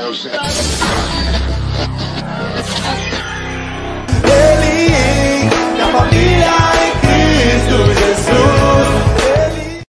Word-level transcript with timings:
Ele, 0.00 0.16
minha 5.74 5.88
família 5.92 6.48
em 6.80 6.92
Cristo 7.04 7.76
Jesus. 8.00 9.84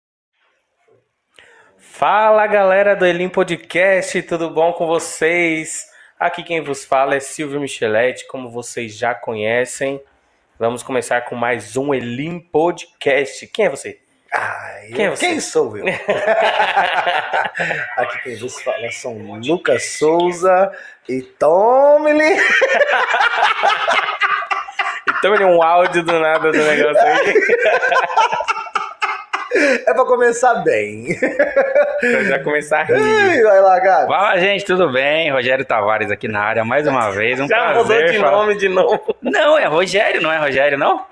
Fala 1.77 2.45
galera 2.45 2.93
do 2.93 3.05
Elim 3.05 3.29
Podcast, 3.29 4.21
tudo 4.23 4.49
bom 4.49 4.73
com 4.73 4.85
vocês? 4.85 5.85
Aqui 6.19 6.43
quem 6.43 6.61
vos 6.61 6.83
fala 6.83 7.15
é 7.15 7.21
Silvio 7.21 7.61
Micheletti, 7.61 8.27
como 8.27 8.49
vocês 8.49 8.97
já 8.97 9.15
conhecem. 9.15 10.03
Vamos 10.59 10.83
começar 10.83 11.21
com 11.21 11.35
mais 11.35 11.77
um 11.77 11.93
Elim 11.93 12.37
Podcast. 12.37 13.47
Quem 13.47 13.65
é 13.65 13.69
você? 13.69 14.10
Ah, 14.33 14.79
eu- 14.87 14.95
Quem 14.95 15.05
é? 15.07 15.15
Quem 15.15 15.39
sou 15.41 15.77
eu? 15.77 15.83
Aqui 17.97 18.21
quem 18.23 18.37
vos 18.37 18.61
fala 18.61 18.89
são 18.91 19.13
Lucas 19.43 19.91
Souza 19.97 20.71
e 21.09 21.21
tome-lhe. 21.21 22.37
Então 25.17 25.33
ele 25.35 25.43
é 25.43 25.47
um 25.47 25.61
áudio 25.61 26.03
do 26.03 26.19
nada 26.19 26.51
do 26.51 26.57
negócio 26.57 27.01
aí. 27.05 27.33
É 29.85 29.93
pra 29.93 30.05
começar 30.05 30.55
bem. 30.63 31.07
Pra 31.99 32.23
já 32.23 32.39
começar. 32.39 32.87
Ih, 32.89 33.43
Vai 33.43 33.61
lá, 33.61 33.79
Gabi. 33.79 34.07
Fala, 34.07 34.37
gente, 34.39 34.65
tudo 34.65 34.91
bem? 34.91 35.31
Rogério 35.31 35.65
Tavares 35.65 36.09
aqui 36.09 36.27
na 36.27 36.41
área 36.41 36.63
mais 36.63 36.87
uma 36.87 37.11
vez. 37.11 37.39
Um 37.39 37.47
Já 37.49 37.67
mudou 37.69 37.85
prazer. 37.85 38.11
de 38.11 38.17
falar- 38.19 38.31
nome 38.37 38.55
de 38.57 38.69
novo. 38.69 39.15
Não, 39.21 39.57
é 39.57 39.65
Rogério, 39.65 40.21
não 40.21 40.31
é 40.31 40.37
Rogério, 40.37 40.77
não? 40.77 41.05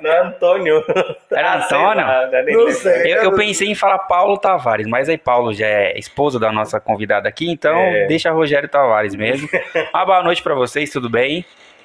Não 0.00 0.10
é 0.12 0.18
Antônio. 0.22 0.82
Era 1.30 1.54
Ah, 1.54 1.62
sei 1.62 1.76
Antônio? 1.78 2.06
lá, 2.06 2.28
nem 2.44 2.56
Não 2.56 2.70
sei. 2.70 3.12
Eu, 3.14 3.22
eu 3.24 3.32
pensei 3.34 3.68
em 3.68 3.74
falar 3.74 3.98
Paulo 4.00 4.38
Tavares, 4.38 4.86
mas 4.86 5.08
aí 5.08 5.18
Paulo 5.18 5.52
já 5.52 5.66
é 5.66 5.98
esposo 5.98 6.38
da 6.38 6.52
nossa 6.52 6.78
convidada 6.80 7.28
aqui, 7.28 7.50
então 7.50 7.76
É. 7.76 8.06
deixa 8.06 8.30
Rogério 8.30 8.68
Tavares 8.68 9.14
mesmo. 9.14 9.48
Uma 9.92 10.04
boa 10.04 10.22
noite 10.22 10.42
pra 10.42 10.54
vocês, 10.54 10.90
tudo 10.90 11.10
bem? 11.10 11.44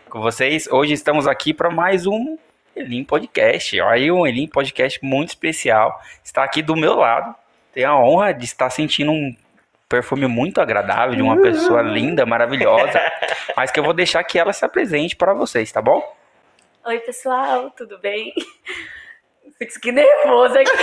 Com 0.09 0.22
vocês? 0.22 0.67
Hoje 0.72 0.94
estamos 0.94 1.27
aqui 1.27 1.53
para 1.53 1.69
mais 1.69 2.05
um 2.07 2.38
Elim 2.78 3.03
Podcast. 3.03 3.80
Olha 3.81 3.94
aí 3.94 4.11
um 4.11 4.25
Elim 4.25 4.47
Podcast 4.47 5.03
muito 5.03 5.30
especial. 5.30 6.00
Está 6.23 6.44
aqui 6.44 6.61
do 6.61 6.75
meu 6.75 6.95
lado. 6.95 7.36
Tenho 7.73 7.89
a 7.89 8.00
honra 8.00 8.34
de 8.34 8.45
estar 8.45 8.69
sentindo 8.69 9.11
um 9.11 9.36
perfume 9.89 10.28
muito 10.28 10.59
agradável 10.59 11.16
de 11.16 11.22
uma 11.22 11.42
pessoa 11.42 11.81
linda, 11.81 12.25
maravilhosa, 12.25 13.00
mas 13.56 13.72
que 13.72 13.80
eu 13.80 13.84
vou 13.84 13.94
deixar 13.94 14.23
que 14.23 14.38
ela 14.38 14.52
se 14.52 14.66
apresente 14.66 15.16
para 15.16 15.34
vocês, 15.34 15.72
tá 15.72 15.81
bom? 15.81 16.03
Oi, 16.86 17.00
pessoal, 17.00 17.72
tudo 17.72 17.97
bem? 18.00 18.34
Fico 19.59 19.80
que 19.81 19.91
nervoso 19.91 20.55
aqui. 20.59 20.69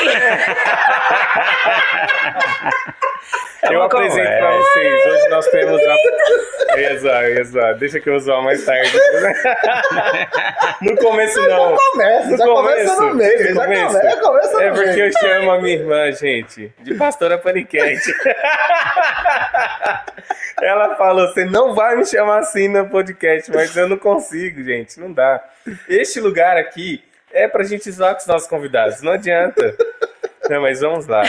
Eu 3.71 3.79
uma 3.79 3.87
apresento 3.87 4.17
conversa. 4.19 4.39
pra 4.39 4.57
vocês. 4.59 5.07
Hoje 5.07 5.29
nós 5.29 5.47
temos 5.49 5.81
a. 5.81 5.97
Eu 6.77 6.77
eu 6.77 7.35
ia 7.35 7.45
zoar. 7.45 7.75
Deixa 7.79 7.99
que 8.01 8.11
eu 8.11 8.19
zoar 8.21 8.43
mais 8.43 8.63
tarde. 8.65 8.93
No 10.83 10.95
começo 10.97 11.41
não. 11.49 11.75
Começa, 11.77 12.29
No 12.31 12.37
já 12.37 12.45
começa 12.45 12.95
começo, 12.97 13.03
no 13.03 13.15
meio. 13.15 13.39
no 13.39 13.55
Já 13.55 13.63
começo. 13.65 13.87
começa, 13.99 14.17
começa 14.21 14.53
no 14.53 14.61
É 14.61 14.71
porque 14.71 14.87
meio. 14.91 15.05
eu 15.07 15.13
chamo 15.13 15.51
a 15.53 15.61
minha 15.63 15.77
irmã, 15.77 16.13
gente, 16.13 16.73
de 16.81 16.95
pastora 16.95 17.39
paniquete. 17.39 18.13
Ela 20.61 20.95
falou: 20.97 21.29
você 21.29 21.45
não 21.47 21.75
vai 21.75 21.97
me 21.97 22.05
chamar 22.05 22.41
assim 22.41 22.69
no 22.69 22.87
podcast, 22.91 23.51
mas 23.51 23.75
eu 23.77 23.89
não 23.89 23.97
consigo, 23.97 24.63
gente. 24.63 25.01
Não 25.01 25.11
dá. 25.13 25.43
Este 25.89 26.21
lugar 26.21 26.57
aqui 26.59 27.03
é 27.35 27.49
pra 27.49 27.63
gente 27.65 27.91
zoar 27.91 28.15
com 28.15 28.21
os 28.21 28.27
nossos 28.27 28.49
convidados. 28.49 29.03
Não 29.03 29.13
adianta. 29.13 29.77
Não, 30.49 30.61
mas 30.61 30.81
vamos 30.81 31.07
lá. 31.07 31.23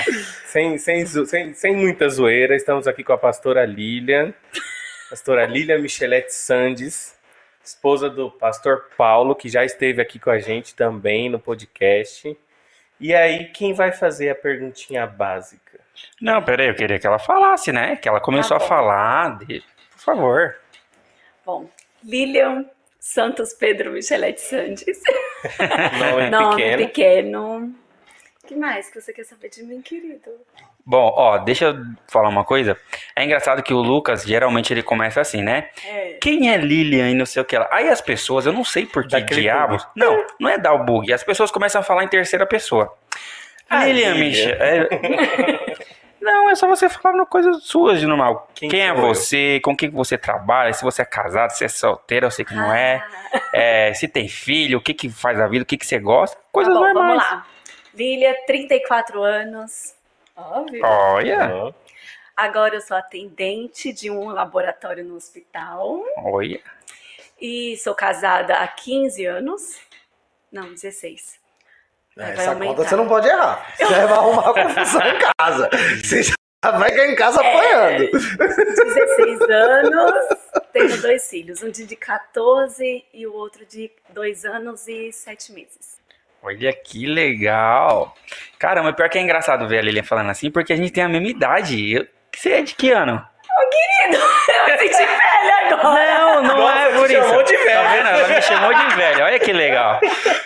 Sem, 0.45 0.77
sem, 0.77 1.05
sem, 1.05 1.53
sem 1.53 1.75
muita 1.75 2.09
zoeira, 2.09 2.53
estamos 2.55 2.85
aqui 2.87 3.01
com 3.03 3.13
a 3.13 3.17
pastora 3.17 3.65
Lilian. 3.65 4.33
Pastora 5.09 5.45
Lilian 5.45 5.79
Michelete 5.79 6.33
Sandes, 6.33 7.17
esposa 7.63 8.09
do 8.09 8.29
pastor 8.29 8.89
Paulo, 8.97 9.33
que 9.33 9.47
já 9.47 9.63
esteve 9.63 10.01
aqui 10.01 10.19
com 10.19 10.29
a 10.29 10.39
gente 10.39 10.75
também 10.75 11.29
no 11.29 11.39
podcast. 11.39 12.37
E 12.99 13.15
aí, 13.15 13.45
quem 13.45 13.73
vai 13.73 13.91
fazer 13.93 14.29
a 14.31 14.35
perguntinha 14.35 15.05
básica? 15.07 15.79
Não, 16.21 16.41
peraí, 16.43 16.67
eu 16.67 16.75
queria 16.75 16.99
que 16.99 17.07
ela 17.07 17.19
falasse, 17.19 17.71
né? 17.71 17.95
Que 17.95 18.09
ela 18.09 18.19
começou 18.19 18.57
Tá 18.57 18.65
a 18.65 18.67
falar. 18.67 19.37
de- 19.45 19.63
Por 19.91 19.99
favor. 20.03 20.55
Bom, 21.45 21.69
Lilian 22.03 22.65
Santos 23.09 23.53
Pedro 23.53 23.91
Michelete 23.91 24.41
Sandes. 24.41 24.83
Nome 25.99 26.29
Nome 26.31 26.55
pequeno. 26.55 26.77
pequeno. 26.87 27.75
O 28.43 28.47
que 28.47 28.55
mais 28.55 28.89
que 28.89 28.99
você 28.99 29.13
quer 29.13 29.23
saber 29.25 29.49
de 29.49 29.61
mim, 29.63 29.79
querido? 29.79 30.31
Bom, 30.83 31.13
ó, 31.15 31.37
deixa 31.37 31.65
eu 31.65 31.75
falar 32.11 32.29
uma 32.29 32.43
coisa. 32.43 32.75
É 33.15 33.23
engraçado 33.23 33.61
que 33.61 33.75
o 33.75 33.77
Lucas, 33.77 34.23
geralmente, 34.23 34.73
ele 34.73 34.81
começa 34.81 35.21
assim, 35.21 35.43
né? 35.43 35.69
É. 35.87 36.17
Quem 36.19 36.51
é 36.51 36.57
Lilian 36.57 37.11
e 37.11 37.13
não 37.13 37.27
sei 37.27 37.43
o 37.43 37.45
que 37.45 37.55
lá. 37.55 37.69
Aí 37.71 37.87
as 37.89 38.01
pessoas, 38.01 38.47
eu 38.47 38.53
não 38.53 38.63
sei 38.63 38.87
por 38.87 39.07
que 39.07 39.21
diabos. 39.21 39.87
Não, 39.95 40.25
não 40.39 40.49
é 40.49 40.57
dar 40.57 40.73
o 40.73 40.83
bug. 40.83 41.13
As 41.13 41.23
pessoas 41.23 41.51
começam 41.51 41.81
a 41.81 41.83
falar 41.83 42.03
em 42.03 42.07
terceira 42.07 42.45
pessoa. 42.47 42.91
Ah, 43.69 43.85
Lilian, 43.85 44.13
Lilian. 44.13 44.25
Michel. 44.29 44.57
é- 44.59 45.75
Não, 46.25 46.49
é 46.49 46.55
só 46.55 46.67
você 46.67 46.89
falar 46.89 47.25
coisas 47.27 47.63
suas 47.63 47.99
de 47.99 48.07
normal. 48.07 48.49
Quem 48.55 48.67
Quem, 48.69 48.81
é 48.81 48.93
você? 48.93 49.59
Com 49.63 49.75
quem 49.77 49.89
que 49.89 49.95
você 49.95 50.17
trabalha? 50.17 50.73
Se 50.73 50.83
você 50.83 51.03
é 51.03 51.05
casado, 51.05 51.51
se 51.51 51.63
é 51.63 51.67
solteiro, 51.67 52.25
eu 52.25 52.31
sei 52.31 52.43
que 52.43 52.53
não 52.55 52.73
é. 52.73 53.05
Ah, 53.33 53.41
É, 53.53 53.93
se 53.93 54.07
tem 54.07 54.27
filho, 54.27 54.79
o 54.79 54.81
que 54.81 54.93
que 54.93 55.09
faz 55.09 55.39
a 55.39 55.47
vida, 55.47 55.63
o 55.63 55.65
que 55.65 55.77
que 55.77 55.85
você 55.85 55.99
gosta. 55.99 56.37
Coisas 56.51 56.73
tá 56.73 56.79
bom, 56.79 56.85
normais. 56.85 57.21
vamos 57.23 57.31
lá. 57.31 57.47
Lilia, 57.93 58.35
34 58.47 59.21
anos. 59.23 59.95
Óbvio. 60.35 60.83
Olha, 60.83 61.53
Ó, 61.53 61.73
Agora 62.35 62.75
eu 62.75 62.81
sou 62.81 62.97
atendente 62.97 63.93
de 63.93 64.11
um 64.11 64.27
laboratório 64.29 65.05
no 65.05 65.15
hospital. 65.15 66.01
olha. 66.17 66.59
E 67.39 67.77
sou 67.77 67.93
casada 67.95 68.55
há 68.55 68.67
15 68.67 69.25
anos. 69.25 69.79
Não, 70.51 70.73
16. 70.73 71.39
Vai 72.15 72.31
Essa 72.31 72.49
aumentar. 72.51 72.75
conta 72.75 72.87
você 72.89 72.95
não 72.95 73.07
pode 73.07 73.27
errar. 73.27 73.67
Você 73.75 73.85
vai 73.85 74.01
arrumar 74.17 74.53
confusão 74.53 75.01
em 75.01 75.19
casa. 75.37 75.69
Você 76.03 76.23
já 76.23 76.71
vai 76.71 76.91
cair 76.91 77.11
em 77.11 77.15
casa 77.15 77.41
apanhando. 77.41 78.09
16 78.11 79.41
anos, 79.41 80.13
tenho 80.71 81.01
dois 81.01 81.29
filhos, 81.29 81.61
um 81.63 81.69
de 81.69 81.95
14 81.95 83.05
e 83.13 83.27
o 83.27 83.33
outro 83.33 83.65
de 83.65 83.91
2 84.09 84.45
anos 84.45 84.87
e 84.87 85.11
7 85.11 85.51
meses. 85.51 85.95
Olha 86.41 86.71
que 86.71 87.05
legal. 87.07 88.15
Caramba, 88.59 88.93
pior 88.93 89.09
que 89.09 89.17
é 89.17 89.21
engraçado 89.21 89.67
ver 89.67 89.79
a 89.79 89.81
Lilian 89.81 90.03
falando 90.03 90.29
assim, 90.29 90.49
porque 90.51 90.71
a 90.73 90.75
gente 90.75 90.91
tem 90.91 91.03
a 91.03 91.09
mesma 91.09 91.27
idade. 91.27 91.91
Eu- 91.93 92.07
Você 92.33 92.49
é 92.51 92.61
de 92.61 92.75
que 92.75 92.91
ano? 92.91 93.25
Velha 94.07 94.19
agora. 94.19 94.54
Não, 95.93 96.41
não 96.41 96.57
Nossa, 96.57 96.79
é 96.79 96.91
por 96.93 97.11
isso. 97.11 97.21
chamou 97.23 97.43
de 97.43 97.57
velho. 97.57 97.83
Tá 97.83 97.93
vendo? 97.93 98.07
Ela 98.07 98.27
me 98.27 98.41
chamou 98.41 98.73
de 98.73 98.95
velho. 98.95 99.23
Olha 99.25 99.39
que 99.39 99.53
legal. 99.53 99.99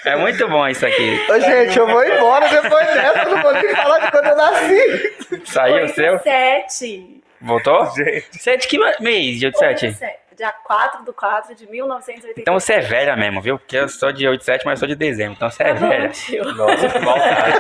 É 0.06 0.16
muito 0.16 0.48
bom 0.48 0.68
isso 0.68 0.86
aqui. 0.86 1.26
Ô, 1.30 1.40
gente, 1.40 1.78
eu 1.78 1.88
vou 1.88 2.04
embora 2.04 2.48
depois 2.50 2.88
dessa. 2.88 3.20
Eu 3.24 3.36
não 3.36 3.42
vou 3.42 3.54
nem 3.54 3.76
falar 3.76 4.00
de 4.00 4.12
quando 4.12 4.26
eu 4.28 4.36
nasci. 4.36 5.14
Saiu 5.46 5.86
o 5.86 5.90
seu? 5.90 6.20
7. 6.20 7.22
Voltou? 7.42 7.92
Gente, 7.96 8.62
de 8.62 8.68
que 8.68 8.78
mês 9.02 9.40
de 9.40 9.46
87? 9.48 9.98
Dia 10.40 10.54
4 10.54 11.04
do 11.04 11.14
4 11.14 11.54
de 11.54 11.70
1980. 11.70 12.40
Então 12.40 12.58
você 12.58 12.76
é 12.76 12.80
velha 12.80 13.14
mesmo, 13.18 13.42
viu? 13.42 13.60
Porque 13.60 13.76
eu 13.76 13.90
sou 13.90 14.10
de 14.10 14.26
87, 14.26 14.66
mas 14.66 14.80
eu 14.80 14.88
sou 14.88 14.88
de 14.88 14.96
dezembro. 14.96 15.34
Então 15.34 15.50
você 15.50 15.64
é 15.64 15.74
velha. 15.74 16.12
nossa, 16.56 16.88
que 16.88 17.00
maldade. 17.00 17.60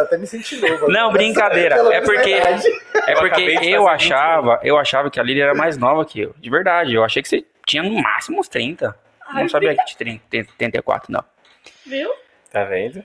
Até 0.00 0.16
me 0.16 0.26
sentindo 0.26 0.66
novo. 0.66 0.90
Não, 0.90 1.12
brincadeira. 1.12 1.74
É 1.94 2.00
porque, 2.00 2.32
é 2.32 3.12
Eu 3.12 3.18
porque 3.18 3.42
eu 3.42 3.84
20 3.84 3.86
achava, 3.86 4.58
eu 4.62 4.78
achava 4.78 5.10
que 5.10 5.20
a 5.20 5.22
Lili 5.22 5.42
era 5.42 5.54
mais 5.54 5.76
nova 5.76 6.06
que 6.06 6.22
eu. 6.22 6.34
De 6.38 6.48
verdade. 6.48 6.94
Eu 6.94 7.04
achei 7.04 7.22
que 7.22 7.28
você 7.28 7.44
tinha 7.66 7.82
no 7.82 8.00
máximo 8.00 8.40
uns 8.40 8.48
30. 8.48 8.98
Ai, 9.26 9.42
não 9.42 9.48
sabia 9.50 9.76
que 9.76 9.84
tinha 9.84 10.18
30, 10.30 10.52
34, 10.56 11.12
não. 11.12 11.22
Viu? 11.84 12.14
Tá 12.50 12.64
vendo? 12.64 13.04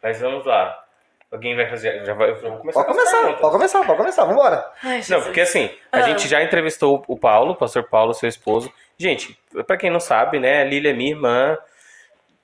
Mas 0.00 0.20
vamos 0.20 0.46
lá. 0.46 0.83
Alguém 1.32 1.56
vai 1.56 1.68
fazer. 1.68 2.04
Já 2.04 2.14
vai, 2.14 2.30
eu 2.30 2.36
vou 2.36 2.58
começar 2.58 2.84
Pode 2.84 2.96
começar, 2.96 3.22
pode 3.38 3.52
começar, 3.52 3.84
pode 3.84 3.98
começar. 3.98 4.24
Vambora. 4.24 4.64
Ai, 4.82 5.00
Não, 5.08 5.20
porque 5.22 5.40
assim, 5.40 5.68
a 5.90 5.98
Ah. 5.98 6.02
gente 6.02 6.28
já 6.28 6.42
entrevistou 6.42 7.04
o 7.08 7.18
Paulo, 7.18 7.52
o 7.52 7.56
pastor 7.56 7.82
Paulo, 7.84 8.14
seu 8.14 8.28
esposo. 8.28 8.72
Gente, 8.96 9.36
pra 9.66 9.76
quem 9.76 9.90
não 9.90 9.98
sabe, 10.00 10.38
né, 10.38 10.62
a 10.62 10.64
Lília 10.64 10.90
é 10.90 10.94
minha 10.94 11.10
irmã. 11.10 11.58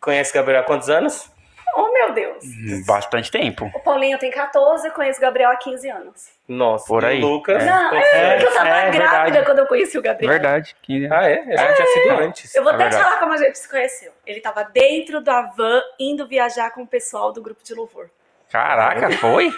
Conhece 0.00 0.32
Gabriel 0.34 0.60
há 0.60 0.64
quantos 0.64 0.88
anos? 0.90 1.30
Oh, 1.76 1.92
meu 1.92 2.12
Deus. 2.12 2.44
Bastante 2.84 3.30
tempo. 3.30 3.70
O 3.72 3.78
Paulinho 3.78 4.18
tem 4.18 4.28
14, 4.28 4.88
eu 4.88 4.92
conheço 4.92 5.20
o 5.20 5.22
Gabriel 5.22 5.50
há 5.50 5.56
15 5.56 5.88
anos. 5.88 6.28
Nossa, 6.48 6.84
Por 6.88 7.04
e 7.04 7.06
aí. 7.06 7.22
o 7.22 7.28
Lucas. 7.28 7.64
Não, 7.64 7.90
Quantos 7.90 8.08
é, 8.12 8.38
que 8.38 8.44
eu 8.44 8.52
tava 8.54 8.68
é 8.68 8.90
grávida 8.90 8.98
verdade. 9.30 9.44
quando 9.46 9.58
eu 9.60 9.66
conheci 9.68 9.96
o 9.96 10.02
Gabriel. 10.02 10.32
Verdade. 10.32 10.74
15 10.82 11.04
anos. 11.04 11.16
Ah, 11.16 11.30
é? 11.30 11.34
A 11.38 11.68
gente 11.68 11.78
já 11.78 11.86
se 11.86 12.00
viu 12.02 12.18
antes. 12.18 12.54
Eu 12.56 12.64
vou 12.64 12.72
É 12.72 12.74
até 12.74 12.88
te 12.88 12.96
falar 12.96 13.18
como 13.20 13.32
a 13.34 13.36
gente 13.36 13.56
se 13.56 13.70
conheceu. 13.70 14.10
Ele 14.26 14.40
tava 14.40 14.64
dentro 14.64 15.20
da 15.20 15.42
van 15.42 15.80
indo 16.00 16.26
viajar 16.26 16.70
com 16.72 16.82
o 16.82 16.86
pessoal 16.88 17.32
do 17.32 17.40
grupo 17.40 17.62
de 17.62 17.72
louvor. 17.72 18.10
Caraca, 18.50 19.10
foi? 19.12 19.52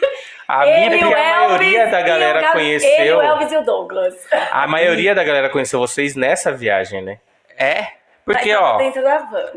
A 0.48 0.64
minha 0.66 0.88
o 0.88 0.90
porque 0.90 1.04
a 1.14 1.18
Elvis 1.18 1.48
maioria 1.48 1.86
da 1.86 2.00
e 2.00 2.02
o 2.02 2.06
galera 2.06 2.40
Gab- 2.42 2.52
conheceu- 2.52 2.90
Ele, 3.00 3.12
o 3.12 3.22
Elvis 3.22 3.52
e 3.52 3.56
o 3.56 3.62
Douglas. 3.62 4.14
A 4.50 4.66
maioria 4.66 5.14
da 5.14 5.24
galera 5.24 5.48
conheceu 5.48 5.78
vocês 5.80 6.14
nessa 6.14 6.52
viagem, 6.52 7.00
né? 7.02 7.18
É, 7.56 7.86
porque, 8.24 8.54
ó, 8.54 8.78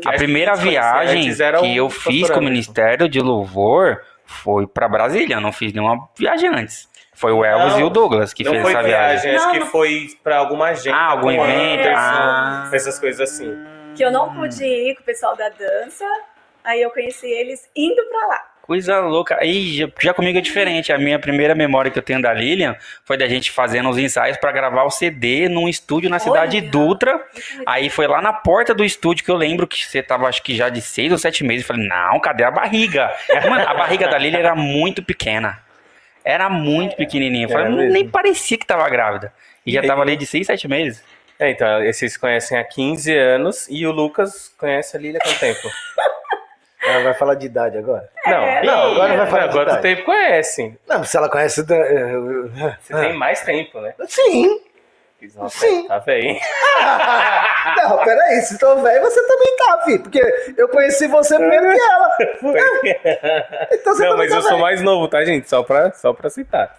a 0.06 0.12
primeira 0.12 0.54
viagem 0.54 1.22
que 1.32 1.42
o 1.60 1.66
eu 1.74 1.90
fiz 1.90 2.30
com 2.30 2.40
o. 2.40 2.42
Ministério 2.42 3.08
de 3.08 3.20
Louvor 3.20 4.00
foi 4.24 4.66
pra 4.66 4.88
Brasília. 4.88 5.36
Eu 5.36 5.40
não 5.40 5.52
fiz 5.52 5.72
nenhuma 5.72 6.08
viagem 6.16 6.48
antes. 6.50 6.88
Foi 7.14 7.32
o 7.32 7.44
Elvis 7.44 7.72
Não, 7.74 7.80
e 7.80 7.84
o 7.84 7.90
Douglas 7.90 8.32
que 8.34 8.44
não 8.44 8.52
fez 8.52 8.62
foi 8.62 8.72
essa 8.72 8.82
viagem, 8.82 9.20
viagem. 9.30 9.36
acho 9.36 9.44
Não, 9.46 9.52
que 9.52 9.58
não- 9.60 9.66
foi 9.66 10.06
pra 10.22 10.36
alguma 10.38 10.66
agenda. 10.68 10.96
Ah, 10.96 11.10
algum 11.12 11.30
evento? 11.30 11.88
Ah. 11.96 12.68
Essas 12.72 12.98
coisas 12.98 13.20
assim. 13.30 13.56
Que 13.94 14.04
eu 14.04 14.10
não 14.10 14.34
pude 14.34 14.62
ir 14.64 14.94
com 14.96 15.02
o 15.02 15.04
pessoal 15.04 15.34
da 15.36 15.48
dança. 15.48 16.04
Aí 16.62 16.82
eu 16.82 16.90
conheci 16.90 17.26
eles 17.26 17.70
indo 17.74 18.02
pra 18.10 18.26
lá. 18.26 18.44
Coisa 18.66 18.98
louca. 19.00 19.38
Aí 19.40 19.76
já, 19.76 19.88
já 20.00 20.12
comigo 20.14 20.36
é 20.38 20.40
diferente. 20.40 20.92
A 20.92 20.98
minha 20.98 21.18
primeira 21.18 21.54
memória 21.54 21.90
que 21.90 21.98
eu 21.98 22.02
tenho 22.02 22.20
da 22.20 22.32
Lilian 22.32 22.74
foi 23.04 23.16
da 23.16 23.28
gente 23.28 23.50
fazendo 23.52 23.88
os 23.88 23.96
ensaios 23.96 24.36
pra 24.36 24.50
gravar 24.50 24.82
o 24.84 24.90
CD 24.90 25.48
num 25.48 25.68
estúdio 25.68 26.10
na 26.10 26.18
cidade 26.18 26.56
Olha. 26.58 26.68
Dutra. 26.68 27.24
Aí 27.64 27.88
foi 27.88 28.06
lá 28.08 28.20
na 28.20 28.32
porta 28.32 28.74
do 28.74 28.84
estúdio 28.84 29.24
que 29.24 29.30
eu 29.30 29.36
lembro 29.36 29.66
que 29.68 29.86
você 29.86 30.02
tava, 30.02 30.26
acho 30.28 30.42
que 30.42 30.56
já 30.56 30.68
de 30.68 30.80
seis 30.80 31.12
ou 31.12 31.18
sete 31.18 31.44
meses. 31.44 31.62
Eu 31.62 31.68
falei, 31.74 31.86
não, 31.88 32.18
cadê 32.18 32.42
a 32.42 32.50
barriga? 32.50 33.12
Mano, 33.48 33.68
a 33.68 33.74
barriga 33.74 34.08
da 34.08 34.18
Lilian 34.18 34.38
era 34.40 34.54
muito 34.56 35.02
pequena. 35.02 35.58
Era 36.24 36.50
muito 36.50 36.96
pequenininha. 36.96 37.44
Eu 37.44 37.50
falei, 37.50 37.66
Era 37.66 37.70
"Não- 37.70 37.78
mesmo. 37.82 37.92
nem 37.92 38.08
parecia 38.08 38.58
que 38.58 38.66
tava 38.66 38.88
grávida. 38.88 39.32
E 39.64 39.72
já 39.72 39.82
tava 39.82 40.02
ali 40.02 40.16
de 40.16 40.26
seis, 40.26 40.44
sete 40.48 40.66
meses. 40.66 41.04
É, 41.38 41.50
então, 41.50 41.84
vocês 41.84 42.14
se 42.14 42.18
conhecem 42.18 42.58
há 42.58 42.64
15 42.64 43.16
anos 43.16 43.68
e 43.70 43.86
o 43.86 43.92
Lucas 43.92 44.52
conhece 44.58 44.96
a 44.96 45.00
Lília 45.00 45.20
há 45.22 45.24
quanto 45.24 45.38
tempo? 45.38 45.68
Ela 46.86 47.02
vai 47.04 47.14
falar 47.14 47.34
de 47.34 47.46
idade 47.46 47.76
agora? 47.78 48.08
Não, 48.24 48.62
Não, 48.64 48.92
agora 48.92 49.16
vai 49.16 49.26
falar 49.26 49.46
de 49.48 49.52
quanto 49.52 49.68
idade. 49.68 49.82
tempo 49.82 50.04
conhecem? 50.04 50.78
Não, 50.88 51.04
se 51.04 51.16
ela 51.16 51.28
conhece. 51.28 51.62
Você 51.64 52.94
tem 52.94 53.12
mais 53.14 53.40
tempo, 53.42 53.80
né? 53.80 53.94
Sim. 54.08 54.60
Nossa, 55.34 55.58
Sim. 55.58 55.88
Tá 55.88 55.98
bem. 56.00 56.38
Não, 57.76 57.98
peraí, 58.04 58.40
se 58.42 58.58
tô 58.58 58.76
velho, 58.76 59.00
você 59.02 59.26
também 59.26 59.56
tá, 59.56 59.82
fi. 59.84 59.98
Porque 59.98 60.20
eu 60.56 60.68
conheci 60.68 61.06
você 61.08 61.36
primeiro 61.36 61.72
que 61.72 61.80
ela. 61.80 62.16
Então 63.72 63.94
você 63.94 64.04
Não, 64.06 64.16
mas 64.16 64.30
tá 64.30 64.36
eu 64.36 64.42
sou 64.42 64.50
velho. 64.50 64.62
mais 64.62 64.82
novo, 64.82 65.08
tá, 65.08 65.24
gente? 65.24 65.48
Só 65.48 65.62
pra, 65.62 65.90
só 65.92 66.12
pra 66.12 66.30
citar. 66.30 66.78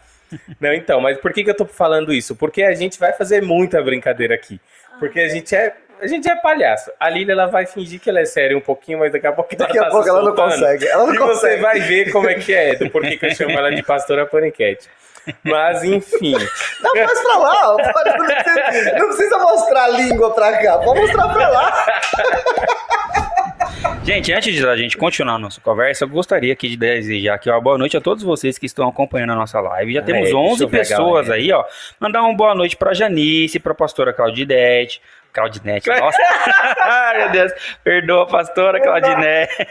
Não, 0.59 0.73
então, 0.73 1.01
mas 1.01 1.17
por 1.19 1.33
que, 1.33 1.43
que 1.43 1.49
eu 1.49 1.55
tô 1.55 1.65
falando 1.65 2.13
isso? 2.13 2.35
Porque 2.35 2.61
a 2.63 2.73
gente 2.73 2.99
vai 2.99 3.13
fazer 3.13 3.41
muita 3.41 3.81
brincadeira 3.81 4.35
aqui. 4.35 4.59
Porque 4.99 5.19
a 5.19 5.29
gente 5.29 5.55
é. 5.55 5.73
A 6.01 6.07
gente 6.07 6.29
é 6.29 6.35
palhaço. 6.35 6.91
A 6.99 7.09
Lília 7.09 7.33
ela 7.33 7.47
vai 7.47 7.65
fingir 7.65 7.99
que 7.99 8.09
ela 8.09 8.19
é 8.19 8.25
séria 8.25 8.57
um 8.57 8.61
pouquinho, 8.61 8.99
mas 8.99 9.11
daqui 9.11 9.25
a 9.27 9.31
pouco 9.31 9.55
Daqui 9.55 9.77
ela 9.77 9.87
a 9.87 9.89
tá 9.89 9.95
pouco 9.95 10.09
ela 10.09 10.21
não 10.23 10.35
consegue. 10.35 10.87
Ela 10.87 11.05
não 11.07 11.13
e 11.15 11.17
você 11.17 11.27
consegue. 11.33 11.61
vai 11.61 11.79
ver 11.79 12.11
como 12.11 12.29
é 12.29 12.35
que 12.35 12.53
é, 12.53 12.75
do 12.75 12.89
porquê 12.89 13.17
que 13.17 13.25
eu 13.25 13.35
chamo 13.35 13.51
ela 13.57 13.71
de 13.71 13.81
pastora 13.83 14.25
paniquete. 14.25 14.87
Mas 15.43 15.83
enfim. 15.83 16.33
Não, 16.81 16.95
faz 16.95 17.21
pra 17.21 17.37
lá. 17.37 17.75
Não 17.77 18.25
precisa, 18.25 18.97
não 18.97 19.07
precisa 19.07 19.37
mostrar 19.39 19.83
a 19.83 19.87
língua 19.89 20.33
pra 20.33 20.57
cá. 20.57 20.77
Pode 20.77 21.01
mostrar 21.01 21.27
pra 21.33 21.49
lá. 21.49 21.85
Gente, 24.03 24.31
antes 24.31 24.55
de 24.55 24.65
a 24.65 24.75
gente 24.77 24.95
continuar 24.97 25.35
a 25.35 25.39
nossa 25.39 25.59
conversa, 25.59 26.05
eu 26.05 26.09
gostaria 26.09 26.53
aqui 26.53 26.69
de 26.69 26.77
desejar 26.77 27.33
aqui 27.35 27.49
uma 27.49 27.59
boa 27.59 27.77
noite 27.77 27.97
a 27.97 28.01
todos 28.01 28.23
vocês 28.23 28.57
que 28.57 28.65
estão 28.65 28.87
acompanhando 28.87 29.33
a 29.33 29.35
nossa 29.35 29.59
live. 29.59 29.93
Já 29.95 30.01
temos 30.01 30.29
eu 30.29 30.37
11 30.37 30.65
ver 30.65 30.77
a 30.77 30.79
pessoas 30.79 31.27
galera. 31.27 31.33
aí, 31.43 31.51
ó. 31.51 31.65
Mandar 31.99 32.21
uma 32.21 32.33
boa 32.33 32.55
noite 32.55 32.77
pra 32.77 32.93
Janice, 32.93 33.59
pra 33.59 33.73
pastora 33.75 34.13
Claudinete. 34.13 35.01
Claudinete, 35.33 35.87
nossa. 35.99 36.17
Ai, 36.81 37.17
meu 37.19 37.29
Deus. 37.31 37.51
Perdoa, 37.83 38.25
pastora 38.27 38.79
Claudinete. 38.81 39.67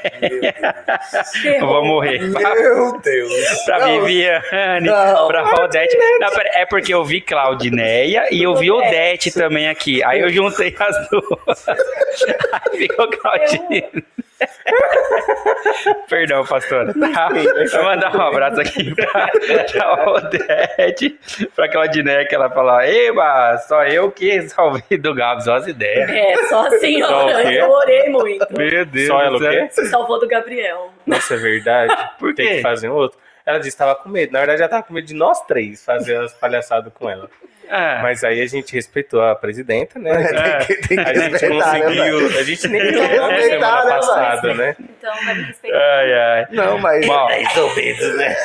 Eu 1.45 1.67
vou 1.67 1.85
morrer. 1.85 2.21
Meu 2.21 3.01
Deus. 3.01 3.65
Pra 3.65 3.79
Não, 3.81 4.05
Viviane, 4.05 4.87
Não. 4.87 5.27
pra 5.29 5.65
Odete. 5.65 5.97
Não, 6.21 6.31
pera, 6.31 6.51
é 6.55 6.67
porque 6.67 6.95
eu 6.95 7.05
vi 7.05 7.21
Claudineia 7.21 8.29
e 8.31 8.43
eu 8.43 8.55
vi 8.55 8.71
Odete 8.71 9.33
também 9.33 9.69
aqui. 9.69 10.03
Aí 10.05 10.21
eu 10.21 10.31
juntei 10.31 10.75
as 10.79 11.09
duas. 11.09 11.67
Aí 11.69 12.79
ficou 12.79 13.09
Claudinei. 13.11 13.89
Perdão, 16.09 16.45
pastora. 16.45 16.93
Tá? 16.93 17.29
Vou 17.73 17.85
mandar 17.85 18.15
um 18.17 18.21
abraço 18.21 18.61
aqui 18.61 18.95
pra, 18.97 19.29
pra 19.73 20.11
Odete, 20.13 21.19
pra 21.55 21.69
Claudineia, 21.71 22.27
que 22.27 22.35
ela 22.35 22.51
falou: 22.51 22.81
Eba, 22.81 23.57
só 23.67 23.85
eu 23.85 24.11
que 24.11 24.43
salvei 24.49 24.99
do 24.99 25.15
Gabs, 25.15 25.47
olha 25.49 25.59
as 25.59 25.67
ideias. 25.67 26.11
É, 26.11 26.37
só 26.49 26.67
a 26.67 26.71
Só 26.71 26.79
senhora. 26.79 27.53
Eu 27.53 27.71
orei 27.71 28.09
muito. 28.09 28.47
Meu 28.57 28.85
Deus. 28.85 29.07
Só 29.09 29.21
ela 29.23 29.37
o 29.37 29.39
céu. 29.41 29.51
quê? 29.51 29.69
Se 29.71 29.87
salvou 29.87 30.19
do 30.21 30.29
Gabriel. 30.29 30.91
Nossa, 31.07 31.35
é 31.35 31.39
verdade. 31.39 31.97
Por 32.19 32.35
Tem 32.35 32.47
quê? 32.49 32.55
que 32.57 32.63
fazer 32.63 32.89
um 32.91 32.95
outro. 32.95 33.19
Ela 33.45 33.59
disse 33.59 33.71
que 33.71 33.75
estava 33.83 33.95
com 33.95 34.09
medo. 34.09 34.33
Na 34.33 34.41
verdade, 34.41 34.61
ela 34.61 34.69
tava 34.69 34.83
com 34.83 34.93
medo 34.93 35.07
de 35.07 35.15
nós 35.15 35.41
três 35.47 35.85
fazer 35.85 36.17
as 36.17 36.35
palhaçadas 36.35 36.93
com 36.93 37.09
ela. 37.09 37.29
Ah, 37.69 38.01
Mas 38.03 38.23
aí 38.25 38.41
a 38.41 38.47
gente 38.47 38.73
respeitou 38.73 39.23
a 39.23 39.35
presidenta, 39.35 39.99
né? 39.99 40.13
Tem 40.67 40.77
que, 40.77 40.89
tem 40.89 40.97
que 40.97 41.11
A 41.11 41.15
gente 41.15 41.33
né, 41.33 41.49
conseguiu. 41.49 42.39
A 42.39 42.43
gente 42.43 42.69
nem 42.69 42.81
Tem 42.81 42.91
que 42.93 42.99
gravou 42.99 43.27
na 43.29 43.35
respeitar, 43.35 43.67
semana 43.67 43.85
né, 43.85 43.91
passada, 43.97 44.55
né? 44.55 44.77
Então 44.81 45.15
vai 45.25 45.35
me 45.35 45.43
respeitar. 45.43 45.79
ai, 45.79 46.13
ai. 46.13 46.47
Não, 46.51 46.79
mas. 46.79 47.07
Bom, 47.07 47.29
né? 47.29 48.37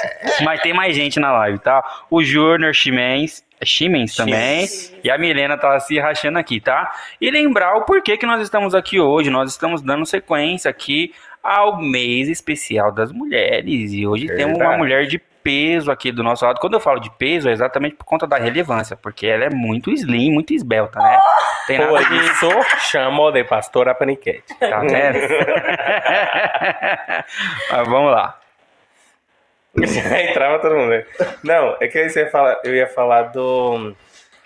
Mas 0.43 0.61
tem 0.61 0.73
mais 0.73 0.95
gente 0.95 1.19
na 1.19 1.31
live, 1.31 1.59
tá? 1.59 1.83
O 2.09 2.23
Júnior 2.23 2.73
Chimens, 2.73 3.43
Chimens 3.63 4.15
também. 4.15 4.65
E 5.03 5.09
a 5.09 5.17
Milena 5.17 5.57
tá 5.57 5.79
se 5.79 5.99
rachando 5.99 6.39
aqui, 6.39 6.59
tá? 6.59 6.91
E 7.19 7.29
lembrar 7.29 7.75
o 7.75 7.83
porquê 7.83 8.17
que 8.17 8.25
nós 8.25 8.41
estamos 8.41 8.73
aqui 8.73 8.99
hoje. 8.99 9.29
Nós 9.29 9.51
estamos 9.51 9.81
dando 9.81 10.05
sequência 10.05 10.69
aqui 10.69 11.13
ao 11.43 11.81
mês 11.81 12.27
especial 12.27 12.91
das 12.91 13.11
mulheres. 13.11 13.91
E 13.93 14.05
hoje 14.05 14.27
temos 14.27 14.57
uma 14.57 14.69
Verdade. 14.69 14.77
mulher 14.77 15.05
de 15.05 15.21
peso 15.43 15.91
aqui 15.91 16.11
do 16.11 16.23
nosso 16.23 16.45
lado. 16.45 16.59
Quando 16.59 16.73
eu 16.73 16.79
falo 16.79 16.99
de 16.99 17.09
peso, 17.11 17.49
é 17.49 17.51
exatamente 17.51 17.95
por 17.95 18.05
conta 18.05 18.25
da 18.25 18.37
relevância. 18.37 18.95
Porque 18.95 19.27
ela 19.27 19.45
é 19.45 19.49
muito 19.49 19.91
slim, 19.91 20.31
muito 20.31 20.53
esbelta, 20.53 20.99
né? 20.99 21.19
Tem 21.67 21.77
nada 21.77 21.91
Por 21.91 22.07
de... 22.07 22.15
isso, 22.17 22.49
chamo 22.91 23.31
de 23.31 23.43
pastora 23.43 23.93
paniquete. 23.93 24.43
Tá 24.59 24.79
vendo? 24.79 25.19
Mas 27.71 27.87
vamos 27.87 28.11
lá. 28.11 28.39
Aí 30.11 30.33
trava 30.33 30.59
todo 30.59 30.75
mundo, 30.75 30.89
né? 30.89 31.05
Não, 31.43 31.77
é 31.79 31.87
que 31.87 31.97
aí 31.97 32.09
você 32.09 32.21
ia 32.21 32.29
falar, 32.29 32.59
eu 32.63 32.75
ia 32.75 32.87
falar 32.87 33.23
do. 33.23 33.95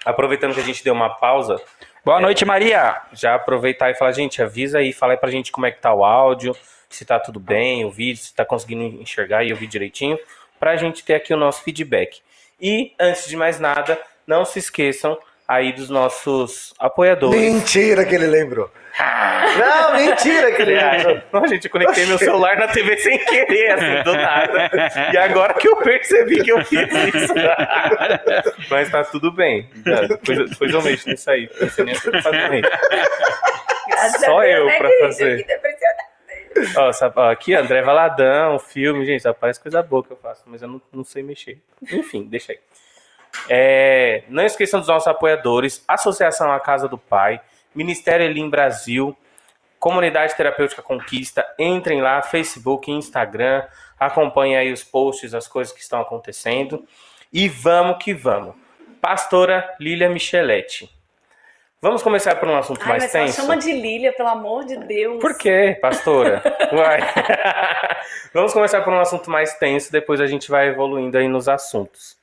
Aproveitando 0.06 0.54
que 0.54 0.60
a 0.60 0.64
gente 0.64 0.84
deu 0.84 0.94
uma 0.94 1.10
pausa, 1.10 1.60
Boa 2.06 2.22
noite, 2.22 2.46
Maria. 2.46 3.02
já 3.14 3.34
aproveitar 3.34 3.90
e 3.90 3.96
falar, 3.96 4.12
gente, 4.12 4.40
avisa 4.40 4.78
aí, 4.78 4.94
fala 4.94 5.14
aí 5.14 5.18
pra 5.18 5.32
gente 5.32 5.52
como 5.52 5.66
é 5.66 5.72
que 5.72 5.82
tá 5.82 5.92
o 5.92 6.06
áudio, 6.06 6.56
se 6.88 7.04
tá 7.04 7.20
tudo 7.20 7.40
bem, 7.40 7.84
o 7.84 7.90
vídeo, 7.90 8.22
se 8.22 8.32
tá 8.32 8.46
conseguindo 8.46 9.02
enxergar 9.02 9.44
e 9.44 9.52
ouvir 9.52 9.66
direitinho, 9.66 10.16
pra 10.60 10.76
gente 10.76 11.04
ter 11.04 11.16
aqui 11.16 11.34
o 11.34 11.38
nosso 11.38 11.64
feedback. 11.64 12.22
E, 12.60 12.94
antes 13.00 13.28
de 13.28 13.36
mais 13.36 13.60
nada, 13.60 14.00
não 14.26 14.46
se 14.46 14.60
esqueçam 14.60 15.18
aí 15.48 15.72
dos 15.74 15.90
nossos 15.90 16.74
apoiadores. 16.80 17.40
Mentira 17.40 18.06
que 18.06 18.16
ele 18.16 18.28
lembrou. 18.28 18.72
Não, 19.58 19.96
mentira 19.96 20.52
que 20.54 20.62
ele 20.62 20.76
lembrou. 20.76 21.22
Não, 21.32 21.48
gente, 21.48 21.66
eu 21.66 21.72
conectei 21.72 22.06
meu 22.06 22.18
celular 22.18 22.58
na 22.58 22.68
TV 22.68 22.98
sem 22.98 23.18
querer, 23.26 23.72
assim, 23.72 24.04
do 24.04 24.14
nada. 24.14 24.70
E 25.14 25.18
agora 25.18 25.54
que 25.54 25.68
eu 25.68 25.76
percebi 25.78 26.44
que 26.44 26.52
eu 26.52 26.64
fiz 26.64 26.88
isso. 27.14 27.34
Mas 28.70 28.90
tá 28.90 29.04
tudo 29.04 29.32
bem. 29.32 29.70
Depois, 30.08 30.50
depois 30.50 30.74
eu 30.74 30.82
mexo 30.82 31.10
nisso 31.10 31.30
aí. 31.30 31.50
Não 31.60 31.70
sei 31.70 31.86
nem 31.86 31.96
o 31.96 32.02
que 32.02 32.18
isso. 32.18 32.30
Graças 33.88 34.22
Só 34.22 34.40
a 34.40 34.48
eu 34.48 34.66
né, 34.66 34.78
pra 34.78 34.90
fazer. 35.02 35.46
Ó, 36.78 36.92
sabe, 36.94 37.16
ó, 37.18 37.30
aqui, 37.30 37.54
André 37.54 37.82
Valadão, 37.82 38.58
filme, 38.60 39.06
gente, 39.06 39.22
só 39.22 39.34
parece 39.34 39.60
coisa 39.60 39.84
boa 39.84 40.04
que 40.04 40.12
eu 40.12 40.18
faço, 40.18 40.44
mas 40.46 40.62
eu 40.62 40.68
não, 40.68 40.82
não 40.92 41.04
sei 41.04 41.22
mexer. 41.22 41.62
Enfim, 41.92 42.24
deixa 42.24 42.54
aí. 42.54 42.60
É, 43.50 44.24
não 44.30 44.44
esqueçam 44.44 44.80
dos 44.80 44.88
nossos 44.88 45.08
apoiadores, 45.08 45.84
Associação 45.88 46.52
A 46.52 46.60
Casa 46.60 46.88
do 46.88 46.98
Pai, 46.98 47.42
Ministério 47.74 48.26
Elim 48.26 48.50
Brasil, 48.50 49.16
Comunidade 49.78 50.36
Terapêutica 50.36 50.82
Conquista, 50.82 51.46
entrem 51.60 52.02
lá, 52.02 52.22
Facebook, 52.22 52.90
Instagram, 52.90 53.64
acompanhem 54.00 54.58
aí 54.58 54.72
os 54.72 54.84
posts, 54.84 55.34
as 55.34 55.48
coisas 55.48 55.74
que 55.74 55.82
estão 55.82 56.02
acontecendo. 56.02 56.88
E 57.32 57.50
vamos 57.50 58.04
que 58.04 58.14
vamos. 58.14 58.56
Pastora 59.02 59.76
Lília 59.80 60.10
Micheletti. 60.10 60.90
Vamos 61.86 62.02
começar 62.02 62.36
por 62.38 62.50
um 62.50 62.58
assunto 62.58 62.82
Ai, 62.82 62.88
mais 62.88 63.04
mas 63.04 63.12
tenso? 63.12 63.42
chama 63.42 63.58
de 63.58 63.72
Lília, 63.72 64.12
pelo 64.12 64.30
amor 64.30 64.66
de 64.66 64.76
Deus. 64.76 65.22
Por 65.22 65.38
quê, 65.38 65.78
pastora? 65.80 66.42
Uai. 66.74 67.00
Vamos 68.34 68.54
começar 68.54 68.82
por 68.82 68.92
um 68.92 69.00
assunto 69.00 69.30
mais 69.30 69.54
tenso, 69.54 69.92
depois 69.92 70.20
a 70.20 70.26
gente 70.26 70.50
vai 70.50 70.70
evoluindo 70.70 71.16
aí 71.16 71.28
nos 71.28 71.48
assuntos. 71.48 72.18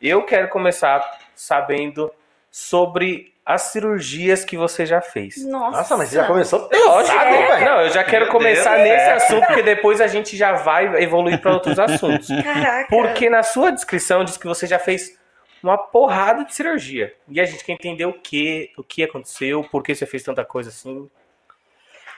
Eu 0.00 0.22
quero 0.24 0.46
começar 0.50 1.18
sabendo 1.34 2.12
sobre 2.48 3.34
as 3.44 3.62
cirurgias 3.62 4.44
que 4.44 4.56
você 4.56 4.86
já 4.86 5.00
fez. 5.00 5.44
Nossa, 5.48 5.78
Nossa, 5.78 5.96
mas 5.96 6.08
você 6.10 6.14
já 6.14 6.24
começou 6.28 6.60
Lógico, 6.72 7.18
pesado, 7.18 7.34
É? 7.34 7.46
velho. 7.48 7.64
Não, 7.64 7.80
eu 7.80 7.90
já 7.90 8.04
quero 8.04 8.26
Meu 8.26 8.32
começar 8.32 8.76
Deus 8.76 8.86
do 8.86 8.92
nesse 8.92 9.04
céu. 9.04 9.16
assunto, 9.16 9.46
porque 9.48 9.62
depois 9.62 10.00
a 10.00 10.06
gente 10.06 10.36
já 10.36 10.52
vai 10.52 11.02
evoluir 11.02 11.40
para 11.40 11.52
outros 11.52 11.76
assuntos. 11.76 12.28
Caraca. 12.40 12.86
Porque 12.88 13.28
na 13.28 13.42
sua 13.42 13.72
descrição 13.72 14.22
diz 14.22 14.36
que 14.36 14.46
você 14.46 14.64
já 14.64 14.78
fez 14.78 15.20
uma 15.62 15.78
porrada 15.78 16.44
de 16.44 16.54
cirurgia. 16.54 17.14
E 17.28 17.40
a 17.40 17.44
gente 17.44 17.64
quer 17.64 17.72
entender 17.72 18.06
o 18.06 18.12
que, 18.12 18.70
o 18.76 18.82
que 18.82 19.02
aconteceu, 19.02 19.62
por 19.64 19.82
que 19.82 19.94
você 19.94 20.06
fez 20.06 20.22
tanta 20.22 20.44
coisa 20.44 20.70
assim. 20.70 21.08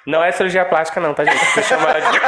Não 0.07 0.23
é 0.23 0.33
cirurgia 0.33 0.65
plástica 0.65 1.01
não, 1.01 1.15
tá, 1.15 1.25
gente? 1.25 1.63
Chama 1.63 1.91
ela 1.91 2.01
de... 2.01 2.19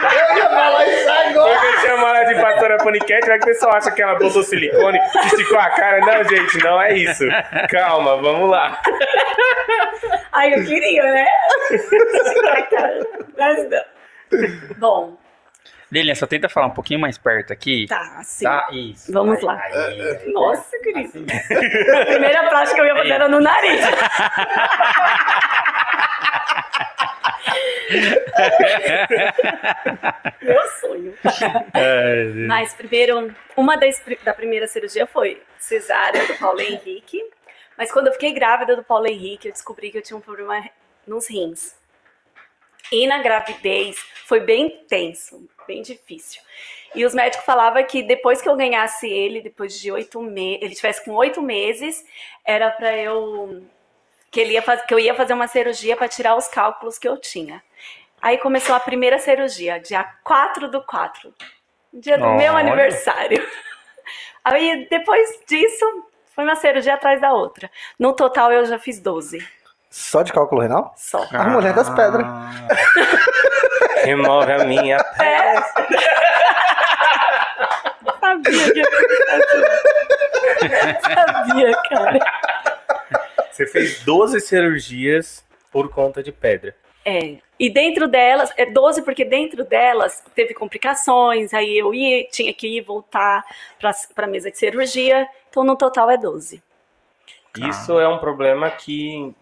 Eu 0.00 0.36
ia 0.36 0.48
falar 0.48 0.86
isso 0.86 1.08
agora. 1.08 1.54
Porque 1.54 1.86
chama 1.86 2.08
ela 2.08 2.24
de 2.24 2.40
pastora 2.40 2.76
paniquete, 2.78 3.26
vai 3.26 3.38
que 3.38 3.44
o 3.44 3.48
pessoal 3.48 3.74
acha 3.76 3.90
que 3.90 4.02
ela 4.02 4.14
botou 4.14 4.42
silicone, 4.42 4.98
esticou 5.26 5.58
a 5.58 5.70
cara. 5.70 6.00
Não, 6.00 6.24
gente, 6.24 6.58
não 6.64 6.80
é 6.80 6.94
isso. 6.94 7.24
Calma, 7.70 8.16
vamos 8.16 8.48
lá. 8.48 8.80
Ai, 10.32 10.54
eu 10.54 10.64
queria, 10.64 11.02
né? 11.02 11.26
Mas 13.36 13.68
não. 13.68 13.84
Bom, 14.78 15.18
Lilian, 15.92 16.14
só 16.14 16.26
tenta 16.26 16.48
falar 16.48 16.68
um 16.68 16.74
pouquinho 16.74 17.00
mais 17.00 17.18
perto 17.18 17.52
aqui. 17.52 17.86
Tá, 17.88 18.18
assim. 18.18 18.44
Tá, 18.44 18.68
isso. 18.72 19.12
Vamos 19.12 19.38
Aí, 19.38 19.44
lá. 19.44 19.60
aí. 19.60 20.32
Nossa, 20.32 20.78
querido. 20.78 21.24
A 22.00 22.06
primeira 22.06 22.48
prática 22.48 22.76
que 22.76 22.80
eu 22.80 22.86
ia 22.86 22.94
fazer 22.96 23.10
era 23.10 23.28
no 23.28 23.40
nariz. 23.40 23.80
Meu 30.42 30.62
sonho. 30.80 31.14
Mas 32.46 32.74
primeiro, 32.74 33.34
uma 33.56 33.76
das 33.76 34.02
da 34.24 34.34
primeira 34.34 34.66
cirurgia 34.66 35.06
foi 35.06 35.42
cesárea 35.58 36.26
do 36.26 36.34
Paulo 36.34 36.60
Henrique. 36.60 37.18
Mas 37.76 37.90
quando 37.90 38.08
eu 38.08 38.12
fiquei 38.12 38.32
grávida 38.32 38.76
do 38.76 38.84
Paulo 38.84 39.06
Henrique, 39.06 39.48
eu 39.48 39.52
descobri 39.52 39.90
que 39.90 39.98
eu 39.98 40.02
tinha 40.02 40.16
um 40.16 40.20
problema 40.20 40.62
nos 41.06 41.28
rins. 41.28 41.74
E 42.92 43.06
na 43.06 43.18
gravidez 43.18 43.96
foi 44.26 44.40
bem 44.40 44.84
tenso, 44.88 45.48
bem 45.66 45.82
difícil. 45.82 46.40
E 46.94 47.04
os 47.04 47.14
médicos 47.14 47.44
falavam 47.46 47.82
que 47.84 48.02
depois 48.02 48.42
que 48.42 48.48
eu 48.48 48.56
ganhasse 48.56 49.08
ele, 49.08 49.40
depois 49.40 49.78
de 49.78 49.92
oito 49.92 50.20
meses, 50.20 50.62
ele 50.62 50.74
tivesse 50.74 51.04
com 51.04 51.12
oito 51.12 51.40
meses, 51.40 52.04
era 52.44 52.70
para 52.70 52.96
eu 52.96 53.64
que 54.30 54.40
ele 54.40 54.52
ia 54.52 54.62
faz... 54.62 54.82
que 54.82 54.94
eu 54.94 54.98
ia 54.98 55.14
fazer 55.14 55.32
uma 55.32 55.48
cirurgia 55.48 55.96
para 55.96 56.08
tirar 56.08 56.36
os 56.36 56.48
cálculos 56.48 56.98
que 56.98 57.08
eu 57.08 57.16
tinha. 57.16 57.62
Aí 58.20 58.38
começou 58.38 58.74
a 58.74 58.80
primeira 58.80 59.18
cirurgia, 59.18 59.80
dia 59.80 60.04
4 60.24 60.68
do 60.68 60.82
4, 60.82 61.34
dia 61.92 62.18
do 62.18 62.34
meu 62.34 62.52
Olha. 62.52 62.68
aniversário. 62.68 63.44
Aí 64.44 64.86
depois 64.90 65.40
disso, 65.46 65.84
foi 66.34 66.44
uma 66.44 66.56
cirurgia 66.56 66.94
atrás 66.94 67.20
da 67.20 67.32
outra. 67.32 67.70
No 67.98 68.14
total 68.14 68.52
eu 68.52 68.64
já 68.66 68.78
fiz 68.78 69.00
12, 69.00 69.46
Só 69.90 70.22
de 70.22 70.32
cálculo 70.32 70.62
renal? 70.62 70.94
só. 70.96 71.26
A 71.32 71.48
mulher 71.48 71.74
das 71.74 71.90
pedras. 71.90 72.24
Remove 74.04 74.52
a 74.52 74.64
minha 74.64 74.98
Sabia 78.20 78.72
que 78.72 78.82
Sabia, 81.02 81.72
cara. 81.88 82.18
Você 83.50 83.66
fez 83.66 84.04
12 84.04 84.40
cirurgias 84.40 85.44
por 85.72 85.90
conta 85.90 86.22
de 86.22 86.32
pedra. 86.32 86.74
É. 87.04 87.38
E 87.58 87.68
dentro 87.68 88.06
delas, 88.08 88.52
é 88.56 88.66
12 88.66 89.02
porque 89.02 89.24
dentro 89.24 89.64
delas 89.64 90.22
teve 90.34 90.54
complicações, 90.54 91.52
aí 91.52 91.78
eu 91.78 91.92
ia, 91.92 92.24
tinha 92.28 92.54
que 92.54 92.66
ir 92.66 92.78
e 92.78 92.80
voltar 92.80 93.44
para 93.78 94.24
a 94.24 94.26
mesa 94.26 94.50
de 94.50 94.58
cirurgia, 94.58 95.28
então 95.48 95.64
no 95.64 95.76
total 95.76 96.10
é 96.10 96.16
12. 96.16 96.62
Isso 97.58 97.98
é 97.98 98.08
um 98.08 98.18
problema 98.18 98.70
que 98.70 99.34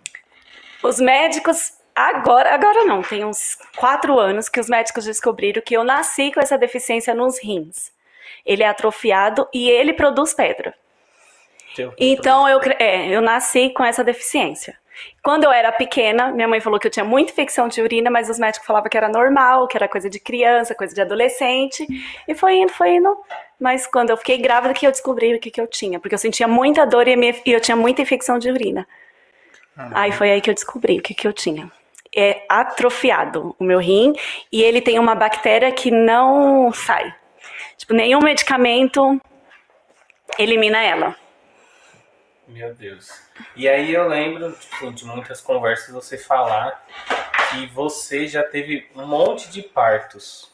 Os 0.83 1.01
médicos, 1.01 1.73
agora, 1.95 2.55
agora 2.55 2.85
não, 2.85 3.03
tem 3.03 3.25
uns 3.25 3.57
quatro 3.77 4.19
anos 4.19 4.49
que 4.49 4.61
os 4.61 4.69
médicos 4.69 5.05
descobriram 5.05 5.63
que 5.63 5.75
eu 5.77 5.85
nasci 5.85 6.33
com 6.33 6.41
essa 6.41 6.57
deficiência 6.57 7.15
nos 7.15 7.43
rins. 7.43 7.93
Ele 8.47 8.63
é 8.63 8.69
atrofiado 8.69 9.49
e 9.53 9.69
ele 9.69 9.93
produz 9.93 10.33
pedra. 10.33 10.75
Teu- 11.75 11.93
Então 11.99 12.49
eu, 12.49 12.61
é, 12.79 13.09
eu 13.09 13.21
nasci 13.21 13.71
com 13.71 13.85
essa 13.85 14.03
deficiência. 14.05 14.79
Quando 15.23 15.45
eu 15.45 15.53
era 15.53 15.71
pequena, 15.71 16.33
minha 16.33 16.49
mãe 16.49 16.61
falou 16.61 16.79
que 16.81 16.87
eu 16.87 16.91
tinha 16.91 17.05
muita 17.05 17.31
infecção 17.31 17.69
de 17.69 17.81
urina, 17.81 18.11
mas 18.11 18.29
os 18.29 18.37
médicos 18.39 18.67
falavam 18.67 18.91
que 18.91 18.97
era 18.97 19.09
normal, 19.09 19.69
que 19.69 19.77
era 19.77 19.87
coisa 19.87 20.11
de 20.11 20.19
criança, 20.19 20.75
coisa 20.75 20.93
de 20.93 21.01
adolescente. 21.01 21.87
E 22.27 22.35
foi 22.35 22.57
indo, 22.57 22.73
foi 22.73 22.95
indo. 22.95 23.17
Mas 23.61 23.87
quando 23.87 24.11
eu 24.11 24.17
fiquei 24.17 24.39
grávida 24.39 24.75
que 24.75 24.85
eu 24.87 24.91
descobri 24.91 25.35
o 25.35 25.39
que, 25.39 25.53
que 25.53 25.61
eu 25.61 25.69
tinha. 25.69 26.01
Porque 26.01 26.15
eu 26.15 26.19
sentia 26.19 26.49
muita 26.49 26.85
dor 26.85 27.07
e 27.07 27.15
eu 27.47 27.61
tinha 27.61 27.77
muita 27.77 28.03
infecção 28.03 28.41
de 28.41 28.51
urina. 28.51 28.89
Aí 29.95 30.11
foi 30.11 30.31
aí 30.31 30.41
que 30.41 30.51
eu 30.51 30.55
descobri 30.55 30.99
o 30.99 31.03
que, 31.03 31.15
que 31.15 31.27
eu 31.27 31.33
tinha. 31.33 31.71
É 32.15 32.45
atrofiado 32.49 33.55
o 33.59 33.65
meu 33.65 33.79
rim 33.79 34.13
e 34.51 34.63
ele 34.63 34.81
tem 34.81 34.99
uma 34.99 35.15
bactéria 35.15 35.71
que 35.71 35.91
não 35.91 36.73
sai. 36.73 37.15
Tipo, 37.77 37.95
nenhum 37.95 38.21
medicamento 38.21 39.21
elimina 40.39 40.83
ela. 40.83 41.15
Meu 42.49 42.75
Deus. 42.75 43.11
E 43.55 43.69
aí 43.69 43.93
eu 43.93 44.09
lembro 44.09 44.53
tipo, 44.53 44.91
de 44.91 45.05
muitas 45.05 45.41
conversas 45.41 45.95
você 45.95 46.17
falar 46.17 46.85
que 47.51 47.67
você 47.67 48.27
já 48.27 48.43
teve 48.43 48.89
um 48.97 49.07
monte 49.07 49.49
de 49.51 49.63
partos. 49.63 50.51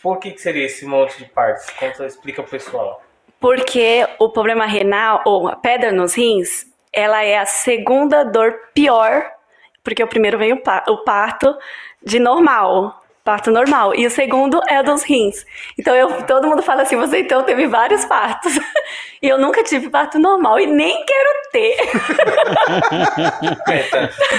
Por 0.00 0.18
que, 0.18 0.30
que 0.30 0.40
seria 0.40 0.64
esse 0.64 0.86
monte 0.86 1.18
de 1.18 1.26
partos? 1.26 1.68
Conta, 1.70 2.06
explica 2.06 2.42
pro 2.42 2.52
pessoal. 2.52 3.02
Porque 3.40 4.06
o 4.18 4.30
problema 4.30 4.64
renal, 4.64 5.22
ou 5.26 5.48
a 5.48 5.56
pedra 5.56 5.92
nos 5.92 6.14
rins, 6.14 6.66
ela 6.94 7.22
é 7.24 7.38
a 7.38 7.46
segunda 7.46 8.24
dor 8.24 8.54
pior, 8.74 9.24
porque 9.82 10.02
o 10.02 10.08
primeiro 10.08 10.38
vem 10.38 10.52
o, 10.52 10.60
pa- 10.62 10.84
o 10.88 10.98
parto 11.04 11.54
de 12.02 12.18
normal, 12.18 13.02
parto 13.24 13.50
normal, 13.50 13.94
e 13.94 14.06
o 14.06 14.10
segundo 14.10 14.60
é 14.68 14.82
dos 14.82 15.02
rins. 15.02 15.44
Então 15.78 15.94
eu, 15.94 16.22
todo 16.24 16.46
mundo 16.46 16.62
fala 16.62 16.82
assim, 16.82 16.96
você 16.96 17.20
então 17.20 17.42
teve 17.42 17.66
vários 17.66 18.04
partos. 18.04 18.58
E 19.22 19.28
eu 19.28 19.38
nunca 19.38 19.62
tive 19.62 19.88
parto 19.88 20.18
normal 20.18 20.60
e 20.60 20.66
nem 20.66 21.02
quero 21.06 21.30
ter. 21.50 21.76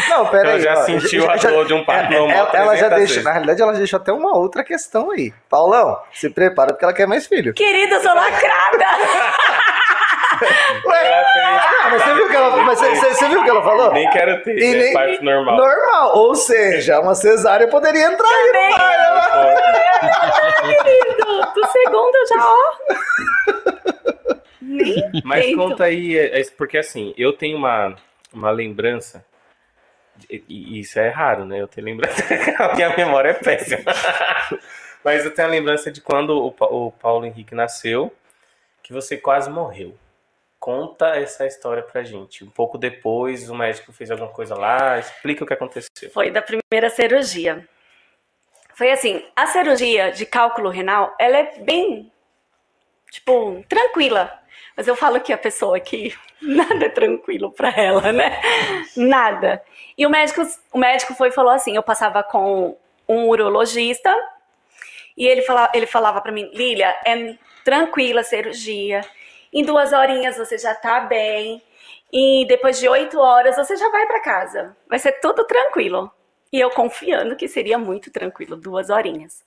Não, 0.10 0.28
pera 0.28 0.50
Ela 0.50 0.54
aí. 0.58 0.62
já 0.62 0.74
ó, 0.74 0.84
sentiu 0.84 1.28
a 1.30 1.36
dor 1.38 1.66
de 1.66 1.74
um 1.74 1.84
parto 1.84 2.14
é, 2.14 2.20
normal 2.20 2.38
Ela, 2.38 2.50
ela 2.54 2.76
já 2.78 2.88
300 2.90 2.98
deixa, 3.08 3.24
na 3.24 3.32
realidade, 3.32 3.62
ela 3.64 3.74
deixou 3.74 3.98
até 3.98 4.12
uma 4.14 4.38
outra 4.38 4.64
questão 4.64 5.10
aí. 5.12 5.34
Paulão, 5.50 5.98
se 6.14 6.30
prepara 6.30 6.72
porque 6.74 6.86
ela 6.86 6.94
quer 6.94 7.08
mais 7.08 7.26
filho. 7.26 7.54
Querida, 7.56 7.96
eu 7.96 8.02
sou 8.02 8.14
lacrada! 8.14 8.86
fez- 10.40 10.52
Ah, 10.88 11.90
mas 11.92 12.02
você 12.04 12.14
viu 12.14 12.26
o 12.26 12.30
que 12.30 12.36
ela, 12.36 12.58
mas 12.64 12.80
você, 12.80 12.96
você- 13.14 13.28
viu 13.30 13.42
o 13.42 13.44
que 13.44 13.50
ela 13.50 13.64
falou? 13.64 13.94
nem 13.94 14.10
quero 14.10 14.42
ter, 14.44 14.58
E 14.58 14.72
né? 14.74 14.78
nem- 14.84 14.94
parto 14.94 15.24
normal. 15.24 15.58
Normal, 15.58 16.18
ou 16.18 16.36
seja, 16.36 17.00
uma 17.00 17.16
cesárea 17.16 17.68
poderia 17.68 18.06
entrar 18.08 18.28
aí 18.28 18.46
Também. 18.48 18.70
no 18.72 18.78
par, 18.78 18.94
ela- 18.94 19.56
Querido, 20.62 21.54
do 21.54 21.68
segundo 21.68 22.16
eu 22.16 22.28
já, 22.28 22.36
ó. 22.40 22.74
Nem 24.62 25.22
Mas 25.24 25.46
tento. 25.46 25.58
conta 25.58 25.84
aí, 25.86 26.18
é- 26.18 26.42
é- 26.42 26.46
porque 26.58 26.78
assim, 26.78 27.14
eu 27.18 27.34
tenho 27.34 27.58
uma, 27.58 27.96
uma 28.34 28.52
lembrança, 28.52 29.24
e 30.30 30.80
isso 30.80 31.00
é 31.00 31.10
raro, 31.10 31.46
né? 31.46 31.62
Eu 31.62 31.68
tenho 31.68 31.86
lembrança, 31.86 32.16
a 32.60 32.76
minha 32.76 32.96
memória 32.96 33.30
é 33.30 33.34
péssima. 33.34 33.84
Mas 35.04 35.24
eu 35.24 35.34
tenho 35.34 35.48
a 35.48 35.52
lembrança 35.52 35.92
de 35.92 36.02
quando 36.02 36.52
o 36.60 36.92
Paulo 36.92 37.26
Henrique 37.26 37.54
nasceu, 37.54 38.12
que 38.82 38.92
você 38.92 39.18
quase 39.18 39.50
morreu. 39.50 39.96
Conta 40.66 41.10
essa 41.10 41.46
história 41.46 41.84
pra 41.84 42.02
gente. 42.02 42.44
Um 42.44 42.50
pouco 42.50 42.76
depois, 42.76 43.52
o 43.52 43.54
médico 43.54 43.94
fez 43.94 44.10
alguma 44.10 44.32
coisa 44.32 44.56
lá, 44.56 44.98
explica 44.98 45.44
o 45.44 45.48
que 45.48 45.54
aconteceu. 45.54 46.10
Foi 46.12 46.32
da 46.32 46.42
primeira 46.42 46.90
cirurgia. 46.90 47.70
Foi 48.74 48.92
assim, 48.92 49.24
a 49.36 49.46
cirurgia 49.46 50.12
de 50.12 50.26
cálculo 50.26 50.72
renal, 50.72 51.14
ela 51.20 51.38
é 51.38 51.60
bem, 51.60 52.12
tipo, 53.12 53.64
tranquila. 53.70 54.40
Mas 54.76 54.88
eu 54.88 54.96
falo 54.96 55.22
que 55.22 55.32
a 55.32 55.38
pessoa 55.38 55.78
aqui, 55.78 56.16
nada 56.42 56.86
é 56.86 56.90
tranquilo 56.90 57.52
pra 57.52 57.70
ela, 57.70 58.12
né? 58.12 58.42
Nada. 58.98 59.62
E 59.96 60.04
o 60.04 60.10
médico, 60.10 60.42
o 60.74 60.80
médico 60.80 61.14
foi 61.14 61.30
falou 61.30 61.52
assim, 61.52 61.76
eu 61.76 61.84
passava 61.84 62.24
com 62.24 62.76
um 63.08 63.28
urologista 63.28 64.12
e 65.16 65.28
ele 65.28 65.44
falava, 65.44 65.72
ele 65.76 65.86
falava 65.86 66.20
para 66.22 66.32
mim, 66.32 66.50
Lilia, 66.56 66.90
é 67.06 67.36
tranquila 67.64 68.22
a 68.22 68.24
cirurgia. 68.24 69.02
Em 69.56 69.64
duas 69.64 69.94
horinhas 69.94 70.38
você 70.38 70.58
já 70.58 70.76
tá 70.76 71.00
bem. 71.00 71.64
E 72.12 72.46
depois 72.48 72.78
de 72.78 72.88
oito 72.90 73.18
horas 73.20 73.56
você 73.56 73.76
já 73.78 73.90
vai 73.90 74.06
para 74.06 74.20
casa. 74.22 74.76
Vai 74.88 75.00
ser 75.00 75.14
tudo 75.14 75.46
tranquilo. 75.46 76.12
E 76.52 76.60
eu 76.60 76.70
confiando 76.70 77.36
que 77.38 77.48
seria 77.48 77.78
muito 77.78 78.12
tranquilo, 78.12 78.56
duas 78.58 78.90
horinhas. 78.90 79.44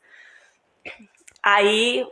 Aí 1.42 2.06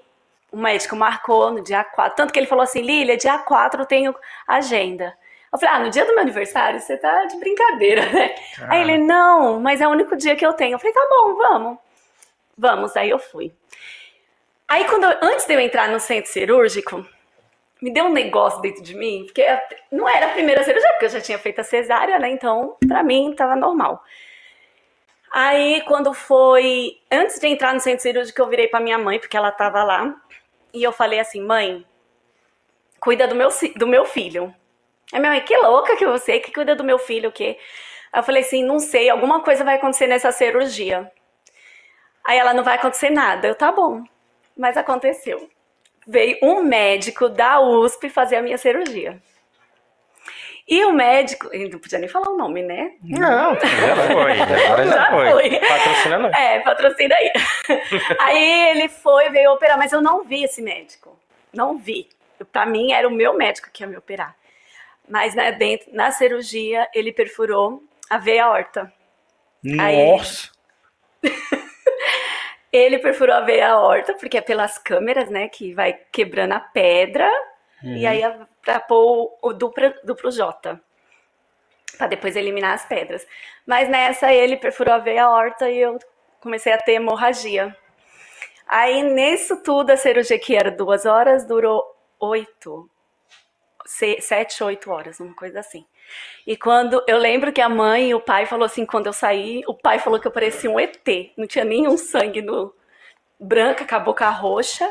o 0.53 0.57
médico 0.57 0.95
marcou 0.95 1.51
no 1.51 1.63
dia 1.63 1.83
4. 1.85 2.17
Tanto 2.17 2.33
que 2.33 2.39
ele 2.39 2.47
falou 2.47 2.63
assim: 2.63 2.81
Lilia, 2.83 3.17
dia 3.17 3.39
4 3.39 3.83
eu 3.83 3.87
tenho 3.87 4.15
agenda. 4.47 5.17
Eu 5.53 5.59
falei: 5.59 5.75
ah, 5.75 5.79
no 5.81 5.91
dia 5.91 6.05
do 6.05 6.13
meu 6.13 6.21
aniversário 6.21 6.81
você 6.81 6.97
tá 6.97 7.25
de 7.25 7.37
brincadeira, 7.39 8.07
né? 8.13 8.35
Aí 8.69 8.81
ele: 8.83 8.99
não, 8.99 9.59
mas 9.61 9.81
é 9.81 9.89
o 9.89 9.91
único 9.91 10.17
dia 10.17 10.37
que 10.37 10.45
eu 10.47 10.53
tenho. 10.53 10.75
Eu 10.75 10.79
falei: 10.79 10.93
tá 10.95 11.07
bom, 11.11 11.35
vamos. 11.35 11.79
Vamos. 12.57 12.97
Aí 12.97 13.11
eu 13.11 13.19
fui. 13.19 13.53
Aí, 14.69 14.85
quando 14.85 15.05
eu- 15.05 15.19
antes 15.23 15.47
de 15.47 15.55
eu 15.55 15.61
entrar 15.61 15.89
no 15.89 16.01
centro 16.01 16.31
cirúrgico, 16.31 17.07
me 17.81 17.93
deu 17.93 18.07
um 18.07 18.13
negócio 18.13 18.61
dentro 18.61 18.83
de 18.83 18.95
mim, 18.95 19.25
porque 19.27 19.45
não 19.93 20.09
era 20.09 20.27
a 20.27 20.31
primeira 20.31 20.65
cirurgia, 20.65 20.89
porque 20.93 21.07
eu 21.07 21.11
já 21.11 21.21
tinha 21.21 21.39
feito 21.39 21.61
a 21.61 21.65
cesárea, 21.65 22.19
né? 22.19 22.31
Então, 22.31 22.77
pra 22.89 23.03
mim, 23.03 23.35
tava 23.37 23.55
normal. 23.55 24.03
Aí, 25.31 25.83
quando 25.83 26.15
foi. 26.15 26.99
Antes 27.11 27.39
de 27.39 27.47
entrar 27.47 27.75
no 27.75 27.81
centro 27.81 28.03
cirúrgico, 28.03 28.41
eu 28.41 28.49
virei 28.49 28.69
pra 28.69 28.81
minha 28.81 28.99
mãe, 28.99 29.19
porque 29.19 29.37
ela 29.37 29.51
tava 29.51 29.85
lá. 29.85 30.15
E 30.73 30.83
eu 30.83 30.93
falei 30.93 31.21
assim: 31.21 31.43
mãe, 31.43 31.85
cuida 33.01 33.29
do 33.29 33.35
meu, 33.35 33.51
do 33.77 33.87
meu 33.87 34.05
filho. 34.05 34.55
Aí 35.13 35.21
minha 35.21 35.33
mãe, 35.33 35.41
que 35.43 35.57
louca 35.57 35.97
que 35.97 36.07
você, 36.07 36.41
que 36.41 36.53
cuida 36.53 36.75
do 36.75 36.85
meu 36.85 36.99
filho, 36.99 37.29
o 37.29 37.33
quê? 37.33 37.59
Aí 38.13 38.21
eu 38.21 38.25
falei 38.25 38.43
assim: 38.43 38.65
não 38.65 38.79
sei, 38.79 39.11
alguma 39.11 39.43
coisa 39.43 39.65
vai 39.65 39.77
acontecer 39.77 40.07
nessa 40.07 40.33
cirurgia. 40.33 41.11
Aí 42.25 42.39
ela 42.39 42.55
não 42.55 42.65
vai 42.65 42.77
acontecer 42.77 43.11
nada. 43.11 43.49
Eu, 43.49 43.55
tá 43.55 43.71
bom. 43.71 44.03
Mas 44.57 44.77
aconteceu. 44.77 45.49
Veio 46.07 46.39
um 46.43 46.63
médico 46.63 47.29
da 47.29 47.61
USP 47.61 48.09
fazer 48.09 48.37
a 48.37 48.43
minha 48.43 48.57
cirurgia. 48.59 49.21
E 50.69 50.85
o 50.85 50.93
médico, 50.93 51.49
ele 51.53 51.69
não 51.69 51.79
podia 51.79 51.99
nem 51.99 52.09
falar 52.09 52.29
o 52.29 52.37
nome, 52.37 52.61
né? 52.63 52.93
Não, 53.03 53.55
Já 53.55 53.97
foi, 54.09 54.41
agora 54.41 54.87
já 54.87 55.11
foi. 55.11 55.31
foi. 55.31 55.61
Patrocina 55.61 56.19
nós. 56.19 56.33
É, 56.37 56.61
patrocina 56.61 57.15
aí. 57.15 57.33
aí 58.21 58.71
ele 58.71 58.89
foi, 58.89 59.31
veio 59.31 59.53
operar, 59.53 59.79
mas 59.79 59.93
eu 59.93 60.01
não 60.01 60.25
vi 60.25 60.43
esse 60.45 60.61
médico. 60.61 61.17
Não 61.53 61.79
vi. 61.79 62.09
Pra 62.53 62.67
mim, 62.67 62.93
era 62.93 63.07
o 63.07 63.13
meu 63.13 63.35
médico 63.35 63.71
que 63.73 63.83
ia 63.85 63.87
me 63.87 63.97
operar. 63.97 64.35
Mas 65.09 65.35
né, 65.37 65.53
dentro, 65.53 65.89
na 65.93 66.11
cirurgia, 66.11 66.89
ele 66.93 67.13
perfurou 67.13 67.83
a 68.11 68.19
veia 68.19 68.45
aorta. 68.47 68.93
Aí- 69.81 70.11
Nossa. 70.11 70.51
Ele 72.77 72.99
perfurou 72.99 73.35
a 73.35 73.41
veia 73.41 73.71
aorta, 73.71 74.15
porque 74.15 74.39
é 74.39 74.41
pelas 74.41 74.77
câmeras, 74.79 75.31
né, 75.31 75.49
que 75.49 75.73
vai 75.75 75.93
quebrando 76.13 76.53
a 76.53 76.61
pedra, 76.61 77.29
Uhum. 77.83 77.95
e 77.97 78.07
aí 78.07 78.23
pra 78.63 78.81
pôr 78.81 79.37
o 79.43 79.53
duplo, 79.53 79.93
duplo 80.03 80.31
J, 80.31 80.81
pra 81.97 82.07
depois 82.07 82.35
eliminar 82.37 82.75
as 82.75 82.85
pedras. 82.85 83.27
Mas 83.67 83.89
nessa 83.89 84.33
ele 84.33 84.57
perfurou 84.57 84.95
a 84.95 84.99
veia 84.99 85.25
aorta 85.25 85.71
e 85.71 85.79
eu 85.79 85.99
comecei 86.41 86.73
a 86.73 86.79
ter 86.79 86.93
hemorragia. 86.93 87.77
Aí 88.67 89.03
nisso 89.03 89.63
tudo, 89.63 89.91
a 89.91 89.97
cirurgia 89.97 90.39
que 90.39 90.57
era 90.57 90.71
duas 90.71 91.07
horas, 91.07 91.47
durou 91.47 91.85
oito, 92.19 92.91
se- 93.85 94.21
sete, 94.21 94.63
oito 94.65 94.91
horas, 94.91 95.21
uma 95.21 95.35
coisa 95.35 95.61
assim. 95.61 95.87
E 96.47 96.57
quando 96.57 97.03
eu 97.07 97.19
lembro 97.19 97.53
que 97.53 97.61
a 97.61 97.69
mãe 97.69 98.11
e 98.11 98.15
o 98.15 98.21
pai 98.21 98.47
falou 98.47 98.65
assim, 98.65 98.87
quando 98.87 99.07
eu 99.07 99.13
saí, 99.13 99.63
o 99.67 99.75
pai 99.75 99.99
falou 99.99 100.21
que 100.21 100.27
eu 100.27 100.33
parecia 100.33 100.71
um 100.71 100.79
ET, 100.79 101.07
não 101.37 101.47
tinha 101.47 101.65
nenhum 101.65 101.97
sangue 101.97 102.41
no 102.41 102.75
branca, 103.39 103.85
com 103.85 103.95
a 103.95 103.99
boca 103.99 104.29
roxa. 104.31 104.89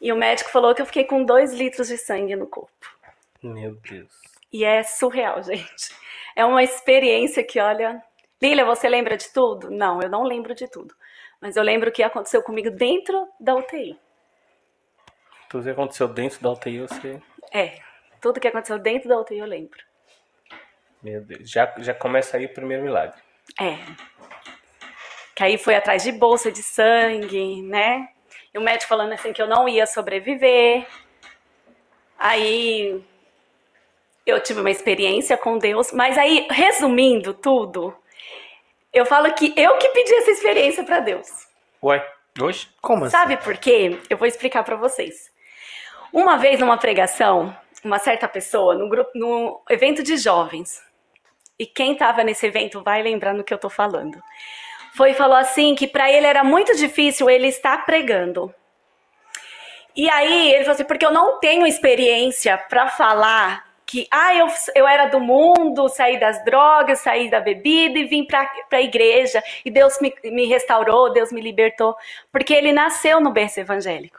E 0.00 0.12
o 0.12 0.16
médico 0.16 0.50
falou 0.50 0.74
que 0.74 0.82
eu 0.82 0.86
fiquei 0.86 1.04
com 1.04 1.24
dois 1.24 1.52
litros 1.52 1.88
de 1.88 1.96
sangue 1.96 2.36
no 2.36 2.46
corpo. 2.46 2.70
Meu 3.42 3.74
Deus. 3.74 4.12
E 4.52 4.64
é 4.64 4.82
surreal, 4.82 5.42
gente. 5.44 5.94
É 6.36 6.44
uma 6.44 6.62
experiência 6.62 7.42
que, 7.42 7.60
olha. 7.60 8.02
Lília, 8.42 8.64
você 8.64 8.88
lembra 8.88 9.16
de 9.16 9.32
tudo? 9.32 9.70
Não, 9.70 10.02
eu 10.02 10.08
não 10.08 10.22
lembro 10.22 10.54
de 10.54 10.68
tudo. 10.68 10.94
Mas 11.40 11.56
eu 11.56 11.62
lembro 11.62 11.88
o 11.88 11.92
que 11.92 12.02
aconteceu 12.02 12.42
comigo 12.42 12.70
dentro 12.70 13.26
da 13.40 13.54
UTI. 13.54 13.98
Tudo 15.48 15.64
que 15.64 15.70
aconteceu 15.70 16.08
dentro 16.08 16.42
da 16.42 16.50
UTI, 16.50 16.80
você. 16.80 17.22
É, 17.52 17.78
tudo 18.20 18.40
que 18.40 18.48
aconteceu 18.48 18.78
dentro 18.78 19.08
da 19.08 19.18
UTI 19.18 19.38
eu 19.38 19.46
lembro. 19.46 19.78
Meu 21.04 21.20
Deus. 21.20 21.50
Já, 21.50 21.72
já 21.78 21.92
começa 21.92 22.38
aí 22.38 22.46
o 22.46 22.54
primeiro 22.54 22.82
milagre. 22.82 23.20
É. 23.60 23.76
Que 25.34 25.44
aí 25.44 25.58
foi 25.58 25.74
atrás 25.74 26.02
de 26.02 26.10
bolsa 26.10 26.50
de 26.50 26.62
sangue, 26.62 27.60
né? 27.62 28.08
E 28.54 28.58
o 28.58 28.62
médico 28.62 28.88
falando 28.88 29.12
assim 29.12 29.32
que 29.32 29.42
eu 29.42 29.46
não 29.46 29.68
ia 29.68 29.86
sobreviver. 29.86 30.86
Aí 32.18 33.04
eu 34.24 34.40
tive 34.40 34.60
uma 34.60 34.70
experiência 34.70 35.36
com 35.36 35.58
Deus, 35.58 35.92
mas 35.92 36.16
aí, 36.16 36.46
resumindo 36.50 37.34
tudo, 37.34 37.94
eu 38.90 39.04
falo 39.04 39.30
que 39.34 39.52
eu 39.56 39.76
que 39.76 39.88
pedi 39.90 40.14
essa 40.14 40.30
experiência 40.30 40.84
para 40.84 41.00
Deus. 41.00 41.28
Ué, 41.82 42.02
Oxe. 42.40 42.68
como 42.80 43.04
assim? 43.04 43.12
Sabe 43.14 43.36
por 43.36 43.58
quê? 43.58 43.98
Eu 44.08 44.16
vou 44.16 44.26
explicar 44.26 44.64
para 44.64 44.76
vocês. 44.76 45.30
Uma 46.10 46.38
vez 46.38 46.60
numa 46.60 46.78
pregação, 46.78 47.54
uma 47.84 47.98
certa 47.98 48.26
pessoa, 48.26 48.74
no, 48.74 48.88
grupo, 48.88 49.10
no 49.14 49.60
evento 49.68 50.02
de 50.02 50.16
jovens, 50.16 50.80
e 51.58 51.66
quem 51.66 51.92
estava 51.92 52.24
nesse 52.24 52.46
evento 52.46 52.82
vai 52.82 53.02
lembrar 53.02 53.34
no 53.34 53.44
que 53.44 53.54
eu 53.54 53.58
tô 53.58 53.70
falando, 53.70 54.22
foi 54.94 55.12
falou 55.14 55.36
assim 55.36 55.74
que 55.74 55.86
para 55.86 56.10
ele 56.10 56.26
era 56.26 56.44
muito 56.44 56.74
difícil 56.76 57.28
ele 57.28 57.48
estar 57.48 57.84
pregando. 57.84 58.54
E 59.96 60.10
aí 60.10 60.52
ele 60.52 60.64
falou 60.64 60.74
assim, 60.74 60.84
porque 60.84 61.06
eu 61.06 61.12
não 61.12 61.38
tenho 61.38 61.66
experiência 61.66 62.58
para 62.58 62.88
falar 62.88 63.64
que 63.86 64.08
ah, 64.10 64.34
eu, 64.34 64.48
eu 64.74 64.88
era 64.88 65.06
do 65.06 65.20
mundo, 65.20 65.88
saí 65.88 66.18
das 66.18 66.44
drogas, 66.44 67.00
saí 67.00 67.30
da 67.30 67.40
bebida 67.40 67.98
e 67.98 68.04
vim 68.04 68.24
para 68.24 68.48
a 68.72 68.80
igreja 68.80 69.42
e 69.64 69.70
Deus 69.70 70.00
me, 70.00 70.12
me 70.24 70.46
restaurou, 70.46 71.12
Deus 71.12 71.30
me 71.30 71.40
libertou, 71.40 71.94
porque 72.32 72.54
ele 72.54 72.72
nasceu 72.72 73.20
no 73.20 73.30
berço 73.30 73.60
evangélico. 73.60 74.18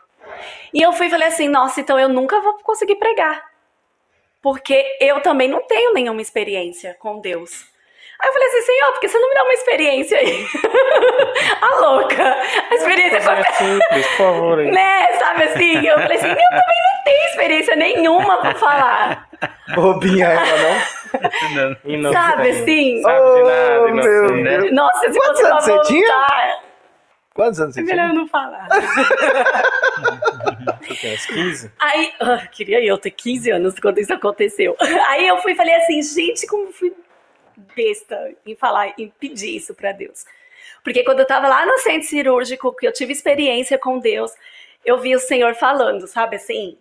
E 0.73 0.81
eu 0.81 0.93
fui 0.93 1.07
e 1.07 1.09
falei 1.09 1.27
assim, 1.27 1.47
nossa, 1.47 1.81
então 1.81 1.99
eu 1.99 2.09
nunca 2.09 2.39
vou 2.41 2.57
conseguir 2.59 2.95
pregar, 2.95 3.43
porque 4.45 4.85
eu 5.01 5.21
também 5.21 5.47
não 5.47 5.59
tenho 5.63 5.91
nenhuma 5.91 6.21
experiência 6.21 6.95
com 6.99 7.19
Deus. 7.19 7.65
Aí 8.21 8.29
eu 8.29 8.33
falei 8.33 8.47
assim, 8.47 8.61
Senhor, 8.61 8.91
por 8.91 8.99
que 8.99 9.07
você 9.07 9.17
não 9.17 9.27
me 9.27 9.33
dá 9.33 9.43
uma 9.43 9.53
experiência 9.53 10.19
aí? 10.19 10.45
a 11.61 11.75
louca, 11.81 12.37
a 12.69 12.75
experiência 12.75 13.21
com 13.21 13.53
simples, 13.55 14.05
por 14.05 14.17
favor. 14.17 14.59
Aí. 14.59 14.69
né, 14.69 15.13
sabe 15.17 15.43
assim? 15.45 15.87
Eu 15.87 15.99
falei 15.99 16.17
assim, 16.17 16.27
eu 16.27 16.35
também 16.35 16.81
não 16.83 17.03
tenho 17.03 17.25
experiência 17.25 17.75
nenhuma 17.75 18.37
pra 18.37 18.53
falar. 18.53 19.27
Bobinha 19.73 20.27
ela, 20.27 20.45
não? 20.45 21.77
Inocente. 21.83 22.13
Sabe 22.13 22.49
assim? 22.51 23.01
Sabe 23.01 23.35
de 23.35 23.43
nada, 23.43 23.79
Oh, 23.79 23.87
meu 23.87 24.25
inocente. 24.25 24.43
Deus. 24.43 24.71
Nossa, 24.73 25.11
se 25.11 25.19
Quantos 25.19 25.41
você 25.41 25.47
anos 25.47 25.67
não 25.67 25.77
você 25.77 25.87
tinha? 25.91 26.59
Quantos 27.35 27.59
anos 27.59 27.75
você 27.75 27.81
é 27.81 27.83
melhor 27.83 28.03
tinha? 28.09 28.13
eu 28.15 28.19
não 28.21 28.27
falar. 28.27 28.67
Você 30.87 30.95
tem 31.01 31.13
uns 31.15 31.25
15? 31.25 31.71
Aí, 31.79 32.13
ah, 32.19 32.47
queria 32.47 32.83
eu 32.83 32.97
ter 32.97 33.11
15 33.11 33.51
anos 33.51 33.75
quando 33.79 33.97
isso 33.99 34.13
aconteceu. 34.13 34.75
Aí 35.09 35.27
eu 35.27 35.37
fui 35.39 35.51
e 35.51 35.55
falei 35.55 35.75
assim, 35.75 36.01
gente, 36.01 36.47
como 36.47 36.71
fui 36.71 36.93
besta 37.75 38.33
em 38.45 38.55
falar, 38.55 38.93
em 38.97 39.09
pedir 39.19 39.55
isso 39.55 39.73
pra 39.75 39.91
Deus. 39.91 40.25
Porque 40.83 41.03
quando 41.03 41.19
eu 41.19 41.27
tava 41.27 41.47
lá 41.49 41.65
no 41.65 41.77
centro 41.79 42.07
cirúrgico, 42.07 42.73
que 42.75 42.87
eu 42.87 42.93
tive 42.93 43.11
experiência 43.11 43.77
com 43.77 43.99
Deus, 43.99 44.31
eu 44.85 44.97
vi 44.99 45.13
o 45.15 45.19
Senhor 45.19 45.55
falando, 45.55 46.07
sabe 46.07 46.37
assim? 46.37 46.77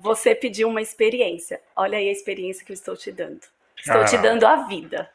Você 0.00 0.34
pediu 0.34 0.68
uma 0.68 0.80
experiência. 0.80 1.60
Olha 1.74 1.98
aí 1.98 2.08
a 2.08 2.12
experiência 2.12 2.64
que 2.64 2.72
eu 2.72 2.74
estou 2.74 2.96
te 2.96 3.12
dando. 3.12 3.40
Estou 3.76 4.04
te 4.06 4.16
Ah. 4.16 4.20
dando 4.20 4.46
a 4.46 4.56
vida. 4.66 5.10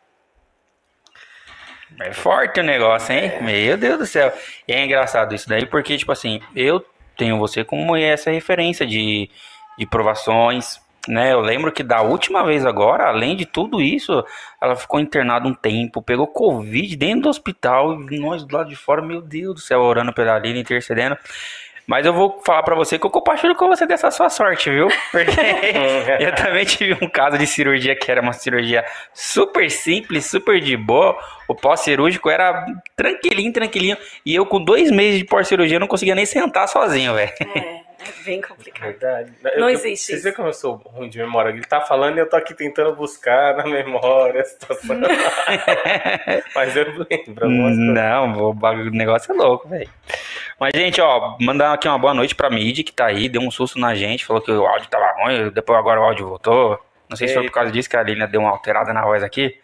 É 2.00 2.14
forte 2.14 2.60
o 2.60 2.64
negócio, 2.64 3.14
hein? 3.14 3.42
Meu 3.42 3.78
Deus 3.78 4.00
do 4.00 4.06
céu. 4.06 4.34
E 4.68 4.74
é 4.74 4.84
engraçado 4.84 5.36
isso 5.36 5.48
daí, 5.48 5.66
porque, 5.66 5.98
tipo 5.98 6.12
assim, 6.12 6.42
eu 6.56 6.84
tenho 7.18 7.38
você 7.38 7.64
como 7.64 7.96
essa 7.96 8.32
referência 8.32 8.86
de, 8.86 9.30
de 9.78 9.86
provações, 9.86 10.80
né? 11.08 11.34
Eu 11.34 11.42
lembro 11.42 11.72
que 11.72 11.84
da 11.84 12.02
última 12.02 12.44
vez 12.44 12.66
agora, 12.66 13.08
além 13.08 13.36
de 13.36 13.46
tudo 13.46 13.82
isso, 13.82 14.24
ela 14.62 14.76
ficou 14.76 15.00
internada 15.00 15.48
um 15.48 15.54
tempo, 15.54 16.02
pegou 16.02 16.28
Covid 16.28 16.96
dentro 16.96 17.24
do 17.24 17.30
hospital, 17.30 18.02
e 18.10 18.20
nós 18.20 18.44
do 18.44 18.56
lado 18.56 18.70
de 18.70 18.76
fora, 18.76 19.02
meu 19.02 19.22
Deus 19.22 19.56
do 19.56 19.62
céu, 19.62 19.82
orando 19.82 20.14
pela 20.14 20.38
Lina, 20.40 20.60
intercedendo. 20.60 21.18
Mas 21.92 22.06
eu 22.06 22.14
vou 22.14 22.40
falar 22.46 22.64
pra 22.64 22.74
você 22.74 22.98
que 22.98 23.06
eu 23.06 23.10
compartilho 23.10 23.54
com 23.54 23.68
você 23.68 23.86
dessa 23.86 24.10
sua 24.12 24.30
sorte, 24.30 24.70
viu? 24.70 24.88
Porque 25.12 25.30
eu 26.24 26.34
também 26.36 26.64
tive 26.64 26.98
um 27.04 27.10
caso 27.10 27.38
de 27.38 27.46
cirurgia 27.46 27.94
que 27.94 28.10
era 28.10 28.22
uma 28.22 28.32
cirurgia 28.32 28.86
super 29.14 29.70
simples, 29.70 30.26
super 30.26 30.62
de 30.62 30.78
boa. 30.78 31.18
O 31.50 31.54
pós-cirúrgico 31.54 32.30
era 32.30 32.66
tranquilinho, 32.96 33.52
tranquilinho. 33.52 33.98
E 34.26 34.34
eu, 34.34 34.46
com 34.46 34.64
dois 34.64 34.90
meses 34.90 35.20
de 35.20 35.26
pós-cirurgia, 35.26 35.80
não 35.82 35.88
conseguia 35.88 36.16
nem 36.16 36.26
sentar 36.26 36.66
sozinho, 36.70 37.14
velho. 37.14 37.34
É, 37.54 37.58
é 37.60 38.24
bem 38.24 38.40
complicado. 38.40 38.86
Verdade. 38.88 39.34
Não 39.44 39.52
Eu- 39.68 39.70
existe 39.72 40.06
Vocês 40.14 40.24
viram 40.24 40.36
como 40.38 40.48
eu 40.48 40.54
sou 40.54 40.76
ruim 40.86 41.10
de 41.10 41.18
memória? 41.18 41.50
Ele 41.50 41.62
tá 41.66 41.82
falando 41.82 42.16
e 42.16 42.22
eu 42.22 42.30
tô 42.30 42.38
aqui 42.38 42.54
tentando 42.54 42.96
buscar 42.96 43.58
na 43.58 43.66
memória 43.66 44.40
a 44.40 44.46
situação. 44.46 44.96
Mas 46.56 46.74
eu 46.74 46.86
lembro. 46.86 47.50
Não, 47.50 48.32
o 48.50 48.54
bagulho- 48.54 48.92
o 48.92 48.96
negócio 48.96 49.34
é 49.34 49.36
louco, 49.36 49.68
velho. 49.68 49.90
Mas, 50.62 50.74
gente, 50.76 51.02
ó, 51.02 51.36
mandar 51.42 51.74
aqui 51.74 51.88
uma 51.88 51.98
boa 51.98 52.14
noite 52.14 52.36
pra 52.36 52.48
Mid, 52.48 52.84
que 52.84 52.94
tá 52.94 53.08
aí, 53.08 53.28
deu 53.28 53.42
um 53.42 53.50
susto 53.50 53.80
na 53.80 53.96
gente, 53.96 54.24
falou 54.24 54.40
que 54.40 54.52
o 54.52 54.64
áudio 54.64 54.88
tava 54.90 55.12
ruim, 55.20 55.50
depois 55.50 55.80
agora 55.80 56.00
o 56.00 56.04
áudio 56.04 56.28
voltou. 56.28 56.80
Não 57.10 57.18
sei 57.18 57.28
se 57.28 57.34
foi 57.34 57.42
por 57.42 57.48
Eita. 57.48 57.56
causa 57.56 57.72
disso 57.72 57.90
que 57.90 57.98
a 57.98 58.04
Lina 58.04 58.28
deu 58.28 58.42
uma 58.42 58.52
alterada 58.52 58.94
na 58.94 59.02
voz 59.02 59.24
aqui. 59.24 59.58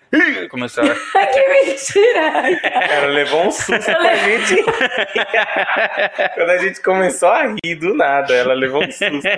Começou 0.49 0.83
a... 0.83 0.87
que 1.27 1.49
mentira! 1.49 2.49
Ela 2.91 3.07
levou 3.09 3.45
um 3.45 3.51
susto 3.51 3.85
pra 3.85 4.15
gente. 4.15 4.55
Quando 6.33 6.49
a 6.49 6.57
gente 6.57 6.81
começou 6.81 7.29
a 7.29 7.43
rir 7.63 7.75
do 7.75 7.93
nada, 7.93 8.33
ela 8.33 8.55
levou 8.55 8.83
um 8.83 8.91
susto. 8.91 9.29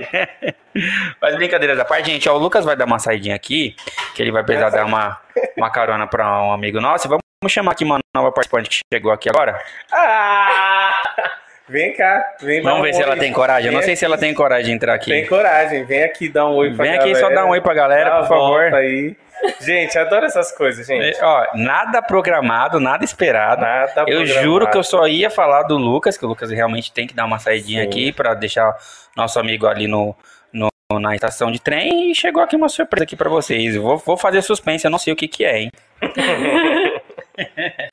Mas 1.21 1.35
brincadeiras 1.35 1.77
da 1.77 1.83
parte, 1.83 2.09
gente, 2.09 2.29
ó, 2.29 2.35
o 2.35 2.39
Lucas 2.39 2.63
vai 2.63 2.77
dar 2.77 2.85
uma 2.85 2.99
saidinha 2.99 3.35
aqui, 3.35 3.75
que 4.15 4.21
ele 4.21 4.31
vai 4.31 4.45
precisar 4.45 4.69
dar 4.69 4.85
uma, 4.85 5.19
uma 5.57 5.69
carona 5.69 6.07
pra 6.07 6.41
um 6.41 6.53
amigo 6.53 6.79
nosso. 6.79 7.09
Vamos 7.09 7.21
chamar 7.49 7.73
aqui 7.73 7.83
uma 7.83 7.99
nova 8.15 8.31
participante 8.31 8.69
que 8.69 8.79
chegou 8.93 9.11
aqui 9.11 9.27
agora. 9.29 9.61
Ah! 9.91 11.48
Vem 11.69 11.93
cá, 11.93 12.23
vem 12.41 12.61
Vamos 12.63 12.79
um 12.79 12.81
ver 12.83 12.93
se 12.95 13.01
ela 13.03 13.15
tem 13.15 13.31
coragem. 13.31 13.67
Eu 13.67 13.71
não 13.73 13.79
Vem 13.79 13.85
sei 13.87 13.95
se 13.95 14.03
ela 14.03 14.17
tem 14.17 14.33
coragem 14.33 14.65
de 14.65 14.71
entrar 14.71 14.97
Tem 14.99 15.19
aqui. 15.19 15.29
coragem, 15.29 15.83
vem 15.85 16.03
aqui 16.03 16.27
dar 16.27 16.47
um 16.47 16.55
oi 16.55 16.73
pra 16.73 16.83
Vem 16.83 16.93
galera. 16.95 17.11
aqui 17.11 17.19
só 17.19 17.29
dar 17.29 17.45
um 17.45 17.49
oi 17.49 17.61
pra 17.61 17.73
galera, 17.75 18.09
Dá 18.09 18.19
por 18.21 18.27
favor. 18.27 18.73
Aí. 18.73 19.15
Gente, 19.61 19.97
adoro 19.97 20.25
essas 20.25 20.51
coisas, 20.51 20.85
gente. 20.85 21.15
É, 21.17 21.23
Ó, 21.23 21.45
nada 21.55 22.01
programado, 22.01 22.79
nada 22.79 23.05
esperado. 23.05 23.61
Nada 23.61 24.03
eu 24.07 24.25
juro 24.25 24.69
que 24.69 24.77
eu 24.77 24.83
só 24.83 25.07
ia 25.07 25.29
falar 25.29 25.63
do 25.63 25.77
Lucas, 25.77 26.17
que 26.17 26.25
o 26.25 26.27
Lucas 26.27 26.49
realmente 26.51 26.91
tem 26.91 27.07
que 27.07 27.13
dar 27.13 27.23
uma 27.25 27.39
saidinha 27.39 27.83
Sim. 27.83 27.87
aqui 27.87 28.11
pra 28.11 28.33
deixar 28.33 28.75
nosso 29.15 29.39
amigo 29.39 29.65
ali 29.67 29.87
no, 29.87 30.13
no- 30.51 30.69
na 30.99 31.15
estação 31.15 31.51
de 31.51 31.61
trem 31.61 32.11
e 32.11 32.15
chegou 32.15 32.41
aqui 32.43 32.55
uma 32.55 32.67
surpresa 32.67 33.03
aqui 33.05 33.15
pra 33.15 33.29
vocês. 33.29 33.75
Vou, 33.77 33.97
vou 33.97 34.17
fazer 34.17 34.41
suspense, 34.41 34.83
eu 34.85 34.91
não 34.91 34.97
sei 34.99 35.13
o 35.13 35.15
que 35.15 35.27
que 35.27 35.45
é, 35.45 35.59
hein? 35.59 35.71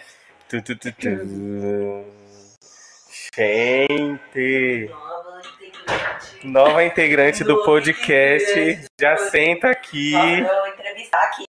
Tu, 0.49 0.63
tu, 0.63 0.77
tu, 0.77 0.93
tu. 0.93 1.09
Gente, 3.37 4.91
nova 6.43 6.83
integrante 6.85 7.45
do 7.45 7.63
podcast. 7.65 8.81
Já 8.99 9.15
senta 9.19 9.69
aqui. 9.69 10.15
está 10.97 11.23
aqui. 11.25 11.45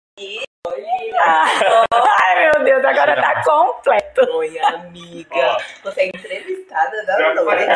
Ai, 1.18 2.52
meu 2.52 2.64
Deus, 2.64 2.84
agora 2.84 3.16
tá 3.20 3.42
completo. 3.44 4.22
Oi, 4.36 4.58
amiga. 4.58 5.28
Ó. 5.34 5.58
Você 5.84 6.00
é 6.02 6.06
entrevistada 6.08 7.04
da 7.06 7.34
noite. 7.34 7.66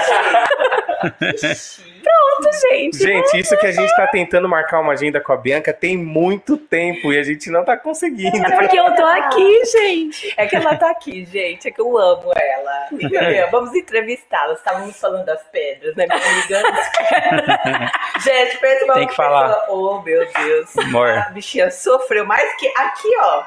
Pronto, 2.02 2.56
gente. 2.70 2.98
Gente, 2.98 3.38
isso 3.38 3.56
que 3.58 3.66
a 3.66 3.72
gente 3.72 3.94
tá 3.94 4.06
tentando 4.06 4.48
marcar 4.48 4.80
uma 4.80 4.92
agenda 4.92 5.20
com 5.20 5.32
a 5.32 5.36
Bianca 5.36 5.72
tem 5.72 5.96
muito 5.96 6.56
tempo 6.56 7.12
e 7.12 7.18
a 7.18 7.22
gente 7.22 7.50
não 7.50 7.64
tá 7.64 7.76
conseguindo. 7.76 8.36
É 8.36 8.50
porque 8.56 8.78
eu 8.78 8.94
tô 8.94 9.04
aqui, 9.04 9.64
gente. 9.66 10.34
É 10.36 10.46
que 10.46 10.56
ela 10.56 10.76
tá 10.76 10.90
aqui, 10.90 11.24
gente. 11.26 11.68
É 11.68 11.70
que 11.70 11.80
eu 11.80 11.96
amo 11.98 12.32
ela. 12.34 12.88
Entendeu? 12.92 13.50
Vamos 13.50 13.74
entrevistá-la. 13.74 14.54
Estávamos 14.54 14.98
falando 14.98 15.24
das 15.24 15.42
pedras, 15.44 15.94
né, 15.96 16.06
minha 16.06 16.18
amiga? 16.18 16.62
gente, 18.20 18.58
pensa 18.58 18.84
uma 18.84 18.94
Tem 18.94 19.06
que 19.06 19.14
falar. 19.16 19.48
pessoa- 19.54 19.66
Oh, 19.70 20.02
meu 20.02 20.26
Deus. 20.32 20.76
Amor. 20.78 21.10
A 21.10 21.30
bichinha 21.30 21.70
sofreu 21.70 22.24
mais 22.26 22.52
que 22.56 22.70
aqui, 22.86 23.08
ó. 23.20 23.42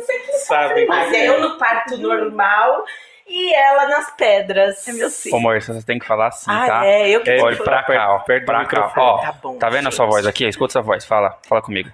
Sei 0.00 0.18
quem 0.20 0.34
Sabe 0.40 0.86
que- 0.86 1.16
É 1.16 1.28
eu 1.28 1.40
no 1.40 1.56
parto 1.58 1.96
normal 1.96 2.84
e 3.26 3.54
ela 3.54 3.88
nas 3.88 4.10
pedras. 4.14 4.86
É 4.86 4.92
meu 4.92 5.06
Ô, 5.06 5.10
filho. 5.10 5.36
amor, 5.36 5.60
você 5.62 5.82
tem 5.86 5.98
que 5.98 6.06
falar 6.06 6.26
assim, 6.28 6.50
Ah, 6.50 6.66
tá? 6.66 6.86
é, 6.86 7.08
eu 7.08 7.22
que 7.22 7.30
É, 7.30 7.40
Olha 7.40 7.56
pra 7.56 7.82
cá, 7.82 8.14
ó. 8.14 8.18
Perto 8.20 8.44
Pra 8.44 8.64
cá, 8.66 8.92
ó. 8.96 9.18
Tá 9.22 9.32
bom, 9.42 9.58
Tá 9.58 9.68
vendo 9.70 9.88
a 9.88 9.90
sua 9.90 10.06
voz 10.06 10.26
aqui? 10.26 10.46
Escuta 10.46 10.72
essa 10.72 10.82
voz. 10.82 11.04
Fala, 11.04 11.38
fala 11.48 11.62
comigo. 11.62 11.90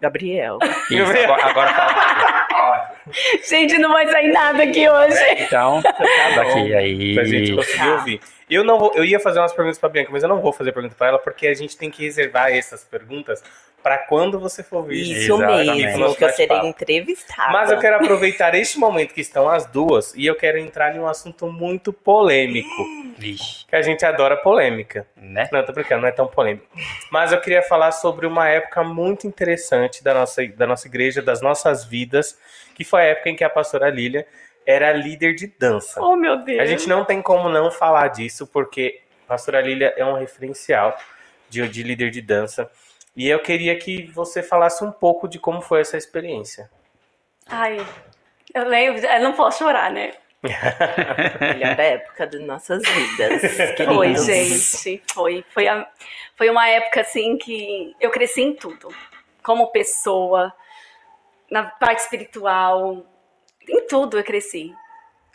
Gabriel. 0.00 0.58
Isso, 0.90 1.12
agora, 1.22 1.44
agora 1.46 1.72
fala. 1.74 2.90
Gente, 3.48 3.78
não 3.78 3.92
vai 3.92 4.06
sair 4.10 4.32
nada 4.32 4.62
aqui 4.62 4.88
hoje. 4.88 5.18
Então, 5.38 5.82
daqui 6.34 6.74
aí. 6.74 7.14
Pra 7.14 7.24
gente 7.24 7.54
conseguir 7.54 7.88
ouvir. 7.90 8.20
Eu 8.48 8.62
não 8.64 8.78
vou, 8.78 8.92
eu 8.94 9.04
ia 9.04 9.18
fazer 9.20 9.38
umas 9.38 9.52
perguntas 9.52 9.78
pra 9.78 9.88
Bianca, 9.88 10.10
mas 10.12 10.22
eu 10.22 10.28
não 10.28 10.40
vou 10.40 10.52
fazer 10.52 10.72
pergunta 10.72 10.94
pra 10.96 11.08
ela 11.08 11.18
porque 11.18 11.46
a 11.46 11.54
gente 11.54 11.76
tem 11.76 11.90
que 11.90 12.02
reservar 12.04 12.50
essas 12.52 12.84
perguntas 12.84 13.42
pra 13.82 13.98
quando 13.98 14.40
você 14.40 14.62
for 14.62 14.82
vir. 14.86 15.02
Isso 15.02 15.34
Exatamente. 15.34 15.84
mesmo, 15.84 16.14
que 16.14 16.24
eu 16.24 16.30
serei 16.30 16.58
entrevistada. 16.60 17.52
Mas 17.52 17.70
eu 17.70 17.78
quero 17.78 17.96
aproveitar 17.96 18.54
este 18.54 18.78
momento 18.78 19.12
que 19.12 19.20
estão 19.20 19.46
as 19.46 19.66
duas 19.66 20.14
e 20.14 20.24
eu 20.24 20.34
quero 20.34 20.56
entrar 20.58 20.96
em 20.96 20.98
um 20.98 21.06
assunto 21.06 21.46
muito 21.48 21.92
polêmico. 21.92 22.68
Vixe, 23.18 23.66
Que 23.66 23.76
a 23.76 23.82
gente 23.82 24.04
adora 24.04 24.36
polêmica. 24.38 25.06
né? 25.16 25.48
Não, 25.52 25.62
tô 25.64 25.72
brincando, 25.72 26.00
não 26.02 26.08
é 26.08 26.12
tão 26.12 26.26
polêmico. 26.26 26.66
Mas 27.10 27.30
eu 27.30 27.40
queria 27.40 27.62
falar 27.62 27.92
sobre 27.92 28.26
uma 28.26 28.48
época 28.48 28.82
muito 28.82 29.26
interessante 29.26 30.02
da 30.02 30.14
nossa, 30.14 30.46
da 30.48 30.66
nossa 30.66 30.86
igreja, 30.88 31.20
das 31.20 31.42
nossas 31.42 31.84
vidas, 31.84 32.38
que 32.74 32.84
foi 32.84 33.02
a 33.02 33.04
época 33.04 33.28
em 33.30 33.36
que 33.36 33.44
a 33.44 33.50
pastora 33.50 33.90
Lília 33.90 34.26
era 34.66 34.92
líder 34.92 35.34
de 35.34 35.46
dança. 35.46 36.00
Oh, 36.02 36.16
meu 36.16 36.38
Deus. 36.38 36.60
A 36.60 36.66
gente 36.66 36.88
não 36.88 37.04
tem 37.04 37.20
como 37.22 37.48
não 37.48 37.70
falar 37.70 38.08
disso, 38.08 38.46
porque 38.46 39.00
a 39.24 39.28
pastora 39.28 39.60
Lília 39.60 39.92
é 39.96 40.04
um 40.04 40.14
referencial 40.18 40.96
de, 41.48 41.66
de 41.68 41.82
líder 41.82 42.10
de 42.10 42.20
dança. 42.20 42.70
E 43.16 43.28
eu 43.28 43.38
queria 43.40 43.76
que 43.78 44.06
você 44.10 44.42
falasse 44.42 44.82
um 44.84 44.90
pouco 44.90 45.28
de 45.28 45.38
como 45.38 45.60
foi 45.60 45.80
essa 45.80 45.96
experiência. 45.96 46.70
Ai, 47.46 47.84
eu 48.54 48.64
lembro. 48.68 49.06
Eu 49.06 49.20
não 49.22 49.32
posso 49.34 49.58
chorar, 49.58 49.90
né? 49.92 50.12
melhor 51.40 51.80
época 51.80 52.26
das 52.26 52.40
nossas 52.42 52.82
vidas. 52.82 53.42
Foi, 53.86 54.14
gente. 54.16 55.02
Foi. 55.12 55.44
Foi, 55.48 55.66
a- 55.68 55.88
foi 56.36 56.50
uma 56.50 56.68
época 56.68 57.00
assim 57.00 57.38
que 57.38 57.94
eu 58.00 58.10
cresci 58.10 58.42
em 58.42 58.54
tudo. 58.54 58.88
Como 59.42 59.68
pessoa, 59.72 60.52
na 61.50 61.62
parte 61.64 62.00
espiritual, 62.00 63.06
tudo 63.94 64.18
eu 64.18 64.24
cresci. 64.24 64.74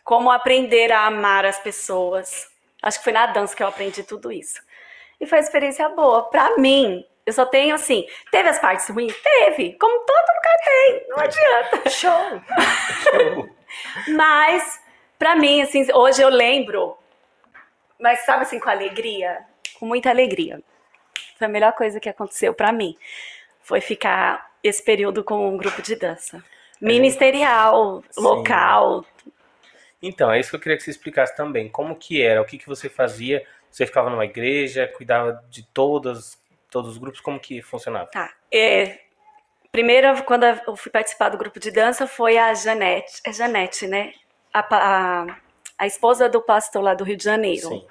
Como 0.03 0.29
aprender 0.29 0.91
a 0.91 1.05
amar 1.05 1.45
as 1.45 1.57
pessoas. 1.57 2.49
Acho 2.81 2.97
que 2.97 3.05
foi 3.05 3.13
na 3.13 3.27
dança 3.27 3.55
que 3.55 3.63
eu 3.63 3.67
aprendi 3.67 4.03
tudo 4.03 4.33
isso. 4.33 4.61
E 5.17 5.25
foi 5.25 5.37
uma 5.37 5.43
experiência 5.45 5.87
boa. 5.87 6.23
Pra 6.23 6.57
mim, 6.57 7.05
eu 7.25 7.31
só 7.31 7.45
tenho 7.45 7.73
assim. 7.73 8.05
Teve 8.29 8.49
as 8.49 8.59
partes 8.59 8.89
ruins? 8.89 9.15
Teve. 9.21 9.77
Como 9.79 10.05
todo 10.05 10.25
lugar 10.35 10.57
tem. 10.65 11.07
Não 11.07 11.19
adianta. 11.19 11.89
Show! 11.89 13.49
Mas, 14.13 14.81
pra 15.17 15.37
mim, 15.37 15.61
assim, 15.61 15.87
hoje 15.93 16.21
eu 16.21 16.29
lembro, 16.29 16.97
mas 17.97 18.25
sabe 18.25 18.41
assim, 18.41 18.59
com 18.59 18.69
alegria? 18.69 19.45
Com 19.79 19.85
muita 19.85 20.09
alegria. 20.09 20.61
Foi 21.37 21.47
a 21.47 21.49
melhor 21.49 21.71
coisa 21.73 21.99
que 21.99 22.09
aconteceu 22.09 22.53
pra 22.53 22.73
mim. 22.73 22.97
Foi 23.61 23.79
ficar 23.79 24.51
esse 24.61 24.83
período 24.83 25.23
com 25.23 25.47
um 25.47 25.55
grupo 25.55 25.81
de 25.81 25.95
dança. 25.95 26.43
Ministerial, 26.81 28.03
Sim. 28.09 28.21
local. 28.21 29.05
Então, 30.01 30.31
é 30.31 30.39
isso 30.39 30.49
que 30.49 30.55
eu 30.55 30.59
queria 30.59 30.77
que 30.77 30.83
você 30.83 30.91
explicasse 30.91 31.35
também. 31.35 31.67
Como 31.67 31.95
que 31.95 32.21
era? 32.21 32.41
O 32.41 32.45
que, 32.45 32.57
que 32.57 32.67
você 32.67 32.87
fazia? 32.87 33.45
Você 33.69 33.85
ficava 33.85 34.09
numa 34.09 34.25
igreja, 34.25 34.87
cuidava 34.87 35.43
de 35.49 35.63
todas, 35.63 36.41
todos 36.69 36.91
os 36.91 36.97
grupos? 36.97 37.19
Como 37.19 37.39
que 37.39 37.61
funcionava? 37.61 38.07
Tá. 38.07 38.31
É, 38.51 38.99
primeiro, 39.71 40.23
quando 40.23 40.45
eu 40.45 40.75
fui 40.75 40.91
participar 40.91 41.29
do 41.29 41.37
grupo 41.37 41.59
de 41.59 41.69
dança, 41.69 42.07
foi 42.07 42.37
a 42.37 42.53
Janete. 42.53 43.21
É 43.25 43.33
Janete, 43.33 43.87
né? 43.87 44.13
A, 44.53 44.59
a, 44.71 45.37
a 45.79 45.87
esposa 45.87 46.27
do 46.27 46.41
pastor 46.41 46.83
lá 46.83 46.93
do 46.93 47.05
Rio 47.05 47.15
de 47.15 47.23
Janeiro. 47.23 47.69
Sim. 47.69 47.87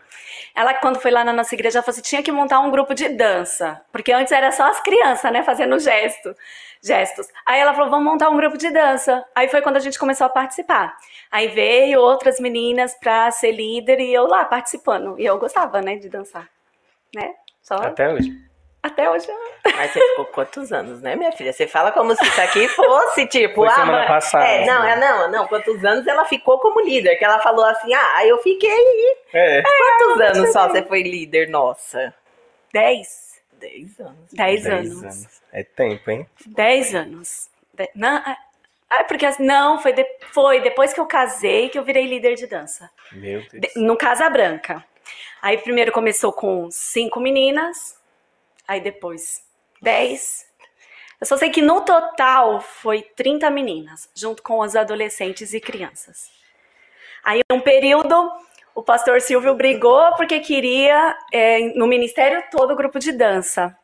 Ela, 0.54 0.74
quando 0.74 1.00
foi 1.00 1.10
lá 1.10 1.24
na 1.24 1.32
nossa 1.32 1.54
igreja, 1.54 1.78
ela 1.78 1.84
falou 1.84 1.94
assim: 1.94 2.02
tinha 2.02 2.22
que 2.22 2.30
montar 2.30 2.60
um 2.60 2.70
grupo 2.70 2.94
de 2.94 3.08
dança. 3.08 3.80
Porque 3.90 4.12
antes 4.12 4.30
era 4.30 4.52
só 4.52 4.68
as 4.68 4.78
crianças, 4.80 5.32
né? 5.32 5.42
Fazendo 5.42 5.78
gesto, 5.78 6.36
gestos. 6.82 7.26
Aí 7.46 7.58
ela 7.58 7.72
falou: 7.72 7.90
vamos 7.90 8.04
montar 8.04 8.28
um 8.28 8.36
grupo 8.36 8.58
de 8.58 8.70
dança. 8.70 9.24
Aí 9.34 9.48
foi 9.48 9.62
quando 9.62 9.76
a 9.78 9.80
gente 9.80 9.98
começou 9.98 10.26
a 10.26 10.30
participar. 10.30 10.96
Aí 11.30 11.48
veio 11.48 12.00
outras 12.00 12.38
meninas 12.38 12.94
pra 12.94 13.30
ser 13.30 13.52
líder 13.52 14.00
e 14.00 14.12
eu 14.12 14.26
lá 14.26 14.44
participando. 14.44 15.18
E 15.18 15.24
eu 15.24 15.38
gostava, 15.38 15.80
né, 15.80 15.96
de 15.96 16.08
dançar. 16.08 16.48
Né? 17.14 17.34
Só 17.62 17.76
Até 17.76 18.12
hoje. 18.12 18.47
Até 18.82 19.10
hoje. 19.10 19.28
eu- 19.28 19.72
Mas 19.76 19.92
você 19.92 20.00
ficou 20.00 20.24
quantos 20.26 20.72
anos, 20.72 21.00
né, 21.02 21.14
minha 21.16 21.32
filha? 21.32 21.52
Você 21.52 21.66
fala 21.66 21.92
como 21.92 22.14
se 22.14 22.24
isso 22.24 22.40
aqui 22.40 22.68
fosse, 22.68 23.26
tipo... 23.26 23.56
Foi 23.56 23.68
ah, 23.68 23.74
semana 23.74 23.98
mas- 23.98 24.08
passada. 24.08 24.44
É, 24.46 24.64
não, 24.66 24.84
é, 24.84 24.96
não, 24.96 25.30
não. 25.30 25.46
Quantos 25.48 25.84
anos 25.84 26.06
ela 26.06 26.24
ficou 26.24 26.58
como 26.58 26.80
líder? 26.80 27.16
Que 27.16 27.24
ela 27.24 27.38
falou 27.40 27.64
assim, 27.64 27.92
ah, 27.92 28.26
eu 28.26 28.38
fiquei... 28.38 28.70
É. 29.34 29.62
Quantos 29.62 30.20
anos 30.20 30.52
só 30.52 30.68
você 30.68 30.82
foi 30.82 31.02
líder? 31.02 31.48
Nossa. 31.48 32.14
Dez. 32.72 33.28
Dez 33.52 33.98
anos. 33.98 34.14
Dez, 34.32 34.62
Dez 34.62 35.02
anos. 35.02 35.42
É 35.52 35.62
tempo, 35.64 36.10
hein? 36.10 36.26
Dez 36.46 36.94
anos. 36.94 37.48
De- 37.74 37.90
Não, 37.94 38.16
é- 38.18 38.36
ah, 38.90 39.04
porque 39.04 39.26
assim, 39.26 39.44
não, 39.44 39.80
foi, 39.82 39.92
de- 39.92 40.06
foi 40.32 40.60
depois 40.60 40.92
que 40.92 41.00
eu 41.00 41.06
casei 41.06 41.68
que 41.68 41.78
eu 41.78 41.82
virei 41.82 42.06
líder 42.06 42.36
de 42.36 42.46
dança. 42.46 42.88
Meu 43.10 43.40
Deus. 43.50 43.50
De- 43.52 43.72
no 43.80 43.96
Casa 43.96 44.30
Branca. 44.30 44.84
Aí 45.42 45.58
primeiro 45.58 45.90
começou 45.92 46.32
com 46.32 46.70
cinco 46.70 47.18
meninas, 47.20 47.97
aí 48.68 48.80
depois 48.80 49.42
dez. 49.82 50.46
Eu 51.20 51.26
só 51.26 51.36
sei 51.36 51.50
que 51.50 51.62
no 51.62 51.80
total 51.80 52.60
foi 52.60 53.02
30 53.02 53.50
meninas, 53.50 54.08
junto 54.14 54.42
com 54.42 54.60
os 54.60 54.76
adolescentes 54.76 55.52
e 55.52 55.60
crianças. 55.60 56.30
Aí 57.24 57.40
um 57.50 57.60
período 57.60 58.30
o 58.78 58.82
pastor 58.82 59.20
Silvio 59.20 59.56
brigou 59.56 60.14
porque 60.16 60.38
queria 60.38 61.18
é, 61.32 61.58
no 61.74 61.84
ministério 61.84 62.44
todo 62.48 62.72
o 62.72 62.76
grupo 62.76 63.00
de 63.00 63.10
dança. 63.10 63.76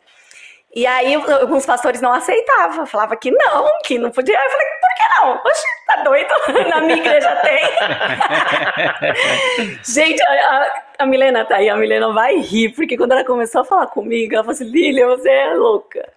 E 0.72 0.86
aí 0.86 1.14
alguns 1.14 1.66
pastores 1.66 2.00
não 2.00 2.12
aceitavam, 2.12 2.86
falava 2.86 3.16
que 3.16 3.32
não, 3.32 3.68
que 3.84 3.98
não 3.98 4.12
podia. 4.12 4.36
Eu 4.36 4.50
falei, 4.50 4.66
por 4.68 4.94
que 4.94 5.20
não? 5.20 5.42
Oxe, 5.44 5.66
tá 5.86 6.02
doido? 6.02 6.28
Na 6.70 6.80
minha 6.80 6.96
igreja 6.98 7.30
tem. 7.36 7.62
Gente, 9.84 10.22
a, 10.22 10.32
a- 10.32 10.82
a 11.00 11.06
Milena 11.06 11.44
tá 11.44 11.56
aí, 11.56 11.68
a 11.68 11.76
Milena 11.76 12.12
vai 12.12 12.36
rir, 12.38 12.70
porque 12.74 12.96
quando 12.96 13.12
ela 13.12 13.24
começou 13.24 13.62
a 13.62 13.64
falar 13.64 13.86
comigo, 13.88 14.32
ela 14.34 14.44
falou 14.44 14.54
assim, 14.54 14.70
Lília, 14.70 15.06
você 15.08 15.28
é 15.28 15.54
louca. 15.54 16.08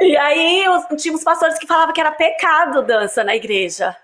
E 0.00 0.16
aí 0.16 0.64
os, 0.68 1.02
tinha 1.02 1.14
uns 1.14 1.22
pastores 1.22 1.58
que 1.58 1.66
falavam 1.66 1.92
que 1.92 2.00
era 2.00 2.10
pecado 2.10 2.82
dança 2.82 3.22
na 3.22 3.36
igreja. 3.36 3.94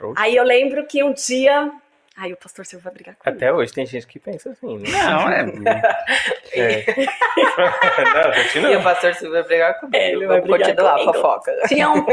Oxe. 0.00 0.20
Aí 0.20 0.34
eu 0.34 0.42
lembro 0.44 0.84
que 0.86 1.02
um 1.04 1.12
dia. 1.12 1.70
Aí 2.16 2.32
o 2.32 2.36
pastor 2.36 2.66
Silvio 2.66 2.84
vai 2.84 2.92
brigar 2.92 3.16
comigo. 3.16 3.36
Até 3.36 3.52
hoje 3.52 3.72
tem 3.72 3.86
gente 3.86 4.06
que 4.06 4.18
pensa 4.18 4.50
assim, 4.50 4.78
né? 4.78 4.90
Não, 4.90 5.28
é. 5.28 5.46
É. 6.54 6.84
não, 8.60 8.70
E 8.70 8.76
o 8.76 8.82
pastor 8.82 9.14
Silvio 9.14 9.32
vai 9.32 9.42
brigar 9.44 9.80
comigo. 9.80 9.96
É, 9.96 10.12
ele 10.12 10.26
vai 10.26 10.40
brigar 10.42 10.68
continuar 10.68 10.90
a 10.90 10.98
comigo. 10.98 11.12
fofoca. 11.14 11.52
Tinha 11.68 11.90
um, 11.90 12.04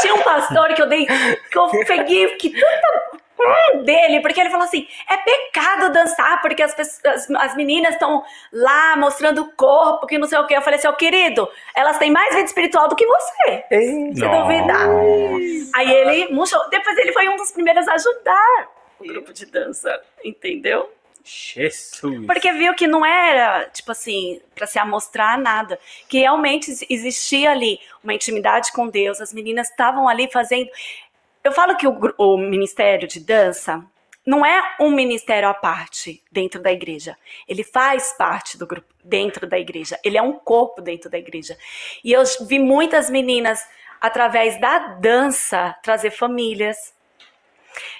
tinha 0.00 0.14
um 0.14 0.22
pastor 0.22 0.74
que 0.74 0.82
eu 0.82 0.86
dei, 0.86 1.06
que 1.06 1.58
eu 1.58 1.70
peguei 1.86 2.28
que 2.36 2.50
tanta 2.50 3.16
dele, 3.84 4.20
porque 4.20 4.40
ele 4.40 4.50
falou 4.50 4.64
assim: 4.64 4.86
é 5.08 5.16
pecado 5.16 5.92
dançar, 5.92 6.40
porque 6.42 6.62
as, 6.62 6.74
pessoas, 6.74 7.30
as, 7.30 7.30
as 7.30 7.56
meninas 7.56 7.94
estão 7.94 8.22
lá 8.52 8.96
mostrando 8.96 9.42
o 9.42 9.52
corpo, 9.52 10.06
que 10.06 10.18
não 10.18 10.26
sei 10.26 10.38
o 10.38 10.46
quê. 10.46 10.56
Eu 10.56 10.62
falei 10.62 10.78
assim, 10.78 10.88
ó, 10.88 10.92
querido, 10.92 11.48
elas 11.74 11.98
têm 11.98 12.10
mais 12.10 12.34
vida 12.34 12.46
espiritual 12.46 12.88
do 12.88 12.96
que 12.96 13.06
você. 13.06 13.64
Se 13.70 14.20
Nossa. 14.20 14.42
duvidar. 14.42 14.88
Aí 15.74 15.90
ele 15.90 16.32
murchou. 16.34 16.60
Depois 16.70 16.96
ele 16.98 17.12
foi 17.12 17.28
um 17.28 17.36
dos 17.36 17.52
primeiros 17.52 17.86
a 17.88 17.94
ajudar 17.94 18.75
o 18.98 19.04
grupo 19.06 19.32
de 19.32 19.46
dança, 19.46 20.00
entendeu? 20.24 20.92
Jesus. 21.24 22.24
Porque 22.24 22.52
viu 22.52 22.72
que 22.74 22.86
não 22.86 23.04
era, 23.04 23.68
tipo 23.70 23.90
assim, 23.90 24.40
pra 24.54 24.66
se 24.66 24.78
amostrar 24.78 25.36
nada. 25.36 25.78
Que 26.08 26.20
realmente 26.20 26.70
ex- 26.70 26.84
existia 26.88 27.50
ali 27.50 27.80
uma 28.02 28.14
intimidade 28.14 28.70
com 28.72 28.88
Deus. 28.88 29.20
As 29.20 29.32
meninas 29.32 29.68
estavam 29.68 30.08
ali 30.08 30.30
fazendo. 30.30 30.70
Eu 31.42 31.50
falo 31.50 31.76
que 31.76 31.86
o, 31.86 32.14
o 32.16 32.36
ministério 32.38 33.08
de 33.08 33.18
dança 33.18 33.84
não 34.24 34.46
é 34.46 34.76
um 34.80 34.90
ministério 34.90 35.48
à 35.48 35.54
parte 35.54 36.22
dentro 36.30 36.60
da 36.62 36.70
igreja. 36.72 37.16
Ele 37.48 37.64
faz 37.64 38.12
parte 38.12 38.56
do 38.56 38.66
grupo 38.66 38.86
dentro 39.02 39.48
da 39.48 39.58
igreja. 39.58 39.98
Ele 40.04 40.16
é 40.18 40.22
um 40.22 40.32
corpo 40.32 40.80
dentro 40.80 41.10
da 41.10 41.18
igreja. 41.18 41.56
E 42.04 42.12
eu 42.12 42.22
vi 42.46 42.58
muitas 42.60 43.10
meninas 43.10 43.64
através 44.00 44.60
da 44.60 44.78
dança, 44.78 45.74
trazer 45.82 46.10
famílias. 46.10 46.94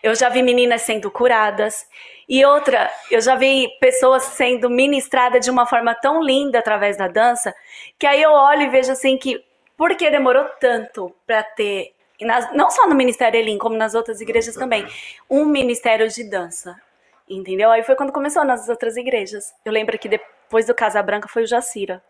Eu 0.02 0.14
já 0.14 0.28
vi 0.28 0.42
meninas 0.42 0.82
sendo 0.82 1.10
curadas. 1.10 1.86
E 2.28 2.44
outra, 2.44 2.90
eu 3.10 3.20
já 3.20 3.36
vi 3.36 3.68
pessoas 3.80 4.22
sendo 4.24 4.68
ministradas 4.68 5.44
de 5.44 5.50
uma 5.50 5.66
forma 5.66 5.94
tão 5.94 6.22
linda 6.22 6.58
através 6.58 6.96
da 6.96 7.06
dança, 7.08 7.54
que 7.98 8.06
aí 8.06 8.20
eu 8.20 8.32
olho 8.32 8.62
e 8.62 8.68
vejo 8.68 8.90
assim 8.92 9.16
que 9.16 9.44
por 9.76 9.94
que 9.96 10.10
demorou 10.10 10.44
tanto 10.60 11.14
para 11.26 11.42
ter, 11.42 11.94
nas- 12.20 12.52
não 12.52 12.70
só 12.70 12.86
no 12.88 12.94
Ministério 12.94 13.38
Elim, 13.38 13.58
como 13.58 13.76
nas 13.76 13.94
outras 13.94 14.20
igrejas 14.20 14.54
também, 14.54 14.86
um 15.30 15.44
ministério 15.44 16.08
de 16.08 16.24
dança. 16.28 16.80
Entendeu? 17.28 17.70
Aí 17.70 17.82
foi 17.82 17.94
quando 17.96 18.12
começou 18.12 18.44
nas 18.44 18.68
outras 18.68 18.96
igrejas. 18.96 19.52
Eu 19.64 19.72
lembro 19.72 19.98
que 19.98 20.08
depois 20.08 20.66
do 20.66 20.74
Casa 20.74 21.02
Branca 21.02 21.28
foi 21.28 21.42
o 21.42 21.46
Jacira. 21.46 22.02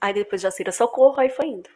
Aí 0.00 0.14
depois 0.14 0.40
do 0.40 0.44
Jacira 0.44 0.72
Socorro, 0.72 1.20
aí 1.20 1.28
foi 1.28 1.46
indo. 1.46 1.68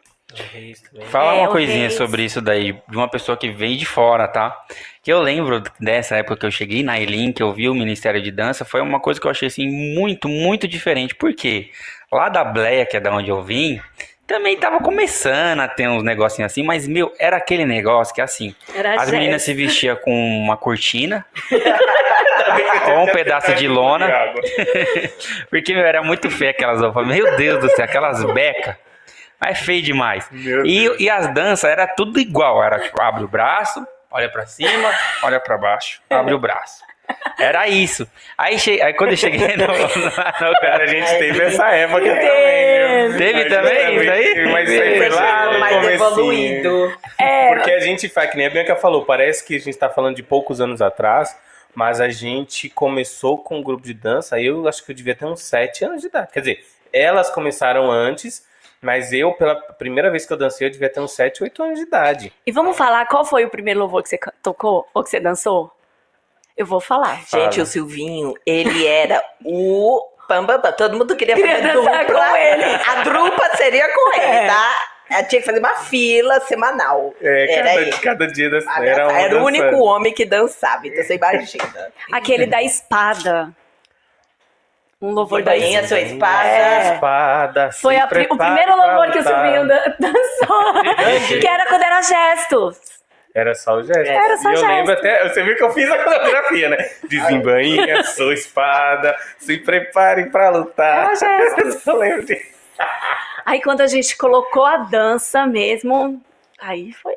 Fala 1.09 1.35
É, 1.35 1.39
uma 1.41 1.49
coisinha 1.49 1.87
Reis. 1.87 1.93
sobre 1.93 2.23
isso 2.23 2.41
daí, 2.41 2.73
de 2.87 2.97
uma 2.97 3.07
pessoa 3.07 3.37
que 3.37 3.49
veio 3.51 3.77
de 3.77 3.85
fora, 3.85 4.27
tá? 4.27 4.57
Que 5.03 5.13
eu 5.13 5.21
lembro 5.21 5.61
dessa 5.79 6.15
época 6.15 6.37
que 6.37 6.45
eu 6.45 6.51
cheguei 6.51 6.83
na 6.83 6.99
Elin, 6.99 7.31
que 7.31 7.43
eu 7.43 7.53
vi 7.53 7.69
o 7.69 7.75
Ministério 7.75 8.21
de 8.21 8.31
Dança, 8.31 8.65
foi 8.65 8.81
uma 8.81 8.99
coisa 8.99 9.19
que 9.19 9.27
eu 9.27 9.31
achei 9.31 9.47
assim 9.47 9.67
muito, 9.67 10.27
muito 10.27 10.67
diferente. 10.67 11.13
Por 11.15 11.33
quê? 11.33 11.69
Lá 12.11 12.27
da 12.29 12.43
Bleia, 12.43 12.85
que 12.85 12.97
é 12.97 12.99
da 12.99 13.13
onde 13.13 13.29
eu 13.29 13.41
vim, 13.43 13.79
também 14.25 14.57
tava 14.57 14.79
começando 14.79 15.59
a 15.59 15.67
ter 15.67 15.87
uns 15.87 16.03
negocinhos 16.03 16.51
assim, 16.51 16.63
mas 16.63 16.87
meu, 16.87 17.13
era 17.19 17.37
aquele 17.37 17.65
negócio 17.65 18.13
que 18.13 18.21
assim, 18.21 18.55
Era 18.75 18.99
as 18.99 19.11
meninas 19.11 19.43
se 19.43 19.53
vestiam 19.53 19.95
com 19.97 20.11
uma 20.11 20.57
cortina 20.57 21.23
ou 22.91 23.03
um 23.03 23.11
pedaço 23.11 23.53
de 23.53 23.67
lona. 23.67 24.09
Porque, 25.49 25.73
meu, 25.73 25.85
era 25.85 26.01
muito 26.01 26.29
feio 26.31 26.51
aquelas 26.51 26.81
roupas. 26.81 27.07
Meu 27.07 27.37
Deus 27.37 27.61
do 27.61 27.69
céu, 27.69 27.85
aquelas 27.85 28.23
becas. 28.33 28.75
Mas 29.39 29.59
feio 29.59 29.81
demais. 29.81 30.27
E, 30.31 30.89
e 31.03 31.09
as 31.09 31.33
danças 31.33 31.69
era 31.69 31.87
tudo 31.87 32.19
igual. 32.19 32.63
Era 32.63 32.79
tipo, 32.79 33.01
abre 33.01 33.23
o 33.23 33.27
braço, 33.27 33.85
olha 34.09 34.29
pra 34.29 34.45
cima, 34.45 34.91
olha 35.23 35.39
pra 35.39 35.57
baixo, 35.57 36.01
abre 36.09 36.33
o 36.33 36.39
braço. 36.39 36.83
Era 37.37 37.67
isso. 37.67 38.07
Aí, 38.35 38.57
che... 38.57 38.81
aí 38.81 38.93
quando 38.95 39.11
eu 39.11 39.17
cheguei 39.17 39.55
no, 39.57 39.67
no, 39.67 40.05
no- 40.05 40.55
Cara, 40.59 40.83
a 40.83 40.87
gente 40.87 41.07
teve 41.19 41.43
essa 41.43 41.67
época 41.69 41.99
também, 42.03 43.09
viu? 43.09 43.17
Teve 43.19 43.45
também 43.45 43.95
isso 44.01 44.11
aí? 44.11 44.23
teve, 44.33 44.51
Mas 44.51 44.69
aí 44.69 44.97
foi 44.97 45.09
lá 45.09 45.37
chegou 45.41 45.53
no 45.53 45.59
mais 45.59 45.87
evoluído. 45.87 46.97
É, 47.19 47.53
Porque 47.53 47.71
a 47.71 47.79
gente 47.79 48.09
faz, 48.09 48.31
que 48.31 48.37
nem 48.37 48.47
a 48.47 48.49
Bianca 48.49 48.75
falou, 48.75 49.05
parece 49.05 49.45
que 49.45 49.55
a 49.55 49.59
gente 49.59 49.77
tá 49.77 49.87
falando 49.89 50.15
de 50.15 50.23
poucos 50.23 50.59
anos 50.59 50.81
atrás, 50.81 51.37
mas 51.75 52.01
a 52.01 52.09
gente 52.09 52.69
começou 52.69 53.37
com 53.37 53.59
um 53.59 53.63
grupo 53.63 53.83
de 53.83 53.93
dança, 53.93 54.39
eu 54.39 54.67
acho 54.67 54.83
que 54.83 54.91
eu 54.91 54.95
devia 54.95 55.13
ter 55.13 55.25
uns 55.25 55.41
7 55.41 55.85
anos 55.85 56.01
de 56.01 56.07
idade. 56.07 56.31
Quer 56.31 56.39
dizer, 56.39 56.65
elas 56.91 57.29
começaram 57.29 57.91
antes, 57.91 58.43
mas 58.85 59.11
eu, 59.11 59.33
pela 59.33 59.55
primeira 59.55 60.11
vez 60.11 60.25
que 60.25 60.31
eu 60.31 60.37
dancei, 60.37 60.67
eu 60.67 60.71
devia 60.71 60.89
ter 60.89 60.99
uns 60.99 61.11
7, 61.13 61.43
8 61.43 61.63
anos 61.63 61.79
de 61.79 61.85
idade. 61.85 62.31
E 62.45 62.51
vamos 62.51 62.77
falar 62.77 63.05
qual 63.07 63.25
foi 63.25 63.43
o 63.43 63.49
primeiro 63.49 63.79
louvor 63.79 64.03
que 64.03 64.09
você 64.09 64.19
tocou 64.43 64.87
ou 64.93 65.03
que 65.03 65.09
você 65.09 65.19
dançou? 65.19 65.71
Eu 66.55 66.65
vou 66.65 66.79
falar. 66.79 67.15
Gente, 67.21 67.29
Fala. 67.31 67.63
o 67.63 67.65
Silvinho, 67.65 68.33
ele 68.45 68.85
era 68.87 69.21
o 69.43 70.07
pam, 70.27 70.45
pam, 70.45 70.61
pam. 70.61 70.71
Todo 70.71 70.97
mundo 70.97 71.15
queria 71.15 71.35
Queria 71.35 71.57
fazer 71.57 71.73
dançar 71.73 72.05
dupla. 72.05 72.29
com 72.29 72.35
ele. 72.37 72.63
A 72.63 73.03
dupla 73.03 73.55
seria 73.57 73.89
com 73.93 74.13
ele, 74.13 74.23
É. 74.25 74.47
tá? 74.47 74.75
Ela 75.07 75.23
tinha 75.23 75.39
que 75.41 75.45
fazer 75.45 75.59
uma 75.59 75.75
fila 75.75 76.39
semanal. 76.41 77.13
É, 77.21 77.53
era 77.53 77.63
cada, 77.69 77.81
ele. 77.81 77.91
cada 77.97 78.27
dia 78.27 78.49
da, 78.49 78.57
Era, 78.83 79.11
era, 79.21 79.39
o 79.41 79.45
único 79.45 79.75
homem 79.83 80.11
que 80.13 80.25
dançava, 80.25 80.87
então 80.87 81.03
você 81.03 81.15
imagina. 81.15 81.91
Aquele 82.11 82.45
da 82.47 82.63
espada. 82.63 83.49
Um 85.05 85.11
louvor 85.11 85.43
da 85.43 85.55
espada. 85.55 85.87
sua 85.87 85.99
espada. 85.99 86.47
É. 86.49 86.93
Espada, 86.95 87.71
Foi 87.71 87.97
a 87.97 88.05
o 88.05 88.07
primeiro 88.07 88.75
louvor 88.75 89.11
que 89.11 89.19
o. 89.19 89.23
Silvinho 89.23 89.67
dan- 89.67 89.95
dançou. 89.99 90.73
que 91.39 91.47
era 91.47 91.65
quando 91.67 91.83
era 91.83 92.01
gestos. 92.01 92.79
Era 93.33 93.53
só 93.53 93.73
o 93.75 93.83
gesto. 93.83 94.09
Era 94.09 94.37
só 94.37 94.49
e 94.49 94.53
eu 94.53 94.57
gesto. 94.57 94.71
lembro 94.73 94.93
até, 94.93 95.27
você 95.29 95.43
viu 95.43 95.55
que 95.57 95.63
eu 95.63 95.69
fiz 95.71 95.91
a 95.91 96.03
coreografia, 96.03 96.69
né? 96.69 96.77
Desembainha, 97.09 98.03
sua 98.03 98.33
espada, 98.33 99.13
se 99.37 99.57
preparem 99.57 100.29
pra 100.31 100.49
lutar. 100.49 101.05
Era 101.07 101.15
gestos. 101.15 101.85
eu 101.87 101.97
lembro 101.97 102.25
disso. 102.25 102.55
Aí 103.45 103.61
quando 103.61 103.81
a 103.81 103.87
gente 103.87 104.15
colocou 104.17 104.65
a 104.65 104.77
dança 104.77 105.45
mesmo, 105.45 106.21
aí 106.59 106.93
foi. 106.93 107.13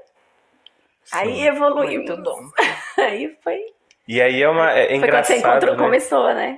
Aí 1.12 1.46
evoluímos. 1.46 2.08
Muito 2.10 2.22
bom. 2.22 2.40
Aí 2.98 3.34
foi. 3.42 3.60
E 4.06 4.20
aí 4.20 4.42
é 4.42 4.48
uma. 4.48 4.72
É 4.72 4.74
Foi 4.74 4.86
quando 4.88 4.96
engraçado. 5.04 5.26
você 5.26 5.36
encontrou, 5.38 5.76
né? 5.76 5.82
começou, 5.84 6.34
né? 6.34 6.56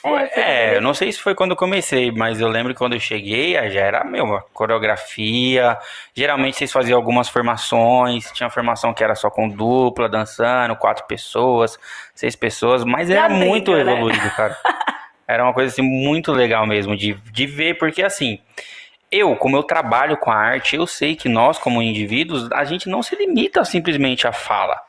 Foi- 0.00 0.30
É, 0.34 0.76
eu 0.76 0.80
não 0.80 0.94
sei 0.94 1.12
se 1.12 1.20
foi 1.20 1.34
quando 1.34 1.50
eu 1.50 1.56
comecei, 1.56 2.10
mas 2.10 2.40
eu 2.40 2.48
lembro 2.48 2.72
que 2.72 2.78
quando 2.78 2.94
eu 2.94 3.00
cheguei, 3.00 3.56
aí 3.56 3.70
já 3.70 3.80
era, 3.80 4.02
meu, 4.04 4.24
uma 4.24 4.40
coreografia. 4.54 5.76
Geralmente 6.14 6.56
vocês 6.56 6.72
faziam 6.72 6.96
algumas 6.96 7.28
formações, 7.28 8.30
tinha 8.32 8.48
formação 8.48 8.94
que 8.94 9.04
era 9.04 9.14
só 9.14 9.28
com 9.30 9.48
dupla, 9.48 10.08
dançando, 10.08 10.74
quatro 10.76 11.04
pessoas, 11.06 11.78
seis 12.14 12.34
pessoas, 12.34 12.82
mas 12.84 13.10
era 13.10 13.24
a 13.26 13.28
briga, 13.28 13.44
muito 13.46 13.72
né? 13.72 13.80
evoluído, 13.80 14.30
cara. 14.36 14.56
Era 15.28 15.44
uma 15.44 15.52
coisa 15.54 15.70
assim 15.72 15.82
muito 15.82 16.32
legal 16.32 16.66
mesmo 16.66 16.96
de, 16.96 17.14
de 17.14 17.46
ver, 17.46 17.78
porque 17.78 18.02
assim, 18.02 18.40
eu, 19.12 19.36
como 19.36 19.56
eu 19.56 19.62
trabalho 19.62 20.16
com 20.16 20.28
a 20.28 20.34
arte, 20.34 20.74
eu 20.74 20.88
sei 20.88 21.14
que 21.14 21.28
nós, 21.28 21.56
como 21.56 21.80
indivíduos, 21.80 22.50
a 22.50 22.64
gente 22.64 22.88
não 22.88 23.00
se 23.00 23.14
limita 23.14 23.64
simplesmente 23.64 24.26
à 24.26 24.32
fala. 24.32 24.80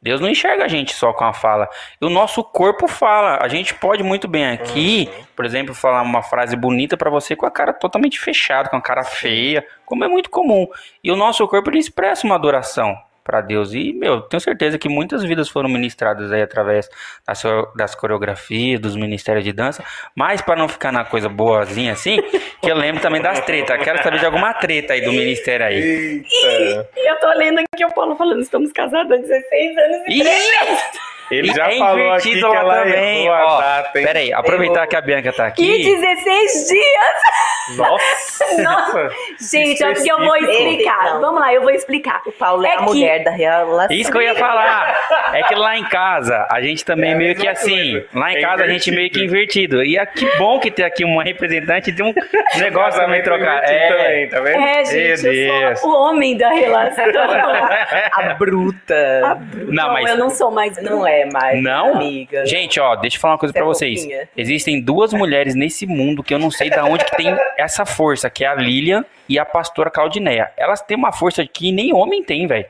Deus 0.00 0.20
não 0.20 0.28
enxerga 0.28 0.64
a 0.64 0.68
gente 0.68 0.94
só 0.94 1.12
com 1.12 1.24
a 1.24 1.32
fala. 1.32 1.68
E 2.00 2.04
o 2.04 2.10
nosso 2.10 2.44
corpo 2.44 2.86
fala. 2.86 3.38
A 3.42 3.48
gente 3.48 3.74
pode 3.74 4.02
muito 4.02 4.28
bem 4.28 4.46
aqui, 4.46 5.10
por 5.34 5.44
exemplo, 5.44 5.74
falar 5.74 6.02
uma 6.02 6.22
frase 6.22 6.54
bonita 6.54 6.96
pra 6.96 7.10
você 7.10 7.34
com 7.34 7.46
a 7.46 7.50
cara 7.50 7.72
totalmente 7.72 8.20
fechada, 8.20 8.68
com 8.68 8.76
a 8.76 8.82
cara 8.82 9.02
feia, 9.02 9.66
como 9.84 10.04
é 10.04 10.08
muito 10.08 10.30
comum. 10.30 10.68
E 11.02 11.10
o 11.10 11.16
nosso 11.16 11.46
corpo 11.48 11.70
ele 11.70 11.78
expressa 11.78 12.26
uma 12.26 12.36
adoração 12.36 12.96
pra 13.28 13.42
Deus. 13.42 13.74
E, 13.74 13.92
meu, 13.92 14.22
tenho 14.22 14.40
certeza 14.40 14.78
que 14.78 14.88
muitas 14.88 15.22
vidas 15.22 15.50
foram 15.50 15.68
ministradas 15.68 16.32
aí 16.32 16.40
através 16.40 16.88
das, 17.26 17.42
das 17.76 17.94
coreografias, 17.94 18.80
dos 18.80 18.96
ministérios 18.96 19.44
de 19.44 19.52
dança. 19.52 19.84
Mas 20.16 20.40
pra 20.40 20.56
não 20.56 20.66
ficar 20.66 20.90
na 20.90 21.04
coisa 21.04 21.28
boazinha 21.28 21.92
assim, 21.92 22.16
que 22.62 22.70
eu 22.70 22.74
lembro 22.76 23.02
também 23.02 23.20
das 23.20 23.40
tretas. 23.40 23.84
Quero 23.84 24.02
saber 24.02 24.18
de 24.18 24.24
alguma 24.24 24.54
treta 24.54 24.94
aí 24.94 25.02
do 25.02 25.12
ministério 25.12 25.66
aí. 25.66 25.76
Eita. 26.24 26.88
E 26.96 27.10
eu 27.10 27.16
tô 27.20 27.28
lendo 27.34 27.58
aqui 27.60 27.84
o 27.84 27.92
Paulo 27.92 28.16
falando, 28.16 28.40
estamos 28.40 28.72
casados 28.72 29.12
há 29.12 29.16
16 29.16 29.76
anos 29.76 29.96
e 30.08 30.22
Ih! 30.22 30.78
Ele 31.30 31.50
E 31.50 31.54
já 31.54 31.70
é 31.70 31.76
falou 31.78 32.10
aqui 32.12 32.32
que 32.38 32.42
ela 32.42 32.82
também, 32.84 33.24
errou 33.26 33.34
a 33.34 33.44
ó. 33.44 33.60
data, 33.60 33.98
hein? 33.98 34.06
Pera 34.06 34.18
aí, 34.18 34.32
aproveitar 34.32 34.86
que 34.86 34.96
a 34.96 35.00
Bianca 35.02 35.30
tá 35.30 35.50
Que 35.50 35.70
aqui. 35.70 35.84
16 35.84 36.68
dias! 36.68 37.18
Nossa! 37.76 38.62
Nossa. 38.62 39.10
Gente, 39.50 39.82
é 39.82 39.92
porque 39.94 40.10
eu 40.10 40.18
vou 40.18 40.36
explicar. 40.36 41.04
Não. 41.14 41.20
Vamos 41.20 41.40
lá, 41.40 41.52
eu 41.52 41.62
vou 41.62 41.70
explicar. 41.70 42.22
O 42.26 42.32
Paulo 42.32 42.64
é, 42.64 42.70
É 42.70 42.74
a 42.74 42.76
que- 42.78 42.84
mulher 42.84 43.24
da 43.24 43.30
relação. 43.30 43.96
Isso 43.96 44.10
que 44.10 44.18
eu 44.18 44.22
ia 44.22 44.34
falar. 44.34 44.96
É 45.32 45.42
que 45.44 45.54
lá 45.54 45.76
em 45.76 45.84
casa, 45.84 46.46
a 46.50 46.60
gente 46.60 46.84
também 46.84 47.10
É 47.10 47.14
a 47.14 47.16
meio 47.16 47.34
que 47.36 47.46
assim. 47.48 47.92
coisa. 47.92 48.06
Lá 48.14 48.32
em 48.32 48.36
É 48.36 48.40
casa 48.40 48.64
a 48.64 48.68
gente 48.68 48.90
meio 48.90 49.10
que 49.10 49.22
invertido. 49.24 49.82
E 49.84 49.96
é 49.98 50.06
que 50.06 50.24
bom 50.38 50.58
que 50.58 50.70
ter 50.70 50.84
aqui 50.84 51.04
uma 51.04 51.22
representante 51.22 51.92
de 51.92 52.02
um 52.02 52.12
negócio 52.58 53.00
também 53.00 53.22
trocar. 53.22 53.58
invertido 53.64 53.72
É. 53.78 53.88
também, 53.88 54.28
tá 54.28 54.40
vendo? 54.40 54.62
É, 54.62 54.84
gente, 54.84 55.36
eu 55.36 55.76
sou 55.76 55.90
o 55.90 56.08
homem 56.08 56.36
da 56.36 56.48
relação. 56.50 57.04
A 58.12 58.34
bruta. 58.34 59.38
Não, 59.68 59.92
mas. 59.92 60.10
eu 60.10 60.16
não 60.16 60.30
sou 60.30 60.50
mais. 60.50 60.76
Não 60.82 61.06
é 61.06 61.24
mais. 61.26 61.62
Não? 61.62 61.94
Amiga. 61.94 62.46
Gente, 62.46 62.78
ó, 62.80 62.94
deixa 62.96 63.16
eu 63.16 63.20
falar 63.20 63.34
uma 63.34 63.38
coisa 63.38 63.52
Você 63.52 63.58
é 63.58 63.62
pra 63.62 63.66
vocês. 63.68 64.00
fofinha. 64.02 64.28
Existem 64.36 64.80
duas 64.80 65.12
mulheres 65.12 65.54
nesse 65.54 65.86
mundo 65.86 66.22
que 66.22 66.32
eu 66.34 66.38
não 66.38 66.50
sei 66.50 66.70
da 66.70 66.84
onde 66.84 67.04
que 67.04 67.16
tem 67.16 67.36
essa 67.58 67.84
força, 67.84 68.30
que 68.30 68.44
é 68.44 68.48
a 68.48 68.54
Lilian 68.54 69.04
e 69.28 69.38
a 69.38 69.44
pastora 69.44 69.90
Claudineia. 69.90 70.50
Elas 70.56 70.80
têm 70.80 70.96
uma 70.96 71.12
força 71.12 71.44
que 71.44 71.72
nem 71.72 71.92
homem 71.92 72.22
tem, 72.22 72.46
velho. 72.46 72.64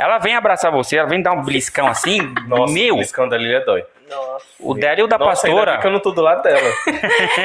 Ela 0.00 0.18
vem 0.18 0.34
abraçar 0.34 0.72
você, 0.72 0.96
ela 0.96 1.06
vem 1.08 1.20
dar 1.22 1.32
um 1.32 1.42
bliscão 1.42 1.86
assim, 1.86 2.18
Nossa, 2.48 2.72
meu, 2.72 2.96
o 2.96 2.98
Liscão 2.98 3.28
da 3.28 3.36
Lilia 3.36 3.60
dói. 3.60 3.84
Nossa. 4.10 4.44
o 4.60 4.74
dela 4.74 5.00
e 5.00 5.02
o 5.02 5.06
da 5.06 5.16
Nossa, 5.16 5.46
ainda 5.46 5.58
pastora. 5.58 5.78
que 5.80 5.86
eu 5.86 5.90
não 5.90 6.00
tô 6.00 6.10
do 6.10 6.20
lado 6.20 6.42
dela. 6.42 6.60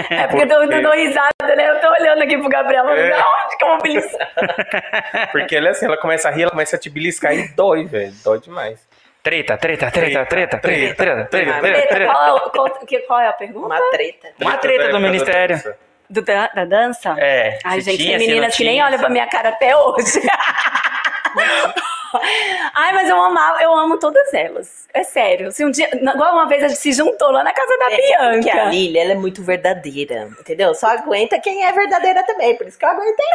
É 0.10 0.28
porque 0.28 0.43
eu 0.43 0.47
tô 0.50 0.65
dando 0.65 0.91
risada, 0.91 1.56
né? 1.56 1.69
Eu 1.69 1.80
tô 1.80 1.88
olhando 1.89 2.23
aqui 2.23 2.38
pro 2.38 2.50
Gabriel, 2.50 2.89
É. 2.89 3.10
da 3.10 3.26
onde 3.26 3.58
que 3.58 3.63
eu 3.63 3.67
vou 3.69 3.82
beliscar? 3.82 4.30
Porque 5.32 5.56
ela 5.56 5.67
é 5.67 5.71
assim, 5.71 5.86
ela 5.86 5.95
começa 5.97 6.28
a 6.28 6.32
rir, 6.32 6.41
ela 6.41 6.52
começa 6.52 6.76
a 6.76 6.80
te 6.80 6.89
beliscar 6.89 7.34
e 7.34 7.47
dói, 7.56 7.86
velho. 7.86 8.12
Dói 8.23 8.39
demais. 8.41 8.86
Treta, 9.23 9.56
treta, 9.58 9.89
treta, 9.91 10.26
treta, 10.26 10.58
treta, 10.58 10.93
treta, 10.95 11.26
treta, 11.26 11.52
Ah, 11.52 11.60
treta, 11.62 11.78
Eita, 11.80 11.95
treta. 11.95 12.12
Qual, 12.13 12.38
é 12.38 12.50
qual- 12.50 12.86
que- 12.86 13.00
qual 13.00 13.19
é 13.19 13.28
a 13.28 13.34
pergunta? 13.34 13.65
Uma 13.67 13.89
treta. 13.91 14.28
Uma 14.41 14.58
treta 14.58 14.89
do 14.89 15.00
ministério. 15.00 15.58
Do 16.10 16.22
da, 16.22 16.48
da 16.48 16.65
dança? 16.65 17.15
É. 17.20 17.60
Ai, 17.63 17.82
gente, 17.82 17.98
tinha, 17.98 18.17
tem 18.17 18.28
meninas 18.28 18.56
que 18.56 18.63
nem 18.63 18.82
olham 18.82 18.98
pra 18.98 19.10
minha 19.10 19.28
cara 19.28 19.50
até 19.50 19.76
hoje. 19.76 20.22
Ai, 22.74 22.93
mas 22.93 23.10
eu 23.10 23.22
amava, 23.22 23.62
eu 23.62 23.76
amo 23.76 24.00
todas 24.00 24.34
elas. 24.34 24.88
É 24.93 25.04
sério. 25.04 25.52
Se 25.52 25.63
um 25.65 25.70
dia, 25.70 25.89
igual 25.93 26.34
uma 26.34 26.48
vez 26.48 26.63
a 26.63 26.67
gente 26.70 26.80
se 26.80 26.93
juntou 26.93 27.32
lá 27.32 27.43
na 27.43 27.54
casa 27.54 27.78
da 27.78 27.86
Porque 27.86 28.13
a 28.13 28.30
Bianca. 28.30 28.63
Lilia, 28.70 29.04
ela 29.04 29.12
é 29.12 29.15
muito 29.15 29.43
verdadeira, 29.43 30.30
entendeu? 30.39 30.74
Só 30.74 30.88
aguenta 30.88 31.39
quem 31.39 31.65
é 31.65 31.72
verdadeira 31.72 32.24
também, 32.24 32.56
por 32.56 32.67
isso 32.67 32.78
que 32.80 32.86
eu 32.86 32.89
aguentei 32.89 33.26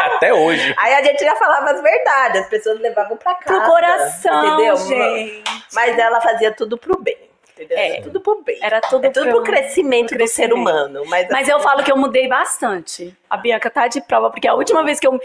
ela. 0.00 0.14
Até 0.16 0.32
hoje. 0.32 0.74
Aí 0.78 0.94
a 0.94 1.02
gente 1.02 1.24
já 1.24 1.34
falava 1.36 1.72
as 1.72 1.82
verdades, 1.82 2.42
as 2.42 2.48
pessoas 2.48 2.80
levavam 2.80 3.16
pra 3.16 3.34
casa. 3.34 3.60
Pro 3.60 3.70
coração, 3.70 4.46
entendeu? 4.46 4.76
gente. 4.76 5.44
Mas 5.74 5.98
ela 5.98 6.20
fazia 6.20 6.52
tudo 6.52 6.78
pro 6.78 7.00
bem, 7.00 7.18
entendeu? 7.62 7.78
É. 7.78 7.88
Era 7.96 8.02
tudo 8.02 8.20
pro 8.20 8.42
bem. 8.42 8.58
Era 8.62 8.80
tudo 8.80 9.04
é 9.06 9.10
tudo 9.10 9.24
pro- 9.30 9.42
pro 9.42 9.42
crescimento, 9.44 10.08
pro 10.10 10.18
do 10.18 10.26
ser 10.28 10.48
crescimento. 10.48 10.54
humano. 10.54 11.02
Mas, 11.06 11.28
Mas 11.30 11.48
eu 11.48 11.60
falo 11.60 11.82
que 11.82 11.90
eu 11.92 11.96
mudei 11.96 12.28
bastante. 12.28 13.16
A 13.28 13.36
Bianca 13.36 13.68
tá 13.70 13.86
de 13.88 14.00
prova, 14.00 14.30
porque 14.30 14.46
a 14.48 14.54
última 14.54 14.82
vez 14.84 14.98
que 15.00 15.06
eu 15.06 15.20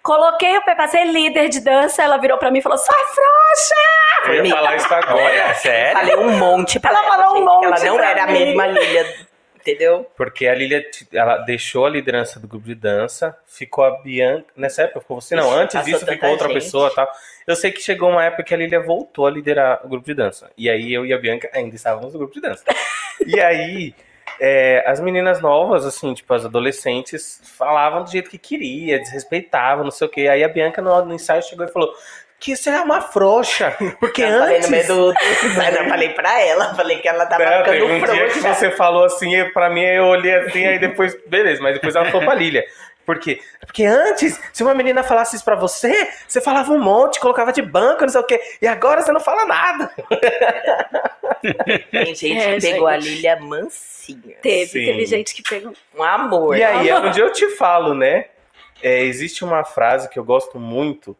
Coloquei 0.00 0.56
o 0.56 0.62
pé 0.62 0.74
pra 0.76 0.86
ser 0.86 1.04
líder 1.04 1.48
de 1.48 1.60
dança, 1.60 2.02
ela 2.02 2.16
virou 2.18 2.38
pra 2.38 2.50
mim 2.52 2.60
e 2.60 2.62
falou: 2.62 2.78
sua 2.78 2.94
frouxa! 2.94 4.32
Eu 4.38 4.44
ia 4.46 4.54
falar 4.54 4.76
isso 4.76 4.94
agora. 4.94 5.54
Sério? 5.54 5.92
falei 5.98 6.16
um 6.16 6.38
monte 6.38 6.78
pra 6.80 6.90
Ela 6.92 7.00
ela, 7.04 7.16
falou 7.16 7.42
um 7.42 7.44
monte 7.44 7.64
Ela 7.66 7.78
não 7.84 8.00
era 8.02 8.22
a 8.22 8.26
mesma 8.28 8.66
Lilia, 8.68 9.14
entendeu? 9.72 10.06
Porque 10.16 10.46
a 10.46 10.54
Lilia, 10.54 10.84
ela 11.12 11.38
deixou 11.38 11.86
a 11.86 11.90
liderança 11.90 12.40
do 12.40 12.48
grupo 12.48 12.66
de 12.66 12.74
dança, 12.74 13.36
ficou 13.46 13.84
a 13.84 14.00
Bianca. 14.02 14.46
Nessa 14.56 14.82
época 14.82 15.00
ficou 15.00 15.20
você? 15.20 15.34
Não, 15.34 15.50
antes 15.52 15.74
passou 15.74 15.92
disso 15.92 16.06
ficou 16.06 16.30
outra 16.30 16.48
gente. 16.48 16.54
pessoa 16.54 16.88
e 16.90 16.94
tal. 16.94 17.08
Eu 17.46 17.56
sei 17.56 17.70
que 17.70 17.80
chegou 17.80 18.10
uma 18.10 18.24
época 18.24 18.42
que 18.42 18.54
a 18.54 18.56
Lilia 18.56 18.80
voltou 18.80 19.26
a 19.26 19.30
liderar 19.30 19.84
o 19.84 19.88
grupo 19.88 20.06
de 20.06 20.14
dança. 20.14 20.50
E 20.56 20.68
aí 20.68 20.92
eu 20.92 21.04
e 21.04 21.12
a 21.12 21.18
Bianca 21.18 21.50
ainda 21.52 21.74
estávamos 21.74 22.12
no 22.12 22.18
grupo 22.18 22.34
de 22.34 22.40
dança. 22.40 22.64
e 23.26 23.40
aí. 23.40 23.94
é, 24.40 24.84
as 24.86 25.00
meninas 25.00 25.40
novas, 25.40 25.84
assim, 25.84 26.14
tipo, 26.14 26.32
as 26.32 26.44
adolescentes, 26.44 27.40
falavam 27.56 28.04
do 28.04 28.10
jeito 28.10 28.30
que 28.30 28.38
queria, 28.38 28.98
desrespeitavam, 28.98 29.84
não 29.84 29.90
sei 29.90 30.06
o 30.06 30.10
quê. 30.10 30.28
Aí 30.28 30.44
a 30.44 30.48
Bianca 30.48 30.80
no, 30.80 31.04
no 31.04 31.14
ensaio 31.14 31.42
chegou 31.42 31.66
e 31.66 31.72
falou: 31.72 31.92
que 32.40 32.54
você 32.56 32.70
é 32.70 32.80
uma 32.80 33.00
frouxa. 33.00 33.76
Porque 34.00 34.22
Eu 34.22 34.38
falei 34.38 34.56
antes. 34.56 34.68
no 34.70 34.76
meio 34.76 34.86
do. 34.86 35.14
Mas 35.56 35.76
eu 35.76 35.88
falei 35.88 36.08
pra 36.10 36.40
ela, 36.40 36.74
falei 36.74 36.98
que 36.98 37.08
ela 37.08 37.26
tava 37.26 37.44
Não, 37.44 37.64
ficando 37.64 37.84
um 37.86 37.98
dia 38.04 38.24
que 38.26 38.30
frouxa. 38.40 38.54
você 38.54 38.70
falou 38.70 39.04
assim, 39.04 39.34
e 39.36 39.44
pra 39.52 39.68
mim 39.70 39.82
eu 39.84 40.04
olhei 40.04 40.34
assim, 40.34 40.64
aí 40.66 40.78
depois, 40.78 41.16
beleza, 41.26 41.60
mas 41.62 41.74
depois 41.74 41.94
ela 41.96 42.06
falou 42.06 42.24
pra 42.24 42.34
Lilia. 42.34 42.64
Por 43.04 43.18
quê? 43.18 43.40
Porque 43.64 43.86
antes, 43.86 44.38
se 44.52 44.62
uma 44.62 44.74
menina 44.74 45.02
falasse 45.02 45.34
isso 45.34 45.44
pra 45.44 45.56
você, 45.56 46.10
você 46.28 46.42
falava 46.42 46.70
um 46.72 46.78
monte, 46.78 47.18
colocava 47.18 47.50
de 47.54 47.62
banco, 47.62 48.02
não 48.02 48.08
sei 48.10 48.20
o 48.20 48.24
quê. 48.24 48.38
E 48.60 48.66
agora 48.66 49.00
você 49.00 49.10
não 49.12 49.20
fala 49.20 49.46
nada. 49.46 49.90
Tem 51.90 52.14
gente 52.14 52.32
É, 52.38 52.54
que 52.56 52.60
pegou 52.60 52.86
a 52.86 52.98
gente. 53.00 53.14
Lilia 53.14 53.36
mansinha. 53.40 54.36
Teve, 54.42 54.66
Sim. 54.66 54.84
teve 54.84 55.06
gente 55.06 55.34
que 55.34 55.42
pegou. 55.42 55.72
Um 55.96 56.02
amor. 56.02 56.56
E 56.56 56.62
aí, 56.62 56.88
é 56.88 56.98
onde 56.98 57.18
eu 57.20 57.32
te 57.32 57.48
falo, 57.56 57.94
né? 57.94 58.26
É, 58.82 59.00
existe 59.02 59.42
uma 59.44 59.64
frase 59.64 60.08
que 60.08 60.18
eu 60.18 60.24
gosto 60.24 60.58
muito, 60.58 61.16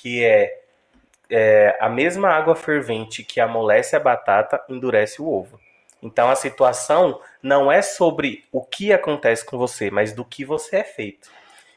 que 0.00 0.24
é, 0.24 0.60
é, 1.28 1.76
a 1.80 1.88
mesma 1.88 2.28
água 2.30 2.56
fervente 2.56 3.22
que 3.22 3.40
amolece 3.40 3.94
a 3.94 4.00
batata 4.00 4.62
endurece 4.68 5.20
o 5.20 5.28
ovo. 5.28 5.60
Então 6.02 6.30
a 6.30 6.36
situação 6.36 7.20
não 7.42 7.70
é 7.70 7.82
sobre 7.82 8.44
o 8.50 8.62
que 8.64 8.92
acontece 8.92 9.44
com 9.44 9.58
você, 9.58 9.90
mas 9.90 10.12
do 10.12 10.24
que 10.24 10.44
você 10.44 10.76
é 10.76 10.84
feito. 10.84 11.30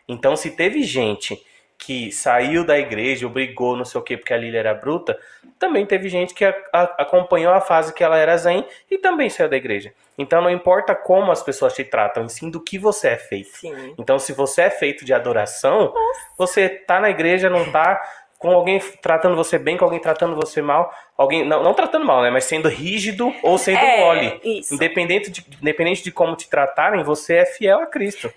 Então 0.07 0.36
se 0.36 0.51
teve 0.51 0.83
gente 0.83 1.43
que 1.77 2.12
saiu 2.13 2.65
da 2.65 2.79
igreja, 2.79 3.27
obrigou, 3.27 3.75
não 3.75 3.83
sei 3.83 3.99
o 3.99 4.03
quê, 4.03 4.15
porque 4.15 4.33
a 4.33 4.38
Lília 4.38 4.59
era 4.59 4.73
bruta, 4.73 5.19
também 5.59 5.86
teve 5.86 6.07
gente 6.07 6.33
que 6.33 6.45
a- 6.45 6.55
a- 6.71 6.95
acompanhou 6.99 7.53
a 7.53 7.59
fase 7.59 7.93
que 7.93 8.03
ela 8.03 8.17
era 8.17 8.38
zen 8.38 8.65
e 8.89 8.97
também 8.97 9.29
saiu 9.29 9.49
da 9.49 9.57
igreja. 9.57 9.93
Então 10.17 10.41
não 10.41 10.49
importa 10.49 10.93
como 10.93 11.32
as 11.32 11.41
pessoas 11.41 11.73
te 11.73 11.84
tratam, 11.84 12.26
e 12.26 12.30
sim 12.30 12.49
do 12.49 12.62
que 12.62 12.78
você 12.78 13.10
é 13.10 13.17
feito. 13.17 13.58
Sim. 13.58 13.95
Então, 13.97 14.19
se 14.19 14.32
você 14.34 14.63
é 14.63 14.69
feito 14.69 15.04
de 15.04 15.13
adoração, 15.13 15.93
você 16.38 16.69
tá 16.69 16.99
na 16.99 17.10
igreja, 17.10 17.49
não 17.49 17.71
tá 17.71 18.02
com 18.38 18.52
alguém 18.52 18.78
tratando 19.02 19.36
você 19.38 19.58
bem, 19.58 19.78
com 19.78 19.86
alguém 19.86 19.99
tratando 20.02 20.36
você 20.36 20.62
mal, 20.62 20.93
alguém 21.17 21.45
não, 21.45 21.63
não 21.63 21.73
tratando 21.73 22.06
mal, 22.06 22.21
né, 22.21 22.30
mas 22.30 22.43
sendo 22.43 22.67
rígido 22.67 23.34
ou 23.41 23.58
sendo 23.58 23.78
É, 23.78 23.99
mole. 24.02 24.41
isso. 24.43 24.73
Independente 24.76 25.32
de, 25.32 25.45
independente 25.62 26.04
de 26.04 26.12
como 26.12 26.36
te 26.36 26.49
tratarem, 26.49 27.02
você 27.04 27.38
é 27.38 27.45
fiel 27.45 27.80
a 27.80 27.86
Cristo. 27.86 28.32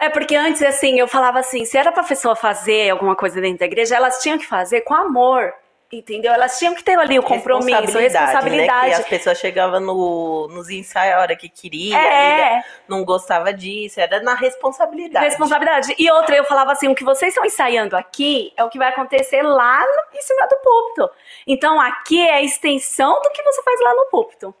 É 0.00 0.08
porque 0.08 0.34
antes, 0.34 0.60
assim, 0.62 0.98
eu 0.98 1.06
falava 1.06 1.38
assim, 1.38 1.64
se 1.64 1.78
era 1.78 1.92
pra 1.92 2.02
pessoa 2.02 2.34
fazer 2.34 2.90
alguma 2.90 3.14
coisa 3.14 3.40
dentro 3.40 3.60
da 3.60 3.66
igreja, 3.66 3.94
elas 3.94 4.20
tinham 4.20 4.36
que 4.36 4.44
fazer 4.46 4.80
com 4.80 4.94
amor, 4.94 5.54
entendeu? 5.92 6.32
Elas 6.32 6.58
tinham 6.58 6.74
que 6.74 6.82
ter 6.82 6.98
ali 6.98 7.18
o 7.18 7.22
compromisso, 7.22 7.98
responsabilidade. 7.98 8.88
Né? 8.88 8.94
Que 8.96 9.00
as 9.02 9.08
pessoas 9.08 9.38
chegavam 9.38 9.78
no, 9.80 10.48
nos 10.48 10.70
ensaios 10.70 11.14
a 11.16 11.20
hora 11.20 11.36
que 11.36 11.48
queria, 11.48 11.98
É, 11.98 12.64
não 12.88 13.04
gostava 13.04 13.52
disso, 13.52 14.00
era 14.00 14.20
na 14.22 14.34
responsabilidade. 14.34 15.24
responsabilidade. 15.24 15.94
E 15.98 16.10
outra, 16.10 16.34
eu 16.36 16.44
falava 16.44 16.72
assim, 16.72 16.88
o 16.88 16.94
que 16.94 17.04
vocês 17.04 17.32
estão 17.32 17.44
ensaiando 17.44 17.96
aqui 17.96 18.52
é 18.56 18.64
o 18.64 18.70
que 18.70 18.78
vai 18.78 18.88
acontecer 18.88 19.42
lá 19.42 19.80
no- 19.80 20.18
em 20.18 20.22
cima 20.22 20.46
do 20.48 20.56
púlpito. 20.56 21.10
Então, 21.46 21.80
aqui 21.80 22.20
é 22.26 22.34
a 22.36 22.42
extensão 22.42 23.20
do 23.20 23.30
que 23.30 23.42
você 23.42 23.62
faz 23.62 23.80
lá 23.80 23.94
no 23.94 24.06
púlpito. 24.10 24.54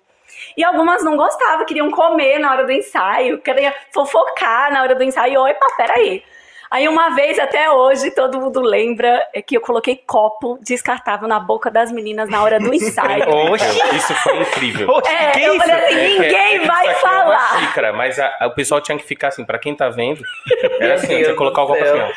E 0.56 0.64
algumas 0.64 1.02
não 1.04 1.16
gostavam, 1.16 1.64
queriam 1.64 1.90
comer 1.90 2.38
na 2.38 2.50
hora 2.52 2.64
do 2.64 2.72
ensaio, 2.72 3.40
queriam 3.40 3.72
fofocar 3.92 4.72
na 4.72 4.82
hora 4.82 4.94
do 4.94 5.02
ensaio. 5.02 5.40
Opa, 5.40 5.66
peraí. 5.76 6.08
Aí 6.10 6.41
uma 6.88 7.10
vez, 7.14 7.38
até 7.38 7.70
hoje, 7.70 8.10
todo 8.12 8.40
mundo 8.40 8.60
lembra 8.60 9.26
é 9.34 9.42
que 9.42 9.54
eu 9.56 9.60
coloquei 9.60 9.94
copo 10.06 10.58
descartável 10.62 11.28
na 11.28 11.38
boca 11.38 11.70
das 11.70 11.92
meninas 11.92 12.30
na 12.30 12.42
hora 12.42 12.58
do 12.58 12.72
ensaio. 12.74 13.28
Oxi. 13.28 13.96
Isso 13.96 14.14
foi 14.16 14.40
incrível. 14.40 14.88
Oxi, 14.88 15.12
É, 15.12 15.30
que 15.32 15.42
eu 15.42 15.54
isso? 15.54 15.66
falei 15.66 15.84
assim, 15.84 15.94
É 15.94 16.04
é 16.04 16.08
ninguém 16.08 16.60
que 16.60 16.66
vai 16.66 16.88
aqui 16.88 17.04
é 17.04 17.08
uma 17.08 17.24
falar. 17.24 17.60
xícara, 17.60 17.92
mas 17.92 18.18
a- 18.18 18.36
a- 18.40 18.46
o 18.46 18.54
pessoal 18.54 18.80
tinha 18.80 18.96
que 18.96 19.04
ficar 19.04 19.28
assim, 19.28 19.44
pra 19.44 19.58
quem 19.58 19.74
tá 19.74 19.90
vendo, 19.90 20.22
era 20.80 20.94
assim, 20.94 21.08
Deus 21.08 21.28
que 21.28 21.34
colocar 21.34 21.62
o 21.62 21.66
copo 21.66 21.82
assim, 21.84 22.00
ó. 22.00 22.10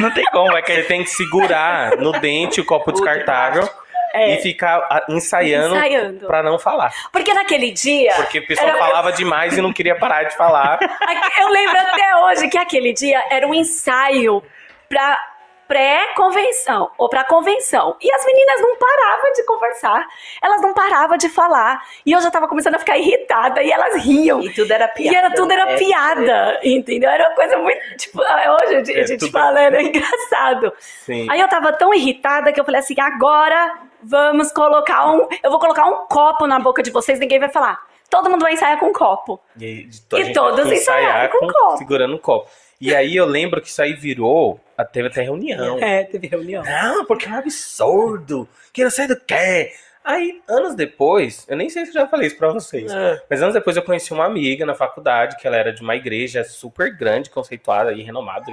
Não 0.00 0.10
tem 0.10 0.24
como, 0.24 0.56
é 0.56 0.60
que 0.62 0.74
Você 0.74 0.82
tem 0.82 1.04
que 1.04 1.10
segurar 1.10 1.96
no 1.98 2.10
dente 2.12 2.60
o 2.60 2.64
copo 2.64 2.90
descartável 2.90 3.68
É. 4.14 4.34
e 4.34 4.42
ficar 4.42 4.78
ah, 4.90 5.04
ensaiando, 5.08 5.74
Ensaiando. 5.74 6.26
pra 6.26 6.42
não 6.42 6.58
falar. 6.58 6.92
Porque 7.12 7.34
naquele 7.34 7.72
dia. 7.72 8.14
Porque 8.14 8.38
o 8.38 8.46
pessoal 8.46 8.68
Era- 8.68 8.78
falava 8.78 9.12
demais 9.12 9.58
e 9.58 9.60
não 9.60 9.72
queria 9.72 9.96
parar 9.98 10.22
de 10.22 10.36
falar. 10.36 10.78
Eu 11.40 11.48
lembro 11.48 11.76
até 11.78 12.16
hoje 12.18 12.48
que 12.48 12.56
aquele 12.56 12.92
dia 12.92 13.22
era 13.30 13.46
um 13.46 13.52
ensaio 13.52 14.42
pra 14.88 15.18
pré-convenção 15.66 16.90
ou 16.98 17.08
pra 17.08 17.24
convenção. 17.24 17.96
E 18.00 18.12
as 18.12 18.24
meninas 18.26 18.60
não 18.60 18.76
paravam 18.76 19.32
de 19.32 19.44
conversar, 19.44 20.06
elas 20.42 20.60
não 20.60 20.74
paravam 20.74 21.16
de 21.16 21.28
falar. 21.28 21.82
E 22.04 22.12
eu 22.12 22.20
já 22.20 22.30
tava 22.30 22.46
começando 22.48 22.74
a 22.74 22.78
ficar 22.78 22.96
irritada 22.98 23.62
e 23.62 23.70
elas 23.72 24.04
riam. 24.04 24.42
E 24.42 24.50
tudo 24.52 24.70
era 24.72 24.88
piada. 24.88 25.14
E 25.14 25.16
era 25.16 25.30
tudo 25.34 25.52
era 25.52 25.66
né? 25.66 25.76
piada, 25.76 26.60
entendeu? 26.62 27.10
Era 27.10 27.28
uma 27.28 27.34
coisa 27.34 27.58
muito. 27.58 27.80
Tipo, 27.96 28.20
hoje 28.20 28.74
a 28.74 28.84
gente, 28.84 28.92
É, 28.98 29.00
a 29.02 29.06
gente 29.06 29.20
tudo- 29.20 29.32
fala, 29.32 29.60
era 29.60 29.82
engraçado. 29.82 30.72
Sim. 30.78 31.26
Aí 31.30 31.40
eu 31.40 31.48
tava 31.48 31.72
tão 31.72 31.92
irritada 31.94 32.52
que 32.52 32.60
eu 32.60 32.64
falei 32.64 32.80
assim: 32.80 32.94
agora 33.00 33.74
vamos 34.06 34.52
colocar 34.52 35.10
um. 35.12 35.28
Eu 35.42 35.50
vou 35.50 35.58
colocar 35.60 35.84
um 35.86 36.06
copo 36.06 36.46
na 36.46 36.58
boca 36.58 36.82
de 36.82 36.90
vocês, 36.90 37.18
ninguém 37.18 37.38
vai 37.38 37.48
falar. 37.48 37.80
Todo 38.10 38.30
mundo 38.30 38.42
vai 38.42 38.52
ensaiar 38.52 38.78
com 38.78 38.86
um 38.86 38.92
copo. 38.92 39.40
E, 39.58 39.84
de- 39.84 40.02
E 40.20 40.32
todos 40.32 40.70
ensaiaram 40.70 41.30
com 41.30 41.46
copo. 41.48 41.78
Segurando 41.78 42.14
um 42.14 42.18
copo. 42.18 42.48
E 42.80 42.94
aí 42.94 43.16
eu 43.16 43.24
lembro 43.24 43.60
que 43.60 43.68
isso 43.68 43.80
aí 43.82 43.94
virou. 43.94 44.60
ah, 44.76 44.84
Teve 44.84 45.08
até 45.08 45.22
reunião. 45.22 45.78
É, 45.80 46.04
teve 46.04 46.26
reunião. 46.26 46.62
Não, 46.62 47.04
porque 47.06 47.26
é 47.26 47.30
um 47.30 47.38
absurdo. 47.38 48.48
Que 48.72 48.84
não 48.84 48.90
sei 48.90 49.06
do 49.06 49.18
quê. 49.18 49.72
Aí, 50.04 50.42
anos 50.46 50.74
depois, 50.74 51.46
eu 51.48 51.56
nem 51.56 51.70
sei 51.70 51.84
se 51.86 51.90
eu 51.90 51.94
já 52.02 52.06
falei 52.06 52.26
isso 52.26 52.36
pra 52.36 52.52
vocês. 52.52 52.92
Ah. 52.92 53.18
Mas 53.30 53.40
anos 53.40 53.54
depois 53.54 53.74
eu 53.74 53.82
conheci 53.82 54.12
uma 54.12 54.26
amiga 54.26 54.66
na 54.66 54.74
faculdade, 54.74 55.36
que 55.38 55.46
ela 55.46 55.56
era 55.56 55.72
de 55.72 55.80
uma 55.80 55.96
igreja 55.96 56.44
super 56.44 56.94
grande, 56.94 57.30
conceituada 57.30 57.90
e 57.92 58.02
renomada. 58.02 58.52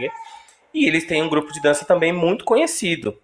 E 0.73 0.87
eles 0.87 1.05
têm 1.05 1.21
um 1.21 1.27
grupo 1.27 1.51
de 1.51 1.61
dança 1.61 1.83
também 1.83 2.13
muito 2.13 2.45
conhecido. 2.45 3.19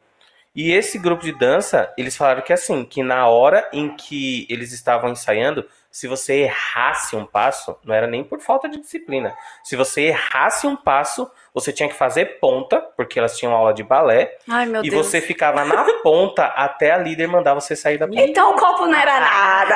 E 0.57 0.71
esse 0.71 0.97
grupo 0.97 1.23
de 1.23 1.31
dança, 1.31 1.93
eles 1.95 2.17
falaram 2.17 2.41
que 2.41 2.51
assim, 2.51 2.83
que 2.83 3.03
na 3.03 3.27
hora 3.27 3.69
em 3.71 3.95
que 3.95 4.47
eles 4.49 4.73
estavam 4.73 5.11
ensaiando, 5.11 5.63
se 5.91 6.07
você 6.07 6.33
errasse 6.45 7.15
um 7.15 7.27
passo, 7.27 7.77
não 7.85 7.93
era 7.93 8.07
nem 8.07 8.23
por 8.23 8.39
falta 8.39 8.67
de 8.67 8.79
disciplina. 8.79 9.35
Se 9.63 9.75
você 9.75 10.05
errasse 10.07 10.65
um 10.65 10.75
passo, 10.75 11.29
você 11.53 11.71
tinha 11.73 11.89
que 11.89 11.95
fazer 11.95 12.39
ponta, 12.39 12.81
porque 12.95 13.17
elas 13.19 13.37
tinham 13.37 13.53
aula 13.53 13.73
de 13.73 13.83
balé, 13.83 14.37
Ai, 14.49 14.65
meu 14.65 14.83
e 14.83 14.89
Deus. 14.89 15.05
você 15.05 15.19
ficava 15.21 15.63
na 15.65 15.83
ponta 16.03 16.45
até 16.45 16.91
a 16.91 16.97
líder 16.97 17.27
mandar 17.27 17.53
você 17.53 17.75
sair 17.75 17.97
da 17.97 18.07
ponta. 18.07 18.21
Então 18.21 18.51
o 18.51 18.55
copo 18.55 18.85
não 18.85 18.97
era 18.97 19.19
nada. 19.19 19.75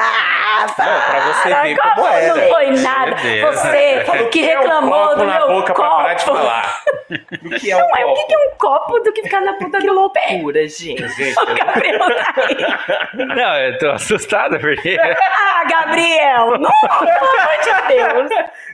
Não, 0.62 0.74
pra 0.76 1.34
você 1.34 1.54
ver 1.64 1.76
copo 1.78 1.96
como 1.96 2.08
era. 2.08 2.36
Não 2.36 2.54
foi 2.54 2.72
nada. 2.72 3.16
Você 3.16 4.04
que 4.32 4.42
reclamou 4.42 4.96
é 4.96 5.04
um 5.04 5.08
copo 5.10 5.16
do 5.20 5.26
meu 5.26 5.48
boca 5.48 5.74
copo. 5.74 5.88
pra 5.90 5.96
parar 5.98 6.14
de 6.14 6.24
falar. 6.26 6.82
Do 7.42 7.50
que 7.60 7.70
é 7.72 7.76
um 7.76 7.80
Não 7.80 7.98
é 7.98 8.06
o 8.06 8.14
que 8.14 8.22
copo? 8.22 8.34
é 8.34 8.38
um 8.38 8.58
copo 8.58 9.00
do 9.00 9.12
que 9.12 9.24
ficar 9.24 9.42
na 9.42 9.54
ponta 9.56 9.80
do 9.82 10.10
pé. 10.12 10.40
Pura, 10.40 10.66
gente. 10.68 11.06
Gente, 11.12 11.38
O 11.38 11.56
Gabriel 11.56 12.00
tá 12.00 12.34
aí. 12.38 13.26
Não, 13.36 13.58
eu 13.58 13.78
tô 13.80 13.90
assustado 13.92 14.58
porque. 14.60 14.98
Ah, 14.98 15.64
Gabriel! 15.70 16.58
Não, 16.58 16.72
pelo 17.00 17.12
amor 17.12 17.58
de 17.62 17.88
Deus. 17.88 18.30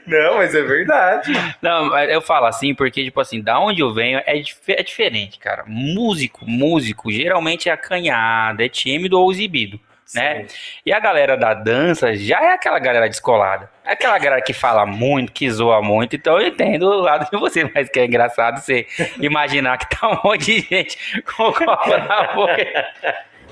Não, 0.07 0.37
mas 0.37 0.55
é 0.55 0.61
verdade. 0.63 1.31
Não, 1.61 1.89
mas 1.89 2.09
eu 2.09 2.21
falo 2.21 2.45
assim 2.47 2.73
porque, 2.73 3.03
tipo 3.03 3.19
assim, 3.21 3.41
da 3.41 3.59
onde 3.59 3.81
eu 3.81 3.93
venho 3.93 4.21
é, 4.25 4.35
dif- 4.39 4.57
é 4.69 4.81
diferente, 4.81 5.37
cara. 5.37 5.63
Músico, 5.67 6.45
músico, 6.49 7.11
geralmente 7.11 7.69
é 7.69 7.71
acanhado, 7.73 8.63
é 8.63 8.69
tímido 8.69 9.19
ou 9.19 9.31
exibido, 9.31 9.79
né? 10.15 10.45
E 10.85 10.93
a 10.93 10.99
galera 10.99 11.35
da 11.35 11.53
dança 11.53 12.15
já 12.15 12.41
é 12.41 12.53
aquela 12.53 12.79
galera 12.79 13.07
descolada. 13.09 13.69
É 13.85 13.93
aquela 13.93 14.17
galera 14.17 14.41
que 14.41 14.53
fala 14.53 14.85
muito, 14.85 15.31
que 15.31 15.49
zoa 15.49 15.81
muito. 15.81 16.15
Então 16.15 16.39
eu 16.39 16.47
entendo 16.47 16.83
o 16.83 17.01
lado 17.01 17.29
de 17.31 17.37
você, 17.39 17.69
mas 17.73 17.89
que 17.89 17.99
é 17.99 18.05
engraçado 18.05 18.59
você 18.59 18.85
imaginar 19.19 19.77
que 19.77 19.89
tá 19.97 20.07
um 20.09 20.19
monte 20.23 20.45
de 20.45 20.59
gente 20.67 20.97
com 21.23 21.43
o 21.43 21.53
copo 21.53 21.89
na 21.89 22.33
boca. 22.33 22.85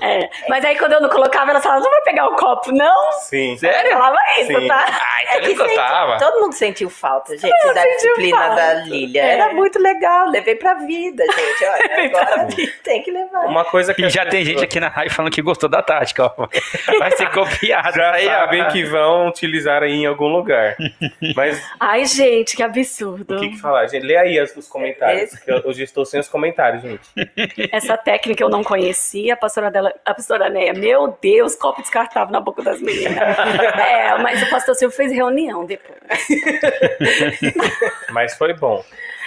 É, 0.00 0.28
mas 0.48 0.64
aí 0.64 0.76
quando 0.76 0.92
eu 0.92 1.00
não 1.00 1.08
colocava, 1.08 1.50
ela 1.50 1.60
falava, 1.60 1.80
não 1.82 1.90
vai 1.90 2.02
pegar 2.02 2.26
o 2.26 2.36
copo, 2.36 2.70
não? 2.72 3.12
Sim. 3.22 3.56
Ela 3.62 3.88
falava 3.90 4.16
isso, 4.40 4.60
Sim. 4.60 4.68
tá? 4.68 4.84
Ah, 4.88 5.22
então 5.22 5.34
É 5.34 5.36
ele 5.38 5.46
que 5.46 5.54
gostava. 5.54 6.18
Todo 6.18 6.40
mundo 6.40 6.52
sentiu 6.52 6.90
falta, 6.90 7.36
gente, 7.36 7.52
Eu 7.64 7.74
da 7.74 7.82
disciplina 7.84 8.36
falta. 8.38 8.54
da 8.56 8.74
Lilia. 8.84 9.22
É. 9.22 9.30
Era 9.38 9.52
muito 9.54 9.78
legal, 9.78 10.28
levei 10.28 10.54
pra 10.56 10.74
vida, 10.74 11.24
gente. 11.24 11.64
Olha, 11.64 12.04
agora 12.06 12.48
tem 12.84 13.02
que 13.02 13.10
levar. 13.10 13.46
Uma 13.46 13.64
coisa 13.64 13.94
que 13.94 14.04
E 14.04 14.10
já 14.10 14.26
tem 14.26 14.44
gente 14.44 14.62
aqui 14.62 14.78
na 14.78 14.92
live 14.94 15.12
falando 15.14 15.32
que 15.32 15.40
gostou 15.42 15.68
da 15.68 15.82
tática, 15.82 16.26
ó. 16.36 16.46
Vai 16.98 17.10
ser 17.12 17.30
copiado. 17.30 17.96
já 17.96 18.12
aí, 18.12 18.26
ó. 18.28 18.30
sabem 18.30 18.68
que 18.68 18.84
vão 18.84 19.28
utilizar 19.28 19.82
aí 19.82 19.92
em 19.92 20.06
algum 20.06 20.28
lugar. 20.28 20.76
Mas 21.34 21.62
Ai, 21.80 22.04
gente, 22.04 22.54
que 22.56 22.62
absurdo. 22.62 23.36
o 23.36 23.40
que, 23.40 23.48
que 23.50 23.58
falar? 23.60 23.86
Gente, 23.86 24.04
lê 24.04 24.16
aí 24.16 24.40
os 24.40 24.68
comentários. 24.68 25.22
Esse- 25.22 25.44
que 25.44 25.50
eu- 25.50 25.62
Hoje 25.66 25.82
estou 25.82 26.04
sem 26.04 26.20
os 26.20 26.28
comentários, 26.28 26.82
gente. 26.82 27.00
Essa 27.72 27.96
técnica 27.96 28.42
eu 28.42 28.48
não 28.48 28.62
conhecia, 28.62 29.34
a 29.34 29.36
pastora 29.36 29.70
dela, 29.70 29.85
a 30.04 30.14
pastora 30.14 30.48
Neia, 30.48 30.72
meu 30.74 31.16
Deus, 31.20 31.54
copo 31.56 31.80
descartável 31.82 32.32
na 32.32 32.40
boca 32.40 32.62
das 32.62 32.80
meninas. 32.80 33.16
é, 33.78 34.16
mas 34.18 34.42
o 34.42 34.50
pastor 34.50 34.74
Silvio 34.74 34.96
fez 34.96 35.12
reunião 35.12 35.64
depois. 35.64 35.96
Mas 38.10 38.34
foi 38.36 38.52
bom. 38.54 38.84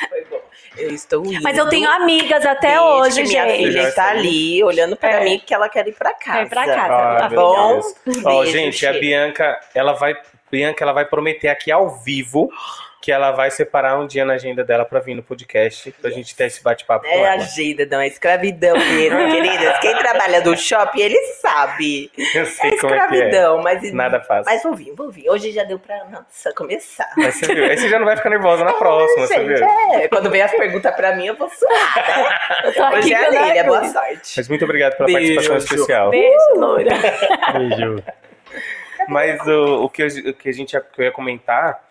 Foi 0.10 0.24
bom. 0.26 0.40
Eu 0.78 0.92
estou 0.94 1.26
indo. 1.26 1.42
Mas 1.44 1.58
eu 1.58 1.68
tenho 1.68 1.90
amigas 1.90 2.46
até 2.46 2.70
Desde 2.70 2.86
hoje, 2.88 3.24
que 3.24 3.28
minha 3.30 3.48
gente. 3.50 3.58
filha 3.58 3.72
Já 3.84 3.90
está 3.90 4.10
ali 4.12 4.64
olhando 4.64 4.96
para 4.96 5.22
É. 5.22 5.24
mim 5.24 5.38
porque 5.40 5.54
ela 5.54 5.68
quer 5.68 5.88
ir 5.88 5.94
para 5.94 6.14
casa. 6.14 6.38
Quer 6.40 6.46
ir 6.46 6.50
pra 6.50 6.66
casa. 6.66 6.94
Ah, 6.94 7.18
tá 7.18 7.30
bom? 7.30 7.82
Ó, 8.26 8.46
gente, 8.46 8.86
a 8.86 8.92
cheiro. 8.92 9.00
Bianca, 9.00 9.60
ela 9.76 9.94
vai. 9.94 10.16
Bianca, 10.52 10.84
ela 10.84 10.94
vai 10.94 11.06
prometer 11.06 11.50
aqui 11.50 11.72
ao 11.72 11.90
vivo 11.90 12.50
que 13.02 13.12
ela 13.14 13.32
vai 13.32 13.50
separar 13.50 13.98
um 13.98 14.06
dia 14.06 14.26
na 14.26 14.34
agenda 14.34 14.62
dela 14.62 14.84
pra 14.84 15.00
vir 15.00 15.16
no 15.16 15.24
podcast, 15.24 15.90
pra 16.02 16.10
gente 16.10 16.36
ter 16.36 16.46
esse 16.48 16.62
bate-papo 16.62 17.06
com 17.06 17.12
É 17.12 17.18
ela. 17.20 17.30
agenda, 17.44 17.86
não, 17.90 18.02
é 18.02 18.08
escravidão 18.08 18.76
mesmo, 18.78 19.18
queridas. 19.32 19.80
Quem 19.80 19.96
trabalha 19.98 20.42
no 20.42 20.58
shopping, 20.58 21.00
ele 21.02 21.18
sabe. 21.42 22.12
Eu 22.36 22.46
sei 22.46 22.72
É 22.72 22.78
como 22.78 22.94
é 22.94 22.98
que 22.98 23.04
é. 23.04 23.06
escravidão, 23.18 23.62
mas. 23.62 23.94
Nada 23.94 24.20
fácil. 24.20 24.52
Mas 24.52 24.62
vou 24.64 24.74
vir, 24.76 24.94
vou 24.94 25.10
vir. 25.10 25.30
Hoje 25.30 25.52
já 25.52 25.64
deu 25.64 25.80
pra 25.80 26.04
nossa, 26.06 26.54
começar. 26.54 27.10
Mas 27.16 27.36
você 27.36 27.56
viu? 27.56 27.64
Aí 27.66 27.78
você 27.78 27.88
já 27.88 27.98
não 28.00 28.06
vai 28.06 28.18
ficar 28.18 28.30
nervosa 28.32 28.66
na 28.66 28.74
próxima, 28.74 29.28
você 29.28 29.34
Gente, 29.36 29.48
viu? 29.60 29.66
é. 29.94 30.08
Quando 30.10 30.30
vem 30.30 30.42
as 30.42 30.52
perguntas 30.52 30.94
pra 30.94 31.16
mim, 31.16 31.28
eu 31.28 31.36
vou 31.38 31.50
suar. 31.50 32.60
Eu 32.66 32.74
tô 32.74 32.84
aqui 32.84 32.98
Hoje 32.98 33.14
é 33.14 33.26
a 33.26 33.30
Lília, 33.30 33.64
boa 33.64 33.86
sorte. 33.88 34.34
Mas 34.36 34.50
muito 34.50 34.66
obrigado 34.66 34.98
pela 34.98 35.06
Beijo. 35.08 35.36
participação 35.36 35.58
especial. 35.78 36.10
Beijo, 36.10 36.56
Loura. 36.56 36.90
Beijo. 37.54 38.04
Mas 39.08 39.40
o, 39.48 39.86
o 39.86 39.90
que, 39.90 40.04
eu, 40.04 40.08
o 40.08 40.34
que 40.34 40.50
a 40.50 40.52
gente 40.52 40.74
ia- 40.74 40.82
que 40.82 41.02
eu 41.02 41.06
ia 41.06 41.12
comentar 41.12 41.82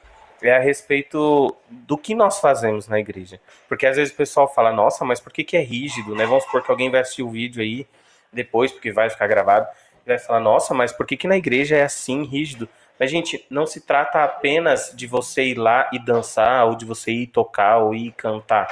é 0.42 0.56
a 0.56 0.60
respeito 0.60 1.54
do 1.68 1.98
que 1.98 2.14
nós 2.14 2.40
fazemos 2.40 2.88
na 2.88 2.98
igreja. 2.98 3.40
Porque 3.68 3.86
às 3.86 3.96
vezes 3.96 4.12
o 4.12 4.16
pessoal 4.16 4.52
fala, 4.52 4.72
nossa, 4.72 5.04
mas 5.04 5.20
por 5.20 5.32
que, 5.32 5.44
que 5.44 5.56
é 5.56 5.60
rígido, 5.60 6.14
né? 6.14 6.26
Vamos 6.26 6.44
supor 6.44 6.62
que 6.62 6.70
alguém 6.70 6.90
vai 6.90 7.00
assistir 7.00 7.22
o 7.22 7.30
vídeo 7.30 7.62
aí 7.62 7.86
depois, 8.32 8.70
porque 8.70 8.92
vai 8.92 9.08
ficar 9.10 9.26
gravado, 9.26 9.66
e 10.04 10.08
vai 10.08 10.18
falar, 10.18 10.40
nossa, 10.40 10.74
mas 10.74 10.92
por 10.92 11.06
que, 11.06 11.16
que 11.16 11.26
na 11.26 11.36
igreja 11.36 11.76
é 11.76 11.82
assim, 11.82 12.24
rígido? 12.24 12.68
Mas, 12.98 13.10
gente, 13.10 13.46
não 13.48 13.66
se 13.66 13.80
trata 13.80 14.24
apenas 14.24 14.92
de 14.94 15.06
você 15.06 15.44
ir 15.44 15.54
lá 15.54 15.88
e 15.92 15.98
dançar, 15.98 16.66
ou 16.66 16.74
de 16.74 16.84
você 16.84 17.12
ir 17.12 17.28
tocar, 17.28 17.78
ou 17.78 17.94
ir 17.94 18.12
cantar. 18.12 18.68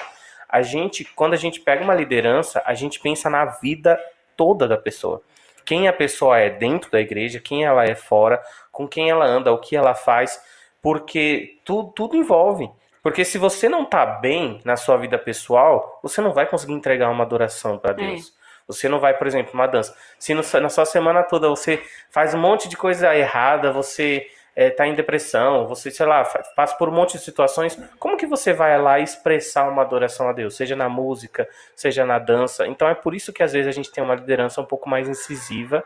A 0.48 0.62
gente, 0.62 1.04
quando 1.04 1.34
a 1.34 1.36
gente 1.36 1.60
pega 1.60 1.82
uma 1.82 1.94
liderança, 1.94 2.62
a 2.64 2.74
gente 2.74 3.00
pensa 3.00 3.30
na 3.30 3.44
vida 3.44 3.98
toda 4.36 4.66
da 4.66 4.76
pessoa. 4.76 5.22
Quem 5.64 5.88
a 5.88 5.92
pessoa 5.92 6.38
é 6.38 6.48
dentro 6.48 6.90
da 6.90 7.00
igreja, 7.00 7.40
quem 7.40 7.64
ela 7.64 7.84
é 7.84 7.94
fora, 7.94 8.40
com 8.70 8.86
quem 8.86 9.10
ela 9.10 9.24
anda, 9.26 9.52
o 9.52 9.58
que 9.58 9.74
ela 9.74 9.94
faz, 9.94 10.40
porque 10.86 11.58
tu, 11.64 11.92
tudo 11.96 12.14
envolve. 12.14 12.70
Porque 13.02 13.24
se 13.24 13.38
você 13.38 13.68
não 13.68 13.84
tá 13.84 14.06
bem 14.06 14.60
na 14.64 14.76
sua 14.76 14.96
vida 14.96 15.18
pessoal, 15.18 15.98
você 16.00 16.20
não 16.20 16.32
vai 16.32 16.46
conseguir 16.46 16.74
entregar 16.74 17.10
uma 17.10 17.24
adoração 17.24 17.76
para 17.76 17.92
Deus. 17.92 18.32
Você 18.68 18.88
não 18.88 19.00
vai, 19.00 19.12
por 19.12 19.26
exemplo, 19.26 19.50
uma 19.52 19.66
dança. 19.66 19.96
Se 20.16 20.32
no- 20.32 20.42
na 20.60 20.68
sua 20.68 20.84
semana 20.84 21.24
toda 21.24 21.48
você 21.48 21.82
faz 22.08 22.34
um 22.34 22.38
monte 22.38 22.68
de 22.68 22.76
coisa 22.76 23.12
errada, 23.16 23.72
você 23.72 24.28
é, 24.54 24.70
tá 24.70 24.86
em 24.86 24.94
depressão, 24.94 25.66
você, 25.66 25.90
sei 25.90 26.06
lá, 26.06 26.22
passa 26.54 26.76
por 26.76 26.88
um 26.88 26.92
monte 26.92 27.14
de 27.18 27.24
situações, 27.24 27.76
como 27.98 28.16
que 28.16 28.24
você 28.26 28.52
vai 28.52 28.80
lá 28.80 29.00
expressar 29.00 29.68
uma 29.68 29.82
adoração 29.82 30.28
a 30.28 30.32
Deus? 30.32 30.54
Seja 30.56 30.76
na 30.76 30.88
música, 30.88 31.48
seja 31.74 32.06
na 32.06 32.20
dança. 32.20 32.64
Então 32.68 32.88
é 32.88 32.94
por 32.94 33.12
isso 33.12 33.32
que 33.32 33.42
às 33.42 33.52
vezes 33.52 33.66
a 33.66 33.72
gente 33.72 33.90
tem 33.90 34.04
uma 34.04 34.14
liderança 34.14 34.60
um 34.60 34.64
pouco 34.64 34.88
mais 34.88 35.08
incisiva 35.08 35.82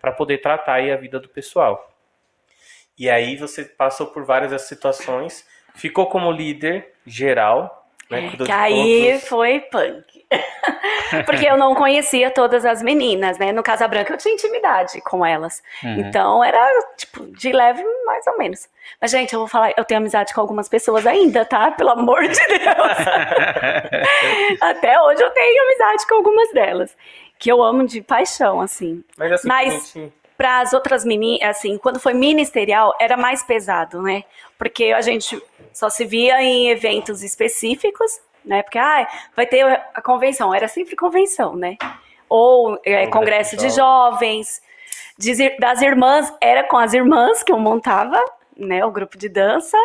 para 0.00 0.12
poder 0.12 0.38
tratar 0.38 0.74
aí 0.74 0.92
a 0.92 0.96
vida 0.96 1.18
do 1.18 1.28
pessoal. 1.28 1.90
E 2.98 3.10
aí 3.10 3.36
você 3.36 3.64
passou 3.64 4.06
por 4.08 4.24
várias 4.24 4.62
situações, 4.62 5.46
ficou 5.74 6.06
como 6.06 6.30
líder 6.30 6.92
geral, 7.06 7.84
né? 8.10 8.32
É, 8.32 8.44
que 8.44 8.52
aí 8.52 9.18
foi 9.20 9.60
punk. 9.60 10.24
Porque 11.26 11.46
eu 11.46 11.56
não 11.56 11.74
conhecia 11.74 12.30
todas 12.30 12.64
as 12.64 12.82
meninas, 12.82 13.38
né? 13.38 13.52
No 13.52 13.62
Casa 13.62 13.86
Branca 13.86 14.12
eu 14.12 14.16
tinha 14.16 14.34
intimidade 14.34 15.00
com 15.02 15.24
elas. 15.24 15.62
Uhum. 15.82 16.00
Então 16.00 16.42
era, 16.44 16.66
tipo, 16.96 17.26
de 17.26 17.52
leve, 17.52 17.84
mais 18.04 18.26
ou 18.26 18.36
menos. 18.38 18.68
Mas, 19.00 19.10
gente, 19.10 19.32
eu 19.32 19.40
vou 19.40 19.48
falar, 19.48 19.72
eu 19.76 19.84
tenho 19.84 20.00
amizade 20.00 20.34
com 20.34 20.40
algumas 20.40 20.68
pessoas 20.68 21.06
ainda, 21.06 21.44
tá? 21.44 21.70
Pelo 21.70 21.90
amor 21.90 22.22
de 22.22 22.46
Deus. 22.46 22.98
Até 24.60 25.00
hoje 25.00 25.22
eu 25.22 25.30
tenho 25.30 25.62
amizade 25.64 26.06
com 26.06 26.14
algumas 26.16 26.52
delas. 26.52 26.96
Que 27.38 27.50
eu 27.50 27.62
amo 27.62 27.86
de 27.86 28.00
paixão, 28.00 28.60
assim. 28.60 29.04
Mas 29.16 29.32
assim, 29.32 29.48
Mas- 29.48 29.92
gente, 29.92 30.12
Para 30.36 30.60
as 30.60 30.72
outras 30.72 31.04
meninas, 31.04 31.48
assim, 31.56 31.78
quando 31.78 32.00
foi 32.00 32.12
ministerial, 32.12 32.94
era 33.00 33.16
mais 33.16 33.42
pesado, 33.42 34.02
né? 34.02 34.24
Porque 34.58 34.86
a 34.86 35.00
gente 35.00 35.40
só 35.72 35.88
se 35.88 36.04
via 36.04 36.42
em 36.42 36.68
eventos 36.70 37.22
específicos, 37.22 38.20
né? 38.44 38.62
Porque, 38.62 38.78
ah, 38.78 39.06
vai 39.36 39.46
ter 39.46 39.62
a 39.94 40.02
convenção, 40.02 40.52
era 40.54 40.66
sempre 40.68 40.96
convenção, 40.96 41.54
né? 41.54 41.76
Ou 42.28 42.78
é, 42.84 43.06
Congresso 43.06 43.56
de 43.56 43.70
jovens, 43.70 44.60
de- 45.16 45.56
das 45.58 45.80
irmãs, 45.82 46.32
era 46.40 46.64
com 46.64 46.76
as 46.76 46.92
irmãs 46.94 47.42
que 47.42 47.52
eu 47.52 47.58
montava, 47.58 48.20
né? 48.56 48.84
O 48.84 48.90
grupo 48.90 49.16
de 49.16 49.28
dança, 49.28 49.78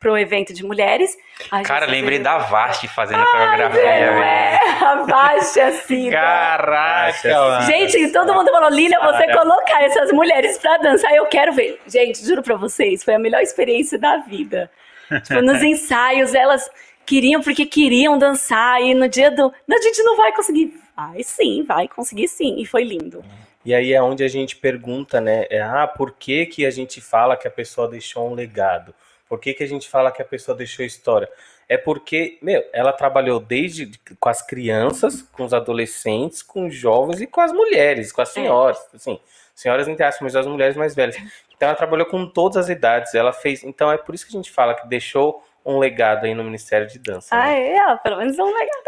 para 0.00 0.10
o 0.10 0.16
evento 0.16 0.54
de 0.54 0.64
mulheres. 0.64 1.14
Ai, 1.50 1.62
Cara, 1.62 1.84
lembrei 1.84 2.18
da 2.18 2.38
Vasti 2.38 2.88
fazendo 2.88 3.20
a 3.20 3.24
Não 3.24 3.30
coreografia, 3.30 3.82
velho. 3.82 4.22
é, 4.22 4.58
a 4.82 4.94
Vasti, 5.06 5.60
assim. 5.60 6.10
Caraca, 6.10 7.28
Nossa, 7.28 7.50
mano. 7.50 7.66
Gente, 7.66 8.10
todo 8.10 8.32
mundo 8.32 8.50
falou, 8.50 8.70
Lília, 8.70 8.98
você 8.98 9.30
colocar 9.30 9.84
essas 9.84 10.10
mulheres 10.10 10.56
pra 10.56 10.78
dançar, 10.78 11.12
eu 11.14 11.26
quero 11.26 11.52
ver. 11.52 11.78
Gente, 11.86 12.24
juro 12.24 12.42
pra 12.42 12.56
vocês, 12.56 13.04
foi 13.04 13.14
a 13.14 13.18
melhor 13.18 13.42
experiência 13.42 13.98
da 13.98 14.16
vida. 14.16 14.70
Tipo, 15.24 15.42
nos 15.42 15.62
ensaios, 15.62 16.34
elas 16.34 16.70
queriam 17.04 17.42
porque 17.42 17.66
queriam 17.66 18.16
dançar, 18.16 18.80
e 18.80 18.94
no 18.94 19.06
dia 19.06 19.30
do. 19.30 19.52
Não, 19.68 19.76
a 19.76 19.82
gente 19.82 20.02
não 20.02 20.16
vai 20.16 20.32
conseguir. 20.32 20.80
Vai 20.96 21.22
sim, 21.22 21.62
vai 21.64 21.88
conseguir 21.88 22.28
sim. 22.28 22.56
E 22.58 22.64
foi 22.64 22.84
lindo. 22.84 23.22
E 23.64 23.74
aí 23.74 23.92
é 23.92 24.00
onde 24.00 24.24
a 24.24 24.28
gente 24.28 24.56
pergunta, 24.56 25.20
né? 25.20 25.44
É, 25.50 25.60
ah, 25.60 25.86
por 25.86 26.12
que, 26.12 26.46
que 26.46 26.64
a 26.64 26.70
gente 26.70 27.00
fala 27.00 27.36
que 27.36 27.46
a 27.46 27.50
pessoa 27.50 27.86
deixou 27.88 28.30
um 28.30 28.34
legado? 28.34 28.94
Por 29.30 29.38
que, 29.38 29.54
que 29.54 29.62
a 29.62 29.66
gente 29.68 29.88
fala 29.88 30.10
que 30.10 30.20
a 30.20 30.24
pessoa 30.24 30.56
deixou 30.56 30.84
história? 30.84 31.28
É 31.68 31.76
porque, 31.78 32.36
meu, 32.42 32.64
ela 32.72 32.92
trabalhou 32.92 33.38
desde 33.38 33.92
com 34.18 34.28
as 34.28 34.42
crianças, 34.42 35.22
com 35.22 35.44
os 35.44 35.54
adolescentes, 35.54 36.42
com 36.42 36.66
os 36.66 36.74
jovens 36.74 37.20
e 37.20 37.28
com 37.28 37.40
as 37.40 37.52
mulheres, 37.52 38.10
com 38.10 38.20
as 38.20 38.30
senhoras, 38.30 38.84
assim, 38.92 39.20
senhoras 39.54 39.86
entre 39.86 40.04
aspas, 40.04 40.20
mas 40.20 40.34
as 40.34 40.48
mulheres 40.48 40.76
mais 40.76 40.96
velhas. 40.96 41.16
Então 41.56 41.68
ela 41.68 41.76
trabalhou 41.78 42.06
com 42.06 42.26
todas 42.26 42.56
as 42.56 42.68
idades, 42.68 43.14
ela 43.14 43.32
fez, 43.32 43.62
então 43.62 43.92
é 43.92 43.96
por 43.96 44.16
isso 44.16 44.26
que 44.26 44.32
a 44.34 44.36
gente 44.36 44.50
fala 44.50 44.74
que 44.74 44.88
deixou 44.88 45.46
um 45.64 45.78
legado 45.78 46.24
aí 46.24 46.34
no 46.34 46.42
Ministério 46.42 46.88
de 46.88 46.98
Dança. 46.98 47.32
né? 47.36 47.40
Ah, 47.40 47.52
é, 47.52 47.76
ó, 47.86 47.98
pelo 47.98 48.16
menos 48.16 48.36
um 48.36 48.52
legal. 48.52 48.82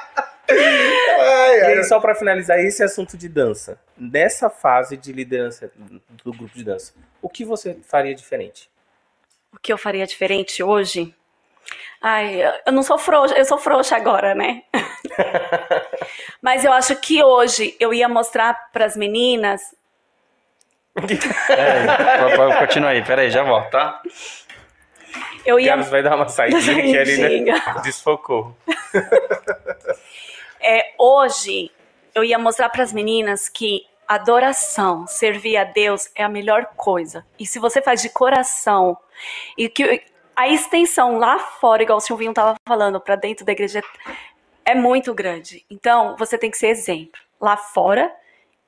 Ai, 0.48 1.58
E 1.58 1.62
ai. 1.62 1.74
aí, 1.78 1.84
só 1.84 1.98
para 2.00 2.14
finalizar 2.14 2.58
esse 2.60 2.82
assunto 2.82 3.16
de 3.16 3.28
dança, 3.28 3.78
nessa 3.96 4.48
fase 4.48 4.96
de 4.96 5.12
liderança 5.12 5.70
do 6.24 6.32
grupo 6.32 6.54
de 6.56 6.64
dança, 6.64 6.92
o 7.20 7.28
que 7.28 7.44
você 7.44 7.78
faria 7.82 8.14
diferente? 8.14 8.70
O 9.52 9.58
que 9.58 9.72
eu 9.72 9.78
faria 9.78 10.06
diferente 10.06 10.62
hoje? 10.62 11.14
Ai, 12.00 12.40
eu 12.66 12.72
não 12.72 12.82
sou 12.82 12.98
frouxa, 12.98 13.34
eu 13.36 13.44
sou 13.44 13.58
frouxa 13.58 13.96
agora, 13.96 14.34
né? 14.34 14.62
Mas 16.40 16.64
eu 16.64 16.72
acho 16.72 16.94
que 16.96 17.22
hoje 17.24 17.74
eu 17.80 17.92
ia 17.92 18.08
mostrar 18.08 18.70
pras 18.70 18.96
meninas 18.96 19.74
É, 21.48 22.58
continua 22.58 22.90
aí, 22.90 23.04
peraí, 23.04 23.30
já 23.30 23.42
volto, 23.42 23.70
tá? 23.70 24.00
Eu 25.44 25.60
ia. 25.60 25.68
Carlos 25.68 25.88
vai 25.88 26.02
dar 26.02 26.16
uma 26.16 26.28
saidinha 26.28 26.82
que 26.82 26.96
ele 26.96 27.44
né, 27.44 27.54
desfocou. 27.82 28.56
É, 30.60 30.94
hoje 30.98 31.70
eu 32.14 32.24
ia 32.24 32.38
mostrar 32.38 32.68
para 32.68 32.82
as 32.82 32.92
meninas 32.92 33.48
que 33.48 33.86
adoração, 34.06 35.06
servir 35.06 35.56
a 35.56 35.64
Deus 35.64 36.10
é 36.14 36.22
a 36.22 36.28
melhor 36.28 36.66
coisa. 36.76 37.26
E 37.38 37.46
se 37.46 37.58
você 37.58 37.82
faz 37.82 38.00
de 38.00 38.08
coração 38.08 38.96
e 39.58 39.68
que 39.68 40.02
a 40.34 40.48
extensão 40.48 41.18
lá 41.18 41.38
fora, 41.38 41.82
igual 41.82 41.98
o 41.98 42.00
Silvinho 42.00 42.30
estava 42.30 42.54
falando, 42.66 43.00
para 43.00 43.16
dentro 43.16 43.44
da 43.44 43.52
igreja 43.52 43.82
é 44.64 44.74
muito 44.74 45.14
grande. 45.14 45.64
Então 45.70 46.16
você 46.18 46.38
tem 46.38 46.50
que 46.50 46.58
ser 46.58 46.68
exemplo 46.68 47.20
lá 47.40 47.56
fora 47.56 48.14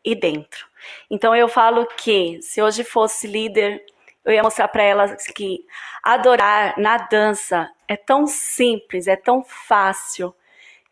e 0.04 0.14
dentro. 0.14 0.66
Então 1.10 1.34
eu 1.34 1.48
falo 1.48 1.86
que 1.86 2.40
se 2.42 2.62
hoje 2.62 2.84
fosse 2.84 3.26
líder, 3.26 3.84
eu 4.24 4.32
ia 4.32 4.42
mostrar 4.42 4.68
para 4.68 4.82
elas 4.82 5.26
que 5.26 5.64
adorar 6.02 6.78
na 6.78 6.96
dança 6.96 7.70
é 7.86 7.96
tão 7.96 8.26
simples, 8.26 9.06
é 9.06 9.16
tão 9.16 9.42
fácil 9.42 10.34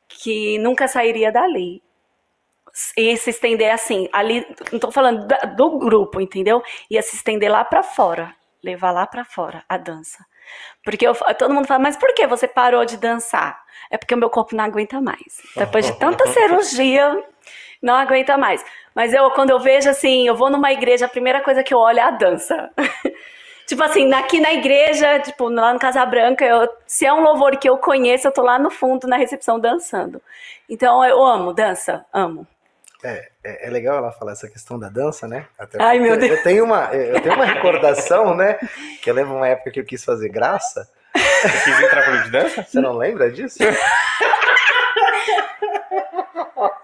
que 0.08 0.58
nunca 0.58 0.86
sairia 0.88 1.30
dali. 1.32 1.82
e 2.96 3.16
se 3.16 3.30
estender 3.30 3.72
assim, 3.72 4.06
ali, 4.12 4.46
não 4.70 4.78
tô 4.78 4.92
falando 4.92 5.26
da- 5.26 5.38
do 5.56 5.78
grupo, 5.78 6.20
entendeu? 6.20 6.62
Ia 6.90 7.00
se 7.02 7.16
estender 7.16 7.50
lá 7.50 7.64
pra 7.64 7.82
fora, 7.82 8.34
levar 8.62 8.90
lá 8.90 9.06
pra 9.06 9.24
fora 9.24 9.64
a 9.66 9.78
dança. 9.78 10.24
Porque 10.84 11.06
eu 11.06 11.14
todo 11.38 11.54
mundo 11.54 11.66
fala, 11.66 11.80
mas 11.82 11.96
por 11.96 12.12
que 12.14 12.26
você 12.26 12.46
parou 12.46 12.84
de 12.84 12.98
dançar? 12.98 13.58
É 13.90 13.96
porque 13.96 14.14
o 14.14 14.18
meu 14.18 14.28
corpo 14.28 14.54
não 14.54 14.62
aguenta 14.64 15.00
mais. 15.00 15.40
Depois 15.56 15.86
de 15.86 15.98
tanta 15.98 16.26
cirurgia, 16.28 17.24
não 17.82 17.94
aguenta 17.94 18.36
mais. 18.36 18.62
Mas 18.94 19.14
eu, 19.14 19.30
quando 19.30 19.50
eu 19.50 19.58
vejo 19.58 19.88
assim, 19.88 20.26
eu 20.28 20.36
vou 20.36 20.50
numa 20.50 20.70
igreja, 20.70 21.06
a 21.06 21.08
primeira 21.08 21.40
coisa 21.40 21.62
que 21.64 21.72
eu 21.72 21.78
olho 21.78 21.98
é 21.98 22.02
a 22.02 22.10
dança. 22.10 22.70
tipo 23.66 23.82
assim, 23.82 24.12
aqui 24.14 24.40
na 24.40 24.52
igreja, 24.52 25.18
tipo, 25.20 25.48
lá 25.48 25.72
no 25.72 25.78
Casa 25.78 26.04
Branca, 26.06 26.44
eu, 26.44 26.68
se 26.86 27.04
é 27.04 27.12
um 27.12 27.20
louvor 27.22 27.56
que 27.56 27.68
eu 27.68 27.76
conheço, 27.76 28.26
eu 28.26 28.32
tô 28.32 28.42
lá 28.42 28.58
no 28.58 28.70
fundo, 28.70 29.06
na 29.06 29.16
recepção, 29.16 29.58
dançando. 29.58 30.22
Então 30.68 31.04
eu 31.04 31.22
amo 31.24 31.52
dança, 31.52 32.04
amo. 32.12 32.46
É, 33.04 33.28
é, 33.44 33.68
é 33.68 33.70
legal 33.70 33.98
ela 33.98 34.10
falar 34.10 34.32
essa 34.32 34.48
questão 34.48 34.78
da 34.78 34.88
dança, 34.88 35.28
né? 35.28 35.46
Até 35.58 35.80
Ai, 35.82 35.98
meu 35.98 36.16
Deus. 36.16 36.38
Eu 36.38 36.42
tenho 36.42 36.64
uma, 36.64 36.92
eu 36.94 37.20
tenho 37.20 37.34
uma 37.34 37.44
recordação, 37.44 38.34
né? 38.34 38.58
Que 39.02 39.10
eu 39.10 39.14
lembro 39.14 39.34
uma 39.34 39.48
época 39.48 39.70
que 39.70 39.80
eu 39.80 39.84
quis 39.84 40.04
fazer 40.04 40.28
graça. 40.28 40.88
Você 41.14 41.64
quis 41.64 41.80
entrar 41.80 42.02
pro 42.02 42.12
grupo 42.12 42.24
de 42.24 42.30
dança? 42.30 42.62
Você 42.62 42.80
não 42.80 42.96
lembra 42.96 43.30
disso? 43.30 43.58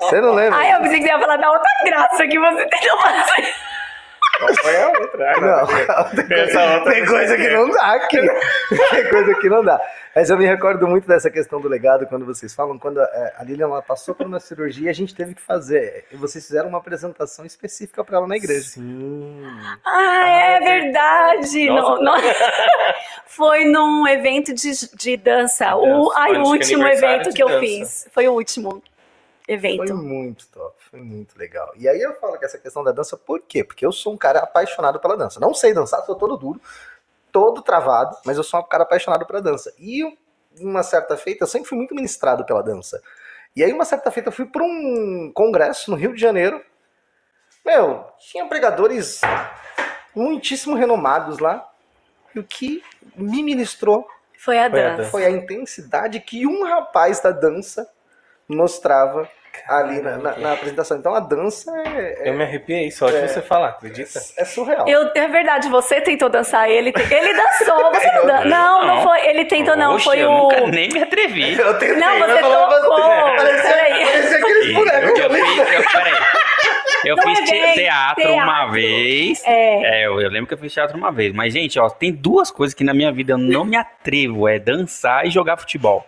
Você 0.01 0.21
não 0.21 0.35
lembra? 0.35 0.59
Ai, 0.59 0.75
eu 0.75 0.81
pensei 0.81 0.99
que 0.99 1.07
você 1.07 1.13
ia 1.13 1.19
falar 1.19 1.37
da 1.37 1.51
outra 1.51 1.71
graça 1.85 2.27
que 2.27 2.39
você 2.39 2.67
tentou 2.67 3.01
fazer. 3.01 3.55
Qual 4.43 4.55
foi 4.57 4.77
a 4.83 4.89
outra? 4.89 5.33
Ah, 5.37 5.41
Não, 5.41 5.67
tem 6.27 6.39
Essa 6.39 6.53
coisa, 6.59 6.75
outra 6.75 6.93
tem 6.93 7.07
coisa 7.07 7.37
que 7.37 7.43
é. 7.47 7.55
não 7.55 7.71
dá 7.71 7.93
aqui. 7.95 8.19
Tem 8.91 9.09
coisa 9.11 9.35
que 9.37 9.49
não 9.49 9.65
dá. 9.65 9.81
Mas 10.15 10.29
eu 10.29 10.37
me 10.37 10.45
recordo 10.47 10.87
muito 10.87 11.09
dessa 11.09 11.31
questão 11.31 11.59
do 11.61 11.69
legado 11.69 12.07
quando 12.07 12.27
vocês 12.27 12.55
falam, 12.55 12.79
quando 12.79 13.01
é, 13.01 13.35
a 13.39 13.45
Lilian 13.45 13.65
ela 13.67 13.81
passou 13.83 14.15
por 14.15 14.27
uma 14.27 14.39
cirurgia, 14.41 14.91
a 14.91 14.93
gente 14.95 15.15
teve 15.15 15.35
que 15.35 15.41
fazer. 15.41 16.05
E 16.13 16.17
vocês 16.17 16.47
fizeram 16.47 16.69
uma 16.69 16.79
apresentação 16.79 17.47
específica 17.47 18.05
para 18.05 18.19
ela 18.19 18.27
na 18.27 18.37
igreja. 18.37 18.61
Sim. 18.69 19.43
Ah, 19.85 20.29
é 20.29 20.61
verdade. 20.61 21.67
Nossa. 21.71 22.03
Não- 22.03 22.03
não- 22.03 22.23
Foi 23.27 23.65
num 23.65 24.07
evento 24.07 24.53
de, 24.55 24.71
de 24.97 25.17
dança. 25.17 25.75
O, 25.77 26.09
dança. 26.09 26.21
ai, 26.21 26.31
o 26.33 26.43
que 26.43 26.49
último 26.51 26.87
evento 26.87 27.31
que 27.33 27.43
eu 27.43 27.49
dança. 27.49 27.61
fiz. 27.61 28.09
Foi 28.13 28.29
o 28.29 28.33
último 28.33 28.71
Foi 28.71 29.55
evento. 29.55 29.95
muito 29.97 30.47
top, 30.49 30.75
foi 30.93 31.01
muito 31.01 31.39
legal. 31.39 31.73
E 31.75 31.89
aí 31.89 31.99
eu 32.03 32.13
falo 32.21 32.39
que 32.39 32.45
essa 32.45 32.59
questão 32.59 32.85
da 32.85 32.93
dança, 32.93 33.17
por 33.17 33.41
quê? 33.41 33.65
Porque 33.65 33.85
eu 33.85 33.91
sou 33.91 34.13
um 34.13 34.17
cara 34.19 34.41
apaixonado 34.41 35.01
pela 35.01 35.17
dança. 35.17 35.41
Não 35.41 35.55
sei 35.55 35.73
dançar, 35.73 36.05
sou 36.05 36.15
todo 36.15 36.37
duro, 36.37 36.61
todo 37.33 37.63
travado, 37.63 38.15
mas 38.27 38.37
eu 38.37 38.45
sou 38.45 38.61
um 38.61 38.63
cara 38.63 38.83
apaixonado 38.83 39.25
pela 39.25 39.41
dança. 39.41 39.73
E 39.79 40.03
uma 40.61 40.83
certa 40.83 41.17
feita, 41.17 41.45
eu 41.45 41.49
sempre 41.49 41.67
fui 41.67 41.79
muito 41.79 41.95
ministrado 41.95 42.45
pela 42.45 42.63
dança. 42.63 43.03
E 43.57 43.65
aí 43.65 43.73
uma 43.73 43.87
certa 43.87 44.11
feita 44.11 44.29
eu 44.29 44.33
fui 44.35 44.45
para 44.45 44.63
um 44.63 45.33
congresso 45.35 45.91
no 45.91 45.97
Rio 45.97 46.13
de 46.15 46.21
Janeiro. 46.21 46.63
Meu, 47.65 48.05
tinha 48.19 48.47
pregadores 48.47 49.23
muitíssimo 50.15 50.75
renomados 50.77 51.39
lá. 51.39 51.67
E 52.35 52.39
o 52.39 52.45
que 52.45 52.83
me 53.17 53.43
ministrou 53.43 54.07
Foi 54.39 54.59
a 54.59 54.69
Foi 54.69 54.79
a 54.81 54.89
dança. 54.89 54.97
dança. 54.99 55.11
foi 55.11 55.25
a 55.25 55.31
intensidade 55.31 56.21
que 56.21 56.47
um 56.47 56.65
rapaz 56.65 57.19
da 57.21 57.31
dança 57.31 57.91
mostrava 58.47 59.27
ali 59.69 60.01
na, 60.01 60.17
na- 60.19 60.37
na 60.37 60.53
apresentação. 60.53 60.97
Então 60.99 61.15
a 61.15 61.21
dança 61.21 61.73
é, 61.87 62.29
Eu 62.29 62.35
me 62.35 62.43
arrepiei 62.45 62.91
só 62.91 63.07
de 63.11 63.21
você 63.29 63.41
falar, 63.43 63.69
acredita? 63.69 64.21
é 64.37 64.45
surreal. 64.45 64.89
Eu, 64.89 65.11
é 65.15 65.29
verdade, 65.29 65.69
você 65.69 66.01
tentou 66.01 66.29
dançar, 66.29 66.69
ele, 66.71 66.93
ele 67.11 67.35
dançou, 67.35 67.91
você 67.95 68.13
não 68.13 68.27
dan- 68.27 68.45
Não, 68.45 68.87
não 68.87 69.03
foi, 69.03 69.27
ele 69.27 69.45
tentou, 69.45 69.77
não, 69.77 69.95
Oxe, 69.95 70.05
foi 70.05 70.19
eu 70.21 70.31
o... 70.31 70.39
nunca 70.39 70.61
nem 70.69 70.89
me 70.89 71.03
atrevi. 71.03 71.59
Eu 71.59 71.79
tentei, 71.79 71.97
Não, 71.97 72.15
eu 72.15 72.27
você 72.29 72.41
falava 72.41 72.81
tocou. 72.81 72.97
assim, 72.97 73.37
Parecia, 73.37 74.37
aqueles 74.39 74.67
Eu, 74.69 74.75
bonecos. 74.75 75.19
eu 75.19 75.31
fiz, 75.31 75.59
eu, 75.73 75.83
peraí. 75.93 76.13
Eu 77.05 77.17
Não 77.17 77.23
fiz 77.25 77.39
é 77.41 77.43
te- 77.45 77.51
bem 77.51 77.75
teatro, 77.75 78.23
teatro. 78.23 78.45
uma 78.45 78.67
vez. 78.71 79.43
É. 79.45 80.03
É, 80.03 80.07
eu, 80.07 80.21
eu 80.21 80.31
lembro 80.31 80.47
que 80.47 80.55
eu 80.55 80.59
fiz 80.59 80.73
teatro 80.73 80.97
uma 80.97 81.11
vez. 81.11 81.35
Mas, 81.35 81.53
gente, 81.53 81.77
ó, 81.81 81.91
tem 81.91 82.13
duas 82.13 82.49
coisas 82.49 82.75
que 82.75 82.85
na 82.85 82.95
minha 82.95 83.11
vida 83.11 83.33
eu 83.33 83.39
não 83.39 83.65
me 83.65 83.77
atrevo: 83.77 84.47
é 84.47 84.61
dançar 84.61 85.27
e 85.27 85.31
jogar 85.31 85.57
futebol. 85.57 86.07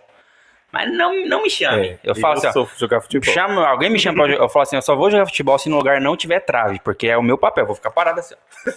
Mas 0.75 0.91
não, 0.91 1.25
não 1.25 1.41
me 1.43 1.49
chame. 1.49 1.87
É, 1.91 1.99
eu 2.03 2.13
falo 2.15 2.33
assim, 2.33 2.47
ó, 2.47 2.51
sou 2.51 2.69
jogar 2.77 2.99
futebol. 2.99 3.33
chama, 3.33 3.65
alguém 3.65 3.89
me 3.89 3.97
chama 3.97 4.17
pra 4.23 4.27
jogar. 4.33 4.43
Eu 4.43 4.49
falo 4.49 4.63
assim, 4.63 4.75
eu 4.75 4.81
só 4.81 4.93
vou 4.93 5.09
jogar 5.09 5.25
futebol 5.25 5.57
se 5.57 5.69
no 5.69 5.77
lugar 5.77 6.01
não 6.01 6.17
tiver 6.17 6.41
trave, 6.41 6.81
porque 6.83 7.07
é 7.07 7.15
o 7.17 7.23
meu 7.23 7.37
papel. 7.37 7.61
eu 7.63 7.67
Vou 7.67 7.75
ficar 7.77 7.91
parado 7.91 8.19
assim. 8.19 8.35
ó. 8.35 8.71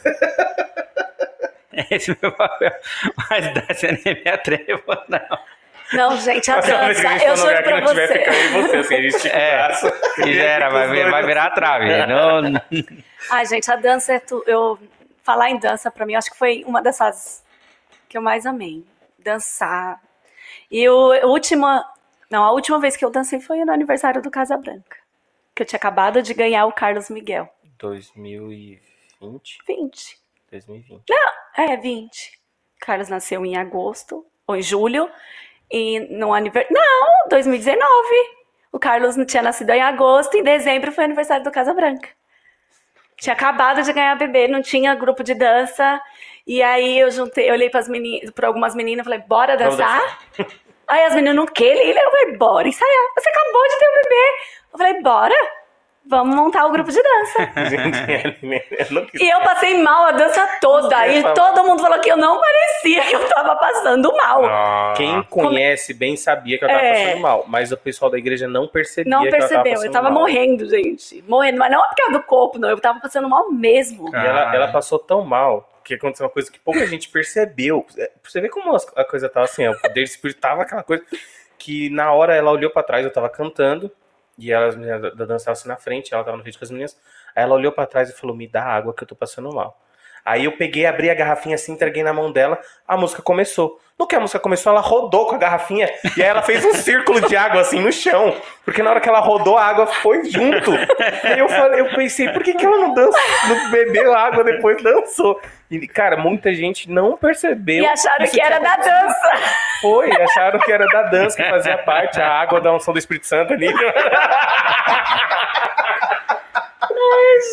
Esse 1.91 2.13
é 2.13 2.15
o 2.15 2.17
meu 2.23 2.31
papel. 2.33 2.71
Mas 3.29 3.53
dança 3.53 3.87
eu 3.89 3.99
nem 4.05 4.23
me 4.25 4.31
atrevo, 4.31 4.83
não. 5.09 5.39
Não, 5.93 6.17
gente, 6.21 6.49
a 6.53 6.59
a 6.59 6.61
dança, 6.61 7.25
eu 7.25 7.37
juro 7.37 7.63
pra 7.65 7.81
não 7.81 7.89
tiver, 7.89 8.09
fica 8.09 8.31
eu 8.31 8.63
você. 8.63 8.69
você, 8.69 8.77
assim, 8.77 8.95
a 8.95 9.03
gente 9.03 9.17
estica 9.17 9.37
É, 9.37 9.57
braço. 9.57 9.87
e 10.27 10.35
já 10.35 10.43
era, 10.45 10.69
vai, 10.71 10.89
vir- 10.89 11.11
vai 11.11 11.27
virar 11.27 11.51
trave. 11.51 12.07
Não, 12.07 12.43
não- 12.49 12.61
Ai, 13.31 13.45
gente, 13.47 13.69
a 13.73 13.75
dança 13.77 14.13
é 14.13 14.21
tu, 14.21 14.45
eu 14.47 14.79
falar 15.25 15.51
em 15.51 15.59
dança 15.59 15.91
pra 15.91 16.07
mim, 16.07 16.13
eu 16.13 16.19
acho 16.19 16.31
que 16.31 16.39
foi 16.39 16.63
uma 16.65 16.81
dessas 16.81 17.43
que 18.09 18.17
eu 18.17 18.23
mais 18.23 18.47
amei, 18.47 18.85
dançar. 19.19 19.99
E 20.71 20.89
o 20.89 21.13
a 21.13 21.27
última, 21.27 21.85
não, 22.31 22.45
a 22.45 22.53
última 22.53 22.79
vez 22.79 22.97
que 22.97 23.05
eu 23.05 23.11
dancei 23.11 23.41
foi 23.41 23.65
no 23.65 23.73
aniversário 23.73 24.21
do 24.21 24.31
Casa 24.31 24.57
Branca, 24.57 24.97
que 25.55 25.63
eu 25.63 25.67
tinha 25.67 25.79
acabado 25.79 26.23
de 26.23 26.35
ganhar 26.35 26.67
o 26.67 26.73
Carlos 26.73 27.09
Miguel. 27.09 27.49
2020? 27.79 29.59
20. 29.67 30.19
2020. 30.51 31.05
É, 31.57 31.77
20. 31.77 32.39
Carlos 32.81 33.09
nasceu 33.09 33.45
em 33.45 33.57
agosto, 33.57 34.25
ou 34.47 34.57
em 34.57 34.63
julho, 34.63 35.11
e 35.71 36.01
no 36.01 36.33
aniversário. 36.33 36.75
Não, 36.75 37.29
2019. 37.29 37.79
O 38.71 38.79
Carlos 38.79 39.17
não 39.17 39.25
tinha 39.25 39.43
nascido 39.43 39.71
em 39.71 39.81
agosto, 39.81 40.37
em 40.37 40.43
dezembro 40.43 40.93
foi 40.93 41.05
o 41.05 41.07
aniversário 41.07 41.45
do 41.45 41.51
Casa 41.51 41.73
Branca. 41.73 42.09
Tinha 43.17 43.33
acabado 43.33 43.83
de 43.83 43.93
ganhar 43.93 44.15
bebê, 44.17 44.47
não 44.47 44.63
tinha 44.63 44.95
grupo 44.95 45.25
de 45.25 45.35
dança. 45.35 46.01
E 46.49 46.63
aí 46.63 46.99
eu 46.99 47.11
juntei, 47.11 47.51
eu 47.51 47.53
olhei 47.53 47.69
para 47.69 48.47
algumas 48.47 48.75
meninas 48.75 49.03
e 49.03 49.05
falei, 49.05 49.19
bora 49.29 49.55
dançar? 49.57 50.01
Aí 50.89 51.05
as 51.05 51.15
meninas 51.15 51.37
não 51.37 51.45
querem, 51.45 51.87
ele 51.91 51.99
eu 51.99 52.11
falei, 52.11 52.37
bora 52.39 52.67
ensaiar. 52.67 53.05
Você 53.19 53.29
acabou 53.29 53.63
de 53.69 53.79
ter 53.79 53.87
um 53.87 53.95
bebê. 54.03 54.25
Eu 54.73 54.79
falei, 54.79 55.03
bora, 55.03 55.35
vamos 56.07 56.35
montar 56.35 56.65
o 56.65 56.71
grupo 56.73 56.91
de 56.91 57.03
dança. 57.03 57.53
Gente, 57.69 59.11
quis. 59.11 59.21
E 59.21 59.29
eu 59.29 59.39
passei 59.43 59.83
mal 59.83 60.07
a 60.07 60.13
dança 60.13 60.49
toda. 60.63 61.07
E 61.09 61.23
todo 61.35 61.63
mundo 61.65 61.83
falou 61.83 61.99
que 62.01 62.11
eu 62.11 62.17
não 62.17 62.41
parecia 62.41 63.03
que 63.03 63.15
eu 63.15 63.29
tava 63.29 63.55
passando 63.57 64.11
mal. 64.17 64.47
Ah, 64.47 64.95
Quem 64.97 65.23
conhece 65.25 65.93
bem 65.93 66.17
sabia 66.17 66.59
que 66.59 66.65
eu 66.65 66.69
tava 66.69 66.81
É. 66.81 67.05
passando 67.05 67.21
mal, 67.21 67.45
mas 67.47 67.71
o 67.71 67.77
pessoal 67.77 68.11
da 68.11 68.17
igreja 68.17 68.49
não 68.49 68.67
percebia 68.67 69.11
Não 69.11 69.21
que 69.21 69.29
eu 69.29 69.33
tava 69.33 69.63
percebeu. 69.63 69.85
Eu 69.85 69.93
tava 69.93 70.11
morrendo, 70.11 70.67
gente. 70.71 71.23
Morrendo. 71.29 71.59
Mas 71.59 71.71
não 71.71 71.85
é 71.85 71.89
por 71.89 71.97
causa 71.97 72.13
do 72.13 72.23
corpo, 72.23 72.59
não. 72.59 72.71
Eu 72.71 72.81
tava 72.81 72.99
passando 72.99 73.29
mal 73.29 73.51
mesmo. 73.53 74.09
E 74.11 74.17
ela, 74.17 74.55
ela 74.55 74.69
passou 74.69 74.99
tão 74.99 75.23
mal 75.23 75.69
que 75.89 75.95
aconteceu 75.95 76.27
uma 76.27 76.33
coisa 76.33 76.51
que 76.51 76.59
pouca 76.61 76.87
gente 76.87 77.09
percebeu. 77.09 77.87
É, 77.97 78.11
você 78.23 78.41
ver 78.41 78.49
como 78.51 78.75
a 78.97 79.05
coisa 79.05 79.29
tava 79.29 79.45
assim, 79.45 79.67
ó, 79.67 79.73
o 79.73 79.81
poder 79.81 80.03
espírito 80.03 80.41
tava 80.41 80.63
aquela 80.63 80.83
coisa 80.83 81.05
que 81.59 81.91
na 81.91 82.13
hora 82.13 82.35
ela 82.35 82.51
olhou 82.53 82.71
pra 82.71 82.83
trás, 82.83 83.05
eu 83.05 83.13
tava 83.13 83.29
cantando, 83.29 83.91
e 84.39 84.53
ela, 84.53 84.67
as 84.67 84.77
meninas 84.77 85.03
da- 85.03 85.11
da 85.11 85.25
dança 85.25 85.51
assim 85.51 85.67
na 85.69 85.77
frente, 85.77 86.15
ela 86.15 86.23
tava 86.23 86.37
na 86.37 86.43
frente 86.45 86.57
com 86.59 86.65
as 86.65 86.71
meninas. 86.71 87.01
Aí 87.35 87.43
ela 87.43 87.55
olhou 87.55 87.73
pra 87.73 87.87
trás 87.87 88.09
e 88.09 88.13
falou: 88.13 88.37
Me 88.37 88.47
dá 88.47 88.63
água 88.65 88.95
que 88.95 89.03
eu 89.03 89.09
tô 89.09 89.17
passando 89.17 89.53
mal. 89.53 89.77
Aí 90.29 90.45
eu 90.45 90.53
peguei, 90.53 90.85
abri 90.85 91.09
a 91.09 91.15
garrafinha 91.15 91.55
assim, 91.55 91.73
entreguei 91.73 92.03
na 92.03 92.13
mão 92.13 92.31
dela, 92.31 92.59
a 92.87 92.99
música 92.99 93.23
começou. 93.23 93.81
No 93.99 94.07
que 94.07 94.15
a 94.15 94.21
música 94.21 94.39
começou, 94.39 94.71
ela 94.71 94.83
rodou 94.83 95.27
com 95.27 95.35
a 95.35 95.39
garrafinha 95.39 95.91
e 96.17 96.23
aí 96.23 96.29
ela 96.29 96.43
fez 96.43 96.63
um 96.67 96.75
círculo 96.75 97.27
de 97.27 97.35
água 97.35 97.63
assim 97.63 97.81
no 97.81 97.91
chão. 97.91 98.37
Porque 98.63 98.83
na 98.83 98.91
hora 98.91 99.01
que 99.01 99.09
ela 99.09 99.21
rodou, 99.21 99.57
a 99.57 99.65
água 99.65 99.87
foi 99.87 100.23
junto. 100.27 100.71
E 100.75 101.39
eu 101.39 101.49
falei, 101.49 101.81
eu 101.81 101.89
pensei, 101.95 102.29
por 102.29 102.43
que, 102.43 102.53
que 102.53 102.67
ela 102.67 102.77
não 102.77 102.93
dança? 102.93 103.19
Não 103.49 103.71
bebeu 103.71 104.15
água, 104.15 104.45
depois 104.45 104.83
dançou. 104.83 105.41
E, 105.71 105.89
cara, 105.89 106.19
muita 106.19 106.53
gente 106.53 106.91
não 106.91 107.17
percebeu. 107.17 107.83
E 107.83 107.87
acharam 107.87 108.25
isso 108.25 108.35
que 108.35 108.41
era 108.43 108.59
da 108.59 108.77
dança. 108.77 109.33
foi, 109.81 110.13
acharam 110.13 110.59
que 110.61 110.71
era 110.71 110.85
da 110.87 111.03
dança 111.05 111.37
que 111.43 111.49
fazia 111.49 111.79
parte, 111.79 112.21
a 112.21 112.29
água 112.29 112.61
da 112.61 112.75
unção 112.75 112.93
do 112.93 112.99
Espírito 112.99 113.27
Santo 113.27 113.55
ali. 113.55 113.73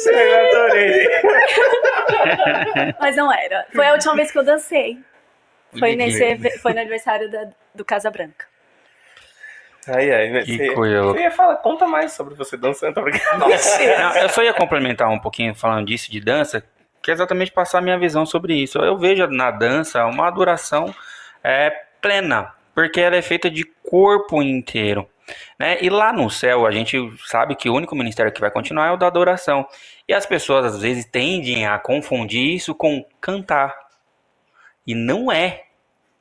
Eu 0.07 0.47
adorei. 0.47 1.07
Mas 2.99 3.15
não 3.15 3.31
era. 3.31 3.65
Foi 3.73 3.87
a 3.87 3.93
última 3.93 4.15
vez 4.15 4.31
que 4.31 4.37
eu 4.37 4.43
dancei. 4.43 4.99
Foi, 5.77 5.95
nesse, 5.95 6.59
foi 6.59 6.73
no 6.73 6.79
aniversário 6.79 7.29
da- 7.29 7.47
do 7.73 7.83
Casa 7.83 8.09
Branca. 8.09 8.45
Ai, 9.87 10.11
ai, 10.11 10.29
né? 10.29 10.41
Que 10.43 10.57
Você, 10.57 10.73
você 10.73 11.19
ia 11.21 11.31
falar, 11.31 11.57
conta 11.57 11.85
mais 11.85 12.13
sobre 12.13 12.33
você 12.33 12.57
dançando, 12.57 12.99
brincando? 13.01 13.39
Não, 13.45 14.17
eu 14.17 14.29
só 14.29 14.41
ia 14.41 14.53
complementar 14.53 15.09
um 15.09 15.19
pouquinho 15.19 15.53
falando 15.53 15.85
disso 15.87 16.09
de 16.11 16.19
dança, 16.19 16.63
que 17.03 17.11
é 17.11 17.13
exatamente 17.13 17.51
passar 17.51 17.79
a 17.79 17.81
minha 17.81 17.97
visão 17.99 18.25
sobre 18.25 18.55
isso. 18.55 18.79
Eu 18.79 18.97
vejo 18.97 19.27
na 19.27 19.51
dança 19.51 20.05
uma 20.05 20.27
adoração 20.27 20.93
é, 21.43 21.69
plena, 22.01 22.51
porque 22.73 22.99
ela 22.99 23.15
é 23.15 23.21
feita 23.21 23.49
de 23.49 23.63
corpo 23.83 24.41
inteiro. 24.41 25.07
Né? 25.59 25.77
E 25.81 25.89
lá 25.89 26.13
no 26.13 26.29
céu 26.29 26.65
a 26.65 26.71
gente 26.71 26.97
sabe 27.25 27.55
que 27.55 27.69
o 27.69 27.73
único 27.73 27.95
ministério 27.95 28.31
que 28.31 28.41
vai 28.41 28.51
continuar 28.51 28.87
é 28.87 28.91
o 28.91 28.97
da 28.97 29.07
adoração. 29.07 29.67
E 30.07 30.13
as 30.13 30.25
pessoas 30.25 30.65
às 30.65 30.81
vezes 30.81 31.05
tendem 31.05 31.65
a 31.65 31.79
confundir 31.79 32.53
isso 32.53 32.75
com 32.75 33.05
cantar. 33.19 33.75
E 34.85 34.93
não 34.93 35.31
é. 35.31 35.63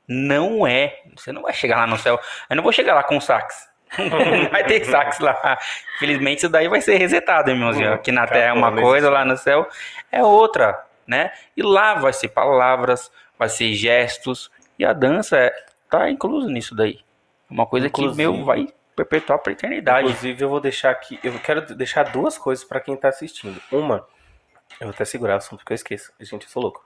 Não 0.07 0.67
é. 0.67 1.01
Você 1.17 1.33
não 1.33 1.43
vai 1.43 1.53
chegar 1.53 1.77
lá 1.77 1.87
no 1.87 1.99
céu. 1.99 2.19
Eu 2.49 2.57
não 2.57 2.63
vou 2.63 2.73
chegar 2.73 2.95
lá 2.95 3.03
com 3.03 3.21
sax. 3.21 3.69
Não 3.99 4.49
vai 4.51 4.65
ter 4.65 4.85
sax 4.85 5.19
lá. 5.19 5.59
Infelizmente, 5.97 6.39
isso 6.39 6.49
daí 6.49 6.69
vai 6.69 6.81
ser 6.81 6.97
resetado, 6.97 7.51
irmãozinho. 7.51 7.93
Aqui 7.93 8.11
na 8.11 8.27
Terra 8.27 8.51
é 8.51 8.53
uma 8.53 8.73
coisa, 8.73 9.11
lá 9.11 9.25
no 9.25 9.37
céu 9.37 9.69
é 10.11 10.23
outra, 10.23 10.85
né? 11.07 11.33
E 11.57 11.63
lá 11.63 11.95
vai 11.95 12.13
ser 12.13 12.29
palavras, 12.29 13.11
vai 13.39 13.49
ser 13.49 13.73
gestos. 13.75 14.51
E 14.79 14.85
a 14.85 14.93
dança 14.93 15.37
é, 15.37 15.53
tá 15.91 16.11
incluso 16.11 16.49
nisso 16.49 16.75
daí. 16.75 17.01
Uma 17.51 17.67
coisa 17.67 17.87
Inclusive. 17.87 18.17
que, 18.17 18.23
meu, 18.23 18.45
vai 18.45 18.69
perpetuar 18.97 19.39
pra 19.39 19.53
eternidade. 19.53 20.09
Inclusive, 20.09 20.43
eu 20.45 20.49
vou 20.49 20.61
deixar 20.61 20.91
aqui. 20.91 21.19
Eu 21.23 21.39
quero 21.41 21.61
deixar 21.75 22.05
duas 22.05 22.37
coisas 22.39 22.65
pra 22.65 22.81
quem 22.81 22.97
tá 22.97 23.09
assistindo. 23.09 23.61
Uma, 23.73 24.07
eu 24.81 24.87
vou 24.87 24.91
até 24.91 25.05
segurar 25.05 25.35
o 25.35 25.39
assunto 25.39 25.59
porque 25.61 25.73
eu 25.73 25.77
esqueço. 25.77 26.13
Gente, 26.21 26.45
eu 26.45 26.51
sou 26.51 26.63
louco. 26.63 26.85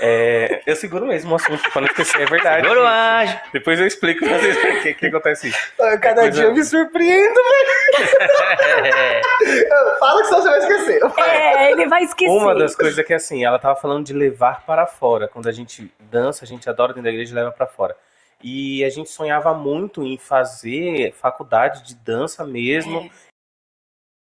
É, 0.00 0.62
eu 0.64 0.76
seguro 0.76 1.04
mesmo 1.06 1.32
o 1.32 1.34
assunto 1.34 1.68
pra 1.72 1.80
não 1.82 1.88
esquecer, 1.88 2.22
é 2.22 2.26
verdade. 2.26 2.62
Segura 2.62 2.82
o 2.82 2.86
gente. 2.86 3.32
anjo. 3.34 3.40
Depois 3.52 3.80
eu 3.80 3.86
explico 3.88 4.24
pra 4.24 4.38
vocês 4.38 4.56
o 4.56 4.80
que, 4.82 4.94
que 4.94 5.06
acontece. 5.06 5.52
Cada 5.76 5.96
Depois 6.14 6.34
dia 6.36 6.44
eu- 6.44 6.50
eu 6.50 6.54
me 6.54 6.64
surpreendo, 6.64 7.34
velho. 7.34 7.92
Fala 9.98 10.20
que 10.20 10.26
senão 10.28 10.40
você 10.42 10.48
vai 10.50 10.58
esquecer. 10.60 11.00
É, 11.18 11.70
ele 11.72 11.88
vai 11.88 12.02
esquecer. 12.04 12.30
Uma 12.32 12.54
das 12.54 12.76
coisas 12.76 12.96
é 12.96 13.02
que 13.02 13.12
assim, 13.12 13.44
ela 13.44 13.58
tava 13.58 13.74
falando 13.74 14.06
de 14.06 14.12
levar 14.12 14.64
para 14.64 14.86
fora. 14.86 15.26
Quando 15.26 15.48
a 15.48 15.52
gente 15.52 15.92
dança, 15.98 16.44
a 16.44 16.48
gente 16.48 16.70
adora 16.70 16.92
dentro 16.92 17.02
da 17.04 17.10
igreja 17.10 17.32
e 17.32 17.34
leva 17.34 17.50
para 17.50 17.66
fora. 17.66 17.96
E 18.42 18.84
a 18.84 18.90
gente 18.90 19.08
sonhava 19.08 19.54
muito 19.54 20.02
em 20.02 20.18
fazer 20.18 21.12
faculdade 21.14 21.84
de 21.84 21.94
dança 21.94 22.44
mesmo. 22.44 23.10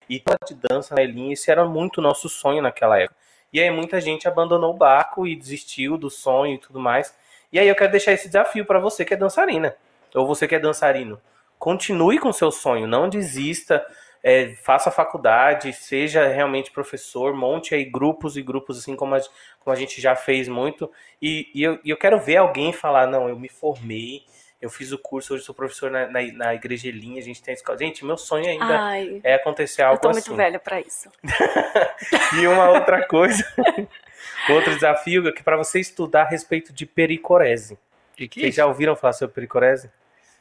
E 0.09 0.23
de 0.47 0.55
dança 0.55 0.95
na 0.95 1.03
Elinha, 1.03 1.33
isso 1.33 1.51
era 1.51 1.65
muito 1.65 2.01
nosso 2.01 2.29
sonho 2.29 2.63
naquela 2.63 2.99
época. 2.99 3.19
E 3.53 3.61
aí 3.61 3.71
muita 3.71 4.01
gente 4.01 4.29
abandonou 4.29 4.75
o 4.75 4.77
barco 4.77 5.27
e 5.27 5.35
desistiu 5.35 5.97
do 5.97 6.09
sonho 6.09 6.55
e 6.55 6.59
tudo 6.59 6.79
mais. 6.79 7.15
E 7.53 7.59
aí 7.59 7.67
eu 7.67 7.75
quero 7.75 7.91
deixar 7.91 8.13
esse 8.13 8.29
desafio 8.29 8.65
para 8.65 8.79
você 8.79 9.05
que 9.05 9.15
é 9.15 9.17
dançarina, 9.17 9.75
ou 10.15 10.27
você 10.27 10.47
que 10.47 10.55
é 10.55 10.59
dançarino. 10.59 11.21
Continue 11.59 12.19
com 12.19 12.33
seu 12.33 12.53
sonho, 12.53 12.87
não 12.87 13.09
desista, 13.09 13.85
é, 14.27 14.57
faça 14.57 14.91
faculdade, 14.91 15.73
seja 15.73 16.27
realmente 16.27 16.73
professor, 16.73 17.33
monte 17.33 17.77
aí 17.77 17.85
grupos 17.85 18.37
e 18.37 18.43
grupos, 18.43 18.77
assim 18.77 18.97
como 18.97 19.15
a, 19.15 19.21
como 19.61 19.73
a 19.73 19.77
gente 19.77 20.01
já 20.01 20.17
fez 20.17 20.49
muito. 20.49 20.91
E, 21.23 21.49
e 21.55 21.63
eu, 21.63 21.79
eu 21.85 21.97
quero 21.97 22.19
ver 22.19 22.39
alguém 22.39 22.73
falar: 22.73 23.07
não, 23.07 23.29
eu 23.29 23.39
me 23.39 23.49
formei, 23.49 24.25
eu 24.61 24.69
fiz 24.69 24.91
o 24.91 24.99
curso, 24.99 25.33
hoje 25.33 25.45
sou 25.45 25.55
professor 25.55 25.93
na, 25.93 26.09
na, 26.09 26.21
na 26.33 26.55
Igreja 26.57 26.89
Elinha, 26.89 27.21
a 27.21 27.23
gente 27.23 27.41
tem 27.41 27.53
a 27.53 27.55
escola. 27.55 27.79
Gente, 27.79 28.05
meu 28.05 28.17
sonho 28.17 28.49
ainda 28.49 28.81
Ai, 28.81 29.21
é 29.23 29.35
acontecer 29.35 29.83
eu 29.83 29.87
algo 29.87 30.01
tô 30.01 30.09
assim. 30.09 30.31
muito 30.31 30.37
velha 30.37 30.59
pra 30.59 30.81
isso. 30.81 31.09
E 32.41 32.49
uma 32.49 32.69
outra 32.71 33.07
coisa, 33.07 33.47
outro 34.51 34.75
desafio 34.75 35.29
é 35.29 35.33
que 35.33 35.43
para 35.43 35.57
você 35.57 35.79
estudar 35.79 36.23
a 36.23 36.29
respeito 36.29 36.73
de 36.73 36.85
pericorese. 36.85 37.79
De 38.17 38.27
que 38.27 38.41
Vocês 38.41 38.57
já 38.57 38.67
ouviram 38.67 38.97
falar 38.97 39.13
sobre 39.13 39.37
pericorese? 39.37 39.89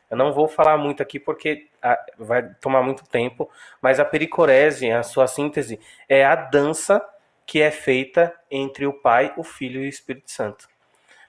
Eu 0.09 0.17
não 0.17 0.31
vou 0.33 0.47
falar 0.47 0.77
muito 0.77 1.01
aqui 1.01 1.19
porque 1.19 1.67
ah, 1.81 1.99
vai 2.17 2.43
tomar 2.61 2.81
muito 2.83 3.05
tempo, 3.07 3.49
mas 3.81 3.99
a 3.99 4.05
pericorese, 4.05 4.91
a 4.91 5.03
sua 5.03 5.27
síntese, 5.27 5.79
é 6.07 6.23
a 6.25 6.35
dança 6.35 7.01
que 7.45 7.61
é 7.61 7.71
feita 7.71 8.33
entre 8.49 8.85
o 8.85 8.93
Pai, 8.93 9.33
o 9.37 9.43
Filho 9.43 9.81
e 9.81 9.85
o 9.85 9.89
Espírito 9.89 10.31
Santo. 10.31 10.67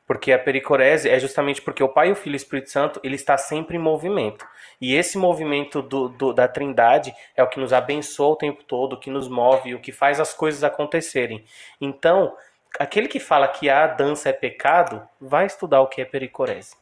Porque 0.06 0.32
a 0.32 0.38
pericorese 0.38 1.10
é 1.10 1.18
justamente 1.18 1.60
porque 1.60 1.82
o 1.82 1.88
Pai, 1.88 2.12
o 2.12 2.14
Filho 2.14 2.34
e 2.34 2.36
o 2.36 2.38
Espírito 2.38 2.70
Santo, 2.70 3.00
ele 3.02 3.16
está 3.16 3.36
sempre 3.36 3.76
em 3.76 3.80
movimento. 3.80 4.46
E 4.80 4.94
esse 4.94 5.18
movimento 5.18 5.82
do, 5.82 6.08
do- 6.08 6.32
da 6.32 6.46
trindade 6.46 7.12
é 7.34 7.42
o 7.42 7.48
que 7.48 7.58
nos 7.58 7.72
abençoa 7.72 8.28
o 8.28 8.36
tempo 8.36 8.62
todo, 8.62 8.92
o 8.92 9.00
que 9.00 9.10
nos 9.10 9.26
move, 9.28 9.74
o 9.74 9.80
que 9.80 9.90
faz 9.90 10.20
as 10.20 10.32
coisas 10.32 10.62
acontecerem. 10.62 11.44
Então, 11.80 12.36
aquele 12.78 13.08
que 13.08 13.18
fala 13.18 13.48
que 13.48 13.68
a 13.68 13.86
dança 13.88 14.28
é 14.28 14.32
pecado, 14.32 15.02
vai 15.20 15.46
estudar 15.46 15.80
o 15.80 15.88
que 15.88 16.00
é 16.00 16.04
pericorese. 16.04 16.76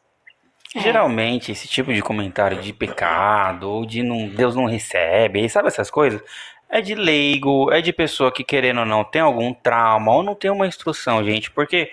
Geralmente, 0.74 1.52
esse 1.52 1.68
tipo 1.68 1.92
de 1.94 2.02
comentário 2.02 2.60
de 2.60 2.72
pecado, 2.72 3.70
ou 3.70 3.86
de 3.86 4.02
não, 4.02 4.28
Deus 4.28 4.56
não 4.56 4.64
recebe, 4.64 5.40
aí 5.40 5.48
sabe 5.48 5.68
essas 5.68 5.90
coisas? 5.90 6.20
É 6.68 6.80
de 6.80 6.94
leigo, 6.94 7.70
é 7.70 7.80
de 7.80 7.92
pessoa 7.92 8.32
que, 8.32 8.42
querendo 8.42 8.80
ou 8.80 8.86
não, 8.86 9.04
tem 9.04 9.22
algum 9.22 9.54
trauma, 9.54 10.12
ou 10.12 10.22
não 10.22 10.34
tem 10.34 10.50
uma 10.50 10.66
instrução, 10.66 11.24
gente. 11.24 11.50
Porque 11.50 11.90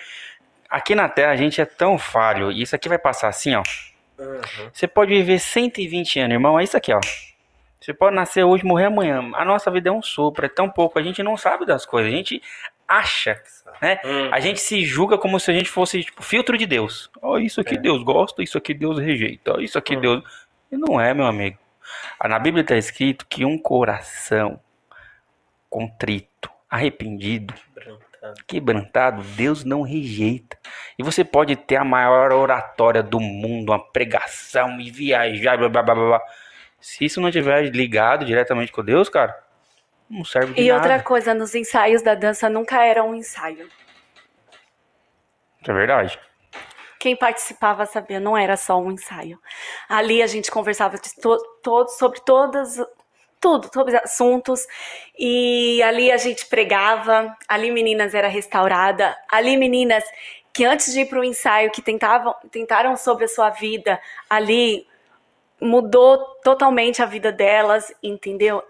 aqui 0.68 0.96
na 0.96 1.08
Terra 1.08 1.32
a 1.32 1.36
gente 1.36 1.62
é 1.62 1.66
tão 1.66 1.98
falho, 2.00 2.52
e 2.52 2.64
isso 2.64 2.76
aqui 2.76 2.90
vai 2.90 2.98
passar 2.98 3.28
assim, 3.28 3.54
ó. 3.54 3.62
Você 4.74 4.88
pode 4.88 5.12
viver 5.12 5.40
120 5.40 6.20
anos, 6.20 6.34
irmão, 6.34 6.60
é 6.60 6.64
isso 6.64 6.76
aqui, 6.76 6.92
ó. 6.92 7.00
Você 7.80 7.94
pode 7.94 8.16
nascer 8.16 8.44
hoje, 8.44 8.64
morrer 8.64 8.86
amanhã. 8.86 9.32
A 9.34 9.44
nossa 9.44 9.72
vida 9.72 9.90
é 9.90 9.92
um 9.92 10.02
sopro, 10.04 10.46
é 10.46 10.50
tão 10.50 10.70
pouco, 10.70 11.00
a 11.00 11.04
gente 11.04 11.24
não 11.24 11.36
sabe 11.36 11.66
das 11.66 11.86
coisas, 11.86 12.12
a 12.12 12.16
gente 12.16 12.42
acha, 12.92 13.42
né? 13.82 14.00
A 14.32 14.40
gente 14.40 14.60
se 14.60 14.84
julga 14.84 15.18
como 15.18 15.40
se 15.40 15.50
a 15.50 15.54
gente 15.54 15.70
fosse 15.70 16.04
tipo 16.04 16.22
filtro 16.22 16.58
de 16.58 16.66
Deus. 16.66 17.10
Ó, 17.22 17.38
isso 17.38 17.62
aqui 17.62 17.78
Deus 17.78 18.04
gosta, 18.04 18.44
isso 18.44 18.58
aqui 18.58 18.74
Deus 18.74 19.00
rejeita, 19.00 19.54
ó, 19.56 19.60
isso 19.60 19.78
aqui 19.78 19.96
Deus. 19.96 20.24
E 20.72 20.78
não 20.78 21.00
é, 21.00 21.14
meu 21.14 21.26
amigo. 21.26 21.58
Ah, 22.20 22.28
Na 22.28 22.40
Bíblia 22.40 22.62
está 22.62 22.76
escrito 22.76 23.26
que 23.28 23.46
um 23.46 23.58
coração 23.58 24.60
contrito, 25.70 26.50
arrependido, 26.70 27.54
quebrantado, 28.46 29.24
Deus 29.36 29.64
não 29.64 29.82
rejeita. 29.82 30.58
E 30.98 31.04
você 31.04 31.24
pode 31.24 31.56
ter 31.56 31.78
a 31.78 31.84
maior 31.84 32.32
oratória 32.34 33.02
do 33.02 33.20
mundo, 33.20 33.72
uma 33.72 33.80
pregação 33.80 34.80
e 34.80 34.92
viajar, 34.92 35.58
blá 35.58 35.70
blá 35.70 35.84
blá 35.84 35.96
blá. 35.96 36.08
blá. 36.08 36.22
Se 36.80 37.06
isso 37.06 37.22
não 37.22 37.30
estiver 37.30 37.64
ligado 37.74 38.26
diretamente 38.26 38.72
com 38.72 38.84
Deus, 38.84 39.08
cara, 39.08 39.38
não 40.12 40.26
serve 40.26 40.54
de 40.54 40.62
E 40.62 40.68
nada. 40.68 40.76
outra 40.76 41.02
coisa, 41.02 41.34
nos 41.34 41.56
ensaios 41.56 42.02
da 42.02 42.14
dança 42.14 42.50
nunca 42.50 42.84
era 42.84 43.04
um 43.04 43.16
ensaio. 43.16 43.68
Isso 45.62 45.72
é 45.72 45.74
verdade. 45.74 46.20
Quem 47.00 47.16
participava 47.16 47.86
sabia, 47.86 48.20
não 48.20 48.38
era 48.38 48.56
só 48.58 48.78
um 48.80 48.92
ensaio. 48.92 49.40
Ali 49.90 50.22
a 50.22 50.28
gente 50.28 50.52
conversava 50.52 50.98
de 50.98 51.16
to 51.16 51.38
to- 51.64 51.88
sobre 51.88 52.20
todas, 52.22 52.78
tudo, 53.40 53.70
sobre 53.74 53.98
assuntos. 53.98 54.68
E 55.18 55.82
ali 55.84 56.12
a 56.12 56.18
gente 56.18 56.46
pregava, 56.46 57.36
ali 57.48 57.72
meninas 57.72 58.14
era 58.14 58.28
restaurada, 58.28 59.18
ali 59.32 59.58
meninas 59.58 60.04
que 60.54 60.66
antes 60.66 60.94
de 60.94 61.02
ir 61.02 61.06
para 61.06 61.20
o 61.20 61.24
ensaio, 61.24 61.72
que 61.72 61.82
tentavam, 61.82 62.36
tentaram 62.52 62.96
sobre 62.98 63.26
a 63.26 63.28
sua 63.28 63.50
vida, 63.50 64.00
ali 64.30 64.86
mudou 65.60 66.18
totalmente 66.44 67.02
a 67.02 67.06
vida 67.06 67.32
delas, 67.32 67.94
entendeu? 68.04 68.62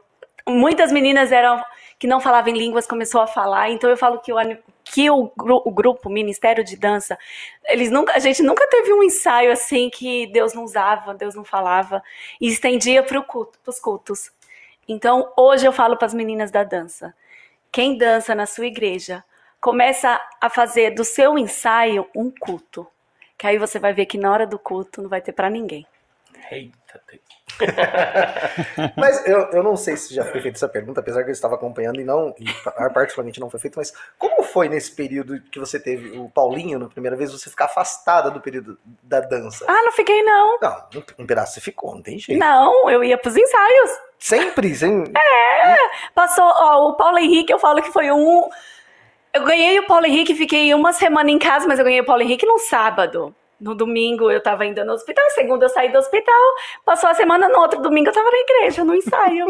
Muitas 0.52 0.92
meninas 0.92 1.32
eram 1.32 1.64
que 2.02 2.08
não 2.08 2.20
falavam 2.20 2.52
em 2.52 2.58
línguas 2.58 2.88
começou 2.88 3.22
a 3.22 3.28
falar, 3.28 3.70
então 3.70 3.88
eu 3.88 3.96
falo 3.96 4.18
que 4.18 4.34
o, 4.34 4.38
que 4.84 5.08
o, 5.12 5.32
o 5.38 5.72
grupo 5.72 6.10
Ministério 6.10 6.64
de 6.64 6.76
Dança, 6.76 7.16
eles 7.66 7.92
nunca, 7.92 8.14
a 8.16 8.20
gente 8.20 8.42
nunca 8.42 8.68
teve 8.68 8.92
um 8.92 9.04
ensaio 9.04 9.52
assim 9.52 9.88
que 9.88 10.26
Deus 10.26 10.52
não 10.56 10.64
usava, 10.64 11.14
Deus 11.14 11.36
não 11.36 11.44
falava 11.44 12.04
e 12.40 12.48
estendia 12.48 13.04
para 13.04 13.22
culto, 13.22 13.60
os 13.68 13.80
cultos. 13.80 14.32
Então 14.88 15.32
hoje 15.38 15.68
eu 15.68 15.72
falo 15.72 15.96
para 15.96 16.08
as 16.08 16.14
meninas 16.16 16.50
da 16.50 16.64
dança, 16.64 17.14
quem 17.72 17.96
dança 17.96 18.34
na 18.34 18.48
sua 18.48 18.66
igreja 18.66 19.24
começa 19.60 20.20
a 20.42 20.50
fazer 20.50 20.96
do 20.96 21.04
seu 21.04 21.38
ensaio 21.38 22.08
um 22.16 22.32
culto, 22.32 22.88
que 23.38 23.46
aí 23.46 23.60
você 23.60 23.78
vai 23.78 23.94
ver 23.94 24.08
que 24.08 24.18
na 24.18 24.32
hora 24.32 24.48
do 24.48 24.58
culto 24.58 25.04
não 25.04 25.10
vai 25.10 25.22
ter 25.22 25.34
para 25.34 25.52
ninguém. 25.52 25.86
Eita. 26.50 26.81
Mas 28.96 29.26
eu, 29.28 29.40
eu 29.52 29.64
não 29.64 29.76
sei 29.76 29.96
se 29.98 30.14
já 30.14 30.24
foi 30.24 30.42
feita 30.42 30.58
essa 30.58 30.68
pergunta, 30.70 31.00
apesar 31.00 31.24
que 31.24 31.30
eu 31.30 31.34
estava 31.34 31.56
acompanhando 31.56 32.00
e 32.00 32.04
não, 32.04 32.34
e 32.40 32.46
particularmente 32.94 33.40
não 33.40 33.50
foi 33.50 33.60
feito, 33.60 33.78
mas 33.78 33.94
como 34.18 34.42
foi 34.44 34.68
nesse 34.70 34.96
período 34.96 35.40
que 35.52 35.60
você 35.60 35.80
teve 35.80 36.18
o 36.18 36.30
Paulinho 36.30 36.80
na 36.80 36.88
primeira 36.88 37.16
vez, 37.16 37.32
você 37.32 37.50
ficar 37.50 37.66
afastada 37.66 38.32
do 38.32 38.42
período 38.42 38.78
da 39.04 39.20
dança? 39.20 39.66
Ah, 39.68 39.82
não 39.84 39.92
fiquei 39.92 40.24
não. 40.24 40.58
Não, 40.62 40.86
um- 41.20 41.26
pedaço 41.26 41.54
você 41.54 41.62
ficou, 41.62 41.96
não 41.96 42.02
tem 42.02 42.18
jeito. 42.18 42.40
Não, 42.40 42.90
eu 42.90 43.04
ia 43.04 43.18
pros 43.18 43.36
ensaios. 43.38 43.92
Sempre, 44.18 44.74
sem. 44.76 45.04
Passou, 46.14 46.46
ó, 46.46 46.90
o 46.90 46.94
Paulo 46.96 47.18
Henrique, 47.18 47.52
eu 47.52 47.60
falo 47.60 47.82
que 47.82 47.92
foi 47.92 48.12
um. 48.12 48.50
Eu 49.34 49.44
ganhei 49.46 49.80
o 49.80 49.88
Paulo 49.88 50.06
Henrique, 50.06 50.36
fiquei 50.36 50.74
uma 50.74 50.94
semana 50.94 51.32
em 51.32 51.40
casa, 51.40 51.68
mas 51.68 51.80
eu 51.80 51.86
ganhei 51.86 52.02
o 52.02 52.06
Paulo 52.06 52.22
Henrique 52.22 52.46
no 52.46 52.60
sábado. 52.60 53.34
No 53.62 53.76
domingo 53.76 54.32
eu 54.32 54.42
tava 54.42 54.64
ainda 54.64 54.84
no 54.84 54.94
hospital, 54.94 55.24
segunda 55.32 55.66
eu 55.66 55.70
saí 55.70 55.92
do 55.92 56.00
hospital, 56.00 56.42
passou 56.84 57.08
a 57.12 57.14
semana, 57.14 57.48
no 57.48 57.60
outro 57.60 57.80
domingo 57.80 58.10
eu 58.10 58.14
tava 58.14 58.30
na 58.32 58.38
igreja, 58.40 58.84
no 58.84 58.96
ensaio. 58.96 59.46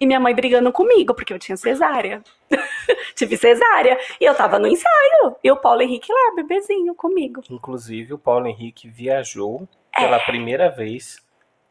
E 0.00 0.06
minha 0.06 0.18
mãe 0.18 0.34
brigando 0.34 0.72
comigo, 0.72 1.14
porque 1.14 1.32
eu 1.32 1.38
tinha 1.38 1.56
cesárea. 1.56 2.22
Tive 3.14 3.36
cesárea. 3.36 3.98
E 4.20 4.24
eu 4.24 4.34
tava 4.34 4.58
no 4.58 4.66
ensaio. 4.66 5.36
E 5.42 5.50
o 5.50 5.56
Paulo 5.56 5.80
Henrique 5.80 6.12
lá, 6.12 6.34
bebezinho, 6.34 6.94
comigo. 6.94 7.42
Inclusive, 7.50 8.12
o 8.12 8.18
Paulo 8.18 8.46
Henrique 8.46 8.88
viajou 8.88 9.66
pela 9.96 10.18
primeira 10.20 10.68
vez 10.68 11.22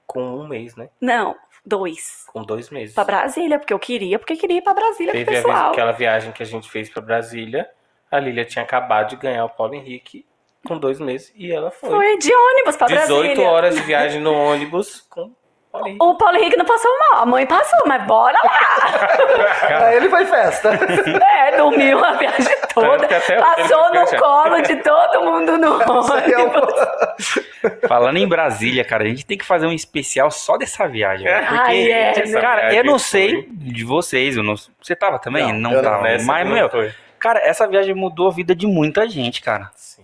com 0.07 0.22
um 0.22 0.47
mês, 0.47 0.76
né? 0.76 0.89
Não, 0.99 1.36
dois. 1.63 2.26
Com 2.34 2.43
dois 2.43 2.72
meses. 2.72 2.95
Pra 2.95 3.03
Brasília, 3.03 3.59
porque 3.59 3.74
eu 3.74 3.80
queria, 3.80 4.18
porque 4.18 4.36
queria 4.36 4.57
ir 4.57 4.61
pra 4.61 4.74
Brasília 4.74 5.13
Teve 5.13 5.30
a 5.30 5.34
vez, 5.34 5.43
pessoal. 5.43 5.72
aquela 5.72 5.91
viagem 5.91 6.32
que 6.32 6.41
a 6.41 6.45
gente 6.47 6.70
fez 6.70 6.89
pra 6.89 7.01
Brasília. 7.03 7.70
A 8.09 8.20
Lília 8.20 8.45
tinha 8.45 8.63
acabado 8.63 9.09
de 9.09 9.16
ganhar 9.18 9.45
o 9.45 9.49
Paulo 9.49 9.76
Henrique 9.76 10.26
com 10.66 10.78
dois 10.78 10.99
meses 10.99 11.32
e 11.36 11.51
ela 11.51 11.72
foi. 11.72 11.89
Foi 11.89 12.18
de 12.18 12.34
ônibus 12.34 12.76
pra 12.76 12.88
18 12.88 13.07
Brasília. 13.07 13.49
horas 13.49 13.76
de 13.76 13.82
viagem 13.82 14.22
no 14.22 14.34
ônibus 14.34 15.01
com 15.09 15.22
o 15.22 15.34
Paulo 15.72 15.88
Henrique. 15.88 16.03
O 16.05 16.16
Paulo 16.16 16.38
Henrique 16.38 16.57
não 16.57 16.66
passou 16.66 16.91
mal, 17.11 17.24
a 17.24 17.26
mãe 17.26 17.45
passou, 17.45 17.80
mas 17.86 18.03
bora 18.07 18.38
lá. 18.43 19.57
Pra 19.68 19.95
ele 19.95 20.09
foi 20.09 20.26
festa. 20.26 20.70
é, 21.38 21.57
dormiu 21.57 22.03
a 22.03 22.13
viagem 22.13 22.55
toda, 22.74 23.07
passou 23.07 23.93
no 23.93 24.18
colo 24.20 24.61
de 24.61 24.76
todo 24.78 25.22
mundo 25.24 25.57
no 25.57 25.82
É 25.82 26.38
ônibus. 26.38 26.74
Falando 27.88 28.18
em 28.18 28.28
Brasília, 28.28 28.84
cara, 28.86 29.03
a 29.03 29.07
gente 29.07 29.26
tem 29.26 29.38
que 29.38 29.45
fazer 29.45 29.66
um 29.68 29.72
especial 29.74 30.30
só 30.32 30.57
dessa 30.57 30.88
viagem. 30.88 31.26
velho, 31.28 31.45
Porque, 31.47 31.61
Ai, 31.61 31.91
é, 31.91 32.13
cara, 32.39 32.74
eu 32.74 32.84
não 32.84 32.97
foi- 32.97 33.07
sei 33.09 33.47
de 33.51 33.84
vocês. 33.84 34.38
Eu 34.38 34.43
não... 34.43 34.55
Você 34.82 34.95
tava 34.95 35.20
também? 35.20 35.51
Não, 35.51 35.72
Não, 35.72 35.72
não. 35.72 35.82
tava. 35.84 36.03
Nessa 36.03 36.26
Mas, 36.26 36.45
não 36.47 36.53
meu, 36.53 36.70
foi. 36.70 36.93
cara, 37.20 37.39
essa 37.39 37.68
viagem 37.68 37.93
mudou 37.95 38.28
a 38.30 38.32
vida 38.32 38.55
de 38.55 38.66
muita 38.68 39.07
gente, 39.09 39.41
cara. 39.41 39.72
Sim. 39.76 39.95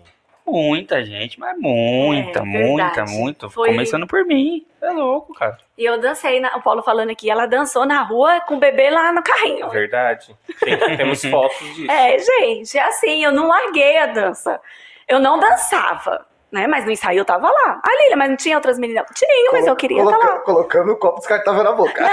Muita 0.52 1.04
gente, 1.06 1.40
mas 1.40 1.58
muita, 1.58 2.40
É, 2.40 2.44
muita, 2.44 2.84
verdade. 2.90 3.12
muito. 3.12 3.50
Foi- 3.50 3.70
Começando 3.70 4.06
por 4.06 4.26
mim. 4.26 4.66
É 4.82 4.90
louco, 4.90 5.34
cara. 5.34 5.58
E 5.78 5.86
eu 5.86 6.00
dancei, 6.00 6.40
na- 6.40 6.56
o 6.58 6.62
Paulo 6.62 6.84
falando 6.84 7.10
aqui, 7.10 7.30
ela 7.30 7.46
dançou 7.46 7.86
na 7.86 8.02
rua 8.04 8.42
com 8.42 8.56
o 8.56 8.60
bebê 8.60 8.90
lá 8.90 9.12
no 9.14 9.24
carrinho. 9.24 9.70
Verdade. 9.70 10.36
Tem- 10.60 10.98
temos 10.98 11.24
fotos 11.26 11.58
disso. 11.76 11.90
É, 11.92 12.18
gente, 12.18 12.78
é 12.78 12.82
assim, 12.84 13.24
eu 13.24 13.32
não 13.32 13.48
larguei 13.48 13.98
a 13.98 14.08
dança. 14.08 14.60
Eu 15.08 15.20
não 15.20 15.40
dançava, 15.40 16.26
né? 16.52 16.68
Mas 16.68 16.84
no 16.86 16.92
ensaio 16.92 17.20
eu 17.20 17.26
tava 17.26 17.50
lá. 17.50 17.82
A 17.84 17.90
Lília, 18.04 18.18
mas 18.18 18.30
não 18.30 18.38
tinha 18.38 18.56
outras 18.58 18.78
meninas? 18.80 19.06
Tinha, 19.16 19.52
mas 19.52 19.66
eu 19.68 19.76
queria 19.76 20.00
estar 20.02 20.12
Coloca- 20.12 20.34
lá. 20.34 20.40
Colocando 20.42 20.92
o 20.92 20.98
copo 20.98 21.20
descartável 21.20 21.64
na 21.64 21.72
boca. 21.74 22.02
Não, 22.02 22.10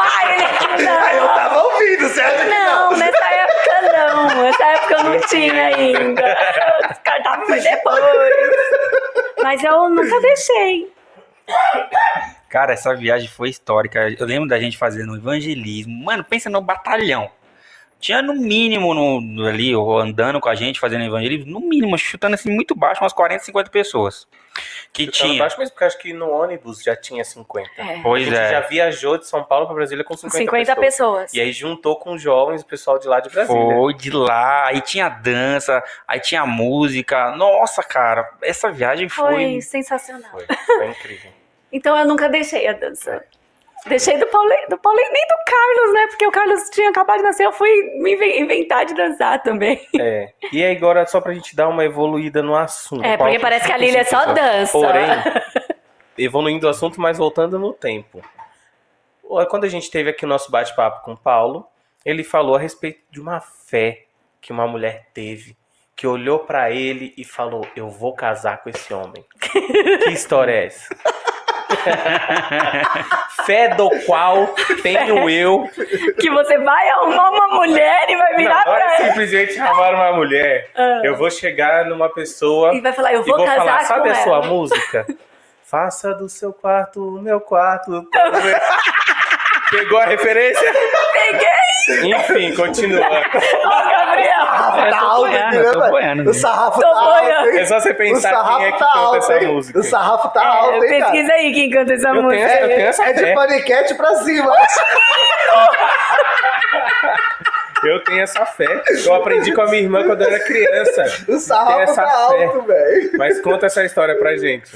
ai, 0.00 0.34
ele... 0.34 0.44
Aí 0.88 1.16
eu 1.16 1.22
Não, 1.26 1.34
tava 1.34 1.62
ouvindo, 1.62 2.12
que 2.12 2.20
não, 2.48 2.90
não? 2.90 2.98
nessa 2.98 3.24
época 3.34 3.82
não. 3.82 4.07
Nessa 4.34 4.64
época 4.64 4.94
eu 4.94 5.04
não 5.04 5.20
tinha 5.20 5.66
ainda. 5.66 6.36
O 6.84 6.88
descartável 6.88 7.46
foi 7.46 7.60
depois. 7.60 8.04
Mas 9.42 9.64
eu 9.64 9.88
nunca 9.88 10.20
deixei. 10.20 10.92
Cara, 12.48 12.72
essa 12.72 12.94
viagem 12.94 13.28
foi 13.28 13.50
histórica. 13.50 14.08
Eu 14.18 14.26
lembro 14.26 14.48
da 14.48 14.58
gente 14.58 14.78
fazendo 14.78 15.16
evangelismo. 15.16 16.04
Mano, 16.04 16.24
pensa 16.24 16.48
no 16.48 16.60
batalhão. 16.60 17.30
Tinha 18.00 18.22
no 18.22 18.32
mínimo 18.34 18.94
no, 18.94 19.46
ali, 19.46 19.74
ou 19.74 19.98
andando 19.98 20.40
com 20.40 20.48
a 20.48 20.54
gente, 20.54 20.78
fazendo 20.78 21.04
evangelismo, 21.04 21.50
no 21.50 21.60
mínimo, 21.60 21.98
chutando 21.98 22.34
assim 22.34 22.50
muito 22.50 22.74
baixo, 22.74 23.02
umas 23.02 23.12
40, 23.12 23.44
50 23.44 23.70
pessoas. 23.70 24.26
Que 24.92 25.06
Chutando 25.06 25.30
tinha. 25.30 25.38
baixo, 25.38 25.56
mas 25.58 25.70
porque 25.70 25.84
acho 25.84 25.98
que 25.98 26.12
no 26.12 26.30
ônibus 26.30 26.82
já 26.82 26.96
tinha 26.96 27.24
50. 27.24 27.70
É, 27.76 27.96
a 27.96 28.02
Pois 28.02 28.24
gente 28.24 28.36
é. 28.36 28.50
já 28.50 28.60
viajou 28.60 29.18
de 29.18 29.26
São 29.26 29.44
Paulo 29.44 29.66
para 29.66 29.74
Brasília 29.74 30.04
com 30.04 30.16
50, 30.16 30.36
50 30.36 30.76
pessoas. 30.76 30.80
pessoas. 30.80 31.34
E 31.34 31.40
aí 31.40 31.52
juntou 31.52 31.96
com 31.96 32.14
os 32.14 32.22
jovens, 32.22 32.62
o 32.62 32.66
pessoal 32.66 32.98
de 32.98 33.06
lá 33.06 33.20
de 33.20 33.28
Brasília. 33.30 33.74
Foi 33.74 33.94
de 33.94 34.10
lá, 34.10 34.66
aí 34.66 34.80
tinha 34.80 35.08
dança, 35.08 35.82
aí 36.06 36.20
tinha 36.20 36.44
música. 36.46 37.30
Nossa, 37.36 37.82
cara, 37.82 38.28
essa 38.42 38.70
viagem 38.70 39.08
Foi 39.08 39.34
foi. 39.34 39.60
sensacional. 39.60 40.30
Foi, 40.30 40.46
foi 40.46 40.88
incrível. 40.90 41.30
Então 41.70 41.94
eu 41.98 42.06
nunca 42.06 42.30
deixei 42.30 42.66
a 42.66 42.72
dança. 42.72 43.22
Deixei 43.86 44.18
do 44.18 44.26
Paulinho, 44.26 44.68
do 44.68 44.78
Paulinho, 44.78 45.12
nem 45.12 45.26
do 45.26 45.34
Carlos, 45.46 45.94
né? 45.94 46.06
Porque 46.08 46.26
o 46.26 46.30
Carlos 46.30 46.68
tinha 46.70 46.90
acabado 46.90 47.18
de 47.18 47.22
nascer, 47.24 47.46
eu 47.46 47.52
fui 47.52 47.68
me 48.00 48.14
inven- 48.14 48.40
inventar 48.40 48.84
de 48.84 48.94
dançar 48.94 49.42
também. 49.42 49.80
É. 49.98 50.32
E 50.52 50.64
agora, 50.64 51.06
só 51.06 51.20
pra 51.20 51.32
gente 51.32 51.54
dar 51.56 51.68
uma 51.68 51.84
evoluída 51.84 52.42
no 52.42 52.54
assunto. 52.54 53.04
É, 53.04 53.16
porque 53.16 53.38
parece 53.38 53.66
que 53.66 53.72
a 53.72 53.76
cinco, 53.76 53.86
Lília 53.86 54.04
cinco 54.04 54.22
só 54.22 54.32
dança. 54.32 54.72
Porém, 54.72 55.08
evoluindo 56.18 56.66
o 56.66 56.70
assunto, 56.70 57.00
mas 57.00 57.16
voltando 57.18 57.58
no 57.58 57.72
tempo. 57.72 58.20
Quando 59.48 59.64
a 59.64 59.68
gente 59.68 59.90
teve 59.90 60.10
aqui 60.10 60.24
o 60.24 60.28
nosso 60.28 60.50
bate-papo 60.50 61.04
com 61.04 61.12
o 61.12 61.16
Paulo, 61.16 61.66
ele 62.04 62.24
falou 62.24 62.56
a 62.56 62.58
respeito 62.58 63.00
de 63.10 63.20
uma 63.20 63.40
fé 63.40 64.04
que 64.40 64.52
uma 64.52 64.66
mulher 64.66 65.06
teve, 65.12 65.56
que 65.94 66.06
olhou 66.06 66.40
pra 66.40 66.70
ele 66.70 67.12
e 67.16 67.24
falou: 67.24 67.66
Eu 67.76 67.88
vou 67.88 68.14
casar 68.14 68.62
com 68.62 68.70
esse 68.70 68.92
homem. 68.94 69.24
que 69.40 70.10
história 70.10 70.52
é 70.52 70.66
essa? 70.66 70.96
fé 73.44 73.68
do 73.68 73.90
qual 74.06 74.48
tenho 74.82 75.28
eu. 75.28 75.68
Que 76.18 76.30
você 76.30 76.58
vai 76.58 76.88
arrumar 76.90 77.30
uma 77.30 77.48
mulher 77.48 78.08
e 78.08 78.16
vai 78.16 78.36
virar 78.36 78.64
Não, 78.66 78.74
pra 78.74 78.94
ela 78.96 79.06
simplesmente 79.08 79.58
amar 79.58 79.94
uma 79.94 80.12
mulher. 80.12 80.70
Ah. 80.74 81.00
Eu 81.04 81.16
vou 81.16 81.30
chegar 81.30 81.84
numa 81.86 82.08
pessoa 82.08 82.74
e 82.74 82.80
vai 82.80 82.92
falar, 82.92 83.12
eu 83.12 83.22
vou, 83.24 83.36
vou 83.36 83.46
casar 83.46 83.58
falar, 83.58 83.84
sabe 83.84 84.10
a 84.10 84.12
ela. 84.12 84.22
sua 84.22 84.42
música? 84.42 85.06
Faça 85.64 86.14
do 86.14 86.28
seu 86.28 86.52
quarto 86.52 87.16
o 87.16 87.20
meu 87.20 87.40
quarto. 87.40 88.08
Pegou 89.70 89.98
a 89.98 90.06
referência? 90.06 90.72
Peguei, 91.12 91.46
Enfim, 92.04 92.54
continua. 92.54 93.06
ó, 93.06 93.82
Gabriel. 93.90 94.38
sarrafo 94.40 94.78
Eu 94.80 94.90
tá 94.90 95.00
alto, 95.00 95.20
boiando, 95.20 95.46
aqui, 95.46 95.56
né, 95.56 95.62
velho? 95.62 95.90
boiando, 95.90 96.30
O 96.30 96.34
sarrafo 96.34 96.80
tá 96.80 96.88
alto, 96.88 97.24
hein? 97.24 97.58
É 97.58 97.64
só 97.66 97.80
você 97.80 97.90
O 97.90 97.94
pensar 97.94 98.44
quem 98.56 98.66
é 98.66 98.72
que 98.72 98.78
tá 98.78 98.86
canta 98.86 98.98
alto, 98.98 99.16
essa 99.16 99.38
hein? 99.38 99.46
música. 99.48 99.78
O 99.78 99.82
sarrafo 99.82 100.28
tá 100.30 100.42
É, 100.42 100.46
alto, 100.46 100.72
hein, 100.74 100.80
cara? 101.00 101.12
pesquisa 101.12 101.32
aí 101.32 101.52
quem 101.52 101.70
canta 101.70 101.92
essa 101.94 102.08
Eu 102.08 102.12
tenho, 102.14 102.24
música. 102.24 102.60
eu 102.60 102.68
tenho 102.68 102.88
essa 102.88 103.04
É 103.04 103.12
de 103.12 103.20
fé. 103.20 103.34
paniquete 103.34 103.94
pra 103.94 104.14
cima. 104.16 104.52
Eu 107.84 108.02
tenho 108.04 108.22
essa 108.22 108.44
fé. 108.44 108.82
Eu 109.06 109.14
aprendi 109.14 109.52
com 109.52 109.60
a 109.62 109.66
minha 109.66 109.82
irmã 109.82 110.04
quando 110.04 110.22
eu 110.22 110.28
era 110.28 110.40
criança. 110.44 111.04
O 111.28 111.38
sarrafo 111.38 111.80
essa 111.80 112.02
tá 112.02 112.08
fé. 112.28 112.44
alto, 112.44 112.62
velho. 112.62 113.10
Mas 113.16 113.40
conta 113.40 113.66
essa 113.66 113.84
história 113.84 114.16
pra 114.16 114.36
gente. 114.36 114.70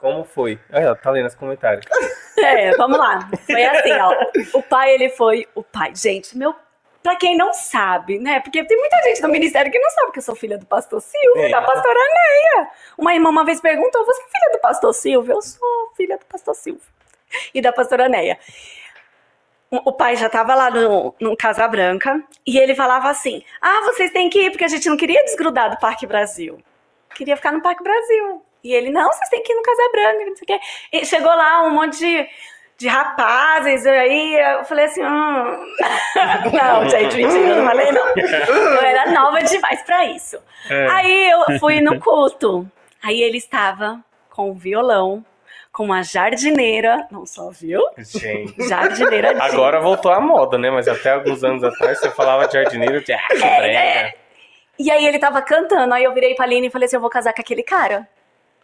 Como 0.00 0.24
foi? 0.24 0.58
Aí, 0.70 0.86
ó, 0.86 0.94
tá 0.94 1.10
lendo 1.10 1.26
os 1.26 1.34
comentários. 1.34 1.84
É, 2.40 2.70
vamos 2.76 2.96
lá. 2.96 3.28
Foi 3.46 3.64
assim, 3.64 3.90
ó. 3.94 4.14
O 4.54 4.62
pai, 4.62 4.92
ele 4.92 5.08
foi. 5.08 5.48
O 5.56 5.62
pai, 5.64 5.92
gente, 5.96 6.38
meu. 6.38 6.54
Pra 7.02 7.16
quem 7.16 7.36
não 7.36 7.52
sabe, 7.52 8.20
né? 8.20 8.38
Porque 8.38 8.62
tem 8.62 8.78
muita 8.78 8.96
gente 9.02 9.20
do 9.20 9.28
ministério 9.28 9.72
que 9.72 9.78
não 9.80 9.90
sabe 9.90 10.12
que 10.12 10.20
eu 10.20 10.22
sou 10.22 10.36
filha 10.36 10.56
do 10.56 10.64
pastor 10.64 11.00
Silvio, 11.00 11.42
É. 11.42 11.48
da 11.48 11.60
pastora 11.60 11.98
Neia. 11.98 12.68
Uma 12.96 13.12
irmã 13.12 13.28
uma 13.30 13.44
vez 13.44 13.60
perguntou: 13.60 14.04
Você 14.06 14.22
é 14.22 14.24
filha 14.26 14.52
do 14.52 14.60
pastor 14.60 14.94
Silvio? 14.94 15.34
Eu 15.34 15.42
sou 15.42 15.92
filha 15.96 16.16
do 16.16 16.24
pastor 16.26 16.54
Silvio. 16.54 16.80
E 17.52 17.60
da 17.60 17.72
pastora 17.72 18.08
Neia. 18.08 18.38
O 19.70 19.92
pai 19.92 20.14
já 20.14 20.30
tava 20.30 20.54
lá 20.54 20.70
no, 20.70 21.12
no 21.20 21.36
Casa 21.36 21.66
Branca 21.66 22.22
e 22.46 22.56
ele 22.56 22.74
falava 22.76 23.10
assim: 23.10 23.42
Ah, 23.60 23.80
vocês 23.86 24.12
têm 24.12 24.30
que 24.30 24.44
ir, 24.46 24.50
porque 24.52 24.64
a 24.64 24.68
gente 24.68 24.88
não 24.88 24.96
queria 24.96 25.24
desgrudar 25.24 25.70
do 25.70 25.78
Parque 25.80 26.06
Brasil. 26.06 26.62
Queria 27.16 27.36
ficar 27.36 27.50
no 27.50 27.60
Parque 27.60 27.82
Brasil. 27.82 28.44
E 28.62 28.72
ele, 28.72 28.90
não, 28.90 29.08
vocês 29.08 29.28
têm 29.28 29.42
que 29.42 29.52
ir 29.52 29.56
no 29.56 29.62
Casa 29.62 29.88
Branca, 29.92 30.24
não 30.26 30.36
sei 30.36 30.42
o 30.42 30.46
quê. 30.46 30.60
E 30.92 31.06
chegou 31.06 31.34
lá 31.34 31.62
um 31.62 31.70
monte 31.70 31.98
de, 31.98 32.28
de 32.76 32.88
rapazes, 32.88 33.86
aí 33.86 34.34
eu 34.34 34.64
falei 34.64 34.86
assim, 34.86 35.04
hum. 35.04 35.74
não, 36.52 36.88
gente, 36.88 37.16
mentira, 37.16 37.56
não 37.56 37.66
falei 37.66 37.92
não. 37.92 38.08
Eu 38.16 38.80
era 38.82 39.10
nova 39.12 39.42
demais 39.42 39.82
pra 39.82 40.06
isso. 40.06 40.38
Aí 40.92 41.30
eu 41.30 41.58
fui 41.58 41.80
no 41.80 42.00
culto. 42.00 42.66
Aí 43.02 43.22
ele 43.22 43.38
estava 43.38 44.00
com 44.28 44.50
o 44.50 44.54
violão, 44.54 45.24
com 45.72 45.84
uma 45.84 46.02
jardineira, 46.02 47.06
não 47.10 47.24
só 47.24 47.50
viu? 47.50 47.80
Gente. 47.98 48.68
Jardineira 48.68 49.34
de 49.34 49.40
Agora 49.40 49.80
voltou 49.80 50.12
à 50.12 50.20
moda, 50.20 50.58
né? 50.58 50.70
Mas 50.70 50.88
até 50.88 51.12
alguns 51.12 51.44
anos 51.44 51.62
atrás 51.62 52.00
você 52.00 52.10
falava 52.10 52.46
de 52.48 52.54
jardineiro, 52.54 52.96
eu 52.96 53.04
tinha 53.04 53.18
ah, 53.18 53.28
que 53.28 53.38
brega. 53.38 54.14
E 54.78 54.90
aí 54.90 55.06
ele 55.06 55.18
tava 55.18 55.42
cantando, 55.42 55.92
aí 55.92 56.04
eu 56.04 56.14
virei 56.14 56.34
pra 56.34 56.44
Aline 56.44 56.68
e 56.68 56.70
falei 56.70 56.86
assim, 56.86 56.96
eu 56.96 57.00
vou 57.00 57.10
casar 57.10 57.32
com 57.32 57.40
aquele 57.40 57.62
cara. 57.62 58.08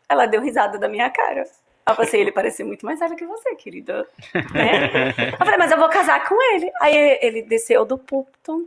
Ela 0.09 0.27
deu 0.27 0.41
risada 0.41 0.79
da 0.79 0.89
minha 0.89 1.11
cara. 1.11 1.45
Eu 1.87 1.95
falei 1.95 2.09
assim, 2.09 2.19
ele 2.19 2.33
parecia 2.33 2.65
muito 2.65 2.87
mais 2.87 2.99
velho 2.99 3.17
que 3.17 3.27
você, 3.27 3.55
querida. 3.57 4.07
Né? 4.55 5.13
Eu 5.33 5.37
falei, 5.39 5.59
mas 5.59 5.71
eu 5.71 5.79
vou 5.79 5.89
casar 5.89 6.27
com 6.27 6.35
ele. 6.55 6.71
Aí 6.81 7.19
ele 7.21 7.43
desceu 7.43 7.85
do 7.85 7.99
púlpito. 7.99 8.67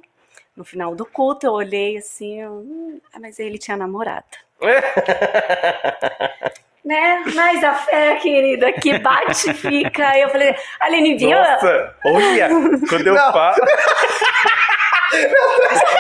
No 0.56 0.64
final 0.64 0.96
do 0.96 1.06
culto, 1.06 1.46
eu 1.46 1.54
olhei 1.54 1.98
assim, 1.98 2.42
eu, 2.42 2.52
hum, 2.52 3.00
ah, 3.14 3.20
mas 3.20 3.40
ele 3.40 3.58
tinha 3.58 3.78
namorada. 3.78 4.26
Né? 6.86 7.22
Mas 7.36 7.62
a 7.66 7.74
fé, 7.74 8.16
querida, 8.16 8.72
que 8.72 8.98
bate 9.00 9.52
e 9.52 9.54
fica. 9.54 10.08
Aí 10.08 10.22
eu 10.22 10.30
falei, 10.30 10.56
Aline, 10.80 11.18
viu? 11.18 11.32
Nossa, 11.32 11.94
olha, 12.06 12.48
quando 12.88 13.08
eu 13.08 13.14
Não. 13.14 13.34
falo. 13.34 13.58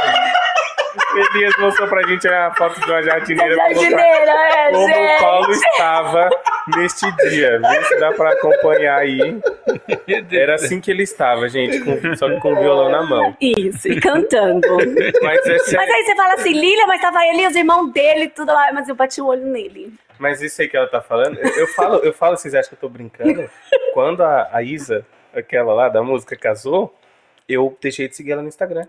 Elias 1.17 1.53
mostrou 1.57 1.87
pra 1.87 2.03
gente 2.07 2.27
a 2.27 2.53
foto 2.55 2.79
de 2.79 2.89
uma 2.89 3.03
jardineira. 3.03 3.55
Jardineira, 3.55 4.31
é, 4.31 4.71
Como 4.71 4.85
o 4.85 4.87
gente. 4.87 5.19
Paulo 5.19 5.51
estava 5.51 6.29
neste 6.75 7.11
dia. 7.29 7.59
Vê 7.59 7.83
se 7.85 7.99
dá 7.99 8.11
pra 8.13 8.31
acompanhar 8.31 8.99
aí. 8.99 9.39
Era 10.31 10.55
assim 10.55 10.79
que 10.79 10.91
ele 10.91 11.03
estava, 11.03 11.47
gente, 11.49 11.79
com, 11.81 12.15
só 12.15 12.29
que 12.29 12.39
com 12.39 12.53
o 12.53 12.55
violão 12.55 12.89
na 12.89 13.03
mão. 13.03 13.35
Isso, 13.41 13.87
e 13.87 13.99
cantando. 13.99 14.67
Mas 15.21 15.45
é 15.45 15.57
Mas 15.57 15.89
aí 15.89 16.03
você 16.03 16.15
fala 16.15 16.33
assim, 16.33 16.53
Lília, 16.53 16.87
mas 16.87 17.01
tava 17.01 17.25
ele 17.25 17.43
e 17.43 17.47
os 17.47 17.55
irmãos 17.55 17.91
dele, 17.91 18.29
tudo 18.29 18.51
lá, 18.51 18.71
mas 18.73 18.87
eu 18.89 18.95
bati 18.95 19.21
o 19.21 19.27
olho 19.27 19.45
nele. 19.45 19.93
Mas 20.19 20.41
isso 20.41 20.61
aí 20.61 20.67
que 20.67 20.75
ela 20.75 20.87
tá 20.87 21.01
falando, 21.01 21.37
eu, 21.37 21.49
eu 21.49 21.67
falo, 21.67 21.97
eu 21.97 22.13
falo, 22.13 22.37
vocês 22.37 22.55
acham 22.55 22.69
que 22.69 22.75
eu 22.75 22.79
tô 22.79 22.89
brincando? 22.89 23.49
Quando 23.93 24.21
a, 24.23 24.49
a 24.51 24.63
Isa, 24.63 25.05
aquela 25.33 25.73
lá 25.73 25.89
da 25.89 26.01
música, 26.01 26.35
casou, 26.35 26.93
eu 27.47 27.77
deixei 27.81 28.07
de 28.07 28.15
seguir 28.15 28.31
ela 28.31 28.41
no 28.41 28.47
Instagram. 28.47 28.87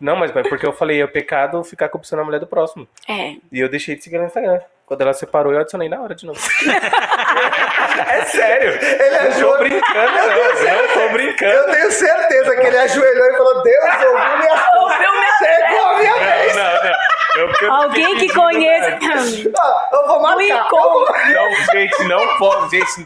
Não, 0.00 0.16
mas 0.16 0.32
mas 0.32 0.48
porque 0.48 0.66
eu 0.66 0.72
falei, 0.72 1.02
é 1.02 1.06
pecado 1.06 1.62
ficar 1.62 1.88
cobiçando 1.88 2.22
a 2.22 2.24
mulher 2.24 2.40
do 2.40 2.46
próximo. 2.46 2.88
É. 3.08 3.34
E 3.52 3.60
eu 3.60 3.68
deixei 3.68 3.94
de 3.96 4.02
seguir 4.02 4.18
no 4.18 4.24
Instagram. 4.24 4.60
Quando 4.86 5.02
ela 5.02 5.12
separou, 5.12 5.52
eu 5.52 5.60
adicionei 5.60 5.88
na 5.88 6.00
hora 6.00 6.14
de 6.16 6.26
novo. 6.26 6.40
é 8.08 8.24
sério. 8.24 8.70
Ele 8.72 9.14
Eu 9.14 9.20
tô 9.20 9.26
ajoelhou. 9.28 9.58
brincando, 9.58 10.12
não. 10.16 10.70
Eu 10.72 10.88
tô 10.94 11.08
brincando. 11.12 11.52
Eu 11.52 11.70
tenho 11.70 11.90
certeza 11.92 12.56
que 12.56 12.66
ele 12.66 12.76
ajoelhou 12.78 13.26
e 13.26 13.36
falou: 13.36 13.62
Deus 13.62 13.84
ouviu 13.84 14.38
minha 14.38 14.80
Ouviu 14.80 15.12
minha 15.12 15.30
Chegou 15.38 15.86
a 15.86 15.96
minha 15.98 16.14
vez. 16.18 16.56
Não, 16.56 16.64
não, 16.64 16.92
Alguém 17.70 18.16
que 18.16 18.32
conheça. 18.32 18.90
nada. 18.90 19.50
Ah, 19.60 19.88
eu 19.92 20.06
vou 20.06 20.20
marcar. 20.20 20.66
encontro. 20.66 21.14
Não, 21.32 21.54
gente, 21.72 22.04
não 22.04 22.38
pode. 22.38 22.70
Gente, 22.70 23.04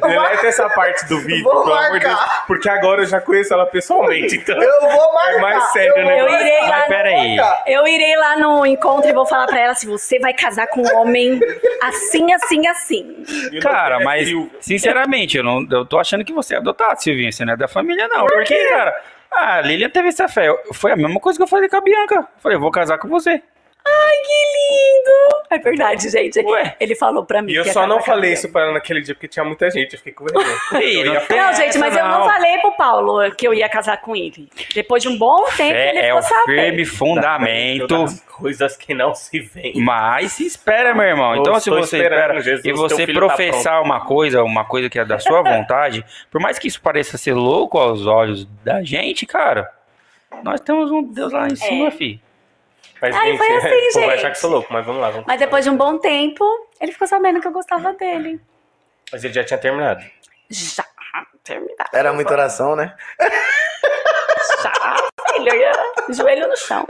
deleta 0.00 0.46
essa 0.46 0.68
parte 0.70 1.06
do 1.06 1.18
vídeo, 1.20 1.44
Vou 1.44 1.64
pelo 1.64 1.74
amor 1.74 1.98
de 1.98 2.06
Deus. 2.06 2.20
Porque 2.46 2.68
agora 2.68 3.02
eu 3.02 3.06
já 3.06 3.20
conheço 3.20 3.52
ela 3.52 3.66
pessoalmente, 3.66 4.36
então. 4.36 4.60
Eu 4.60 4.80
vou 4.80 5.14
marcar. 5.14 5.34
É 5.34 5.40
mais 5.40 5.64
sério, 5.72 5.96
eu 5.96 6.04
né? 6.04 6.20
Eu 6.20 6.28
irei 6.28 6.60
lá. 6.60 6.68
Mas 6.68 6.88
peraí. 6.88 7.36
Eu 7.66 7.86
irei 7.86 8.16
lá 8.16 8.36
no 8.36 8.66
encontro 8.66 9.08
e 9.08 9.12
vou 9.12 9.26
falar 9.26 9.46
pra 9.46 9.60
ela 9.60 9.74
se 9.74 9.86
você 9.86 10.18
vai 10.18 10.32
casar 10.32 10.66
com 10.68 10.82
um 10.82 10.96
homem 10.96 11.40
assim, 11.82 12.32
assim, 12.32 12.66
assim. 12.66 13.24
Cara, 13.60 14.00
mas, 14.00 14.28
sinceramente, 14.60 15.36
eu, 15.36 15.44
não, 15.44 15.66
eu 15.70 15.84
tô 15.84 15.98
achando 15.98 16.24
que 16.24 16.32
você 16.32 16.54
é 16.54 16.58
adotado, 16.58 17.02
Silvinho. 17.02 17.32
Você 17.32 17.44
não 17.44 17.54
é 17.54 17.56
da 17.56 17.68
família, 17.68 18.08
não. 18.08 18.26
Porque, 18.26 18.56
cara, 18.68 18.94
a 19.30 19.60
Lilian 19.60 19.90
teve 19.90 20.08
essa 20.08 20.28
fé. 20.28 20.48
Foi 20.72 20.92
a 20.92 20.96
mesma 20.96 21.18
coisa 21.20 21.38
que 21.38 21.42
eu 21.42 21.48
falei 21.48 21.68
com 21.68 21.76
a 21.76 21.80
Bianca. 21.80 22.28
Falei, 22.38 22.56
eu 22.56 22.60
vou 22.60 22.70
casar 22.70 22.98
com 22.98 23.08
você. 23.08 23.42
Ai, 23.84 24.12
que 24.26 24.32
lindo! 24.56 25.42
É 25.50 25.58
verdade, 25.58 26.08
gente. 26.08 26.38
Ué. 26.40 26.76
Ele 26.80 26.94
falou 26.94 27.24
pra 27.26 27.42
mim. 27.42 27.52
E 27.52 27.56
eu 27.56 27.62
que 27.62 27.68
ia 27.68 27.72
só 27.74 27.86
não 27.86 28.00
falei 28.00 28.30
ele. 28.30 28.34
isso 28.38 28.48
pra 28.50 28.62
ela 28.62 28.72
naquele 28.72 29.00
dia 29.02 29.14
porque 29.14 29.28
tinha 29.28 29.44
muita 29.44 29.70
gente. 29.70 29.92
Eu 29.92 29.98
fiquei 29.98 30.12
com 30.12 30.24
vergonha. 30.24 30.46
Não 31.30 31.36
Não, 31.36 31.52
gente, 31.54 31.78
mas 31.78 31.96
eu 31.96 32.04
não 32.04 32.24
falei 32.24 32.58
pro 32.58 32.72
Paulo 32.72 33.30
que 33.32 33.46
eu 33.46 33.52
ia 33.52 33.68
casar 33.68 34.00
com 34.00 34.16
ele. 34.16 34.48
Depois 34.74 35.02
de 35.02 35.08
um 35.08 35.18
bom 35.18 35.44
tempo, 35.56 35.76
ele 35.76 35.92
Fé 35.92 35.98
é 35.98 36.04
ficou 36.06 36.18
o 36.18 36.22
sabendo. 36.22 36.44
firme 36.46 36.84
fundamento. 36.84 38.06
Coisas 38.32 38.76
que 38.76 38.94
não 38.94 39.14
se 39.14 39.38
veem. 39.40 39.80
Mas 39.80 40.32
se 40.32 40.46
espera, 40.46 40.94
meu 40.94 41.04
irmão. 41.04 41.36
Então, 41.36 41.54
Eu 41.54 41.60
se 41.60 41.70
você 41.70 41.98
espera 41.98 42.40
Jesus, 42.40 42.64
e 42.64 42.72
você 42.72 43.06
filho 43.06 43.20
tá 43.20 43.26
professar 43.26 43.82
uma 43.82 44.00
coisa, 44.04 44.42
uma 44.42 44.64
coisa 44.64 44.88
que 44.88 44.98
é 44.98 45.04
da 45.04 45.18
sua 45.18 45.42
vontade, 45.42 46.04
por 46.30 46.40
mais 46.40 46.58
que 46.58 46.66
isso 46.66 46.80
pareça 46.80 47.18
ser 47.18 47.34
louco 47.34 47.78
aos 47.78 48.06
olhos 48.06 48.46
da 48.64 48.82
gente, 48.82 49.26
cara, 49.26 49.70
nós 50.42 50.60
temos 50.60 50.90
um 50.90 51.02
Deus 51.02 51.32
lá 51.32 51.46
em 51.46 51.56
cima, 51.56 51.90
fi. 51.90 52.20
Mas, 53.02 53.16
Ai, 53.16 53.26
gente, 53.32 53.38
foi 53.38 53.56
assim, 53.56 53.66
o 53.66 53.70
povo 53.70 53.92
vai 53.94 54.02
gente. 54.10 54.12
achar 54.18 54.30
que 54.30 54.38
sou 54.38 54.50
louco, 54.50 54.72
mas 54.72 54.86
vamos 54.86 55.02
lá. 55.02 55.10
Vamos. 55.10 55.26
Mas 55.26 55.38
depois 55.40 55.64
de 55.64 55.70
um 55.70 55.76
bom 55.76 55.98
tempo, 55.98 56.44
ele 56.80 56.92
ficou 56.92 57.08
sabendo 57.08 57.40
que 57.40 57.48
eu 57.48 57.52
gostava 57.52 57.92
dele. 57.94 58.40
Mas 59.10 59.24
ele 59.24 59.34
já 59.34 59.42
tinha 59.44 59.58
terminado. 59.58 60.02
Já. 60.48 60.84
Terminar. 61.44 61.88
Era 61.92 62.12
muita 62.12 62.32
oração, 62.32 62.76
né? 62.76 62.94
Já. 64.62 64.96
Filho, 65.34 65.54
ia 65.56 65.72
joelho 66.10 66.46
no 66.46 66.56
chão. 66.56 66.86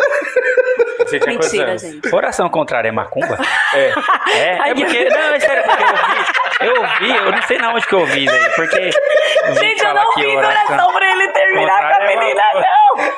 Você 0.99 1.19
tinha 1.19 1.39
Mentira, 1.39 1.79
gente. 1.79 2.15
Oração 2.15 2.49
contrária 2.51 2.89
é 2.89 2.93
macumba? 2.93 3.39
É. 3.73 3.93
É, 4.35 4.39
é 4.39 4.59
Ai, 4.61 4.75
porque. 4.75 5.09
Não, 5.09 5.35
é 5.35 5.41
sério, 5.41 5.63
porque 5.65 5.83
eu 5.83 5.95
vi. 5.97 6.67
Eu 6.67 6.87
vi, 6.99 7.17
eu 7.17 7.33
não 7.33 7.43
sei 7.43 7.59
na 7.59 7.73
onde 7.73 7.87
que 7.87 7.95
eu 7.95 8.05
vi, 8.05 8.27
velho. 8.27 8.55
Porque. 8.55 8.91
Gente, 9.61 9.83
eu 9.85 9.95
não 9.95 10.13
fiz 10.13 10.27
oração- 10.35 10.67
oração 10.75 10.93
pra 10.93 11.11
ele 11.13 11.29
terminar 11.29 11.79
com 11.81 12.03
a 12.03 12.05
é 12.05 12.17
menina, 12.17 12.43
macumba. 12.43 12.67
não. 12.67 13.13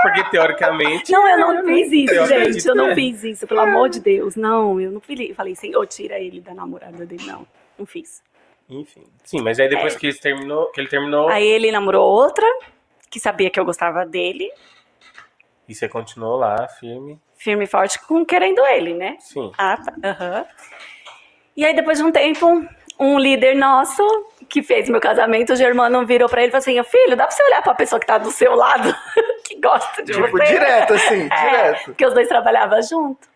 É 0.00 0.02
porque 0.02 0.30
teoricamente. 0.30 1.12
Não, 1.12 1.28
eu 1.28 1.38
não 1.38 1.64
fiz 1.64 1.92
isso, 1.92 2.14
Eu 2.14 2.26
gente. 2.26 2.66
Eu 2.66 2.74
não 2.74 2.86
que 2.86 2.90
é. 2.92 2.94
fiz 2.94 3.24
isso, 3.24 3.46
pelo 3.46 3.60
amor 3.60 3.88
de 3.88 4.00
Deus. 4.00 4.36
Não, 4.36 4.80
eu 4.80 4.90
não 4.90 5.00
falei, 5.00 5.34
falei 5.34 5.54
Senhor, 5.54 5.86
tira 5.86 6.18
ele 6.18 6.40
da 6.40 6.54
namorada 6.54 7.04
dele. 7.04 7.24
Não, 7.26 7.46
não 7.78 7.86
fiz. 7.86 8.22
Enfim. 8.68 9.04
Sim, 9.24 9.42
mas 9.42 9.58
aí 9.58 9.68
depois 9.68 9.96
que, 9.96 10.06
ele 10.06 10.16
terminou, 10.16 10.66
que 10.70 10.80
ele 10.80 10.88
terminou, 10.88 11.28
Aí 11.28 11.44
ele 11.44 11.72
namorou 11.72 12.08
outra, 12.08 12.46
que 13.10 13.18
sabia 13.18 13.50
que 13.50 13.58
eu 13.58 13.64
gostava 13.64 14.06
dele, 14.06 14.48
e 15.70 15.74
você 15.74 15.88
continuou 15.88 16.36
lá, 16.36 16.66
firme. 16.66 17.16
firme 17.36 17.62
e 17.62 17.66
forte, 17.68 17.96
com 18.04 18.24
querendo 18.24 18.60
ele, 18.66 18.92
né? 18.92 19.16
Sim. 19.20 19.52
Ah, 19.56 19.76
tá. 19.76 19.94
Aham. 20.02 20.44
E 21.56 21.64
aí, 21.64 21.72
depois 21.72 21.98
de 21.98 22.02
um 22.02 22.10
tempo, 22.10 22.66
um 22.98 23.16
líder 23.20 23.54
nosso, 23.54 24.02
que 24.50 24.62
fez 24.62 24.88
meu 24.88 25.00
casamento, 25.00 25.52
o 25.52 25.56
Germano 25.56 26.04
virou 26.04 26.28
pra 26.28 26.42
ele 26.42 26.48
e 26.48 26.52
falou 26.52 26.60
assim: 26.60 26.82
Filho, 26.90 27.16
dá 27.16 27.26
pra 27.26 27.30
você 27.34 27.42
olhar 27.44 27.62
pra 27.62 27.74
pessoa 27.74 27.98
que 28.00 28.06
tá 28.06 28.18
do 28.18 28.30
seu 28.30 28.54
lado, 28.54 28.94
que 29.46 29.60
gosta 29.60 30.02
de 30.02 30.12
Tipo, 30.12 30.28
você? 30.30 30.44
direto, 30.44 30.94
assim, 30.94 31.28
É, 31.32 31.50
direto. 31.50 31.84
porque 31.86 32.04
os 32.06 32.12
dois 32.14 32.28
trabalhavam 32.28 32.82
junto. 32.82 33.30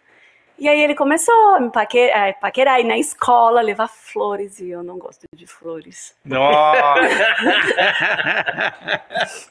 E 0.56 0.68
aí 0.68 0.80
ele 0.82 0.94
começou 0.94 1.34
a 1.56 1.60
me 1.60 1.68
paque- 1.68 2.12
a 2.12 2.32
paquerar, 2.34 2.78
ir 2.80 2.84
na 2.84 2.96
escola, 2.96 3.60
levar 3.60 3.88
flores, 3.88 4.60
e 4.60 4.70
eu 4.70 4.84
não 4.84 4.98
gosto 4.98 5.22
de 5.34 5.46
flores. 5.48 6.14
Nossa! 6.24 7.00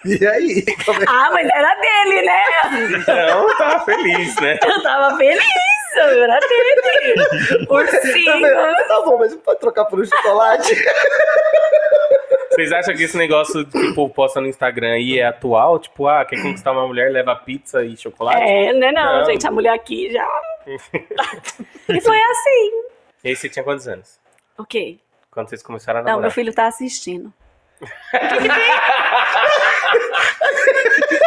E 0.05 0.25
aí? 0.27 0.63
Como 0.85 1.01
é- 1.01 1.05
Ah, 1.07 1.29
mas 1.31 1.49
era 1.49 1.75
dele, 1.75 2.21
né? 2.21 2.41
Então, 3.01 3.17
eu 3.49 3.57
tava 3.57 3.79
feliz, 3.85 4.35
né? 4.39 4.57
Eu 4.65 4.81
tava 4.83 5.17
feliz, 5.17 5.43
era 5.95 6.39
dele. 6.39 7.67
Ursinho. 7.69 8.87
Tá 8.87 9.01
bom, 9.05 9.17
mas 9.17 9.31
não 9.33 9.39
pode 9.39 9.59
trocar 9.59 9.85
por 9.85 9.99
um 9.99 10.05
chocolate? 10.05 10.73
Vocês 12.53 12.71
acham 12.71 12.95
que 12.95 13.03
esse 13.03 13.17
negócio 13.17 13.65
que 13.65 13.77
o 13.77 13.95
povo 13.95 14.13
posta 14.13 14.39
no 14.39 14.47
Instagram 14.47 14.93
aí 14.93 15.19
é 15.19 15.25
atual? 15.25 15.79
Tipo, 15.79 16.07
ah, 16.07 16.23
quer 16.23 16.41
conquistar 16.41 16.71
uma 16.71 16.85
mulher, 16.87 17.11
leva 17.11 17.35
pizza 17.35 17.83
e 17.83 17.97
chocolate? 17.97 18.41
É, 18.41 18.71
né 18.73 18.91
não, 18.91 19.19
Não. 19.19 19.25
gente, 19.25 19.47
a 19.47 19.51
mulher 19.51 19.73
aqui 19.73 20.11
já... 20.11 20.27
e 21.89 21.99
foi 22.01 22.21
assim. 22.21 22.71
E 23.23 23.29
aí 23.29 23.35
você 23.35 23.49
tinha 23.49 23.63
quantos 23.63 23.87
anos? 23.87 24.19
O 24.57 24.63
quê? 24.65 24.97
Quando 25.31 25.49
vocês 25.49 25.63
começaram 25.63 25.99
a 25.99 26.03
Não, 26.03 26.07
meu 26.07 26.15
namorar? 26.17 26.31
filho 26.31 26.53
tá 26.53 26.67
assistindo. 26.67 27.33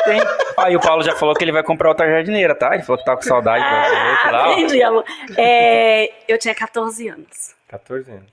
Tem. 0.05 0.21
Aí 0.57 0.75
o 0.77 0.81
Paulo 0.81 1.03
já 1.03 1.15
falou 1.15 1.35
que 1.35 1.45
ele 1.45 1.53
vai 1.53 1.63
comprar 1.63 1.89
outra 1.89 2.09
jardineira, 2.09 2.55
tá? 2.55 2.73
Ele 2.75 2.83
falou 2.83 2.99
que 2.99 3.05
tá 3.05 3.15
com 3.15 3.23
saudade. 3.23 3.63
Ah, 3.63 4.53
entendi, 4.53 4.83
amor. 4.83 5.05
É, 5.37 6.13
eu 6.27 6.39
tinha 6.39 6.55
14 6.55 7.09
anos. 7.09 7.55
14 7.69 8.11
anos. 8.11 8.31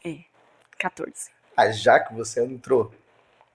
14. 0.78 1.32
Ah, 1.56 1.72
já 1.72 2.00
que 2.00 2.14
você 2.14 2.44
entrou 2.44 2.92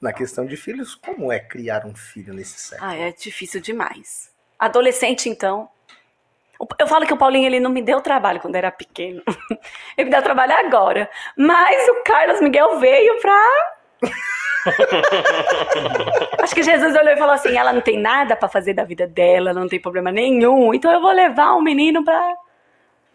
na 0.00 0.12
questão 0.12 0.46
de 0.46 0.56
filhos, 0.56 0.94
como 0.94 1.32
é 1.32 1.40
criar 1.40 1.84
um 1.84 1.94
filho 1.94 2.32
nesse 2.32 2.58
século? 2.58 2.90
Ah, 2.90 2.96
é 2.96 3.12
difícil 3.12 3.60
demais. 3.60 4.30
Adolescente, 4.58 5.28
então. 5.28 5.68
Eu 6.78 6.88
falo 6.88 7.06
que 7.06 7.12
o 7.12 7.16
Paulinho 7.16 7.46
ele 7.46 7.60
não 7.60 7.70
me 7.70 7.80
deu 7.80 8.00
trabalho 8.00 8.40
quando 8.40 8.56
era 8.56 8.72
pequeno. 8.72 9.22
Ele 9.96 10.06
me 10.06 10.10
deu 10.10 10.20
trabalho 10.20 10.52
agora. 10.54 11.08
Mas 11.36 11.88
o 11.88 12.02
Carlos 12.02 12.40
Miguel 12.40 12.80
veio 12.80 13.20
pra. 13.20 13.40
Acho 16.42 16.52
que 16.52 16.64
Jesus 16.64 16.96
olhou 16.96 17.12
e 17.12 17.16
falou 17.16 17.34
assim: 17.34 17.56
ela 17.56 17.72
não 17.72 17.80
tem 17.80 17.96
nada 17.96 18.34
pra 18.34 18.48
fazer 18.48 18.74
da 18.74 18.82
vida 18.82 19.06
dela, 19.06 19.50
ela 19.50 19.60
não 19.60 19.68
tem 19.68 19.80
problema 19.80 20.10
nenhum. 20.10 20.74
Então 20.74 20.92
eu 20.92 21.00
vou 21.00 21.12
levar 21.12 21.54
um 21.54 21.62
menino 21.62 22.04
pra, 22.04 22.34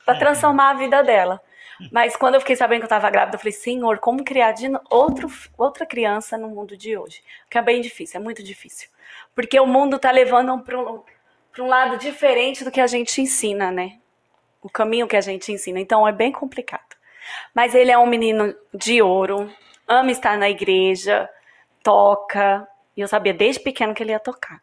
pra 0.05 0.15
transformar 0.15 0.69
a 0.69 0.75
vida 0.75 1.03
dela. 1.03 1.41
Mas 1.91 2.15
quando 2.15 2.36
eu 2.36 2.39
fiquei 2.39 2.55
sabendo 2.55 2.79
que 2.79 2.86
eu 2.86 2.89
tava 2.89 3.09
grávida, 3.09 3.36
eu 3.36 3.39
falei: 3.39 3.53
Senhor, 3.53 3.99
como 3.99 4.23
criar 4.23 4.53
outro, 4.89 5.29
outra 5.57 5.86
criança 5.86 6.38
no 6.38 6.49
mundo 6.49 6.77
de 6.77 6.97
hoje? 6.97 7.23
Que 7.49 7.57
é 7.57 7.61
bem 7.61 7.81
difícil, 7.81 8.19
é 8.19 8.23
muito 8.23 8.43
difícil. 8.43 8.89
Porque 9.36 9.59
o 9.59 9.65
mundo 9.65 9.99
tá 9.99 10.11
levando 10.11 10.59
para 10.59 10.79
um, 10.79 11.01
um 11.59 11.67
lado 11.67 11.97
diferente 11.97 12.63
do 12.63 12.71
que 12.71 12.81
a 12.81 12.88
gente 12.88 13.21
ensina, 13.21 13.71
né? 13.71 13.97
O 14.61 14.69
caminho 14.69 15.07
que 15.07 15.15
a 15.15 15.21
gente 15.21 15.51
ensina. 15.51 15.79
Então 15.79 16.07
é 16.07 16.11
bem 16.11 16.31
complicado. 16.31 16.95
Mas 17.53 17.73
ele 17.73 17.91
é 17.91 17.97
um 17.97 18.05
menino 18.05 18.55
de 18.73 19.01
ouro, 19.01 19.51
ama 19.88 20.11
estar 20.11 20.38
na 20.38 20.49
igreja, 20.49 21.29
toca. 21.81 22.67
E 22.95 23.01
eu 23.01 23.07
sabia 23.07 23.34
desde 23.34 23.61
pequeno 23.61 23.93
que 23.93 24.03
ele 24.03 24.11
ia 24.11 24.19
tocar. 24.19 24.61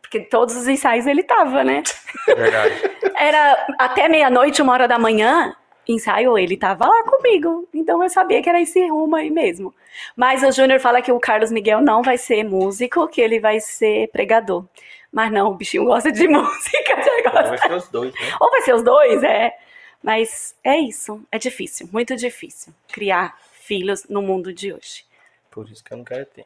Porque 0.00 0.20
todos 0.20 0.54
os 0.54 0.68
ensaios 0.68 1.06
ele 1.06 1.22
tava, 1.22 1.64
né? 1.64 1.82
Verdade. 2.26 2.74
Era 3.18 3.66
até 3.78 4.08
meia-noite, 4.08 4.62
uma 4.62 4.72
hora 4.72 4.86
da 4.86 4.98
manhã, 4.98 5.54
ensaio, 5.88 6.36
ele 6.38 6.56
tava 6.56 6.86
lá 6.86 7.04
comigo. 7.04 7.68
Então 7.72 8.02
eu 8.02 8.08
sabia 8.08 8.42
que 8.42 8.48
era 8.48 8.60
esse 8.60 8.86
rumo 8.88 9.16
aí 9.16 9.30
mesmo. 9.30 9.74
Mas 10.14 10.42
o 10.42 10.52
Júnior 10.52 10.80
fala 10.80 11.00
que 11.00 11.12
o 11.12 11.20
Carlos 11.20 11.50
Miguel 11.50 11.80
não 11.80 12.02
vai 12.02 12.18
ser 12.18 12.44
músico, 12.44 13.08
que 13.08 13.20
ele 13.20 13.40
vai 13.40 13.60
ser 13.60 14.08
pregador. 14.10 14.64
Mas 15.12 15.32
não, 15.32 15.48
o 15.48 15.54
bichinho 15.54 15.84
gosta 15.84 16.10
de 16.12 16.26
música, 16.28 16.96
gosta. 17.24 17.48
vai 17.48 17.58
ser 17.58 17.72
os 17.72 17.88
dois, 17.88 18.14
né? 18.14 18.32
Ou 18.40 18.50
vai 18.50 18.60
ser 18.62 18.74
os 18.74 18.82
dois, 18.82 19.22
é. 19.22 19.56
Mas 20.02 20.54
é 20.62 20.76
isso, 20.76 21.22
é 21.32 21.38
difícil, 21.38 21.88
muito 21.92 22.14
difícil 22.14 22.72
criar 22.92 23.36
filhos 23.52 24.06
no 24.08 24.22
mundo 24.22 24.52
de 24.52 24.72
hoje. 24.72 25.04
Por 25.50 25.68
isso 25.70 25.82
que 25.82 25.92
eu 25.92 25.98
não 25.98 26.04
quero 26.04 26.26
ter. 26.26 26.44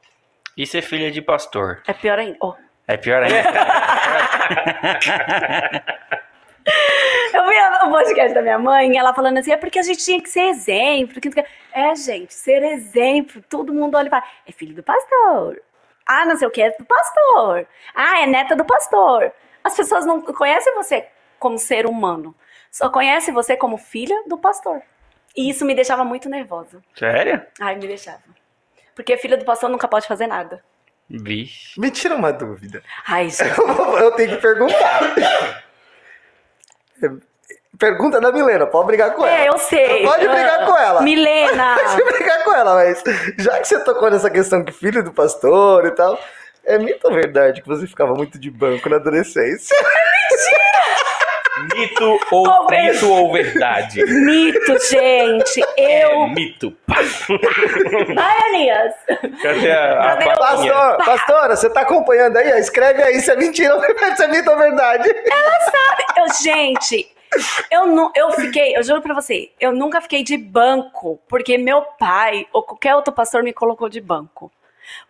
E 0.57 0.67
ser 0.67 0.83
filha 0.83 1.11
de 1.11 1.21
pastor? 1.21 1.83
É 1.87 1.93
pior 1.93 2.19
ainda. 2.19 2.37
Oh, 2.41 2.55
É 2.87 2.97
pior 2.97 3.23
ainda. 3.23 3.43
Eu 7.33 7.49
vi 7.49 7.55
o 7.87 7.91
podcast 7.91 8.35
da 8.35 8.43
minha 8.43 8.59
mãe, 8.59 8.97
ela 8.97 9.15
falando 9.15 9.39
assim, 9.39 9.53
é 9.53 9.57
porque 9.57 9.79
a 9.79 9.83
gente 9.83 10.05
tinha 10.05 10.21
que 10.23 10.29
ser 10.29 10.43
exemplo. 10.43 11.21
que- 11.21 11.45
É, 11.73 11.95
gente, 11.95 12.33
ser 12.35 12.63
exemplo. 12.63 13.43
Todo 13.49 13.73
mundo 13.73 13.97
olha 13.97 14.07
e 14.09 14.11
fala, 14.11 14.25
é 14.47 14.53
filho 14.53 14.75
do 14.75 14.83
pastor. 14.83 15.61
Ah, 16.07 16.25
não 16.25 16.37
sei 16.37 16.49
o 16.49 16.51
que, 16.51 16.61
é 16.63 16.71
do 16.77 16.85
pastor. 16.85 17.67
Ah, 17.95 18.23
é 18.23 18.27
neta 18.27 18.57
do 18.57 18.65
pastor. 18.65 19.33
As 19.63 19.77
pessoas 19.77 20.05
não 20.05 20.21
conhecem 20.21 20.75
você 20.75 21.07
como 21.39 21.59
ser 21.59 21.87
humano. 21.87 22.35
Só 22.71 22.89
conhecem 22.89 23.33
você 23.33 23.57
como 23.57 23.77
filha 23.79 24.23
do 24.27 24.37
pastor. 24.39 24.83
E 25.37 25.49
isso 25.51 25.65
me 25.65 25.75
deixava 25.75 26.05
muito 26.05 26.29
nervosa. 26.29 26.83
Sério? 26.97 27.41
Ai, 27.61 27.77
me 27.77 27.87
deixava. 27.87 28.23
Porque 28.95 29.17
filha 29.17 29.37
do 29.37 29.45
pastor 29.45 29.71
nunca 29.71 29.87
pode 29.87 30.07
fazer 30.09 30.27
nada. 30.27 30.63
Vixe. 31.09 31.79
Me 31.81 31.91
tira 31.91 32.15
uma 32.17 32.33
dúvida. 32.33 32.83
Ai, 33.07 33.29
gente. 33.31 33.43
Eu 34.01 34.13
tenho 34.13 34.31
que 34.37 34.43
perguntar. 34.43 35.01
Pergunta 37.79 38.21
da 38.21 38.31
Milena, 38.31 38.67
pode 38.67 38.89
brigar 38.89 39.15
com 39.15 39.25
ela. 39.25 39.39
É, 39.45 39.49
eu 39.49 39.57
sei. 39.59 40.05
Pode 40.05 40.29
brigar 40.29 40.67
com 40.67 40.77
ela. 40.77 41.01
Milena. 41.03 41.77
Pode 41.81 42.05
brigar 42.13 42.45
com 42.45 42.53
ela, 42.53 42.75
mas 42.75 43.03
já 43.39 43.59
que 43.59 43.69
você 43.69 43.79
tocou 43.85 44.11
nessa 44.11 44.29
questão 44.29 44.65
que 44.65 44.73
filho 44.73 45.03
do 45.03 45.13
pastor 45.13 45.87
e 45.87 45.91
tal, 45.93 46.19
É 46.65 46.77
mito 46.79 47.07
ou 47.09 47.15
verdade 47.15 47.63
que 47.63 47.69
você 47.69 47.87
ficava 47.87 48.13
muito 48.13 48.39
de 48.39 48.51
banco 48.51 48.89
na 48.89 48.97
adolescência? 48.97 49.75
Mito 51.75 52.21
ou 52.31 52.71
mito 52.71 53.11
ou 53.13 53.33
verdade? 53.33 54.05
Mito, 54.05 54.79
gente. 54.89 55.63
É 55.77 56.05
Eu. 56.05 56.29
mito. 56.29 56.77
Vai, 58.15 58.39
Elias. 58.49 58.95
Cadê 59.43 59.71
a, 59.73 60.13
a? 60.15 60.37
Pastor, 60.39 60.97
pastora, 61.05 61.57
você 61.57 61.71
tá 61.71 61.81
acompanhando 61.83 62.37
aí? 62.37 62.59
Escreve 62.59 63.03
aí 63.03 63.21
se 63.21 63.31
é 63.31 63.37
mentira 63.37 63.75
ou 63.75 63.83
se 64.17 64.25
é 64.25 64.29
mito 64.29 64.51
ou 64.51 64.57
verdade. 64.59 65.09
Eu, 66.17 66.29
gente, 66.43 67.15
eu, 67.71 67.87
não, 67.87 68.11
eu 68.15 68.31
fiquei, 68.33 68.77
eu 68.77 68.83
juro 68.83 69.01
pra 69.01 69.15
você, 69.15 69.51
eu 69.61 69.73
nunca 69.73 70.01
fiquei 70.01 70.23
de 70.23 70.37
banco, 70.37 71.21
porque 71.29 71.57
meu 71.57 71.83
pai 71.83 72.47
ou 72.53 72.63
qualquer 72.63 72.95
outro 72.95 73.13
pastor 73.13 73.43
me 73.43 73.53
colocou 73.53 73.89
de 73.89 74.01
banco. 74.01 74.51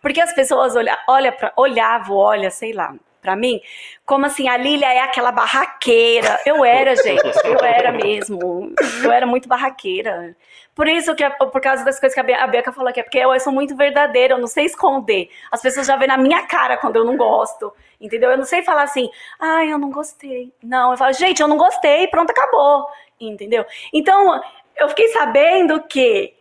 Porque 0.01 0.21
as 0.21 0.33
pessoas 0.33 0.75
olha, 0.75 0.97
olha 1.07 1.31
pra, 1.31 1.51
olhavam, 1.55 2.15
olha, 2.15 2.51
sei 2.51 2.71
lá, 2.71 2.93
pra 3.21 3.35
mim, 3.35 3.61
como 4.05 4.25
assim, 4.25 4.47
a 4.49 4.57
Lília 4.57 4.91
é 4.93 4.99
aquela 4.99 5.31
barraqueira. 5.31 6.39
Eu 6.45 6.65
era, 6.65 6.95
gente, 6.95 7.21
eu 7.45 7.59
era 7.63 7.91
mesmo. 7.91 8.73
Eu 9.03 9.11
era 9.11 9.25
muito 9.25 9.47
barraqueira. 9.47 10.35
Por 10.73 10.87
isso 10.87 11.13
que, 11.15 11.29
por 11.29 11.61
causa 11.61 11.83
das 11.83 11.99
coisas 11.99 12.13
que 12.13 12.19
a 12.19 12.23
Be- 12.23 12.33
a 12.33 12.47
Beca 12.47 12.71
falou 12.71 12.89
aqui, 12.89 12.99
é 13.01 13.03
porque 13.03 13.19
eu 13.19 13.37
sou 13.39 13.51
muito 13.53 13.75
verdadeira, 13.75 14.33
eu 14.33 14.39
não 14.39 14.47
sei 14.47 14.65
esconder. 14.65 15.29
As 15.51 15.61
pessoas 15.61 15.85
já 15.85 15.95
veem 15.97 16.07
na 16.07 16.17
minha 16.17 16.45
cara 16.47 16.77
quando 16.77 16.95
eu 16.95 17.05
não 17.05 17.17
gosto. 17.17 17.73
Entendeu? 17.99 18.31
Eu 18.31 18.37
não 18.37 18.45
sei 18.45 18.63
falar 18.63 18.83
assim, 18.83 19.09
ai, 19.39 19.71
eu 19.71 19.77
não 19.77 19.91
gostei. 19.91 20.51
Não, 20.63 20.91
eu 20.91 20.97
falo, 20.97 21.13
gente, 21.13 21.41
eu 21.41 21.47
não 21.47 21.57
gostei, 21.57 22.07
pronto, 22.07 22.31
acabou. 22.31 22.87
Entendeu? 23.19 23.63
Então, 23.93 24.41
eu 24.75 24.89
fiquei 24.89 25.09
sabendo 25.09 25.81
que 25.83 26.33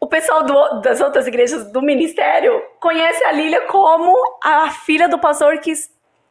o 0.00 0.06
pessoal 0.06 0.42
do- 0.44 0.80
das 0.80 1.00
outras 1.00 1.26
igrejas 1.26 1.70
do 1.72 1.80
ministério 1.82 2.62
conhece 2.80 3.22
a 3.24 3.32
Lília 3.32 3.62
como 3.62 4.14
a 4.42 4.70
filha 4.70 5.08
do 5.08 5.18
pastor 5.18 5.58
que 5.58 5.72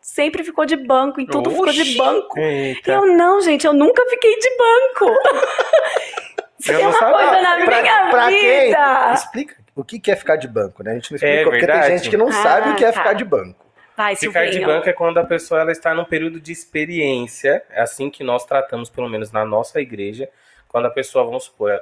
sempre 0.02 0.44
ficou 0.44 0.66
de 0.66 0.76
banco, 0.76 1.20
em 1.22 1.26
tudo 1.26 1.50
ficou 1.50 1.68
de 1.72 1.82
Oxi. 1.82 1.98
banco. 1.98 2.40
E 2.40 2.42
Eita. 2.76 2.92
eu, 2.92 3.08
não, 3.16 3.42
gente, 3.42 3.66
eu 3.66 3.74
nunca 3.74 4.06
fiquei 4.10 4.38
de 4.38 4.50
banco. 4.58 5.16
Tem 6.66 6.76
não 6.76 6.82
uma 6.84 6.94
sabia. 6.94 7.14
coisa 7.18 7.42
na 7.42 7.66
Pra, 7.66 7.82
minha 7.82 8.10
pra 8.10 8.28
quem? 8.30 8.66
vida. 8.68 9.14
Explica 9.14 9.56
o 9.76 9.84
que 9.84 10.12
é 10.12 10.16
ficar 10.16 10.36
de 10.38 10.48
banco, 10.48 10.82
né? 10.84 10.92
A 10.92 10.94
gente 10.96 11.12
não 11.12 11.18
É 11.22 11.26
explica 11.26 11.44
porque 11.50 11.58
tem 11.66 11.68
verdade. 11.68 11.98
gente 11.98 12.10
que 12.10 12.18
não 12.18 12.28
Ah, 12.30 12.32
sabe 12.32 12.70
o 12.70 12.76
que 12.76 12.86
é 12.86 12.92
tá. 12.92 13.00
ficar 13.00 13.14
de 13.14 13.26
banco. 13.26 13.64
Vai, 13.98 14.16
Ficar 14.16 14.48
de 14.50 14.60
banco 14.60 14.90
é 14.90 14.94
quando 14.94 15.20
a 15.20 15.24
pessoa 15.24 15.62
ela 15.62 15.72
está 15.72 15.94
num 15.94 16.06
período 16.06 16.40
de 16.40 16.52
experiência, 16.52 17.64
é 17.70 17.82
assim 17.82 18.10
que 18.10 18.24
nós 18.24 18.44
tratamos, 18.46 18.90
pelo 18.90 19.08
menos 19.08 19.32
na 19.32 19.46
nossa 19.46 19.80
igreja, 19.80 20.28
quando 20.68 20.86
a 20.88 20.90
pessoa, 20.90 21.24
vamos 21.26 21.44
supor, 21.44 21.80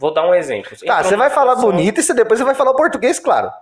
vou 0.00 0.12
dar 0.14 0.26
um 0.26 0.34
exemplo. 0.34 0.70
Tá, 0.86 1.02
você 1.04 1.14
vai 1.16 1.28
falar 1.30 1.52
situação- 1.56 1.70
bonito 1.70 2.00
e 2.00 2.02
você- 2.02 2.14
depois 2.14 2.40
você 2.40 2.44
vai 2.44 2.54
falar 2.54 2.70
o 2.70 2.74
português, 2.76 3.18
claro. 3.20 3.52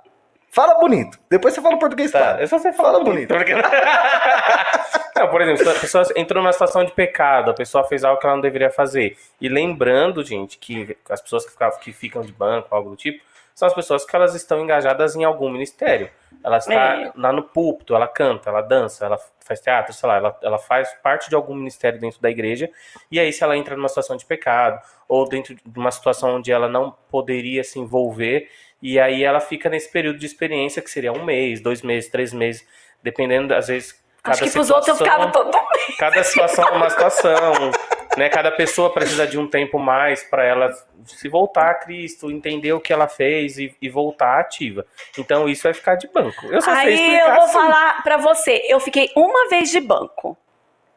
Fala 0.50 0.74
bonito. 0.76 1.18
Depois 1.28 1.52
você 1.52 1.60
fala 1.60 1.74
o 1.74 1.78
português, 1.78 2.10
Tá, 2.10 2.18
claro. 2.20 2.42
é 2.42 2.46
só 2.46 2.58
você 2.58 2.72
Fala 2.72 2.92
falar 2.92 3.04
bonito. 3.04 3.28
bonito. 3.28 3.46
Porque... 3.46 3.52
Não, 5.18 5.28
por 5.28 5.42
exemplo, 5.42 5.64
se 5.64 5.68
a 5.76 5.80
pessoa 5.80 6.04
entrou 6.16 6.40
numa 6.42 6.52
situação 6.52 6.84
de 6.84 6.92
pecado, 6.92 7.50
a 7.50 7.54
pessoa 7.54 7.82
fez 7.84 8.04
algo 8.04 8.20
que 8.20 8.26
ela 8.26 8.36
não 8.36 8.40
deveria 8.40 8.70
fazer. 8.70 9.16
E 9.40 9.48
lembrando, 9.48 10.22
gente, 10.24 10.56
que 10.58 10.96
as 11.10 11.20
pessoas 11.20 11.44
que, 11.44 11.50
ficavam, 11.50 11.78
que 11.80 11.92
ficam 11.92 12.22
de 12.22 12.30
banco, 12.32 12.68
algo 12.72 12.90
do 12.90 12.96
tipo, 12.96 13.20
são 13.52 13.66
as 13.66 13.74
pessoas 13.74 14.04
que 14.04 14.14
elas 14.14 14.34
estão 14.36 14.60
engajadas 14.60 15.16
em 15.16 15.24
algum 15.24 15.50
ministério. 15.50 16.08
Ela 16.44 16.58
está 16.58 16.72
É. 16.74 17.12
lá 17.16 17.32
no 17.32 17.42
púlpito, 17.42 17.94
ela 17.94 18.06
canta, 18.06 18.48
ela 18.48 18.60
dança, 18.62 19.04
ela 19.04 19.18
faz 19.44 19.60
teatro, 19.60 19.92
sei 19.92 20.08
lá, 20.08 20.16
ela, 20.16 20.38
ela 20.42 20.58
faz 20.58 20.92
parte 21.02 21.28
de 21.28 21.34
algum 21.34 21.54
ministério 21.54 21.98
dentro 21.98 22.20
da 22.20 22.30
igreja. 22.30 22.70
E 23.10 23.18
aí, 23.18 23.32
se 23.32 23.42
ela 23.42 23.56
entra 23.56 23.76
numa 23.76 23.88
situação 23.88 24.16
de 24.16 24.24
pecado, 24.24 24.80
ou 25.08 25.28
dentro 25.28 25.54
de 25.54 25.78
uma 25.78 25.90
situação 25.90 26.36
onde 26.36 26.52
ela 26.52 26.68
não 26.68 26.94
poderia 27.10 27.64
se 27.64 27.78
envolver, 27.78 28.48
e 28.80 29.00
aí 29.00 29.24
ela 29.24 29.40
fica 29.40 29.68
nesse 29.68 29.90
período 29.90 30.18
de 30.18 30.26
experiência, 30.26 30.80
que 30.80 30.90
seria 30.90 31.12
um 31.12 31.24
mês, 31.24 31.60
dois 31.60 31.82
meses, 31.82 32.08
três 32.10 32.32
meses, 32.32 32.64
dependendo, 33.02 33.52
às 33.54 33.66
vezes. 33.68 33.90
Acho 34.22 34.40
cada 34.40 34.46
que 34.50 34.52
pros 34.52 34.70
outros 34.70 34.88
eu 34.88 34.94
situação- 34.96 35.28
ficava 35.32 35.50
todo 35.50 35.68
Cada 35.98 36.22
situação 36.22 36.68
é 36.68 36.70
uma 36.72 36.90
situação, 36.90 37.32
né? 38.18 38.28
Cada 38.28 38.50
pessoa 38.50 38.92
precisa 38.92 39.26
de 39.26 39.38
um 39.38 39.46
tempo 39.46 39.78
mais 39.78 40.22
para 40.22 40.44
ela 40.44 40.70
se 41.06 41.28
voltar 41.28 41.70
a 41.70 41.74
Cristo, 41.74 42.30
entender 42.30 42.72
o 42.72 42.80
que 42.80 42.92
ela 42.92 43.08
fez 43.08 43.58
e, 43.58 43.74
e 43.80 43.88
voltar 43.88 44.38
ativa. 44.40 44.84
Então 45.16 45.48
isso 45.48 45.62
vai 45.62 45.72
ficar 45.72 45.94
de 45.94 46.08
banco. 46.08 46.46
Eu 46.46 46.60
só 46.60 46.74
sei 46.74 46.80
Aí 46.80 46.94
explicar 46.94 47.28
eu 47.28 47.34
vou 47.34 47.44
assim. 47.44 47.52
falar 47.52 48.02
pra 48.02 48.16
você, 48.18 48.66
eu 48.68 48.80
fiquei 48.80 49.10
uma 49.16 49.48
vez 49.48 49.70
de 49.70 49.80
banco. 49.80 50.36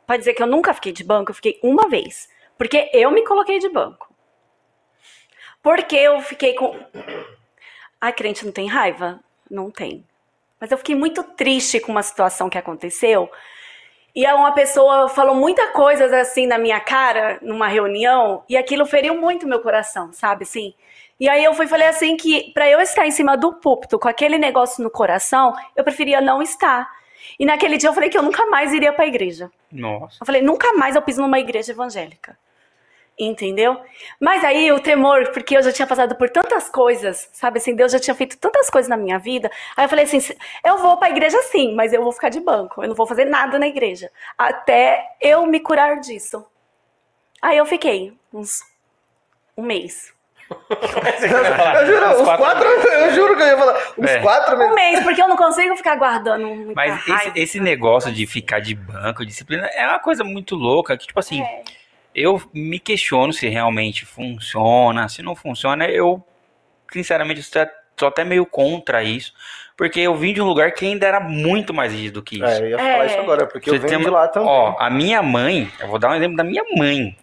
Pra 0.05 0.17
dizer 0.17 0.33
que 0.33 0.43
eu 0.43 0.47
nunca 0.47 0.73
fiquei 0.73 0.91
de 0.91 1.03
banco, 1.03 1.31
eu 1.31 1.35
fiquei 1.35 1.59
uma 1.63 1.87
vez. 1.87 2.27
Porque 2.57 2.89
eu 2.93 3.09
me 3.11 3.23
coloquei 3.23 3.59
de 3.59 3.69
banco. 3.69 4.13
Porque 5.63 5.95
eu 5.95 6.19
fiquei 6.21 6.53
com. 6.55 6.77
Ai, 8.01 8.11
crente 8.11 8.45
não 8.45 8.51
tem 8.51 8.67
raiva? 8.67 9.19
Não 9.49 9.69
tem. 9.69 10.05
Mas 10.59 10.71
eu 10.71 10.77
fiquei 10.77 10.95
muito 10.95 11.23
triste 11.23 11.79
com 11.79 11.91
uma 11.91 12.03
situação 12.03 12.49
que 12.49 12.57
aconteceu. 12.57 13.31
E 14.15 14.25
uma 14.27 14.51
pessoa 14.51 15.07
falou 15.07 15.35
muita 15.35 15.67
coisas 15.69 16.11
assim 16.11 16.45
na 16.45 16.57
minha 16.57 16.79
cara, 16.79 17.39
numa 17.41 17.67
reunião, 17.67 18.43
e 18.47 18.57
aquilo 18.57 18.85
feriu 18.85 19.15
muito 19.15 19.47
meu 19.47 19.61
coração, 19.61 20.11
sabe 20.11 20.43
assim? 20.43 20.73
E 21.19 21.29
aí 21.29 21.43
eu 21.43 21.53
fui 21.53 21.67
falei 21.67 21.87
assim 21.87 22.17
que 22.17 22.51
pra 22.51 22.69
eu 22.69 22.81
estar 22.81 23.05
em 23.05 23.11
cima 23.11 23.37
do 23.37 23.53
púlpito 23.53 23.99
com 23.99 24.07
aquele 24.07 24.37
negócio 24.37 24.83
no 24.83 24.89
coração, 24.89 25.53
eu 25.75 25.83
preferia 25.83 26.19
não 26.19 26.41
estar. 26.41 26.89
E 27.39 27.45
naquele 27.45 27.77
dia 27.77 27.89
eu 27.89 27.93
falei 27.93 28.09
que 28.09 28.17
eu 28.17 28.23
nunca 28.23 28.45
mais 28.47 28.73
iria 28.73 28.91
pra 28.91 29.05
igreja. 29.05 29.49
Nossa. 29.71 30.17
Eu 30.19 30.25
falei, 30.25 30.41
nunca 30.41 30.73
mais 30.73 30.95
eu 30.95 31.01
piso 31.01 31.21
numa 31.21 31.39
igreja 31.39 31.71
evangélica. 31.71 32.37
Entendeu? 33.23 33.79
Mas 34.19 34.43
aí 34.43 34.71
o 34.71 34.79
temor, 34.79 35.29
porque 35.31 35.55
eu 35.55 35.61
já 35.61 35.71
tinha 35.71 35.85
passado 35.87 36.15
por 36.15 36.27
tantas 36.29 36.67
coisas, 36.69 37.29
sabe 37.31 37.59
assim, 37.59 37.75
Deus 37.75 37.91
já 37.91 37.99
tinha 37.99 38.15
feito 38.15 38.35
tantas 38.37 38.67
coisas 38.67 38.89
na 38.89 38.97
minha 38.97 39.19
vida. 39.19 39.51
Aí 39.77 39.85
eu 39.85 39.89
falei 39.89 40.05
assim, 40.05 40.19
"Se- 40.19 40.35
eu 40.65 40.79
vou 40.79 40.97
pra 40.97 41.09
igreja 41.11 41.39
sim, 41.43 41.75
mas 41.75 41.93
eu 41.93 42.01
vou 42.01 42.11
ficar 42.11 42.29
de 42.29 42.39
banco, 42.39 42.81
eu 42.83 42.87
não 42.87 42.95
vou 42.95 43.05
fazer 43.05 43.25
nada 43.25 43.59
na 43.59 43.67
igreja, 43.67 44.09
até 44.35 45.05
eu 45.21 45.45
me 45.45 45.59
curar 45.59 45.99
disso. 45.99 46.43
Aí 47.39 47.57
eu 47.57 47.65
fiquei 47.67 48.11
uns 48.33 48.61
um 49.55 49.61
mês. 49.61 50.11
Eu 50.49 51.85
juro, 51.85 52.09
Uns 52.09 52.19
os 52.27 52.35
quatro, 52.37 52.67
eu 52.67 53.11
juro 53.13 53.35
que 53.37 53.41
eu 53.43 53.47
ia 53.47 53.57
falar. 53.57 53.79
Uns 53.97 54.09
É. 54.09 54.19
quatro 54.19 54.55
Um 54.55 54.59
meses. 54.59 54.75
mês, 54.75 55.03
porque 55.03 55.21
eu 55.21 55.27
não 55.27 55.37
consigo 55.37 55.75
ficar 55.77 55.95
guardando 55.95 56.73
Mas 56.75 57.07
esse, 57.07 57.31
esse 57.35 57.59
negócio 57.59 58.11
de 58.11 58.25
ficar 58.25 58.59
de 58.59 58.73
banco, 58.75 59.25
disciplina, 59.25 59.67
é 59.67 59.87
uma 59.87 59.99
coisa 59.99 60.23
muito 60.23 60.55
louca, 60.55 60.97
que 60.97 61.07
tipo 61.07 61.19
assim, 61.19 61.41
É. 61.41 61.63
eu 62.13 62.41
me 62.53 62.79
questiono 62.79 63.31
se 63.33 63.47
realmente 63.47 64.05
funciona, 64.05 65.07
se 65.09 65.21
não 65.21 65.35
funciona, 65.35 65.87
eu 65.87 66.23
sinceramente 66.91 67.39
estou 67.39 67.65
tô 67.95 68.07
até 68.07 68.23
meio 68.23 68.45
contra 68.47 69.03
isso, 69.03 69.31
porque 69.77 69.99
eu 69.99 70.15
vim 70.15 70.33
de 70.33 70.41
um 70.41 70.45
lugar 70.45 70.71
que 70.73 70.85
ainda 70.85 71.05
era 71.05 71.19
muito 71.19 71.71
mais 71.73 71.93
rígido 71.93 72.15
do 72.15 72.23
que 72.23 72.35
isso. 72.37 72.45
É, 72.45 72.59
eu 72.61 72.69
ia 72.69 72.77
falar 72.77 73.03
É. 73.03 73.05
isso 73.05 73.19
agora, 73.19 73.45
porque 73.45 73.69
eu 73.69 73.73
Você 73.75 73.79
venho 73.79 73.91
tem- 73.99 74.05
de 74.05 74.09
lá 74.09 74.27
também. 74.27 74.49
Ó, 74.49 74.75
a 74.79 74.89
minha 74.89 75.21
mãe, 75.21 75.71
eu 75.79 75.87
vou 75.87 75.99
dar 75.99 76.09
um 76.09 76.15
exemplo 76.15 76.35
da 76.35 76.43
minha 76.43 76.63
mãe. 76.75 77.15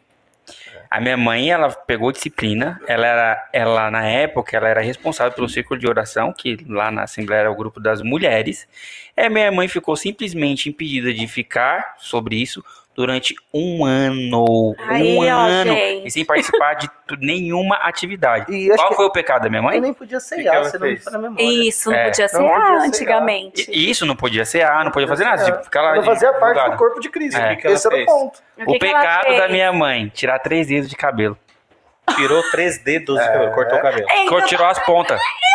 A 0.91 1.01
minha 1.01 1.17
mãe, 1.17 1.51
ela 1.51 1.69
pegou 1.71 2.11
disciplina, 2.13 2.81
ela 2.87 3.07
era, 3.07 3.49
ela 3.53 3.91
na 3.91 4.07
época, 4.07 4.57
ela 4.57 4.69
era 4.69 4.81
responsável 4.81 5.33
pelo 5.35 5.49
círculo 5.49 5.79
de 5.79 5.87
oração, 5.89 6.33
que 6.33 6.57
lá 6.69 6.91
na 6.91 7.03
Assembleia 7.03 7.41
era 7.41 7.51
o 7.51 7.57
grupo 7.57 7.79
das 7.81 8.01
mulheres. 8.01 8.67
E 9.17 9.29
minha 9.29 9.51
mãe 9.53 9.67
ficou 9.69 9.97
simplesmente 9.97 10.69
impedida 10.69 11.13
de 11.13 11.27
ficar 11.27 11.97
sobre 11.99 12.37
isso 12.37 12.65
durante 12.99 13.33
um 13.55 13.85
ano. 13.85 14.75
Aí, 14.89 15.17
um 15.17 15.21
ó, 15.33 15.39
ano. 15.47 15.73
gente. 15.73 16.09
E 16.09 16.11
sem 16.11 16.25
participar 16.25 16.75
de 16.75 16.91
nenhuma 17.21 17.77
atividade. 17.77 18.53
E 18.53 18.69
Qual 18.75 18.89
que 18.89 18.97
foi 18.97 19.05
o 19.07 19.13
pecado 19.13 19.45
da 19.45 19.49
minha 19.49 19.61
eu 19.61 19.63
mãe? 19.63 19.81
nem 19.81 19.95
podia 19.95 20.19
que 20.19 20.25
ser 20.25 20.43
que 20.43 20.49
A, 20.49 20.55
ela 20.55 20.65
você 20.65 20.79
não 20.79 20.87
me 21.21 21.29
memória. 21.29 21.45
Isso, 21.69 21.91
não 21.91 21.97
É, 21.97 22.05
podia 22.07 22.25
não 22.33 22.81
ser, 22.81 22.89
antigamente. 22.89 23.71
E 23.71 23.89
isso 23.89 24.05
não 24.05 24.17
podia 24.17 24.45
ser 24.45 24.63
ah, 24.63 24.83
não 24.83 24.91
podia 24.91 25.07
fazer 25.07 25.23
nada. 25.23 25.45
Tipo, 25.45 25.63
ficar 25.63 25.81
lá 25.83 25.97
de- 25.97 26.05
fazia 26.05 26.33
parte 26.33 26.71
do 26.73 26.77
corpo 26.77 26.99
de 26.99 27.09
Cristo. 27.09 27.39
É. 27.41 27.53
O 27.53 27.57
que 27.57 27.63
que 27.63 27.69
Esse 27.69 27.87
era 27.87 28.03
o 28.03 28.05
ponto. 28.05 28.43
O 28.59 28.63
O 28.63 28.73
que 28.73 28.79
que 28.81 28.87
ela 28.87 28.99
pecado 29.01 29.37
da 29.37 29.49
minha 29.49 29.73
mãe, 29.73 30.09
tirar 30.09 30.41
três 30.41 30.67
dedos 30.67 30.91
de 30.91 30.97
cabelo. 30.97 31.39
Tirou 32.17 32.43
três 32.51 32.79
dedos, 32.83 33.17
de 33.21 33.25
cabelo, 33.27 33.53
cortou 33.53 33.79
o 33.79 33.83
cabelo. 33.83 34.07
Eu 34.33 34.45
Tirou 34.47 34.67
as 34.67 34.79
pontas. 34.85 35.21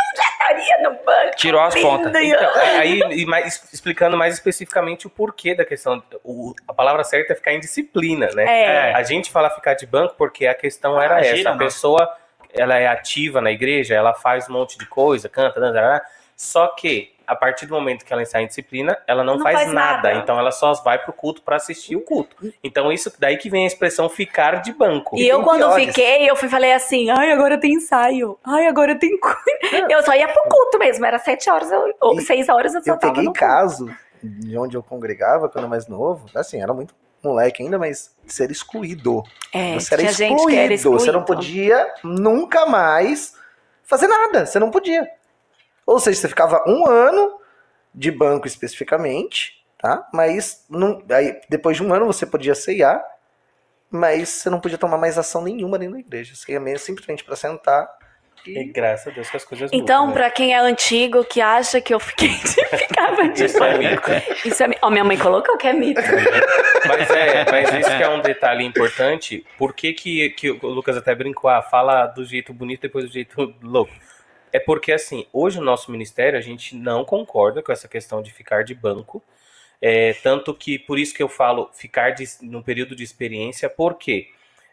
estaria 0.57 0.89
no 0.89 0.95
banco. 1.03 1.35
Tirou 1.35 1.61
as 1.61 1.75
pontas. 1.75 2.13
Então, 2.15 2.51
aí, 2.79 3.25
mais, 3.25 3.69
explicando 3.73 4.17
mais 4.17 4.33
especificamente 4.33 5.07
o 5.07 5.09
porquê 5.09 5.55
da 5.55 5.65
questão. 5.65 6.01
O, 6.23 6.53
a 6.67 6.73
palavra 6.73 7.03
certa 7.03 7.33
é 7.33 7.35
ficar 7.35 7.53
em 7.53 7.59
disciplina, 7.59 8.27
né? 8.33 8.45
É. 8.45 8.93
A 8.93 9.03
gente 9.03 9.31
fala 9.31 9.49
ficar 9.49 9.73
de 9.73 9.85
banco 9.85 10.15
porque 10.17 10.47
a 10.47 10.53
questão 10.53 11.01
era 11.01 11.15
Imagina, 11.15 11.39
essa. 11.39 11.49
A 11.49 11.51
mano. 11.51 11.63
pessoa, 11.65 12.15
ela 12.53 12.77
é 12.77 12.87
ativa 12.87 13.41
na 13.41 13.51
igreja, 13.51 13.95
ela 13.95 14.13
faz 14.13 14.49
um 14.49 14.53
monte 14.53 14.77
de 14.77 14.85
coisa, 14.85 15.27
canta, 15.29 15.59
dança, 15.59 16.01
só 16.35 16.67
que 16.67 17.12
a 17.33 17.35
partir 17.35 17.65
do 17.65 17.73
momento 17.73 18.05
que 18.05 18.13
ela 18.13 18.21
está 18.23 18.41
em 18.41 18.47
disciplina, 18.47 18.97
ela 19.07 19.23
não, 19.23 19.35
Não 19.35 19.43
faz, 19.43 19.55
faz 19.57 19.73
nada. 19.73 20.09
nada. 20.09 20.13
Então 20.19 20.39
ela 20.39 20.51
só 20.51 20.73
vai 20.83 20.97
pro 20.97 21.11
culto 21.13 21.41
para 21.41 21.57
assistir 21.57 21.95
o 21.95 22.01
culto. 22.01 22.35
Então 22.63 22.91
isso 22.91 23.11
daí 23.19 23.37
que 23.37 23.49
vem 23.49 23.63
a 23.65 23.67
expressão 23.67 24.07
ficar 24.09 24.61
de 24.61 24.71
banco. 24.71 25.17
E 25.17 25.27
eu, 25.27 25.43
quando 25.43 25.65
piores. 25.67 25.85
fiquei, 25.87 26.29
eu 26.29 26.35
fui 26.35 26.47
falei 26.49 26.73
assim: 26.73 27.09
ai, 27.09 27.31
agora 27.31 27.59
tem 27.59 27.73
ensaio. 27.73 28.37
Ai, 28.43 28.67
agora 28.67 28.95
tem. 28.97 29.19
cu-". 29.19 29.35
Eu 29.89 30.01
só 30.03 30.13
ia 30.15 30.27
pro 30.27 30.43
culto 30.49 30.79
mesmo, 30.79 31.05
era 31.05 31.19
sete 31.19 31.49
horas, 31.49 31.71
eu- 31.71 31.93
ou 32.01 32.15
E 32.17 32.21
seis 32.21 32.47
horas 32.49 32.73
eu 32.73 32.83
só 32.83 32.91
Eu 32.91 32.97
tava 32.99 33.13
peguei 33.13 33.25
no 33.27 33.33
culto. 33.33 33.39
caso 33.39 33.89
de 34.21 34.57
onde 34.57 34.77
eu 34.77 34.81
congregava 34.83 35.49
quando 35.49 35.55
eu 35.57 35.61
era 35.63 35.67
mais 35.69 35.87
novo. 35.87 36.25
Assim, 36.35 36.61
era 36.61 36.73
muito 36.73 36.93
moleque 37.23 37.63
ainda, 37.63 37.77
mas 37.79 38.15
ser 38.27 38.51
excluído. 38.51 39.23
É, 39.53 39.73
Você 39.75 39.93
era 39.93 40.03
que 40.03 40.07
era 40.55 40.73
excluído. 40.73 40.99
Você 40.99 41.11
não 41.11 41.21
excluído. 41.21 41.25
podia 41.25 41.93
nunca 42.03 42.65
mais 42.65 43.33
fazer 43.83 44.07
nada. 44.07 44.45
Você 44.45 44.59
não 44.59 44.69
podia. 44.71 45.07
Ou 45.85 45.99
seja, 45.99 46.19
você 46.21 46.27
ficava 46.29 46.63
um 46.67 46.87
ano 46.87 47.39
de 47.93 48.09
banco 48.11 48.47
especificamente, 48.47 49.63
tá? 49.77 50.07
Mas 50.13 50.65
não, 50.69 51.03
aí, 51.11 51.39
depois 51.49 51.77
de 51.77 51.83
um 51.83 51.93
ano 51.93 52.05
você 52.05 52.25
podia 52.25 52.55
ceiar, 52.55 53.03
mas 53.89 54.29
você 54.29 54.49
não 54.49 54.59
podia 54.59 54.77
tomar 54.77 54.97
mais 54.97 55.17
ação 55.17 55.43
nenhuma 55.43 55.77
dentro 55.77 55.93
da 55.95 55.99
igreja. 55.99 56.33
Você 56.35 56.53
ia 56.53 56.59
mesmo 56.59 56.79
simplesmente 56.79 57.23
para 57.23 57.35
sentar 57.35 57.87
E 58.47 58.59
e 58.59 58.63
graças 58.65 59.07
a 59.07 59.11
Deus 59.11 59.29
que 59.29 59.37
as 59.37 59.45
coisas 59.45 59.69
Então, 59.71 60.07
né? 60.07 60.13
pra 60.13 60.31
quem 60.31 60.53
é 60.53 60.57
antigo, 60.57 61.23
que 61.23 61.39
acha 61.39 61.79
que 61.79 61.93
eu 61.93 61.99
fiquei 61.99 62.29
ficava 62.75 63.27
de 63.29 63.45
Isso 63.45 63.63
é 63.63 63.77
mito. 63.77 64.11
Isso 64.47 64.63
é 64.63 64.67
mi- 64.67 64.77
Ó, 64.81 64.89
minha 64.89 65.03
mãe 65.03 65.17
colocou 65.17 65.55
que 65.57 65.67
é 65.67 65.73
mito. 65.73 66.01
Mas 66.87 67.09
é, 67.11 67.45
mas 67.51 67.69
isso 67.73 67.95
que 67.97 68.03
é 68.03 68.09
um 68.09 68.19
detalhe 68.21 68.63
importante. 68.65 69.45
Por 69.57 69.73
que, 69.73 69.93
que, 69.93 70.29
que 70.31 70.49
o 70.51 70.67
Lucas 70.67 70.97
até 70.97 71.13
brincou? 71.13 71.49
Ah, 71.49 71.61
fala 71.61 72.07
do 72.07 72.25
jeito 72.25 72.51
bonito 72.53 72.81
depois 72.81 73.05
do 73.05 73.11
jeito 73.11 73.53
louco. 73.61 73.93
É 74.53 74.59
porque, 74.59 74.91
assim, 74.91 75.25
hoje 75.33 75.57
no 75.59 75.65
nosso 75.65 75.91
ministério 75.91 76.37
a 76.37 76.41
gente 76.41 76.75
não 76.75 77.03
concorda 77.03 77.63
com 77.63 77.71
essa 77.71 77.87
questão 77.87 78.21
de 78.21 78.31
ficar 78.31 78.63
de 78.63 78.75
banco. 78.75 79.21
É, 79.81 80.13
tanto 80.13 80.53
que, 80.53 80.77
por 80.77 80.99
isso 80.99 81.13
que 81.13 81.23
eu 81.23 81.27
falo 81.27 81.69
ficar 81.73 82.11
de, 82.11 82.25
no 82.43 82.63
período 82.63 82.95
de 82.95 83.03
experiência, 83.03 83.67
porque 83.67 84.27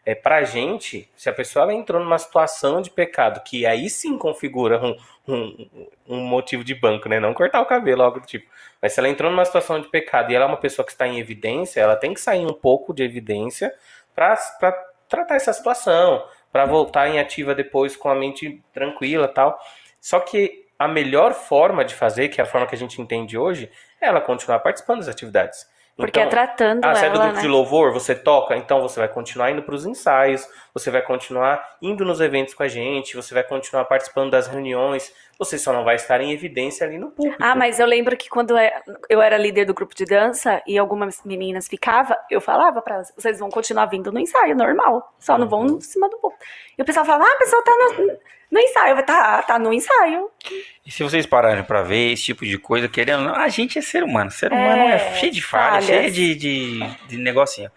é, 0.04 0.14
pra 0.14 0.44
gente, 0.44 1.10
se 1.16 1.28
a 1.30 1.32
pessoa 1.32 1.72
entrou 1.72 2.02
numa 2.02 2.18
situação 2.18 2.82
de 2.82 2.90
pecado, 2.90 3.42
que 3.42 3.64
aí 3.64 3.88
sim 3.88 4.18
configura 4.18 4.80
um, 4.84 4.96
um, 5.26 5.90
um 6.06 6.20
motivo 6.20 6.62
de 6.62 6.74
banco, 6.74 7.08
né? 7.08 7.18
Não 7.18 7.32
cortar 7.34 7.60
o 7.62 7.66
cabelo, 7.66 8.02
algo 8.02 8.20
do 8.20 8.26
tipo. 8.26 8.50
Mas 8.82 8.92
se 8.92 9.00
ela 9.00 9.08
entrou 9.08 9.30
numa 9.30 9.44
situação 9.44 9.80
de 9.80 9.88
pecado 9.88 10.30
e 10.30 10.34
ela 10.34 10.44
é 10.44 10.48
uma 10.48 10.56
pessoa 10.58 10.84
que 10.84 10.92
está 10.92 11.08
em 11.08 11.18
evidência, 11.18 11.80
ela 11.80 11.96
tem 11.96 12.12
que 12.14 12.20
sair 12.20 12.44
um 12.46 12.52
pouco 12.52 12.92
de 12.92 13.02
evidência 13.02 13.72
para 14.14 14.36
tratar 15.08 15.36
essa 15.36 15.52
situação, 15.52 16.24
para 16.52 16.66
voltar 16.66 17.08
em 17.08 17.18
ativa 17.18 17.54
depois 17.54 17.96
com 17.96 18.08
a 18.08 18.14
mente 18.14 18.62
tranquila 18.72 19.28
tal. 19.28 19.58
Só 20.00 20.20
que 20.20 20.66
a 20.78 20.88
melhor 20.88 21.34
forma 21.34 21.84
de 21.84 21.94
fazer, 21.94 22.28
que 22.28 22.40
é 22.40 22.44
a 22.44 22.46
forma 22.46 22.66
que 22.66 22.74
a 22.74 22.78
gente 22.78 23.00
entende 23.00 23.36
hoje, 23.36 23.70
é 24.00 24.06
ela 24.06 24.20
continuar 24.20 24.60
participando 24.60 24.98
das 24.98 25.08
atividades. 25.08 25.68
Porque 25.96 26.18
é 26.18 26.26
tratando 26.26 26.84
ah, 26.84 26.94
você 26.94 27.06
é 27.06 27.10
do 27.10 27.16
ela, 27.16 27.24
grupo 27.24 27.36
né? 27.36 27.42
de 27.42 27.48
louvor, 27.48 27.92
você 27.92 28.14
toca, 28.14 28.56
então 28.56 28.80
você 28.80 28.98
vai 28.98 29.08
continuar 29.08 29.50
indo 29.50 29.62
para 29.62 29.74
os 29.74 29.84
ensaios, 29.84 30.48
você 30.72 30.90
vai 30.90 31.02
continuar 31.02 31.76
indo 31.82 32.04
nos 32.04 32.20
eventos 32.20 32.54
com 32.54 32.62
a 32.62 32.68
gente, 32.68 33.14
você 33.14 33.34
vai 33.34 33.42
continuar 33.42 33.84
participando 33.84 34.30
das 34.30 34.46
reuniões, 34.46 35.12
você 35.40 35.58
só 35.58 35.72
não 35.72 35.82
vai 35.82 35.96
estar 35.96 36.20
em 36.20 36.30
evidência 36.32 36.86
ali 36.86 36.98
no 36.98 37.10
público. 37.10 37.36
Ah, 37.42 37.56
mas 37.56 37.80
eu 37.80 37.86
lembro 37.86 38.16
que 38.16 38.28
quando 38.28 38.56
é- 38.56 38.80
eu 39.08 39.20
era 39.22 39.36
líder 39.36 39.64
do 39.64 39.74
grupo 39.74 39.94
de 39.94 40.04
dança 40.04 40.62
e 40.66 40.78
algumas 40.78 41.24
meninas 41.24 41.66
ficavam, 41.66 42.16
eu 42.30 42.40
falava 42.40 42.80
pra 42.82 42.96
elas, 42.96 43.12
vocês 43.16 43.38
vão 43.40 43.48
continuar 43.48 43.86
vindo 43.86 44.12
no 44.12 44.20
ensaio, 44.20 44.54
normal. 44.54 45.12
Só 45.18 45.36
não 45.38 45.48
vão 45.48 45.66
em 45.66 45.80
cima 45.80 46.08
do 46.08 46.18
povo. 46.18 46.36
E 46.78 46.82
o 46.82 46.84
pessoal 46.84 47.04
falava, 47.06 47.24
ah, 47.24 47.32
a 47.34 47.38
pessoa 47.38 47.64
tá 47.64 47.72
no, 47.98 48.06
no 48.52 48.60
ensaio. 48.60 49.02
Tá, 49.06 49.42
tá 49.42 49.58
no 49.58 49.72
ensaio. 49.72 50.28
E 50.86 50.90
se 50.92 51.02
vocês 51.02 51.24
pararem 51.26 51.64
pra 51.64 51.82
ver 51.82 52.12
esse 52.12 52.24
tipo 52.24 52.44
de 52.44 52.58
coisa, 52.58 52.88
querendo 52.88 53.20
ou 53.20 53.24
não, 53.28 53.34
a 53.34 53.48
gente 53.48 53.78
é 53.78 53.82
ser 53.82 54.02
humano. 54.04 54.30
Ser 54.30 54.52
humano 54.52 54.82
é, 54.82 54.94
É, 54.96 55.14
cheio 55.14 55.32
de 55.32 55.40
falha, 55.42 55.80
falhas. 55.82 55.86
cheio 55.86 56.10
de, 56.10 56.34
de, 56.34 56.96
de 57.08 57.16
negocinho. 57.16 57.70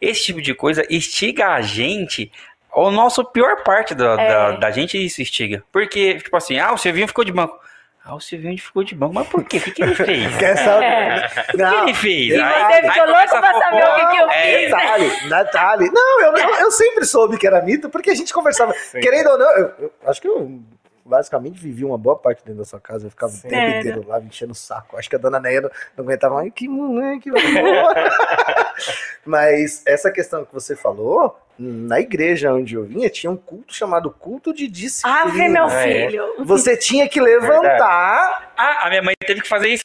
Esse 0.00 0.22
tipo 0.26 0.40
de 0.40 0.54
coisa 0.54 0.84
instiga 0.88 1.48
a 1.48 1.60
gente. 1.60 2.30
O 2.72 2.90
nosso 2.90 3.24
pior 3.24 3.62
parte 3.64 3.94
da, 3.94 4.14
da, 4.16 4.50
da 4.52 4.70
gente 4.70 4.96
é 4.96 5.00
isso, 5.00 5.20
instiga. 5.22 5.62
Porque, 5.72 6.16
tipo 6.18 6.36
assim, 6.36 6.58
ah, 6.58 6.72
o 6.72 6.78
Silvinho 6.78 7.08
ficou 7.08 7.24
de 7.24 7.32
banco. 7.32 7.58
Ah, 8.04 8.14
o 8.14 8.20
Silvinho 8.20 8.56
ficou 8.58 8.82
de 8.82 8.94
banco. 8.94 9.14
Mas 9.14 9.26
por 9.28 9.44
quê? 9.44 9.58
O 9.58 9.60
que, 9.60 9.70
que 9.70 9.82
ele 9.82 9.94
fez? 9.94 10.34
Quer 10.38 10.56
saber? 10.56 10.84
É. 10.86 11.26
O 11.52 11.56
que 11.56 11.62
ele 11.82 11.94
fez? 11.94 12.34
E 12.34 12.38
você 12.38 12.92
ficou 12.92 13.06
louco 13.06 13.28
pra 13.28 13.52
saber 13.60 13.84
o 13.84 13.94
que 13.96 14.06
que 14.06 14.16
eu 14.16 14.30
É, 14.30 14.42
fiz, 14.60 14.70
né? 14.70 14.78
Natália, 14.78 15.28
Natália. 15.28 15.90
Não, 15.92 16.20
eu, 16.22 16.36
eu, 16.36 16.54
eu 16.60 16.70
sempre 16.70 17.04
soube 17.04 17.36
que 17.36 17.46
era 17.46 17.60
mito, 17.60 17.90
porque 17.90 18.10
a 18.10 18.14
gente 18.14 18.32
conversava. 18.32 18.74
Querendo 18.92 19.30
ou 19.30 19.38
não, 19.38 19.50
eu, 19.56 19.72
eu 19.78 19.92
acho 20.06 20.20
que 20.22 20.28
eu 20.28 20.60
basicamente 21.08 21.58
vivi 21.58 21.84
uma 21.84 21.96
boa 21.98 22.16
parte 22.16 22.44
dentro 22.44 22.58
da 22.58 22.64
sua 22.64 22.78
casa. 22.80 23.06
Eu 23.06 23.10
ficava 23.10 23.32
o 23.32 23.36
tempo 23.40 23.54
Sério? 23.54 23.78
inteiro 23.80 24.06
lá, 24.06 24.20
me 24.20 24.26
enchendo 24.28 24.52
o 24.52 24.54
saco. 24.54 24.96
Acho 24.96 25.08
que 25.08 25.16
a 25.16 25.18
dona 25.18 25.40
Neia 25.40 25.62
não, 25.62 25.70
não 25.96 26.04
aguentava 26.04 26.34
mais. 26.36 26.52
Que 26.52 26.68
moleque. 26.68 27.30
Mas 29.24 29.82
essa 29.86 30.10
questão 30.10 30.44
que 30.44 30.52
você 30.52 30.74
falou, 30.76 31.38
na 31.58 32.00
igreja 32.00 32.52
onde 32.52 32.74
eu 32.74 32.84
vinha, 32.84 33.10
tinha 33.10 33.30
um 33.30 33.36
culto 33.36 33.74
chamado 33.74 34.10
culto 34.10 34.54
de 34.54 34.68
disciplina. 34.68 35.22
Ave, 35.22 35.48
meu 35.48 35.64
Ah, 35.66 35.72
é. 35.86 36.06
filho. 36.08 36.44
Você 36.44 36.76
tinha 36.76 37.08
que 37.08 37.20
levantar 37.20 38.52
Ah, 38.56 38.86
a 38.86 38.88
minha 38.90 39.02
mãe 39.02 39.14
teve 39.26 39.40
que 39.42 39.48
fazer 39.48 39.68
isso, 39.68 39.84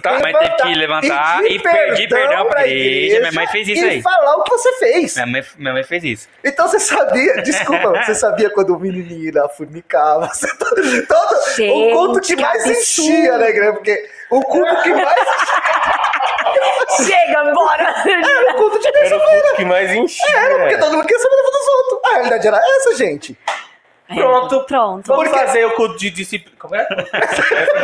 tá? 0.00 0.18
Mas 0.22 0.38
teve 0.38 0.56
que 0.56 0.74
levantar 0.74 1.44
e 1.44 1.58
pedir 1.58 2.08
perdão 2.08 2.46
pra 2.46 2.66
igreja. 2.66 3.20
Minha 3.20 3.32
mãe 3.32 3.46
fez 3.48 3.68
isso 3.68 3.84
e 3.84 3.88
aí. 3.88 4.02
falar 4.02 4.36
o 4.36 4.42
que 4.44 4.50
você 4.50 4.72
fez. 4.78 5.14
Minha 5.16 5.26
mãe, 5.26 5.44
minha 5.58 5.72
mãe 5.74 5.84
fez 5.84 6.04
isso. 6.04 6.28
Então 6.44 6.66
você 6.68 6.80
sabia, 6.80 7.42
desculpa, 7.42 7.92
você 8.04 8.14
sabia 8.14 8.48
quando 8.50 8.74
o 8.74 8.78
menininho 8.80 9.32
lá 9.34 9.48
fornicava, 9.50 10.28
você 10.28 10.46
tá- 10.56 10.66
todo, 10.66 10.80
o 10.80 11.50
Gente, 11.56 11.92
culto 11.92 12.20
que 12.20 12.36
que 12.36 12.42
mais 12.42 12.64
absurdo. 12.64 13.10
enchia, 13.10 13.38
né, 13.38 13.48
igreja? 13.50 13.72
Porque 13.74 14.08
o 14.30 14.40
culto 14.42 14.82
que 14.82 14.90
mais 14.94 15.18
Chega, 16.96 17.52
bora. 17.54 17.94
era 18.06 18.52
o 18.52 18.56
culto 18.56 18.78
de 18.78 18.88
o 18.88 18.92
terça-feira. 18.92 19.42
culto 19.42 19.56
que 19.56 19.64
mais 19.64 19.90
enchia. 19.92 20.36
Era, 20.36 20.58
porque 20.58 20.78
todo 20.78 20.92
mundo 20.96 21.06
queria 21.06 21.22
saber 21.22 21.36
da 21.36 21.42
vida 21.42 21.58
dos 21.58 21.68
outros. 21.68 22.00
A 22.04 22.14
realidade 22.14 22.48
era 22.48 22.58
essa, 22.58 22.94
gente. 22.96 23.38
Pronto. 24.14 24.60
Pronto. 24.64 25.06
Vamos 25.06 25.28
Porque- 25.28 25.38
fazer 25.46 25.64
o 25.66 25.70
culto 25.72 25.96
de 25.98 26.10
disciplina. 26.10 26.56
Como 26.58 26.74
é? 26.76 26.86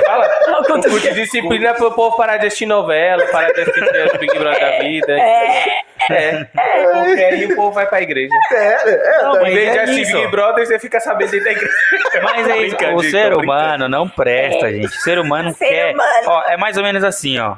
Fala? 0.06 0.28
O 0.60 0.64
culto 0.64 1.00
de 1.00 1.12
disciplina 1.14 1.68
é 1.70 1.74
pro 1.74 1.92
povo 1.92 2.16
parar 2.16 2.36
de 2.38 2.46
assistir 2.46 2.66
novela, 2.66 3.24
parar 3.26 3.52
de 3.52 3.60
assistir 3.60 3.82
o 4.14 4.18
Big 4.18 4.38
Brother 4.38 4.60
da 4.60 4.78
vida. 4.78 5.12
É, 5.12 5.82
É. 6.10 6.44
Porque 6.44 7.22
aí 7.24 7.46
o 7.52 7.56
povo 7.56 7.72
vai 7.72 7.86
pra 7.86 8.00
igreja. 8.00 8.34
É, 8.52 8.90
é, 9.18 9.22
Não, 9.22 9.46
Em 9.46 9.54
vez 9.54 9.72
de 9.72 9.78
é 9.78 9.82
assistir 9.82 10.02
isso. 10.02 10.12
Big 10.16 10.28
Brother, 10.28 10.66
você 10.66 10.78
fica 10.78 11.00
sabendo 11.00 11.30
dentro 11.30 11.44
da 11.44 11.52
igreja. 11.52 11.72
Mas 12.22 12.48
é 12.48 12.56
isso, 12.58 12.76
o 12.76 13.02
gente, 13.02 13.10
ser 13.10 13.34
humano 13.34 13.88
não 13.88 14.08
presta, 14.08 14.70
gente. 14.70 14.86
O 14.86 14.90
ser 14.90 15.18
humano 15.18 15.52
Ser 15.54 15.66
quer. 15.68 15.94
humano. 15.94 16.22
Ó, 16.26 16.42
é 16.48 16.56
mais 16.56 16.76
ou 16.76 16.82
menos 16.82 17.04
assim, 17.04 17.38
ó. 17.38 17.56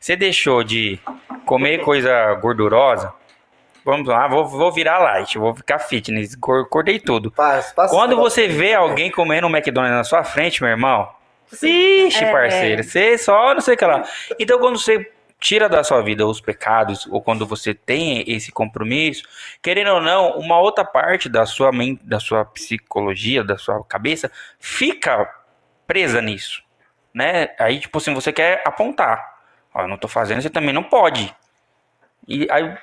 Você 0.00 0.16
deixou 0.16 0.64
de 0.64 0.98
comer 1.44 1.78
coisa 1.78 2.34
gordurosa. 2.34 3.12
Vamos 3.84 4.06
lá, 4.08 4.28
vou, 4.28 4.46
vou 4.46 4.70
virar 4.72 4.98
light, 4.98 5.38
vou 5.38 5.54
ficar 5.54 5.78
fitness, 5.78 6.34
cor- 6.36 6.68
cortei 6.68 6.98
tudo. 7.00 7.30
Passa- 7.30 7.74
passa- 7.74 7.94
Quando 7.94 8.16
você 8.16 8.46
vê 8.46 8.74
alguém 8.74 9.10
comendo 9.10 9.46
um 9.46 9.50
McDonald's 9.50 9.96
na 9.96 10.04
sua 10.04 10.22
frente, 10.22 10.62
meu 10.62 10.70
irmão, 10.70 11.08
vixe, 11.50 12.22
É. 12.24 12.30
parceiro, 12.30 12.84
você 12.84 13.16
só 13.18 13.54
não 13.54 13.60
sei 13.60 13.74
o 13.74 13.76
que 13.76 13.84
lá. 13.84 14.04
Então, 14.38 14.58
quando 14.58 14.78
você 14.78 15.10
tira 15.38 15.70
da 15.70 15.82
sua 15.82 16.02
vida 16.02 16.26
os 16.26 16.38
pecados, 16.40 17.06
ou 17.06 17.22
quando 17.22 17.46
você 17.46 17.72
tem 17.72 18.22
esse 18.30 18.52
compromisso, 18.52 19.22
querendo 19.62 19.92
ou 19.92 20.00
não, 20.02 20.32
uma 20.38 20.58
outra 20.60 20.84
parte 20.84 21.30
da 21.30 21.46
sua 21.46 21.72
mente, 21.72 22.04
da 22.04 22.20
sua 22.20 22.44
psicologia, 22.44 23.42
da 23.42 23.56
sua 23.56 23.82
cabeça, 23.84 24.30
fica 24.58 25.26
presa 25.86 26.20
nisso, 26.20 26.62
né? 27.14 27.48
Aí, 27.58 27.80
tipo 27.80 27.96
assim, 27.96 28.12
você 28.12 28.30
quer 28.32 28.62
apontar. 28.66 29.38
Ó, 29.74 29.80
eu 29.80 29.88
não 29.88 29.96
tô 29.96 30.06
fazendo, 30.08 30.42
você 30.42 30.50
também 30.50 30.74
não 30.74 30.82
pode. 30.82 31.34
E 32.28 32.46
aí 32.50 32.76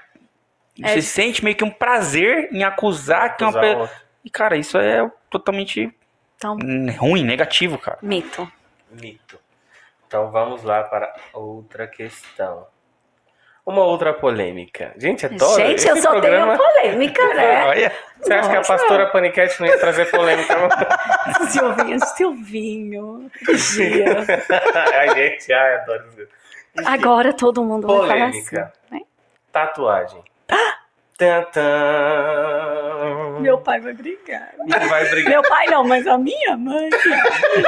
É 0.84 0.89
você 0.93 1.01
sente 1.01 1.43
meio 1.43 1.55
que 1.55 1.63
um 1.63 1.71
prazer 1.71 2.49
em 2.51 2.63
acusar 2.63 3.36
que 3.36 3.43
é 3.43 3.47
uma 3.47 3.57
Acusar 3.59 3.78
pessoa. 3.88 4.01
E, 4.23 4.30
cara, 4.30 4.57
isso 4.57 4.78
é 4.78 5.09
totalmente 5.30 5.93
Então, 6.36 6.57
ruim, 6.99 7.23
negativo, 7.23 7.78
cara. 7.78 7.97
mito. 8.01 8.49
Mito. 8.91 9.39
Então 10.05 10.32
vamos 10.32 10.63
lá 10.63 10.84
para 10.84 11.13
outra 11.34 11.88
questão. 11.88 12.67
Uma 13.65 13.84
outra 13.84 14.13
polêmica. 14.13 14.93
Gente, 14.97 15.25
adoro. 15.25 15.55
Gente, 15.61 15.75
esse 15.75 15.89
eu 15.89 15.97
só 15.97 16.11
programa... 16.11 16.55
tenho 16.57 16.69
polêmica, 16.69 17.34
né? 17.34 17.65
Olha, 17.67 17.91
Você 18.21 18.34
acha 18.34 18.49
que 18.49 18.55
a 18.55 18.59
Nossa. 18.59 18.73
pastora 18.78 19.07
Paniquete 19.07 19.59
não 19.59 19.67
ia 19.67 19.78
trazer 19.78 20.09
polêmica? 20.09 20.55
não? 20.55 20.69
Silvinho, 21.51 21.99
Silvinho. 22.15 23.32
Dia. 23.75 24.05
ai, 24.95 25.09
gente, 25.15 25.51
ai, 25.51 25.75
adoro 25.80 26.03
isso. 26.17 26.28
Agora 26.86 27.34
todo 27.34 27.61
mundo 27.61 27.88
vai 27.88 27.97
falar 27.97 28.13
assim. 28.28 28.32
Polêmica. 28.45 28.73
né? 28.89 29.01
Tatuagem. 29.51 30.23
Tan, 30.48 31.43
tan. 31.52 33.39
Meu 33.41 33.58
pai 33.58 33.80
vai 33.80 33.93
brigar. 33.93 34.52
Vai 34.68 35.10
brigar 35.10 35.32
Meu 35.32 35.41
pai 35.41 35.66
não, 35.68 35.84
mas 35.84 36.06
a 36.06 36.16
minha 36.18 36.56
mãe. 36.56 36.89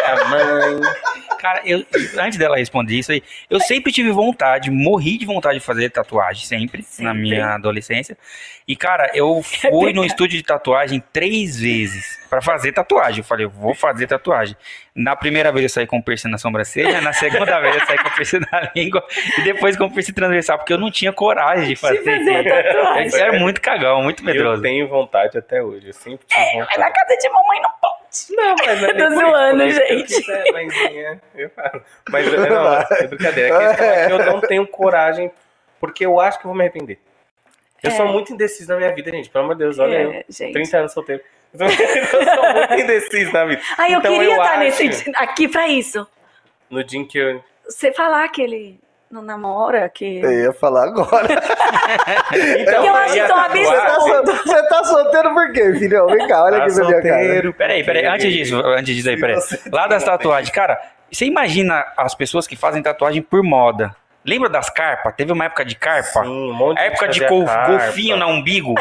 a 0.06 0.26
mãe. 0.30 0.82
cara, 1.40 1.62
eu, 1.66 1.84
antes 2.20 2.38
dela 2.38 2.58
responder 2.58 2.94
isso 2.96 3.12
aí, 3.12 3.24
eu 3.50 3.60
sempre 3.60 3.92
tive 3.92 4.12
vontade, 4.12 4.70
morri 4.70 5.18
de 5.18 5.26
vontade 5.26 5.58
de 5.60 5.66
fazer 5.66 5.90
tatuagem, 5.90 6.45
sempre, 6.45 6.82
na 6.99 7.12
Sempre. 7.12 7.14
minha 7.22 7.56
adolescência. 7.56 8.16
E, 8.68 8.76
cara, 8.76 9.10
eu 9.16 9.41
fui 9.41 9.94
no 9.94 10.06
estúdio 10.06 10.38
de 10.38 10.44
tatuagem 10.44 11.03
três 11.12 11.60
vezes 11.60 12.20
pra 12.30 12.41
fazer 12.41 12.72
tatuagem. 12.72 13.20
Eu 13.20 13.24
falei, 13.26 13.45
eu 13.45 13.49
vou 13.49 13.74
fazer 13.74 14.06
tatuagem. 14.06 14.56
Na 14.95 15.16
primeira 15.16 15.52
vez 15.52 15.64
eu 15.64 15.70
saí 15.70 15.88
com 15.88 16.02
piercing 16.02 16.30
na 16.30 16.38
sobrancelha, 16.38 16.99
na 17.02 17.14
segunda 17.14 17.60
vez 17.60 17.76
eu 17.76 17.86
saí 17.86 17.98
com 17.99 18.10
piercing 18.10 18.40
na 18.52 18.72
língua, 18.76 19.06
e 19.38 19.41
depois 19.44 19.78
com 19.78 19.90
piercing 19.90 20.14
transversal, 20.14 20.57
porque 20.57 20.74
eu 20.74 20.78
não 20.78 20.91
tinha 20.91 21.14
coragem 21.14 21.68
de 21.68 21.76
fazer. 21.76 22.03
fazer 22.03 22.44
tatuagem. 22.44 23.06
Isso 23.07 23.18
era 23.18 23.40
muito 23.40 23.61
cagão, 23.61 24.02
muito 24.03 24.22
Eu 24.22 24.26
medroso. 24.26 24.61
tenho 24.61 24.88
vontade 24.88 25.38
até 25.38 25.61
hoje. 25.61 25.88
Eu 25.88 25.94
sempre 25.94 26.26
tive 26.28 26.53
vontade. 26.60 26.80
na 26.80 26.91
casa 26.91 27.16
de 27.18 27.30
mamãe 27.30 27.61
não 27.61 27.70
pode. 27.80 27.99
Não, 28.32 28.56
mas 28.66 28.82
não 28.82 28.90
é 28.90 28.94
Tô 28.94 29.10
zoando, 29.16 29.64
eu 29.64 29.70
gente. 29.72 30.03
quiser, 30.07 30.52
mãezinha, 30.52 31.22
eu 31.36 31.49
falo. 31.52 31.82
Mas 32.10 32.32
não, 32.34 32.74
é 32.98 33.07
brincadeira. 33.07 33.56
É 33.64 34.07
que 34.07 34.14
eu 34.14 34.26
não 34.26 34.41
tenho 34.41 34.66
coragem, 34.68 35.32
porque 35.80 36.06
eu 36.06 36.20
acho 36.20 36.40
que 36.40 36.45
eu 36.45 36.49
vou 36.49 36.57
me 36.57 36.64
arrepender. 36.64 36.98
Eu 37.84 37.91
É. 37.91 37.94
sou 37.94 38.07
muito 38.07 38.34
indeciso 38.34 38.72
na 38.72 38.78
minha 38.78 38.94
vida, 38.94 39.11
gente. 39.11 39.30
Pelo 39.30 39.45
amor 39.45 39.53
de 39.56 39.60
Deus, 39.64 39.80
olha 39.80 40.02
eu. 40.02 40.11
É, 40.11 40.26
gente. 40.28 40.52
30 40.53 40.78
anos 40.80 40.91
solteiro. 40.94 41.22
Eu 41.60 41.70
sou 42.08 42.54
muito 42.54 42.74
indeciso 42.76 43.32
na 43.34 43.46
vida. 43.46 43.62
Ai, 43.78 43.94
eu 43.94 44.00
Então 44.00 44.12
queria 44.14 44.32
estar 44.32 44.52
acho- 44.52 44.60
nesse, 44.84 45.12
aqui 45.16 45.48
pra 45.48 45.68
isso. 45.68 46.08
No 46.70 46.84
dia 46.84 47.00
em 47.00 47.06
que 47.06 47.18
eu. 47.18 47.44
você 47.68 47.92
falar 47.92 48.28
que 48.30 48.42
ele 48.42 48.80
não 49.10 49.24
namora, 49.24 49.90
que. 49.90 50.20
Eu 50.20 50.32
ia 50.32 50.54
falar 50.54 50.84
agora. 50.86 51.28
Então, 52.60 52.86
Eu 52.86 52.94
acho 52.96 53.16
tão 53.16 53.26
Você 53.26 53.28
tá, 53.28 53.46
absurdo. 53.46 54.32
sol- 54.36 54.44
você 54.46 54.68
tá 54.70 54.84
solteiro 54.84 55.34
por 55.34 55.52
quê, 55.52 55.74
filhão? 55.80 56.06
Vem 56.08 56.28
cá, 56.28 56.44
olha 56.44 56.58
Tá 56.60 56.66
aqui 56.66 56.76
na 56.76 56.86
minha 56.86 57.02
cara. 57.02 57.16
solteiro, 57.24 57.54
Peraí, 57.54 57.84
peraí, 57.84 58.06
antes 58.06 58.32
disso, 58.32 58.56
antes 58.64 58.96
disso 58.96 59.10
aí, 59.10 59.20
peraí. 59.20 59.38
Lá 59.72 59.88
das 59.88 60.04
tatuagens, 60.04 60.52
cara, 60.54 60.80
você 61.12 61.26
imagina 61.26 61.84
as 61.98 62.14
pessoas 62.14 62.46
que 62.46 62.56
fazem 62.56 62.84
tatuagem 62.84 63.22
por 63.24 63.42
moda. 63.44 63.96
Lembra 64.24 64.48
das 64.50 64.70
carpas? 64.70 65.16
Teve 65.16 65.32
uma 65.32 65.46
época 65.46 65.66
de 65.66 65.76
carpa? 65.76 66.22
Sim, 66.24 66.52
um 66.52 66.54
monte 66.54 66.78
A 66.80 66.84
época 66.84 67.08
de 67.08 67.26
gol- 67.26 67.46
carpa. 67.46 67.72
golfinho 67.72 68.16
na 68.18 68.28
umbigo. 68.28 68.76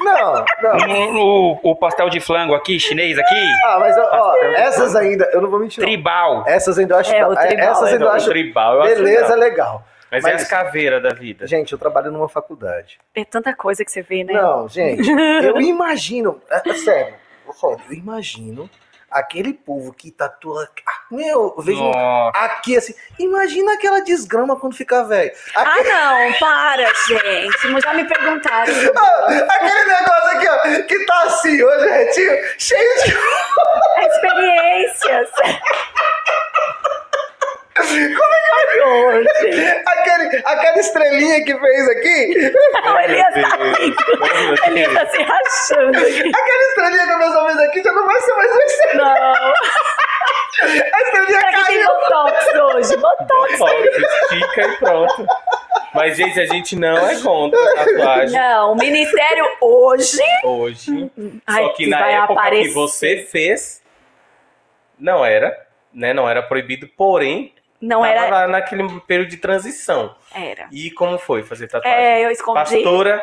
Não, 0.00 0.44
não. 0.62 1.16
o, 1.16 1.60
o 1.70 1.76
pastel 1.76 2.08
de 2.08 2.20
flango 2.20 2.54
aqui, 2.54 2.78
chinês 2.78 3.18
aqui. 3.18 3.44
Ah, 3.64 3.78
mas 3.80 3.96
ó, 3.98 4.08
ó, 4.12 4.34
essas 4.56 4.94
ainda, 4.96 5.28
eu 5.32 5.40
não 5.40 5.50
vou 5.50 5.58
mentir. 5.60 5.80
não. 5.80 5.86
Tribal. 5.88 6.44
Essas 6.46 6.78
ainda 6.78 6.94
eu 6.94 6.98
acho. 6.98 7.14
É, 7.14 7.26
o 7.26 7.34
tribal, 7.34 7.70
essas 7.70 7.88
é, 7.88 7.92
ainda 7.92 8.04
eu 8.04 8.10
acho. 8.10 8.28
tribal, 8.28 8.74
eu 8.74 8.82
acho 8.82 8.94
Beleza, 8.96 9.34
legal. 9.34 9.38
legal. 9.38 9.84
Mas, 10.10 10.24
é 10.24 10.32
Mas- 10.32 10.42
as 10.42 10.48
caveiras 10.48 11.02
da 11.02 11.10
vida. 11.10 11.46
Gente, 11.46 11.72
eu 11.72 11.78
trabalho 11.78 12.10
numa 12.10 12.28
faculdade. 12.28 12.98
É 13.14 13.24
tanta 13.24 13.54
coisa 13.54 13.84
que 13.84 13.90
você 13.92 14.00
vê, 14.00 14.24
né? 14.24 14.32
Não, 14.32 14.66
gente, 14.68 15.06
eu 15.44 15.60
imagino. 15.60 16.40
É, 16.50 16.56
é 16.70 16.74
sério, 16.74 17.14
é 17.48 17.52
sério, 17.52 17.80
eu 17.88 17.94
imagino 17.94 18.70
aquele 19.10 19.52
povo 19.52 19.92
que 19.92 20.10
tatua. 20.10 20.68
Ah, 20.86 20.92
Meu, 21.10 21.54
eu 21.56 21.62
vejo 21.62 21.82
Nossa. 21.82 22.38
aqui 22.38 22.76
assim. 22.76 22.94
Imagina 23.18 23.74
aquela 23.74 24.00
desgrama 24.00 24.58
quando 24.58 24.76
ficar 24.76 25.02
velho. 25.04 25.32
Ah, 25.56 25.76
não, 25.82 26.32
para, 26.38 26.86
gente. 27.06 27.80
Já 27.82 27.94
me 27.94 28.04
perguntaram. 28.04 28.72
Ah, 28.96 29.54
aquele 29.54 29.84
negócio 29.84 30.30
aqui, 30.30 30.48
ó, 30.48 30.86
que 30.86 31.06
tá 31.06 31.22
assim, 31.24 31.62
hoje, 31.62 31.86
retinho, 31.88 32.32
cheio 32.58 33.04
de. 33.04 33.18
Experiências. 34.06 35.30
Aquele, 39.86 40.42
aquela 40.44 40.78
estrelinha 40.78 41.44
que 41.44 41.58
fez 41.58 41.88
aqui. 41.88 42.52
Não, 42.84 43.00
ele 43.00 43.16
ia 43.16 43.28
estar 43.28 43.58
ele 44.66 44.80
ia 44.80 44.88
estar 44.88 45.06
se 45.08 45.22
rachando 45.22 45.98
aqui. 45.98 46.28
Aquela 46.28 46.62
estrelinha 46.68 47.06
que 47.06 47.12
a 47.12 47.18
pessoa 47.18 47.46
fez 47.46 47.58
aqui 47.68 47.82
já 47.82 47.92
não 47.92 48.06
vai 48.06 48.20
ser 48.20 48.34
mais 48.34 48.52
uma 48.52 48.64
estrelinha. 48.64 49.04
Não. 49.04 49.52
A 50.60 51.00
estrelinha 51.02 51.38
Será 51.38 51.52
que 51.52 51.64
tem 51.66 51.84
caiu. 51.84 51.94
botox 51.94 52.46
hoje? 52.74 52.96
Botox. 52.96 53.58
Pode, 53.58 53.88
estica 53.88 54.60
e 54.62 54.76
pronto. 54.78 55.26
Mas, 55.94 56.16
gente, 56.16 56.40
a 56.40 56.46
gente 56.46 56.74
não 56.76 57.08
é 57.08 57.20
contra 57.20 57.60
a 57.62 57.74
tatuagem 57.76 58.36
Não, 58.38 58.72
o 58.72 58.76
ministério 58.76 59.46
hoje. 59.60 60.18
hoje. 60.44 61.10
Ai, 61.46 61.62
Só 61.62 61.68
que, 61.70 61.84
que 61.84 61.90
na 61.90 62.10
época 62.10 62.32
aparecer. 62.40 62.68
que 62.68 62.74
você 62.74 63.26
fez, 63.30 63.80
não 64.98 65.24
era, 65.24 65.56
né? 65.94 66.12
Não 66.12 66.28
era 66.28 66.42
proibido, 66.42 66.88
porém, 66.88 67.54
Não 67.80 68.02
tava 68.02 68.12
era. 68.12 68.28
lá 68.28 68.48
naquele 68.48 69.00
período 69.00 69.28
de 69.28 69.36
transição. 69.36 70.16
Era. 70.34 70.68
E 70.72 70.90
como 70.90 71.18
foi 71.18 71.42
fazer 71.42 71.68
tatuagem? 71.68 71.98
É, 71.98 72.24
eu 72.24 72.30
escondi. 72.30 72.58
Pastora. 72.58 73.22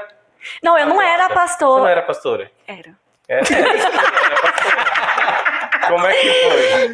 Não, 0.61 0.77
eu 0.77 0.85
não 0.85 1.01
era 1.01 1.27
Você 1.27 1.63
não 1.63 1.87
era 1.87 2.01
pastora? 2.01 2.51
Era. 2.67 2.95
É, 3.27 3.37
era 3.37 3.43
pastora. 3.43 4.95
Como 5.87 6.07
é 6.07 6.13
que 6.13 6.31
foi? 6.33 6.93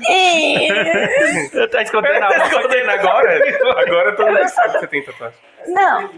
Tá 1.69 1.81
escondendo 1.81 2.19
Tá 2.19 2.45
escondendo 2.47 2.89
agora? 2.91 3.39
Agora 3.81 4.15
todo 4.15 4.31
mundo 4.31 4.49
sabe 4.49 4.73
que 4.73 4.79
você 4.79 4.87
tem 4.87 5.03
tatuagem. 5.03 5.39
Não. 5.67 6.09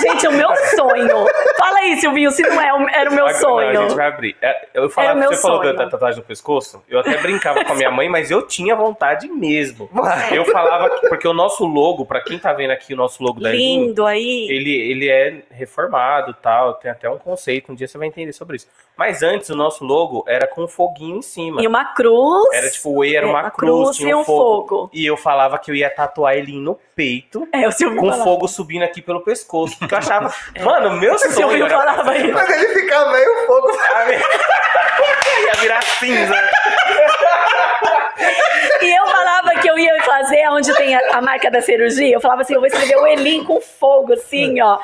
Gente, 0.00 0.26
o 0.28 0.32
meu 0.32 0.48
sonho. 0.74 1.26
Fala 1.58 1.78
aí, 1.78 1.96
Silvinho, 2.00 2.30
se 2.30 2.42
não 2.42 2.60
é, 2.60 2.94
era 3.00 3.10
o 3.10 3.14
meu 3.14 3.28
sonho. 3.34 3.72
Não, 3.72 3.80
a 3.82 3.88
gente 3.88 3.96
vai 3.96 4.06
abrir. 4.06 4.36
É, 4.40 4.68
Eu 4.74 4.88
falava, 4.88 5.18
Era 5.20 5.28
você 5.28 5.42
falou 5.42 5.58
da 5.62 5.74
sonho. 5.76 5.90
tatuagem 5.90 6.20
no 6.20 6.26
pescoço, 6.26 6.82
eu 6.88 7.00
até 7.00 7.16
brincava 7.18 7.64
com 7.64 7.72
a 7.72 7.76
minha 7.76 7.90
mãe, 7.90 8.08
mas 8.08 8.30
eu 8.30 8.46
tinha 8.46 8.74
vontade 8.74 9.28
mesmo. 9.28 9.88
Eu 10.32 10.44
falava, 10.46 10.90
que- 10.90 11.08
porque 11.08 11.28
o 11.28 11.32
nosso 11.34 11.64
logo, 11.66 12.06
pra 12.06 12.20
quem 12.22 12.38
tá 12.38 12.52
vendo 12.52 12.70
aqui 12.70 12.94
o 12.94 12.96
nosso 12.96 13.22
logo 13.22 13.40
da 13.40 13.50
Lindo 13.50 14.06
aí. 14.06 14.46
ele, 14.50 14.72
ele 14.74 15.08
é 15.10 15.42
reformado 15.50 16.34
tal, 16.40 16.74
tem 16.74 16.90
até 16.90 17.08
um 17.10 17.18
conceito, 17.18 17.72
um 17.72 17.74
dia 17.74 17.86
você 17.88 17.98
vai 17.98 18.08
entender 18.08 18.32
sobre 18.32 18.56
isso. 18.56 18.68
Mas 18.96 19.22
antes 19.22 19.48
o 19.50 19.56
nosso 19.56 19.84
logo 19.84 20.24
era 20.28 20.46
com 20.46 20.62
um 20.64 20.68
foguinho 20.68 21.16
em 21.18 21.22
cima. 21.22 21.62
E 21.62 21.66
uma 21.66 21.84
cruz. 21.94 22.52
Era 22.54 22.70
tipo, 22.70 22.90
o 22.98 23.04
E 23.04 23.16
era 23.16 23.26
uma, 23.26 23.40
uma 23.42 23.50
cruz, 23.50 23.82
cruz 23.84 23.96
tinha 23.96 24.10
e 24.10 24.14
um 24.14 24.20
um 24.20 24.24
fogo. 24.24 24.68
fogo. 24.68 24.90
E 24.92 25.06
eu 25.06 25.16
falava 25.16 25.58
que 25.58 25.70
eu 25.70 25.74
ia 25.74 25.88
tatuar 25.90 26.34
ele 26.36 26.52
no 26.58 26.78
peito, 27.00 27.48
É, 27.50 27.62
com 27.62 28.10
falava. 28.10 28.24
fogo 28.24 28.46
subindo 28.46 28.82
aqui 28.82 29.00
pelo 29.00 29.22
pescoço. 29.22 29.74
Porque 29.78 29.94
eu 29.94 29.98
achava, 29.98 30.34
mano, 30.62 30.98
meu 30.98 31.14
O 31.14 31.18
sonho 31.18 31.32
Silvinho 31.32 31.64
era 31.64 31.78
falava 31.78 32.18
isso. 32.18 32.32
Quando 32.32 32.50
ele 32.50 32.68
ficar 32.74 33.04
velho, 33.10 33.30
o 33.30 33.46
fogo. 33.46 33.68
ia 35.46 35.52
virar 35.60 35.82
cinza. 35.82 36.34
E 38.82 38.98
eu 38.98 39.06
falava 39.06 39.19
que 39.60 39.68
eu 39.68 39.78
ia 39.78 40.02
fazer 40.02 40.48
onde 40.50 40.74
tem 40.76 40.94
a, 40.94 41.18
a 41.18 41.20
marca 41.22 41.50
da 41.50 41.60
cirurgia. 41.60 42.14
Eu 42.14 42.20
falava 42.20 42.42
assim, 42.42 42.54
eu 42.54 42.60
vou 42.60 42.66
escrever 42.66 42.96
o 42.96 43.06
Elim 43.06 43.44
com 43.44 43.60
fogo, 43.60 44.12
assim, 44.14 44.60
ó. 44.60 44.78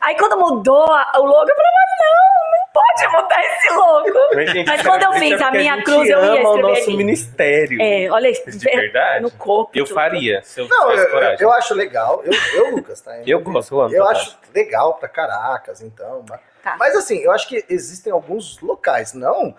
Aí 0.00 0.16
quando 0.16 0.36
mudou 0.38 0.84
a- 0.92 1.12
o 1.16 1.24
logo, 1.24 1.48
eu 1.50 1.54
falava, 1.56 1.78
não, 2.00 2.50
não 2.52 2.68
pode 2.72 3.22
mudar 3.22 3.40
esse 3.40 3.72
logo. 3.74 4.34
Mas, 4.34 4.50
gente, 4.50 4.66
Mas 4.68 4.82
quando 4.82 5.02
é- 5.02 5.06
eu 5.06 5.10
isso 5.14 5.24
é 5.24 5.28
fiz 5.28 5.42
a 5.42 5.50
minha 5.50 5.74
gente 5.74 5.84
cruz, 5.84 6.08
eu 6.10 6.18
ia 6.18 6.24
ama 6.24 6.34
o 6.34 6.36
escrever 6.54 6.62
nosso 6.62 6.82
ali. 6.88 6.96
ministério. 6.96 7.82
É, 7.82 8.10
olha 8.10 8.28
isso. 8.28 8.50
De 8.50 8.58
verdade? 8.64 9.22
No 9.22 9.30
corpo. 9.32 9.70
Eu 9.74 9.84
tudo. 9.84 9.94
faria, 9.94 10.40
se 10.42 10.60
eu 10.60 10.68
Não, 10.68 10.90
eu, 10.92 11.10
coragem. 11.10 11.38
eu 11.40 11.52
acho 11.52 11.74
legal. 11.74 12.22
Eu, 12.24 12.32
eu 12.54 12.70
Lucas, 12.76 13.00
tá? 13.00 13.18
Eu 13.26 13.40
gosto, 13.40 13.74
eu 13.74 13.80
amo. 13.80 13.94
Eu 13.94 14.06
acho 14.08 14.38
legal 14.54 14.94
pra 14.94 15.08
caracas, 15.08 15.80
então. 15.82 16.24
mas- 16.28 16.40
Tá. 16.62 16.74
Mas 16.76 16.96
assim, 16.96 17.18
eu 17.18 17.30
acho 17.30 17.46
que 17.48 17.64
existem 17.68 18.12
alguns 18.12 18.60
locais, 18.60 19.14
não? 19.14 19.54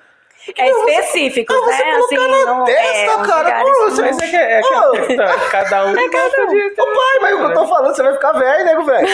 É 0.58 0.70
específico, 0.70 1.54
Não, 1.54 1.66
você 1.66 1.84
né? 1.84 1.92
colocar 1.92 2.06
Assim, 2.16 2.18
na 2.18 2.46
não, 2.46 2.64
testa, 2.64 2.90
é, 3.12 3.28
cara, 3.28 3.60
pô, 3.60 3.66
que 3.66 3.80
você- 3.82 4.02
Mas 4.02 4.20
é 4.20 4.28
que 4.28 4.36
é, 4.36 4.60
é 4.60 4.62
que 4.62 4.74
Oh. 4.74 4.96
é 5.22 5.50
cada 5.52 5.86
um 5.86 5.94
gosta 5.94 6.48
de 6.48 6.70
ter 6.72 6.82
Ô 6.82 6.86
pai, 6.86 7.20
mas 7.22 7.34
o 7.34 7.38
que 7.38 7.44
eu 7.44 7.54
tô 7.54 7.68
falando, 7.68 7.96
você 7.96 8.04
vai 8.04 8.14
ficar 8.14 8.32
velho, 8.32 8.66
nego, 8.66 8.84
velho. 8.84 9.08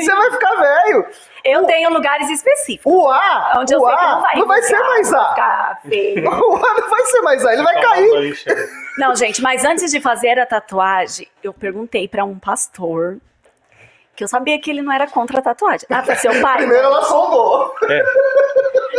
Você 0.00 0.14
vai 0.14 0.30
ficar 0.30 0.54
velho. 0.56 1.06
Eu 1.42 1.64
tenho 1.64 1.90
lugares 1.90 2.28
específicos. 2.28 2.92
O 2.92 3.08
A, 3.10 3.54
Onde 3.56 3.74
eu 3.74 3.80
o 3.80 3.86
sei 3.86 3.96
que 3.96 4.04
A 4.04 4.08
não 4.14 4.20
vai 4.20 4.36
não 4.36 4.46
vai 4.46 4.62
ser 4.62 4.78
mais 4.80 5.12
A. 5.14 5.78
O 6.24 6.56
A 6.56 6.74
não 6.80 6.88
vai 6.90 7.02
ser 7.06 7.20
mais 7.22 7.46
A, 7.46 7.52
ele 7.54 7.62
vai 7.62 7.74
Toma 7.74 7.88
cair. 7.88 8.38
Não, 8.98 9.16
gente, 9.16 9.40
mas 9.42 9.64
antes 9.64 9.90
de 9.90 10.00
fazer 10.00 10.38
a 10.38 10.44
tatuagem, 10.46 11.26
eu 11.42 11.54
perguntei 11.54 12.06
pra 12.06 12.22
um 12.24 12.38
pastor 12.38 13.16
que 14.14 14.22
eu 14.22 14.28
sabia 14.28 14.60
que 14.60 14.70
ele 14.70 14.82
não 14.82 14.92
era 14.92 15.06
contra 15.06 15.38
a 15.38 15.42
tatuagem. 15.42 15.86
Ah, 15.90 16.04
seu 16.16 16.38
pai? 16.42 16.58
Primeiro 16.58 16.84
ela 16.84 17.02
sondou. 17.04 17.74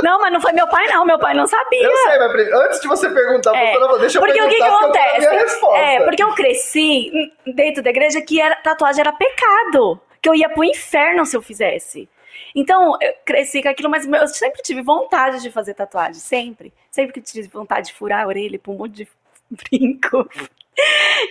Não, 0.04 0.20
mas 0.20 0.34
não 0.34 0.42
foi 0.42 0.52
meu 0.54 0.68
pai, 0.68 0.88
não. 0.88 1.06
Meu 1.06 1.20
pai 1.20 1.34
não 1.34 1.48
sabia. 1.48 1.84
Eu 1.84 1.96
sei, 1.98 2.20
mas 2.20 2.54
antes 2.54 2.82
de 2.82 2.88
você 2.88 3.10
perguntar, 3.10 3.56
É, 3.56 3.78
deixa 4.00 4.18
eu 4.18 4.22
porque 4.22 4.42
o 4.42 4.50
que, 4.50 4.56
perguntar, 4.58 4.58
que 4.58 4.58
porque 4.58 4.58
quero 4.58 4.76
a 4.76 5.18
minha 5.18 5.30
acontece? 5.30 5.44
resposta. 5.44 5.78
É, 5.78 6.04
porque 6.04 6.24
eu 6.24 6.34
cresci 6.34 7.34
dentro 7.46 7.84
da 7.84 7.90
igreja 7.90 8.22
que 8.22 8.40
era, 8.42 8.56
tatuagem 8.58 9.02
era 9.02 9.12
pecado. 9.14 10.00
Que 10.22 10.30
eu 10.30 10.36
ia 10.36 10.50
pro 10.50 10.64
inferno 10.64 11.26
se 11.26 11.36
eu 11.36 11.42
fizesse. 11.42 12.08
Então, 12.56 12.98
eu 13.02 13.14
cresci 13.26 13.62
com 13.64 13.70
aquilo, 13.70 13.90
mas 13.90 14.06
eu 14.06 14.28
sempre 14.28 14.62
tive 14.62 14.82
vontade 14.82 15.42
de 15.42 15.50
fazer 15.50 15.74
tatuagem. 15.74 16.16
Sempre. 16.16 16.74
Sempre 16.92 17.14
que 17.14 17.22
tive 17.22 17.48
vontade 17.48 17.88
de 17.88 17.94
furar 17.94 18.24
a 18.24 18.28
orelha 18.28 18.60
com 18.60 18.74
um 18.74 18.78
monte 18.78 18.92
de 18.94 19.08
brinco. 19.50 20.30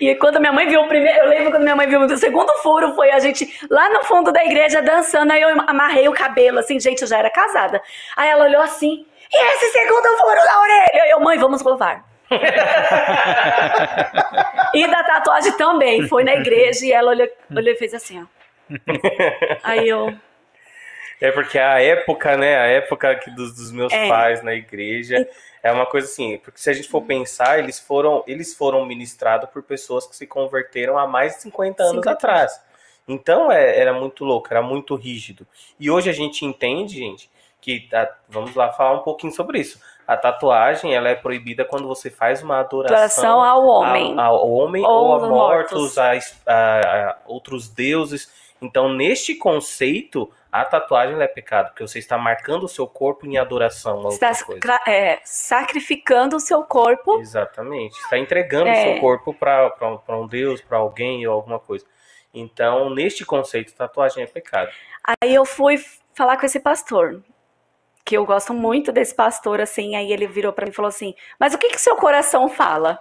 E 0.00 0.14
quando 0.16 0.38
minha 0.38 0.52
mãe 0.52 0.68
viu 0.68 0.82
o 0.82 0.88
primeiro, 0.88 1.18
eu 1.20 1.28
lembro 1.28 1.50
quando 1.50 1.62
minha 1.62 1.76
mãe 1.76 1.86
viu 1.86 2.00
o 2.00 2.16
segundo 2.16 2.52
furo, 2.62 2.94
foi 2.94 3.10
a 3.10 3.18
gente 3.18 3.48
lá 3.70 3.88
no 3.90 4.04
fundo 4.04 4.32
da 4.32 4.44
igreja 4.44 4.82
dançando, 4.82 5.32
aí 5.32 5.40
eu 5.40 5.48
amarrei 5.66 6.08
o 6.08 6.12
cabelo, 6.12 6.58
assim, 6.58 6.78
gente, 6.78 7.02
eu 7.02 7.08
já 7.08 7.18
era 7.18 7.30
casada. 7.30 7.80
Aí 8.16 8.28
ela 8.28 8.44
olhou 8.44 8.62
assim, 8.62 9.06
e 9.32 9.44
esse 9.52 9.70
segundo 9.72 10.16
furo 10.18 10.44
na 10.44 10.60
orelha? 10.60 11.10
Eu, 11.10 11.20
mãe, 11.20 11.38
vamos 11.38 11.62
louvar. 11.62 12.04
e 14.74 14.86
da 14.86 15.02
tatuagem 15.02 15.52
também, 15.52 16.06
foi 16.06 16.22
na 16.22 16.34
igreja 16.34 16.84
e 16.86 16.92
ela 16.92 17.10
olhou, 17.10 17.28
olhou 17.50 17.72
e 17.72 17.76
fez 17.76 17.92
assim, 17.94 18.22
ó. 18.22 18.26
Aí 19.64 19.88
eu, 19.88 20.14
É 21.20 21.32
porque 21.32 21.58
a 21.58 21.82
época, 21.82 22.36
né? 22.36 22.56
A 22.56 22.66
época 22.66 23.14
que 23.16 23.30
dos, 23.30 23.54
dos 23.54 23.72
meus 23.72 23.92
É. 23.92 24.08
pais 24.08 24.42
na 24.42 24.54
igreja 24.54 25.16
é 25.18 25.26
uma 25.72 25.86
coisa 25.86 26.06
assim. 26.06 26.38
Porque 26.38 26.58
se 26.60 26.70
a 26.70 26.72
gente 26.72 26.88
for 26.88 27.02
pensar, 27.02 27.58
eles 27.58 27.78
foram, 27.78 28.22
eles 28.26 28.54
foram 28.54 28.84
ministrados 28.86 29.50
por 29.50 29.62
pessoas 29.62 30.06
que 30.06 30.16
se 30.16 30.26
converteram 30.26 30.98
há 30.98 31.06
mais 31.06 31.36
de 31.36 31.42
50 31.42 31.82
anos 31.82 31.94
50 31.96 32.10
atrás. 32.10 32.62
Então 33.08 33.50
é- 33.50 33.78
era 33.78 33.92
muito 33.92 34.24
louco, 34.24 34.48
era 34.50 34.62
muito 34.62 34.94
rígido. 34.94 35.46
E 35.78 35.90
hoje 35.90 36.08
a 36.08 36.12
gente 36.12 36.44
entende, 36.44 36.96
gente, 36.98 37.30
que 37.60 37.88
a- 37.92 38.10
vamos 38.28 38.54
lá 38.54 38.72
falar 38.72 38.92
um 38.98 39.02
pouquinho 39.02 39.32
sobre 39.32 39.58
isso. 39.58 39.80
A 40.06 40.16
tatuagem 40.16 40.94
ela 40.94 41.08
é 41.08 41.14
proibida 41.14 41.64
quando 41.64 41.86
você 41.86 42.10
faz 42.10 42.42
uma 42.42 42.58
adoração, 42.60 42.96
doação 42.98 43.42
ao 43.44 43.64
homem. 43.66 44.18
a- 44.18 44.24
ao 44.24 44.50
homem 44.50 44.84
Ou 44.84 44.90
ou, 44.90 45.14
a 45.14 45.28
mortos, 45.28 45.94
mortos. 45.96 45.98
a, 45.98 46.12
a- 46.46 47.10
a 47.10 47.16
outros 47.26 47.68
deuses. 47.68 48.32
Então, 48.62 48.88
neste 48.92 49.34
conceito, 49.34 50.30
a 50.52 50.64
tatuagem 50.64 51.20
é 51.20 51.28
pecado, 51.28 51.68
porque 51.68 51.86
você 51.86 51.98
está 51.98 52.18
marcando 52.18 52.64
o 52.64 52.68
seu 52.68 52.86
corpo 52.86 53.26
em 53.26 53.38
adoração 53.38 54.06
a 54.06 54.10
está 54.10 54.82
é, 54.86 55.20
sacrificando 55.24 56.36
o 56.36 56.40
seu 56.40 56.62
corpo. 56.64 57.20
Exatamente. 57.20 57.98
Está 58.00 58.18
entregando 58.18 58.66
o 58.66 58.72
É. 58.72 58.82
seu 58.92 59.00
corpo 59.00 59.32
para 59.32 59.72
um 60.08 60.26
deus, 60.26 60.60
para 60.60 60.78
alguém 60.78 61.26
ou 61.26 61.34
alguma 61.34 61.58
coisa. 61.58 61.84
Então, 62.32 62.90
neste 62.90 63.24
conceito, 63.24 63.74
tatuagem 63.74 64.22
é 64.22 64.26
pecado. 64.26 64.70
Aí 65.22 65.34
eu 65.34 65.44
fui 65.44 65.76
falar 66.14 66.36
com 66.36 66.46
esse 66.46 66.60
pastor, 66.60 67.22
que 68.04 68.16
eu 68.16 68.24
gosto 68.24 68.52
muito 68.54 68.92
desse 68.92 69.14
pastor, 69.14 69.60
assim. 69.60 69.96
Aí 69.96 70.12
ele 70.12 70.26
virou 70.26 70.52
pra 70.52 70.64
mim 70.64 70.72
e 70.72 70.74
falou 70.74 70.88
assim: 70.88 71.14
Mas 71.38 71.54
o 71.54 71.58
que 71.58 71.68
que 71.68 71.80
seu 71.80 71.96
coração 71.96 72.48
fala? 72.48 73.00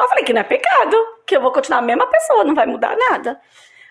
Eu 0.00 0.08
falei 0.08 0.24
que 0.24 0.32
não 0.32 0.40
é 0.40 0.44
pecado. 0.44 0.96
que 1.26 1.36
eu 1.36 1.42
vou 1.42 1.52
continuar 1.52 1.80
a 1.80 1.82
mesma 1.82 2.06
pessoa, 2.06 2.42
não 2.44 2.54
vai 2.54 2.66
mudar 2.66 2.96
nada. 2.96 3.38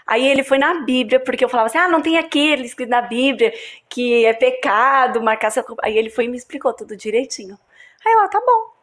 Aí 0.08 0.26
ele 0.26 0.44
foi 0.44 0.58
na 0.58 0.86
Bíblia, 0.86 1.20
porque 1.20 1.44
eu 1.44 1.50
falava 1.50 1.68
assim, 1.68 1.78
ah, 1.78 1.88
não 1.90 2.02
tem 2.02 2.18
aquele 2.18 2.64
escrito 2.66 2.90
na 2.90 3.02
Bíblia 3.02 3.54
que 3.90 4.26
é 4.26 4.34
pecado 4.34 5.22
marcar 5.22 5.52
seu. 5.52 5.66
Aí 5.84 5.98
ele 5.98 6.10
foi 6.10 6.26
e 6.26 6.28
me 6.30 6.38
explicou 6.38 6.74
tudo 6.74 6.96
direitinho. 6.96 7.60
Aí 8.06 8.14
eu, 8.14 8.22
ah, 8.22 8.28
tá 8.30 8.40
bom. 8.40 8.74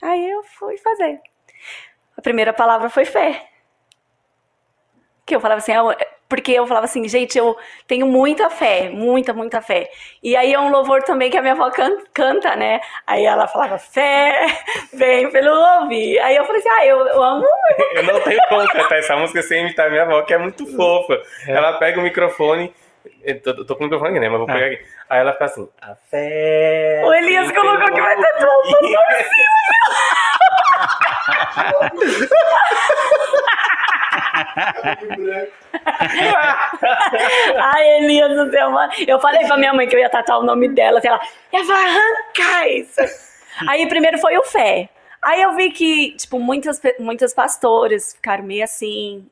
Aí 0.00 0.30
eu 0.30 0.44
fui 0.44 0.78
fazer. 0.78 1.20
A 2.16 2.22
primeira 2.22 2.52
palavra 2.52 2.88
foi 2.88 3.04
fé. 3.04 3.50
Que 5.26 5.34
eu 5.34 5.40
falava 5.40 5.58
assim, 5.58 5.72
ah, 5.72 5.96
porque 6.28 6.52
eu 6.52 6.66
falava 6.66 6.86
assim, 6.86 7.06
gente, 7.08 7.36
eu 7.38 7.56
tenho 7.86 8.06
muita 8.06 8.48
fé, 8.50 8.88
muita, 8.90 9.32
muita 9.32 9.60
fé. 9.60 9.88
E 10.22 10.34
aí 10.36 10.52
é 10.52 10.58
um 10.58 10.70
louvor 10.70 11.02
também 11.02 11.30
que 11.30 11.36
a 11.36 11.42
minha 11.42 11.52
avó 11.54 11.70
can- 11.70 12.02
canta, 12.12 12.56
né? 12.56 12.80
Aí 13.06 13.24
ela 13.24 13.46
falava, 13.46 13.78
fé, 13.78 14.46
vem 14.92 15.30
pelo 15.30 15.50
ouvir. 15.82 16.18
Aí 16.20 16.34
eu 16.36 16.44
falei 16.44 16.60
assim, 16.60 16.70
ah, 16.70 16.86
eu, 16.86 17.06
eu 17.06 17.22
amo. 17.22 17.46
Eu 17.94 18.02
não 18.02 18.20
tenho 18.20 18.40
como 18.48 18.66
cantar 18.68 18.98
essa 18.98 19.16
música 19.16 19.42
sem 19.42 19.60
imitar 19.62 19.90
minha 19.90 20.02
avó, 20.02 20.22
que 20.22 20.34
é 20.34 20.38
muito 20.38 20.66
fofa. 20.76 21.20
Ela 21.46 21.74
pega 21.74 22.00
o 22.00 22.02
microfone. 22.02 22.74
Eu 23.22 23.40
tô, 23.42 23.64
tô 23.66 23.76
com 23.76 23.82
o 23.82 23.84
microfone 23.84 24.10
aqui, 24.12 24.20
né? 24.20 24.28
Mas 24.28 24.38
vou 24.38 24.46
pegar 24.46 24.66
aqui. 24.66 24.80
Aí 25.10 25.20
ela 25.20 25.32
fica 25.32 25.44
assim. 25.44 25.68
A 25.80 25.94
fé. 26.10 27.02
O 27.04 27.12
Elias 27.12 27.52
colocou 27.52 27.92
que 27.92 28.00
vai 28.00 28.16
ter 28.16 28.46
ouvir." 28.46 28.96
Ai, 37.56 37.88
Elias 37.98 38.34
do 38.36 38.50
céu, 38.50 38.70
mano. 38.70 38.92
Eu 39.06 39.18
falei 39.20 39.46
pra 39.46 39.56
minha 39.56 39.72
mãe 39.72 39.86
que 39.88 39.94
eu 39.94 40.00
ia 40.00 40.08
tatuar 40.10 40.40
o 40.40 40.44
nome 40.44 40.68
dela, 40.68 40.98
assim, 40.98 41.08
ela, 41.08 41.20
eu 41.52 41.64
vou 41.64 41.76
arrancar 41.76 42.68
isso. 42.68 43.00
Aí 43.68 43.86
primeiro 43.88 44.18
foi 44.18 44.36
o 44.36 44.42
fé. 44.42 44.88
Aí 45.22 45.40
eu 45.42 45.54
vi 45.54 45.70
que, 45.70 46.12
tipo, 46.16 46.38
muitas, 46.38 46.80
muitas 46.98 47.32
pastoras 47.32 48.14
ficaram 48.14 48.44
meio 48.44 48.64
assim, 48.64 49.26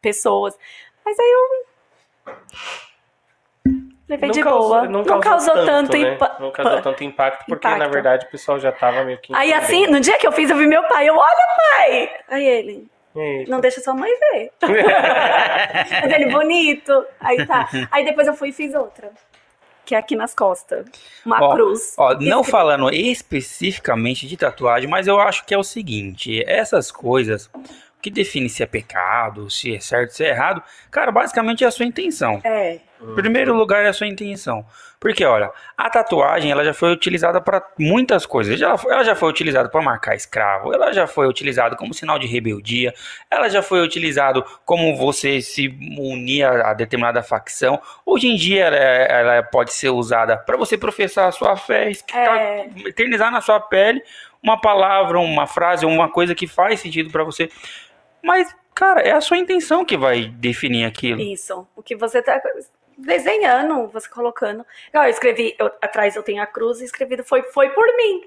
pessoas. 0.00 0.56
Mas 1.04 1.18
aí 1.18 1.32
eu. 1.32 2.34
Levei 4.06 4.30
de 4.30 4.42
causou- 4.42 4.68
boa. 4.68 4.82
Não, 4.86 5.02
causou, 5.20 5.54
tanto, 5.64 5.96
né? 5.96 6.12
impa- 6.14 6.36
Não 6.38 6.50
causou 6.52 6.82
tanto 6.82 7.02
impacto, 7.02 7.46
porque 7.46 7.66
na 7.66 7.76
impacto. 7.76 7.92
verdade 7.92 8.26
o 8.26 8.30
pessoal 8.30 8.60
já 8.60 8.70
tava 8.70 9.02
meio 9.02 9.18
que. 9.18 9.34
Aí 9.34 9.52
assim, 9.52 9.86
no 9.86 9.98
dia 9.98 10.18
que 10.18 10.26
eu 10.26 10.32
fiz, 10.32 10.50
eu 10.50 10.56
vi 10.56 10.66
meu 10.66 10.82
pai. 10.84 11.08
Eu, 11.08 11.16
olha, 11.16 11.56
pai! 11.78 12.10
Aí 12.28 12.44
ele, 12.46 12.86
Eita. 13.14 13.50
não 13.50 13.60
deixa 13.60 13.80
sua 13.80 13.94
mãe 13.94 14.10
ver. 14.32 14.50
Mas 14.62 16.12
ele 16.12 16.30
bonito. 16.30 17.04
Aí 17.20 17.46
tá. 17.46 17.68
Aí 17.90 18.04
depois 18.04 18.26
eu 18.26 18.34
fui 18.34 18.48
e 18.48 18.52
fiz 18.52 18.74
outra. 18.74 19.10
Que 19.84 19.94
é 19.94 19.98
aqui 19.98 20.16
nas 20.16 20.34
costas. 20.34 20.86
Uma 21.24 21.42
Ó, 21.42 21.54
cruz. 21.54 21.94
Ó, 21.98 22.14
não 22.18 22.42
falando 22.42 22.90
especificamente 22.90 24.26
de 24.26 24.36
tatuagem, 24.36 24.88
mas 24.88 25.06
eu 25.06 25.20
acho 25.20 25.44
que 25.44 25.52
é 25.52 25.58
o 25.58 25.62
seguinte: 25.62 26.42
essas 26.46 26.90
coisas, 26.90 27.50
que 28.04 28.10
define 28.10 28.50
se 28.50 28.62
é 28.62 28.66
pecado, 28.66 29.48
se 29.48 29.74
é 29.74 29.80
certo, 29.80 30.10
se 30.10 30.22
é 30.22 30.28
errado, 30.28 30.62
cara, 30.90 31.10
basicamente 31.10 31.64
é 31.64 31.66
a 31.66 31.70
sua 31.70 31.86
intenção. 31.86 32.38
É. 32.44 32.78
Em 33.00 33.14
primeiro 33.14 33.54
lugar 33.54 33.82
é 33.82 33.88
a 33.88 33.94
sua 33.94 34.06
intenção. 34.06 34.62
Porque, 35.00 35.24
olha, 35.24 35.50
a 35.76 35.88
tatuagem 35.88 36.50
ela 36.50 36.62
já 36.62 36.74
foi 36.74 36.92
utilizada 36.92 37.40
para 37.40 37.66
muitas 37.78 38.26
coisas. 38.26 38.60
Ela, 38.60 38.78
ela 38.90 39.04
já 39.04 39.14
foi 39.14 39.30
utilizada 39.30 39.70
para 39.70 39.80
marcar 39.80 40.14
escravo, 40.14 40.74
ela 40.74 40.92
já 40.92 41.06
foi 41.06 41.26
utilizada 41.26 41.76
como 41.76 41.94
sinal 41.94 42.18
de 42.18 42.26
rebeldia, 42.26 42.92
ela 43.30 43.48
já 43.48 43.62
foi 43.62 43.82
utilizada 43.82 44.42
como 44.66 44.94
você 44.96 45.40
se 45.40 45.68
unir 45.98 46.42
a, 46.44 46.72
a 46.72 46.74
determinada 46.74 47.22
facção. 47.22 47.80
Hoje 48.04 48.28
em 48.28 48.36
dia 48.36 48.66
ela, 48.66 48.76
ela 48.76 49.42
pode 49.42 49.72
ser 49.72 49.88
usada 49.88 50.36
para 50.36 50.58
você 50.58 50.76
professar 50.76 51.26
a 51.28 51.32
sua 51.32 51.56
fé, 51.56 51.90
É. 52.12 52.66
eternizar 52.86 53.30
na 53.30 53.40
sua 53.40 53.60
pele 53.60 54.02
uma 54.42 54.60
palavra, 54.60 55.18
uma 55.18 55.46
frase, 55.46 55.86
uma 55.86 56.10
coisa 56.10 56.34
que 56.34 56.46
faz 56.46 56.80
sentido 56.80 57.10
para 57.10 57.24
você. 57.24 57.48
Mas, 58.24 58.54
cara, 58.74 59.00
é 59.02 59.12
a 59.12 59.20
sua 59.20 59.36
intenção 59.38 59.84
que 59.84 59.96
vai 59.96 60.26
definir 60.26 60.84
aquilo. 60.84 61.20
Isso. 61.20 61.66
O 61.76 61.82
que 61.82 61.94
você 61.94 62.22
tá 62.22 62.40
desenhando, 62.96 63.88
você 63.88 64.08
colocando. 64.08 64.64
Eu 64.92 65.02
escrevi, 65.04 65.54
eu- 65.58 65.70
atrás 65.82 66.16
eu 66.16 66.22
tenho 66.22 66.42
a 66.42 66.46
cruz 66.46 66.80
e 66.80 66.84
escrevi 66.84 67.22
foi, 67.22 67.42
foi 67.44 67.68
por 67.70 67.84
mim. 67.96 68.22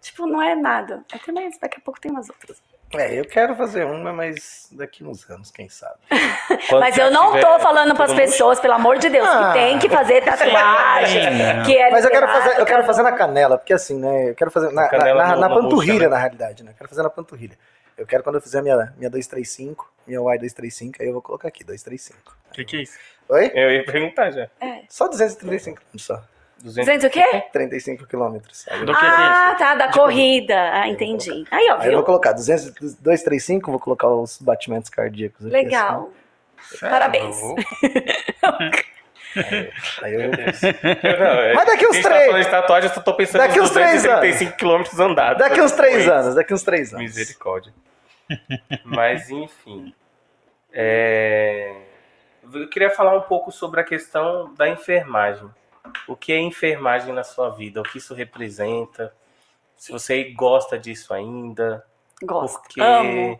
Tipo, 0.00 0.26
não 0.26 0.42
é 0.42 0.54
nada. 0.54 1.04
É 1.14 1.18
também, 1.18 1.48
daqui 1.60 1.78
a 1.78 1.80
pouco 1.80 2.00
tem 2.00 2.10
umas 2.10 2.28
outras. 2.28 2.60
É, 2.94 3.18
eu 3.18 3.24
quero 3.24 3.54
fazer 3.56 3.86
uma, 3.86 4.12
mas 4.12 4.68
daqui 4.72 5.02
uns 5.02 5.28
anos, 5.30 5.50
quem 5.50 5.66
sabe. 5.66 5.94
Mas 6.78 6.98
eu 6.98 7.10
não 7.10 7.28
tiver 7.32 7.40
tô 7.40 7.58
falando 7.60 7.94
pras 7.94 8.10
todo 8.10 8.18
mundo- 8.18 8.28
pessoas, 8.30 8.60
pelo 8.60 8.74
amor 8.74 8.98
de 8.98 9.08
Deus, 9.08 9.26
Ah. 9.26 9.46
que 9.52 9.58
tem 9.58 9.78
que 9.78 9.88
fazer 9.88 10.22
tatuagem. 10.22 11.22
Sim. 11.24 11.62
que 11.64 11.74
é 11.78 11.90
Mas 11.90 12.04
eu 12.04 12.10
quero 12.10 12.26
fazer, 12.28 12.60
eu 12.60 12.66
quero 12.66 12.84
fazer 12.84 13.02
na 13.02 13.12
canela, 13.12 13.56
porque 13.56 13.72
assim, 13.72 13.98
né? 13.98 14.28
Eu 14.30 14.34
quero 14.34 14.50
fazer 14.50 14.70
na, 14.72 14.90
na, 14.92 15.14
na- 15.14 15.36
na 15.36 15.48
panturrilha, 15.48 16.00
né? 16.00 16.08
na 16.08 16.18
realidade, 16.18 16.62
né? 16.62 16.72
Eu 16.72 16.74
quero 16.76 16.88
fazer 16.90 17.02
na 17.02 17.08
panturrilha. 17.08 17.56
Eu 17.96 18.06
quero 18.06 18.22
quando 18.22 18.36
eu 18.36 18.40
fizer 18.42 18.62
minha, 18.62 18.76
minha 18.96 19.10
235, 19.10 19.90
minha 20.06 20.20
Y235, 20.20 20.96
aí 21.00 21.06
eu 21.06 21.12
vou 21.12 21.22
colocar 21.22 21.48
aqui, 21.48 21.62
235. 21.64 22.36
O 22.50 22.52
que, 22.52 22.64
que 22.64 22.76
é 22.76 22.82
isso? 22.82 22.98
Oi? 23.28 23.50
Eu 23.54 23.70
ia 23.70 23.84
perguntar 23.84 24.30
já. 24.30 24.48
Só 24.88 25.08
235 25.08 25.76
quilômetros 25.80 26.04
só. 26.04 26.22
200. 26.62 26.86
200 26.86 27.04
o 27.06 27.10
quê? 27.10 27.44
35 27.52 28.06
quilômetros. 28.06 28.64
Aí, 28.68 28.80
eu- 28.80 28.86
Do 28.86 28.92
que 28.94 29.00
que 29.00 29.04
é 29.06 29.08
Ah, 29.08 29.54
tá, 29.58 29.74
da 29.74 29.90
corrida. 29.92 30.54
Ah, 30.72 30.88
entendi. 30.88 31.44
Aí, 31.50 31.68
ó, 31.70 31.78
aí 31.80 31.88
eu 31.88 31.94
vou 31.94 32.04
colocar 32.04 32.32
200, 32.32 32.70
235, 33.00 33.70
vou 33.70 33.80
colocar 33.80 34.08
os 34.08 34.38
batimentos 34.40 34.88
cardíacos 34.88 35.44
aqui. 35.46 35.52
Legal. 35.52 36.10
Parabéns. 36.80 37.36
assim. 37.36 37.54
Aí 40.02 40.14
eu, 40.14 40.30
Não, 41.18 41.40
é- 41.40 41.54
Mas 41.54 41.66
daqui 41.66 41.86
uns 41.86 42.00
tá 42.02 42.08
três- 42.10 42.26
falando 42.26 42.44
de 42.44 42.50
tatuagem, 42.50 42.88
eu 42.90 42.94
só 42.94 43.00
tô 43.00 43.14
pensando 43.14 43.40
Daqui 43.40 43.60
uns 43.60 43.70
três 43.70 44.02
235 44.02 44.56
quilômetros 44.56 45.00
andados. 45.00 45.38
daqui 45.38 45.60
uns 45.60 45.72
três 45.72 46.08
anos, 46.08 46.34
daqui 46.34 46.52
uns 46.54 46.62
três 46.62 46.92
anos. 46.92 47.02
Misericórdia. 47.04 47.72
Mas, 48.84 49.30
enfim. 49.30 49.94
É, 50.72 51.74
Eu 52.52 52.68
queria 52.68 52.90
falar 52.90 53.14
um 53.16 53.20
pouco 53.22 53.50
sobre 53.52 53.80
a 53.80 53.84
questão 53.84 54.52
da 54.54 54.68
enfermagem. 54.68 55.48
O 56.08 56.16
que 56.16 56.32
é 56.32 56.38
enfermagem 56.38 57.12
na 57.12 57.24
sua 57.24 57.50
vida? 57.50 57.80
O 57.80 57.84
que 57.84 57.98
isso 57.98 58.14
representa? 58.14 59.12
Se 59.76 59.90
você 59.92 60.24
gosta 60.32 60.78
disso 60.78 61.12
ainda? 61.12 61.84
Gosto. 62.22 62.60
Porque 62.62 62.80
Amo. 62.80 63.38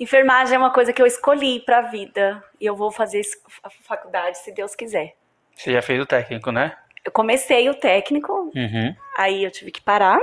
Enfermagem 0.00 0.54
é 0.54 0.58
uma 0.58 0.72
coisa 0.72 0.92
que 0.92 1.00
eu 1.00 1.06
escolhi 1.06 1.60
pra 1.60 1.82
vida. 1.82 2.42
E 2.60 2.66
eu 2.66 2.74
vou 2.74 2.90
fazer 2.90 3.22
a 3.62 3.70
faculdade, 3.70 4.38
se 4.38 4.52
Deus 4.52 4.74
quiser. 4.74 5.14
Você 5.56 5.72
já 5.72 5.82
fez 5.82 6.00
o 6.00 6.06
técnico, 6.06 6.50
né? 6.50 6.76
Eu 7.04 7.12
comecei 7.12 7.68
o 7.68 7.74
técnico, 7.74 8.50
Uhum. 8.54 8.94
aí 9.16 9.44
eu 9.44 9.50
tive 9.50 9.70
que 9.70 9.80
parar 9.80 10.18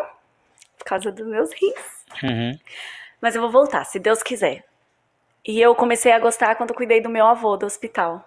por 0.78 0.86
causa 0.86 1.12
dos 1.12 1.28
meus 1.28 1.52
rins. 1.54 2.06
Uhum. 2.24 2.58
Mas 3.22 3.36
eu 3.36 3.42
vou 3.42 3.52
voltar, 3.52 3.84
se 3.84 4.00
Deus 4.00 4.24
quiser. 4.24 4.64
E 5.46 5.60
eu 5.62 5.76
comecei 5.76 6.12
a 6.12 6.20
gostar 6.20 6.56
quando 6.56 6.70
eu 6.72 6.76
cuidei 6.76 7.02
do 7.02 7.10
meu 7.10 7.26
avô 7.26 7.58
do 7.58 7.66
hospital. 7.66 8.26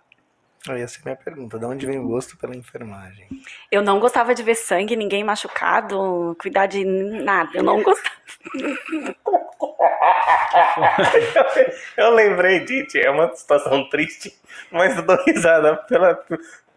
Aí 0.68 0.80
essa 0.80 0.98
é 0.98 1.00
a 1.00 1.04
minha 1.06 1.16
pergunta, 1.16 1.58
de 1.58 1.64
onde 1.64 1.86
vem 1.86 1.98
o 1.98 2.06
gosto 2.06 2.36
pela 2.36 2.54
enfermagem? 2.54 3.26
Eu 3.70 3.82
não 3.82 3.98
gostava 3.98 4.34
de 4.34 4.42
ver 4.42 4.54
sangue, 4.54 4.94
ninguém 4.96 5.24
machucado, 5.24 6.36
cuidar 6.40 6.66
de 6.66 6.84
nada. 6.84 7.50
Eu 7.54 7.62
não 7.64 7.82
gostava. 7.82 8.14
eu 11.96 12.10
lembrei, 12.14 12.66
gente, 12.66 12.98
é 13.00 13.10
uma 13.10 13.34
situação 13.34 13.88
triste, 13.88 14.32
mas 14.70 14.96
eu 14.96 15.02
dou 15.02 15.16
risada 15.24 15.76
pela, 15.88 16.18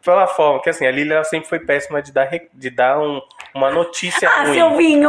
pela 0.04 0.28
forma. 0.28 0.62
Que 0.62 0.70
assim, 0.70 0.86
a 0.86 0.92
Lili 0.92 1.14
ela 1.14 1.24
sempre 1.24 1.48
foi 1.50 1.60
péssima 1.60 2.02
de 2.02 2.12
dar, 2.12 2.30
de 2.54 2.70
dar 2.70 3.00
um, 3.00 3.22
uma 3.54 3.72
notícia 3.72 4.30
Ah, 4.30 4.44
ruim. 4.44 4.60
Ah, 4.60 4.70
não, 4.70 4.78
tem 4.78 5.02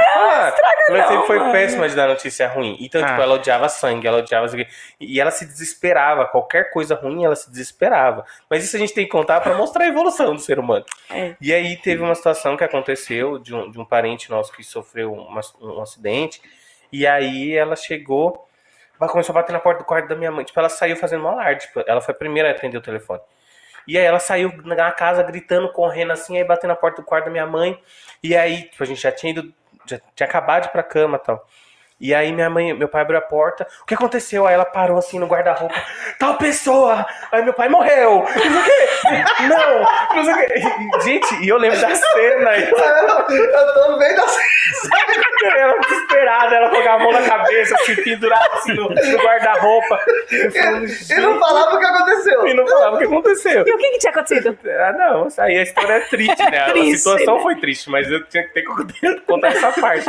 que 0.00 0.12
falar. 0.12 0.54
ela 0.88 0.98
não, 0.98 1.08
sempre 1.08 1.26
foi 1.26 1.38
mano. 1.38 1.52
péssima 1.52 1.88
de 1.88 1.96
dar 1.96 2.08
notícia 2.08 2.48
ruim. 2.48 2.76
Então, 2.80 3.02
Ah. 3.02 3.06
tipo, 3.06 3.20
ela 3.20 3.34
odiava 3.34 3.68
sangue, 3.68 4.06
ela 4.06 4.18
odiava. 4.18 4.46
E 5.00 5.20
ela 5.20 5.30
se 5.30 5.44
desesperava. 5.46 6.26
Qualquer 6.26 6.70
coisa 6.70 6.94
ruim, 6.94 7.24
ela 7.24 7.36
se 7.36 7.50
desesperava. 7.50 8.24
Mas 8.50 8.64
isso 8.64 8.76
a 8.76 8.78
gente 8.78 8.94
tem 8.94 9.04
que 9.04 9.10
contar 9.10 9.40
pra 9.40 9.54
mostrar 9.54 9.84
a 9.84 9.88
evolução 9.88 10.34
do 10.34 10.40
ser 10.40 10.58
humano. 10.58 10.84
É. 11.10 11.34
E 11.40 11.52
aí 11.52 11.76
teve 11.76 12.02
uma 12.02 12.14
situação 12.14 12.56
que 12.56 12.64
aconteceu 12.64 13.38
de 13.38 13.54
um, 13.54 13.70
de 13.70 13.78
um 13.80 13.84
parente 13.84 14.30
nosso 14.30 14.52
que 14.52 14.62
sofreu 14.62 15.12
uma- 15.12 15.40
um 15.60 15.80
acidente. 15.82 16.40
E 16.94 17.08
aí 17.08 17.52
ela 17.56 17.74
chegou, 17.74 18.46
ela 19.00 19.10
começou 19.10 19.32
a 19.32 19.40
bater 19.40 19.52
na 19.52 19.58
porta 19.58 19.80
do 19.82 19.84
quarto 19.84 20.06
da 20.06 20.14
minha 20.14 20.30
mãe. 20.30 20.44
Tipo, 20.44 20.60
ela 20.60 20.68
saiu 20.68 20.96
fazendo 20.96 21.22
uma 21.22 21.32
alarde. 21.32 21.66
Tipo, 21.66 21.82
ela 21.88 22.00
foi 22.00 22.14
a 22.14 22.16
primeira 22.16 22.48
a 22.48 22.52
atender 22.52 22.78
o 22.78 22.80
telefone. 22.80 23.20
E 23.84 23.98
aí 23.98 24.04
ela 24.04 24.20
saiu 24.20 24.52
na 24.62 24.92
casa 24.92 25.20
gritando, 25.24 25.72
correndo 25.72 26.12
assim, 26.12 26.38
aí 26.38 26.44
batendo 26.44 26.68
na 26.68 26.76
porta 26.76 27.02
do 27.02 27.04
quarto 27.04 27.24
da 27.24 27.32
minha 27.32 27.46
mãe. 27.46 27.76
E 28.22 28.36
aí, 28.36 28.62
tipo, 28.62 28.80
a 28.80 28.86
gente 28.86 29.02
já 29.02 29.10
tinha 29.10 29.32
ido, 29.32 29.52
já 29.84 30.00
tinha 30.14 30.28
acabado 30.28 30.62
de 30.62 30.68
ir 30.68 30.70
pra 30.70 30.84
cama 30.84 31.16
e 31.16 31.26
tal. 31.26 31.44
E 32.00 32.12
aí 32.14 32.32
minha 32.32 32.50
mãe, 32.50 32.74
meu 32.74 32.88
pai 32.88 33.02
abriu 33.02 33.18
a 33.18 33.22
porta. 33.22 33.66
O 33.82 33.86
que 33.86 33.94
aconteceu? 33.94 34.46
Aí 34.46 34.54
ela 34.54 34.64
parou 34.64 34.98
assim 34.98 35.18
no 35.18 35.26
guarda-roupa. 35.26 35.74
Tal 36.18 36.34
pessoa! 36.36 37.06
Aí 37.30 37.42
meu 37.42 37.54
pai 37.54 37.68
morreu! 37.68 38.24
Não 38.24 38.26
sei 38.28 38.50
o 38.50 38.64
quê! 38.64 39.44
Não! 39.48 40.16
Não 40.16 40.24
sei 40.24 40.34
o 40.34 40.36
quê! 40.36 41.00
Gente, 41.04 41.34
e 41.44 41.48
eu 41.48 41.56
lembro 41.56 41.80
da 41.80 41.94
cena. 41.94 42.50
Eu 43.34 43.74
tô 43.74 43.98
vendo 43.98 44.20
assim. 44.24 44.40
Ela 45.56 45.78
desesperada, 45.78 46.56
ela 46.56 46.70
colocava 46.70 46.96
a 46.96 46.98
mão 46.98 47.12
na 47.12 47.22
cabeça, 47.22 47.76
se 47.78 48.02
pendurava 48.02 48.54
assim 48.54 48.72
no, 48.74 48.88
no 48.88 49.18
guarda-roupa. 49.18 50.00
Eu 50.30 50.50
E 50.50 51.20
não 51.20 51.38
falava 51.38 51.76
o 51.76 51.78
que 51.78 51.84
aconteceu. 51.84 52.46
E 52.46 52.54
não 52.54 52.66
falava 52.66 52.96
o 52.96 52.98
que 52.98 53.04
aconteceu. 53.04 53.66
E 53.66 53.72
o 53.72 53.76
que, 53.78 53.90
que 53.90 53.98
tinha 53.98 54.10
acontecido? 54.10 54.58
Ah, 54.66 54.92
não, 54.92 55.28
aí 55.38 55.58
a 55.58 55.62
história 55.62 55.94
é 55.94 56.00
triste, 56.00 56.50
né? 56.50 56.58
A 56.60 56.70
Triste, 56.70 56.98
situação 56.98 57.36
né? 57.36 57.42
foi 57.42 57.56
triste, 57.56 57.90
mas 57.90 58.10
eu 58.10 58.24
tinha 58.26 58.42
que 58.44 58.54
ter 58.54 58.62
que 58.62 59.20
contar 59.26 59.48
essa 59.48 59.72
parte. 59.72 60.06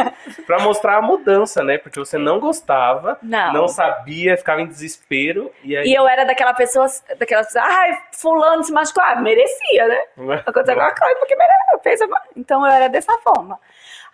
Pra 0.47 0.59
mostrar 0.59 0.97
a 0.97 1.01
mudança, 1.01 1.63
né? 1.63 1.74
Né? 1.75 1.77
Porque 1.77 1.99
você 1.99 2.17
não 2.17 2.39
gostava, 2.39 3.17
Não. 3.21 3.53
não 3.53 3.67
sabia, 3.67 4.37
ficava 4.37 4.61
em 4.61 4.67
desespero. 4.67 5.51
E 5.63 5.75
aí. 5.75 5.87
E 5.87 5.93
eu 5.93 6.07
era 6.07 6.25
daquela 6.25 6.53
pessoa, 6.53 6.87
daquelas 7.17 7.47
pessoas, 7.47 7.65
ai, 7.65 7.97
fulano 8.11 8.63
se 8.63 8.71
machucou, 8.71 9.03
ah, 9.03 9.15
merecia, 9.15 9.87
né? 9.87 9.99
Aconteceu 10.45 10.73
alguma 10.73 10.95
coisa 10.95 11.15
porque 11.19 11.35
fez 11.83 12.01
alguma... 12.01 12.21
Então 12.35 12.65
eu 12.65 12.71
era 12.71 12.87
dessa 12.87 13.17
forma. 13.19 13.59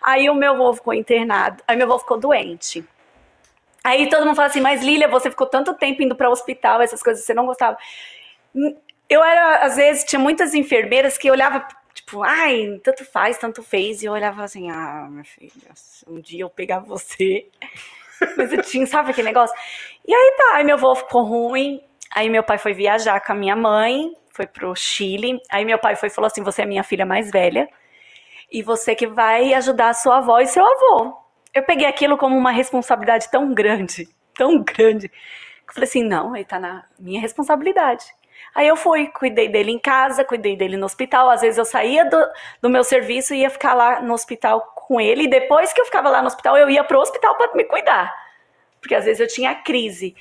Aí 0.02 0.28
o 0.28 0.34
meu 0.34 0.52
avô 0.52 0.74
ficou 0.74 0.92
internado, 0.92 1.62
aí 1.66 1.76
meu 1.76 1.86
avô 1.86 1.98
ficou 1.98 2.18
doente. 2.18 2.84
Aí 3.84 4.08
todo 4.08 4.24
mundo 4.24 4.36
fala 4.36 4.48
assim, 4.48 4.60
mas 4.60 4.82
Lília, 4.82 5.08
você 5.08 5.30
ficou 5.30 5.46
tanto 5.46 5.74
tempo 5.74 6.02
indo 6.02 6.14
para 6.14 6.28
o 6.28 6.32
hospital, 6.32 6.82
essas 6.82 7.02
coisas, 7.02 7.24
você 7.24 7.34
não 7.34 7.46
gostava. 7.46 7.76
Eu 9.08 9.24
era, 9.24 9.64
às 9.64 9.76
vezes, 9.76 10.04
tinha 10.04 10.18
muitas 10.18 10.54
enfermeiras 10.54 11.18
que 11.18 11.30
olhava, 11.30 11.66
tipo, 11.94 12.22
ai, 12.22 12.80
tanto 12.82 13.04
faz, 13.04 13.38
tanto 13.38 13.62
fez, 13.62 14.02
e 14.02 14.06
eu 14.06 14.12
olhava 14.12 14.44
assim, 14.44 14.70
ah, 14.70 15.06
minha 15.10 15.24
filha, 15.24 15.52
um 16.06 16.20
dia 16.20 16.42
eu 16.42 16.50
pegar 16.50 16.80
você. 16.80 17.46
Mas 18.36 18.52
eu 18.52 18.62
tinha, 18.62 18.86
sabe 18.86 19.10
aquele 19.10 19.28
negócio? 19.28 19.54
E 20.06 20.14
aí 20.14 20.34
tá, 20.36 20.56
aí 20.56 20.64
meu 20.64 20.76
avô 20.76 20.94
ficou 20.94 21.22
ruim, 21.24 21.82
aí 22.14 22.28
meu 22.28 22.42
pai 22.42 22.58
foi 22.58 22.72
viajar 22.72 23.20
com 23.20 23.32
a 23.32 23.34
minha 23.34 23.56
mãe, 23.56 24.12
foi 24.30 24.46
pro 24.46 24.74
Chile, 24.74 25.40
aí 25.50 25.64
meu 25.64 25.78
pai 25.78 25.96
foi 25.96 26.08
falou 26.08 26.26
assim, 26.26 26.42
você 26.42 26.62
é 26.62 26.66
minha 26.66 26.84
filha 26.84 27.04
mais 27.04 27.30
velha, 27.30 27.68
e 28.50 28.62
você 28.62 28.94
que 28.94 29.06
vai 29.06 29.54
ajudar 29.54 29.88
a 29.90 29.94
sua 29.94 30.18
avó 30.18 30.38
e 30.40 30.46
seu 30.46 30.64
avô. 30.64 31.16
Eu 31.54 31.62
peguei 31.64 31.86
aquilo 31.86 32.16
como 32.16 32.36
uma 32.36 32.50
responsabilidade 32.50 33.30
tão 33.30 33.52
grande, 33.52 34.08
tão 34.34 34.62
grande, 34.62 35.08
que 35.08 35.70
eu 35.70 35.74
falei 35.74 35.88
assim, 35.88 36.02
não, 36.02 36.34
ele 36.34 36.44
tá 36.44 36.58
na 36.58 36.84
minha 36.98 37.20
responsabilidade. 37.20 38.04
Aí 38.54 38.68
eu 38.68 38.76
fui, 38.76 39.06
cuidei 39.08 39.48
dele 39.48 39.72
em 39.72 39.78
casa, 39.78 40.24
cuidei 40.24 40.56
dele 40.56 40.76
no 40.76 40.84
hospital. 40.84 41.30
Às 41.30 41.40
vezes 41.40 41.56
eu 41.56 41.64
saía 41.64 42.04
do, 42.04 42.18
do 42.60 42.68
meu 42.68 42.84
serviço 42.84 43.34
e 43.34 43.40
ia 43.40 43.50
ficar 43.50 43.74
lá 43.74 44.00
no 44.00 44.12
hospital 44.12 44.60
com 44.74 45.00
ele. 45.00 45.24
E 45.24 45.28
depois 45.28 45.72
que 45.72 45.80
eu 45.80 45.86
ficava 45.86 46.10
lá 46.10 46.20
no 46.20 46.26
hospital, 46.26 46.56
eu 46.56 46.68
ia 46.68 46.84
pro 46.84 47.00
hospital 47.00 47.34
para 47.36 47.54
me 47.54 47.64
cuidar. 47.64 48.12
Porque 48.80 48.94
às 48.94 49.04
vezes 49.04 49.20
eu 49.20 49.28
tinha 49.28 49.54
crise. 49.54 50.14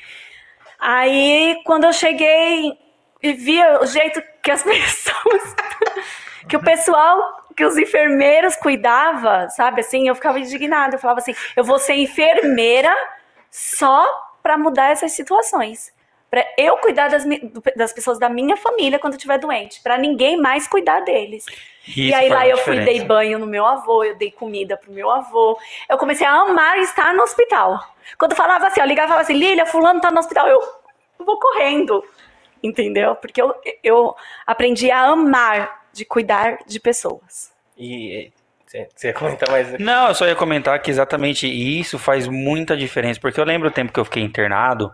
Aí, 0.79 1.61
quando 1.65 1.83
eu 1.83 1.93
cheguei 1.93 2.77
e 3.21 3.33
via 3.33 3.81
o 3.81 3.85
jeito 3.85 4.21
que 4.41 4.49
as 4.49 4.63
pessoas. 4.63 5.55
que 6.47 6.55
o 6.55 6.63
pessoal, 6.63 7.45
que 7.55 7.65
os 7.65 7.77
enfermeiros 7.77 8.55
cuidava, 8.55 9.49
sabe? 9.49 9.81
Assim, 9.81 10.07
eu 10.07 10.15
ficava 10.15 10.39
indignada. 10.39 10.95
Eu 10.95 10.99
falava 10.99 11.19
assim: 11.19 11.35
eu 11.55 11.63
vou 11.63 11.77
ser 11.77 11.95
enfermeira 11.95 12.95
só 13.49 14.05
para 14.41 14.57
mudar 14.57 14.91
essas 14.91 15.11
situações. 15.11 15.93
Para 16.31 16.47
eu 16.57 16.77
cuidar 16.77 17.09
das, 17.09 17.25
das 17.75 17.91
pessoas 17.91 18.17
da 18.17 18.29
minha 18.29 18.55
família 18.55 18.97
quando 18.97 19.13
eu 19.13 19.17
estiver 19.17 19.37
doente. 19.37 19.81
Para 19.83 19.97
ninguém 19.97 20.37
mais 20.37 20.65
cuidar 20.65 21.01
deles. 21.01 21.45
e 21.85 22.07
Isso 22.07 22.15
aí 22.15 22.29
faz 22.29 22.31
lá 22.31 22.47
eu 22.47 22.57
fui, 22.59 22.77
diferença. 22.77 22.85
dei 22.85 23.05
banho 23.05 23.37
no 23.37 23.45
meu 23.45 23.65
avô, 23.65 24.01
eu 24.05 24.15
dei 24.15 24.31
comida 24.31 24.77
pro 24.77 24.93
meu 24.93 25.11
avô. 25.11 25.59
Eu 25.89 25.97
comecei 25.97 26.25
a 26.25 26.31
amar 26.31 26.79
estar 26.79 27.13
no 27.13 27.21
hospital. 27.21 27.85
Quando 28.17 28.33
falava 28.33 28.67
assim, 28.67 28.79
eu 28.79 28.87
ligava 28.87 29.07
e 29.07 29.09
falava 29.09 29.25
assim, 29.25 29.37
Lília, 29.37 29.65
fulano 29.65 29.99
tá 29.99 30.09
no 30.09 30.19
hospital, 30.19 30.47
eu, 30.47 30.61
eu 31.19 31.25
vou 31.25 31.37
correndo. 31.37 32.01
Entendeu? 32.63 33.13
Porque 33.15 33.41
eu, 33.41 33.53
eu 33.83 34.15
aprendi 34.47 34.89
a 34.89 35.01
amar 35.01 35.85
de 35.91 36.05
cuidar 36.05 36.59
de 36.65 36.79
pessoas. 36.79 37.51
E 37.77 38.31
você 38.95 39.07
ia 39.07 39.13
comentar 39.13 39.49
mais. 39.49 39.77
Não, 39.79 40.07
eu 40.07 40.15
só 40.15 40.25
ia 40.27 40.35
comentar 40.35 40.79
que 40.81 40.89
exatamente 40.89 41.47
isso 41.47 41.99
faz 41.99 42.27
muita 42.27 42.75
diferença, 42.77 43.19
porque 43.19 43.39
eu 43.39 43.45
lembro 43.45 43.67
o 43.67 43.71
tempo 43.71 43.91
que 43.91 43.99
eu 43.99 44.05
fiquei 44.05 44.23
internado, 44.23 44.91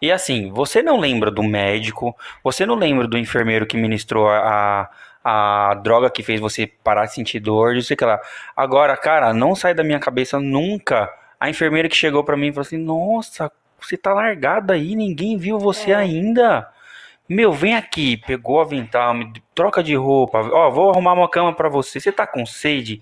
e 0.00 0.10
assim, 0.10 0.50
você 0.50 0.82
não 0.82 0.98
lembra 0.98 1.30
do 1.30 1.42
médico, 1.42 2.16
você 2.42 2.64
não 2.64 2.74
lembra 2.74 3.06
do 3.06 3.18
enfermeiro 3.18 3.66
que 3.66 3.76
ministrou 3.76 4.28
a, 4.28 4.88
a 5.22 5.74
droga 5.82 6.08
que 6.10 6.22
fez 6.22 6.40
você 6.40 6.66
parar 6.66 7.06
de 7.06 7.14
sentir 7.14 7.40
dor, 7.40 7.74
não 7.74 7.82
sei 7.82 7.94
o 7.94 7.98
que 7.98 8.04
lá. 8.04 8.18
Agora, 8.56 8.96
cara, 8.96 9.34
não 9.34 9.54
sai 9.54 9.74
da 9.74 9.84
minha 9.84 9.98
cabeça 9.98 10.40
nunca 10.40 11.12
a 11.38 11.48
enfermeira 11.50 11.88
que 11.88 11.96
chegou 11.96 12.24
pra 12.24 12.36
mim 12.36 12.48
e 12.48 12.52
falou 12.52 12.66
assim: 12.66 12.78
Nossa, 12.78 13.50
você 13.80 13.96
tá 13.96 14.12
largada 14.12 14.74
aí, 14.74 14.94
ninguém 14.94 15.36
viu 15.36 15.58
você 15.58 15.90
É. 15.92 15.96
ainda. 15.96 16.68
Meu, 17.30 17.52
vem 17.52 17.76
aqui, 17.76 18.16
pegou 18.16 18.56
o 18.56 18.60
avental, 18.60 19.14
me 19.14 19.32
troca 19.54 19.84
de 19.84 19.94
roupa, 19.94 20.40
ó, 20.52 20.68
vou 20.68 20.90
arrumar 20.90 21.12
uma 21.12 21.30
cama 21.30 21.54
pra 21.54 21.68
você. 21.68 22.00
Você 22.00 22.10
tá 22.10 22.26
com 22.26 22.44
sede? 22.44 23.00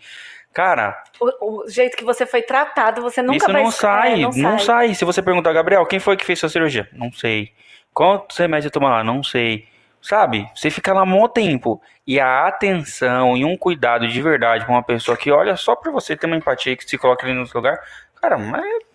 Cara, 0.52 1.02
O, 1.18 1.62
o 1.62 1.70
jeito 1.70 1.96
que 1.96 2.04
você 2.04 2.26
foi 2.26 2.42
tratado, 2.42 3.00
você 3.00 3.22
nunca 3.22 3.36
isso 3.38 3.50
vai 3.50 3.62
não 3.62 3.70
sai, 3.70 4.22
é, 4.22 4.28
não, 4.36 4.58
sai. 4.58 4.94
Se 4.94 5.02
você 5.06 5.22
perguntar, 5.22 5.54
Gabriel, 5.54 5.86
quem 5.86 5.98
foi 5.98 6.14
que 6.14 6.26
fez 6.26 6.38
sua 6.38 6.50
cirurgia? 6.50 6.86
Não 6.92 7.10
sei. 7.10 7.54
Quantos 7.94 8.36
remédios 8.36 8.70
toma 8.70 8.90
lá? 8.90 9.02
Não 9.02 9.22
sei. 9.22 9.66
Sabe? 10.02 10.46
Você 10.54 10.68
fica 10.68 10.92
lá 10.92 11.06
mó 11.06 11.26
tempo. 11.26 11.80
E 12.06 12.20
a 12.20 12.46
atenção 12.46 13.34
e 13.34 13.46
um 13.46 13.56
cuidado 13.56 14.06
de 14.06 14.20
verdade 14.20 14.66
com 14.66 14.72
uma 14.72 14.82
pessoa 14.82 15.16
que 15.16 15.30
olha 15.30 15.56
só 15.56 15.74
pra 15.74 15.90
você 15.90 16.14
ter 16.14 16.26
uma 16.26 16.36
empatia 16.36 16.76
que 16.76 16.84
se 16.84 16.98
coloca 16.98 17.24
ali 17.24 17.34
no 17.34 17.46
seu 17.46 17.60
lugar. 17.60 17.80
Cara, 18.20 18.36
mas 18.36 18.87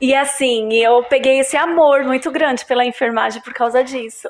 E 0.00 0.14
assim, 0.14 0.72
eu 0.74 1.02
peguei 1.02 1.40
esse 1.40 1.56
amor 1.56 2.04
muito 2.04 2.30
grande 2.30 2.64
pela 2.64 2.84
enfermagem 2.84 3.42
por 3.42 3.52
causa 3.52 3.82
disso. 3.82 4.28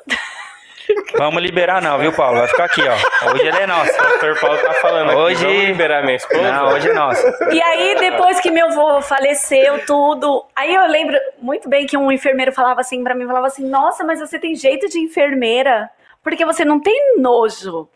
vamos 1.15 1.41
liberar 1.43 1.79
não, 1.81 1.99
viu, 1.99 2.11
Paulo? 2.11 2.39
Vai 2.39 2.47
ficar 2.47 2.65
aqui, 2.65 2.81
ó. 2.81 3.29
Hoje 3.31 3.45
ele 3.47 3.57
é 3.59 3.67
nosso. 3.67 3.91
O 3.91 4.07
doutor 4.09 4.39
Paulo 4.39 4.57
tá 4.57 4.73
falando 4.75 5.15
Hoje- 5.15 5.45
aqui, 5.45 5.53
vamos 5.53 5.67
liberar 5.67 6.01
minha 6.03 6.15
esposa? 6.15 6.51
Não, 6.51 6.73
hoje 6.73 6.89
é 6.89 6.93
nosso. 6.93 7.23
E 7.51 7.61
aí, 7.61 7.95
depois 7.95 8.39
que 8.39 8.49
meu 8.49 8.67
avô 8.67 8.99
faleceu, 9.01 9.85
tudo. 9.85 10.43
Aí 10.55 10.73
eu 10.73 10.87
lembro 10.87 11.15
muito 11.39 11.69
bem 11.69 11.85
que 11.85 11.95
um 11.95 12.11
enfermeiro 12.11 12.51
falava 12.51 12.81
assim 12.81 13.03
pra 13.03 13.13
mim, 13.13 13.27
falava 13.27 13.45
assim, 13.47 13.67
nossa, 13.69 14.03
mas 14.03 14.19
você 14.19 14.39
tem 14.39 14.55
jeito 14.55 14.87
de 14.89 14.97
enfermeira, 14.99 15.87
porque 16.23 16.43
você 16.43 16.65
não 16.65 16.79
tem 16.81 17.15
nojo. 17.17 17.87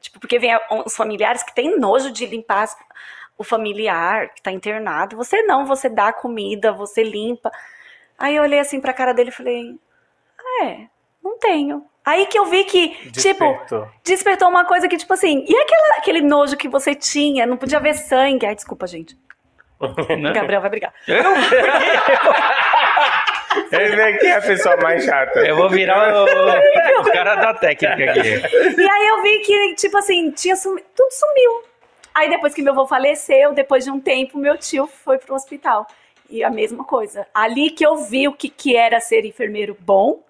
Tipo, 0.00 0.20
porque 0.20 0.38
vem 0.38 0.56
os 0.84 0.94
familiares 0.94 1.42
que 1.42 1.54
têm 1.54 1.78
nojo 1.78 2.10
de 2.12 2.26
limpar 2.26 2.64
as- 2.64 2.76
o 3.38 3.44
familiar 3.44 4.28
que 4.34 4.42
tá 4.42 4.50
internado. 4.50 5.16
Você 5.16 5.40
não, 5.42 5.64
você 5.64 5.88
dá 5.88 6.12
comida, 6.12 6.72
você 6.72 7.02
limpa. 7.02 7.50
Aí 8.18 8.34
eu 8.36 8.42
olhei 8.42 8.58
assim 8.58 8.80
pra 8.80 8.92
cara 8.92 9.14
dele 9.14 9.30
e 9.30 9.32
falei, 9.32 9.74
é, 10.62 10.80
não 11.22 11.38
tenho. 11.38 11.84
Aí 12.04 12.26
que 12.26 12.38
eu 12.38 12.46
vi 12.46 12.64
que, 12.64 12.88
tipo, 12.88 13.10
Despertou. 13.44 13.88
despertou 14.04 14.48
uma 14.48 14.64
coisa 14.64 14.88
que, 14.88 14.96
tipo 14.96 15.12
assim, 15.12 15.44
e 15.46 15.54
aquela, 15.56 15.98
aquele 15.98 16.20
nojo 16.22 16.56
que 16.56 16.66
você 16.68 16.94
tinha? 16.94 17.46
Não 17.46 17.56
podia 17.56 17.78
ver 17.78 17.94
sangue. 17.94 18.44
Ai, 18.46 18.54
desculpa, 18.54 18.86
gente. 18.86 19.14
Né? 19.14 19.20
O 20.30 20.34
Gabriel 20.34 20.60
vai 20.60 20.70
brigar. 20.70 20.92
Ele 23.70 23.96
vem 23.96 24.14
aqui 24.14 24.26
é 24.26 24.36
a 24.36 24.40
pessoa 24.42 24.76
mais 24.78 25.04
chata. 25.04 25.40
Eu 25.40 25.56
vou 25.56 25.68
virar 25.68 26.14
o, 26.14 26.24
o 27.00 27.12
cara 27.12 27.34
da 27.36 27.54
técnica 27.54 28.10
aqui. 28.10 28.28
E 28.80 28.90
aí 28.90 29.06
eu 29.08 29.22
vi 29.22 29.38
que, 29.40 29.74
tipo 29.74 29.96
assim, 29.98 30.30
tinha 30.30 30.56
sumi- 30.56 30.84
tudo 30.96 31.10
sumiu. 31.12 31.62
Aí 32.14 32.28
depois 32.28 32.52
que 32.54 32.62
meu 32.62 32.72
avô 32.72 32.86
faleceu, 32.86 33.52
depois 33.52 33.84
de 33.84 33.90
um 33.90 34.00
tempo, 34.00 34.38
meu 34.38 34.56
tio 34.58 34.86
foi 34.86 35.18
pro 35.18 35.34
hospital. 35.34 35.86
E 36.30 36.44
a 36.44 36.50
mesma 36.50 36.84
coisa. 36.84 37.26
Ali 37.32 37.70
que 37.70 37.84
eu 37.86 37.96
vi 37.96 38.28
o 38.28 38.32
que, 38.34 38.48
que 38.50 38.76
era 38.76 39.00
ser 39.00 39.24
enfermeiro 39.24 39.76
bom 39.80 40.22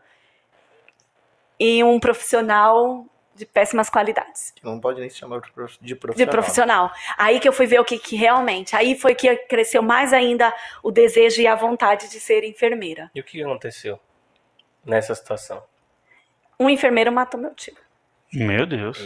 e 1.58 1.82
um 1.82 1.98
profissional 1.98 3.04
de 3.34 3.46
péssimas 3.46 3.88
qualidades. 3.88 4.52
Não 4.62 4.80
pode 4.80 5.00
nem 5.00 5.08
se 5.08 5.16
chamar 5.16 5.40
de 5.40 5.50
prof- 5.52 5.78
de 5.80 5.94
profissional. 5.94 6.32
profissional. 6.32 6.92
Aí 7.16 7.38
que 7.40 7.48
eu 7.48 7.52
fui 7.52 7.66
ver 7.66 7.80
o 7.80 7.84
que, 7.84 7.98
que 7.98 8.16
realmente. 8.16 8.74
Aí 8.74 8.98
foi 8.98 9.14
que 9.14 9.34
cresceu 9.36 9.82
mais 9.82 10.12
ainda 10.12 10.52
o 10.82 10.90
desejo 10.90 11.40
e 11.40 11.46
a 11.46 11.54
vontade 11.54 12.08
de 12.10 12.18
ser 12.20 12.42
enfermeira. 12.44 13.10
E 13.14 13.20
o 13.20 13.24
que 13.24 13.42
aconteceu 13.42 13.98
nessa 14.84 15.14
situação? 15.14 15.62
Um 16.58 16.68
enfermeiro 16.68 17.12
matou 17.12 17.40
meu 17.40 17.54
tio. 17.54 17.76
Meu 18.32 18.66
Deus. 18.66 18.98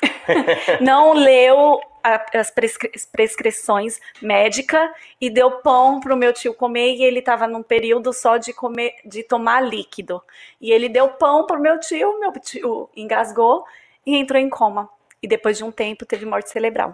não 0.80 1.12
leu 1.12 1.80
a- 2.02 2.24
as 2.34 2.50
prescri- 2.50 2.92
prescrições 3.10 4.00
médicas 4.20 4.90
e 5.20 5.28
deu 5.30 5.50
pão 5.62 6.00
pro 6.00 6.16
meu 6.16 6.32
tio 6.32 6.54
comer 6.54 6.94
e 6.94 7.04
ele 7.04 7.18
estava 7.18 7.46
num 7.46 7.62
período 7.62 8.12
só 8.12 8.36
de 8.36 8.52
comer, 8.52 8.94
de 9.04 9.22
tomar 9.22 9.60
líquido. 9.60 10.22
E 10.60 10.70
ele 10.70 10.88
deu 10.88 11.08
pão 11.10 11.46
pro 11.46 11.60
meu 11.60 11.78
tio, 11.80 12.18
meu 12.20 12.32
tio 12.32 12.88
engasgou 12.96 13.64
e 14.04 14.16
entrou 14.16 14.40
em 14.40 14.48
coma. 14.48 14.88
E 15.22 15.26
depois 15.26 15.56
de 15.58 15.64
um 15.64 15.70
tempo 15.72 16.04
teve 16.06 16.24
morte 16.26 16.50
cerebral. 16.50 16.92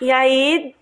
E 0.00 0.10
aí, 0.10 0.74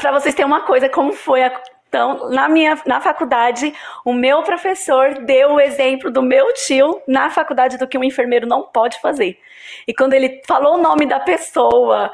para 0.00 0.12
vocês 0.12 0.34
terem 0.34 0.46
uma 0.50 0.62
coisa, 0.62 0.88
como 0.88 1.12
foi 1.12 1.42
a 1.44 1.62
então, 1.92 2.30
na 2.30 2.48
minha 2.48 2.80
na 2.86 3.02
faculdade, 3.02 3.74
o 4.02 4.14
meu 4.14 4.42
professor 4.42 5.12
deu 5.26 5.52
o 5.52 5.60
exemplo 5.60 6.10
do 6.10 6.22
meu 6.22 6.50
tio 6.54 7.02
na 7.06 7.28
faculdade 7.28 7.76
do 7.76 7.86
que 7.86 7.98
um 7.98 8.02
enfermeiro 8.02 8.46
não 8.46 8.62
pode 8.62 8.98
fazer. 8.98 9.38
E 9.86 9.92
quando 9.92 10.14
ele 10.14 10.40
falou 10.46 10.76
o 10.76 10.82
nome 10.82 11.04
da 11.04 11.20
pessoa, 11.20 12.10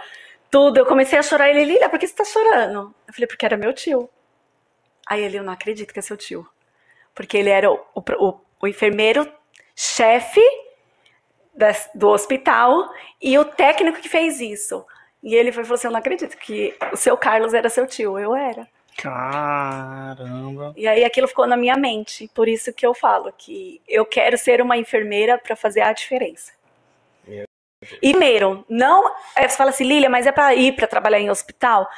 tudo, 0.51 0.79
eu 0.79 0.85
comecei 0.85 1.17
a 1.17 1.23
chorar. 1.23 1.49
Ele, 1.49 1.63
Lília, 1.65 1.89
por 1.89 1.97
que 1.97 2.09
você 2.09 2.13
tá 2.17 2.25
chorando? 2.25 2.93
Eu 3.07 3.15
falei, 3.15 3.29
porque 3.29 3.47
era 3.47 3.57
meu 3.57 3.73
tio. 3.73 4.11
Aí 5.07 5.23
ele, 5.23 5.39
eu 5.39 5.45
não 5.45 5.53
acredito 5.53 5.93
que 5.93 6.01
é 6.01 6.03
seu 6.03 6.17
tio. 6.17 6.45
Porque 7.15 7.39
ele 7.39 7.49
era 7.51 7.71
o, 7.71 7.79
o, 7.95 8.41
o- 8.61 8.67
enfermeiro 8.67 9.33
chefe 9.77 10.43
do 11.95 12.09
hospital 12.09 12.93
e 13.23 13.39
o 13.39 13.45
técnico 13.45 14.01
que 14.01 14.09
fez 14.09 14.41
isso. 14.41 14.85
E 15.23 15.37
ele 15.37 15.53
falou 15.53 15.73
assim: 15.75 15.87
Eu 15.87 15.93
não 15.93 16.01
acredito 16.01 16.37
que 16.37 16.77
o 16.93 16.97
seu 16.97 17.17
Carlos 17.17 17.55
era 17.55 17.69
seu 17.71 17.87
tio. 17.87 18.19
Eu 18.19 18.35
era. 18.35 18.67
Caramba. 18.99 20.75
E 20.77 20.87
aí 20.87 21.05
aquilo 21.05 21.29
ficou 21.29 21.47
na 21.47 21.57
minha 21.57 21.77
mente. 21.77 22.29
Por 22.35 22.49
isso 22.49 22.73
que 22.73 22.85
eu 22.87 22.93
falo 22.95 23.33
que 23.37 23.81
eu 23.89 24.05
quero 24.05 24.37
ser 24.37 24.61
uma 24.61 24.77
enfermeira 24.77 25.39
para 25.39 25.55
fazer 25.57 25.81
a 25.81 25.93
diferença. 25.93 26.53
E 28.03 28.11
primeiro, 28.11 28.65
não. 28.69 29.09
é, 29.37 29.47
Você 29.47 29.57
fala 29.57 29.71
assim, 29.71 29.85
Lília, 29.85 30.11
mas 30.11 30.27
é 30.27 30.33
pra 30.33 30.53
ir 30.55 30.75
pra 30.75 30.87
trabalhar 30.89 31.21
em 31.21 31.31
hospital? 31.31 31.89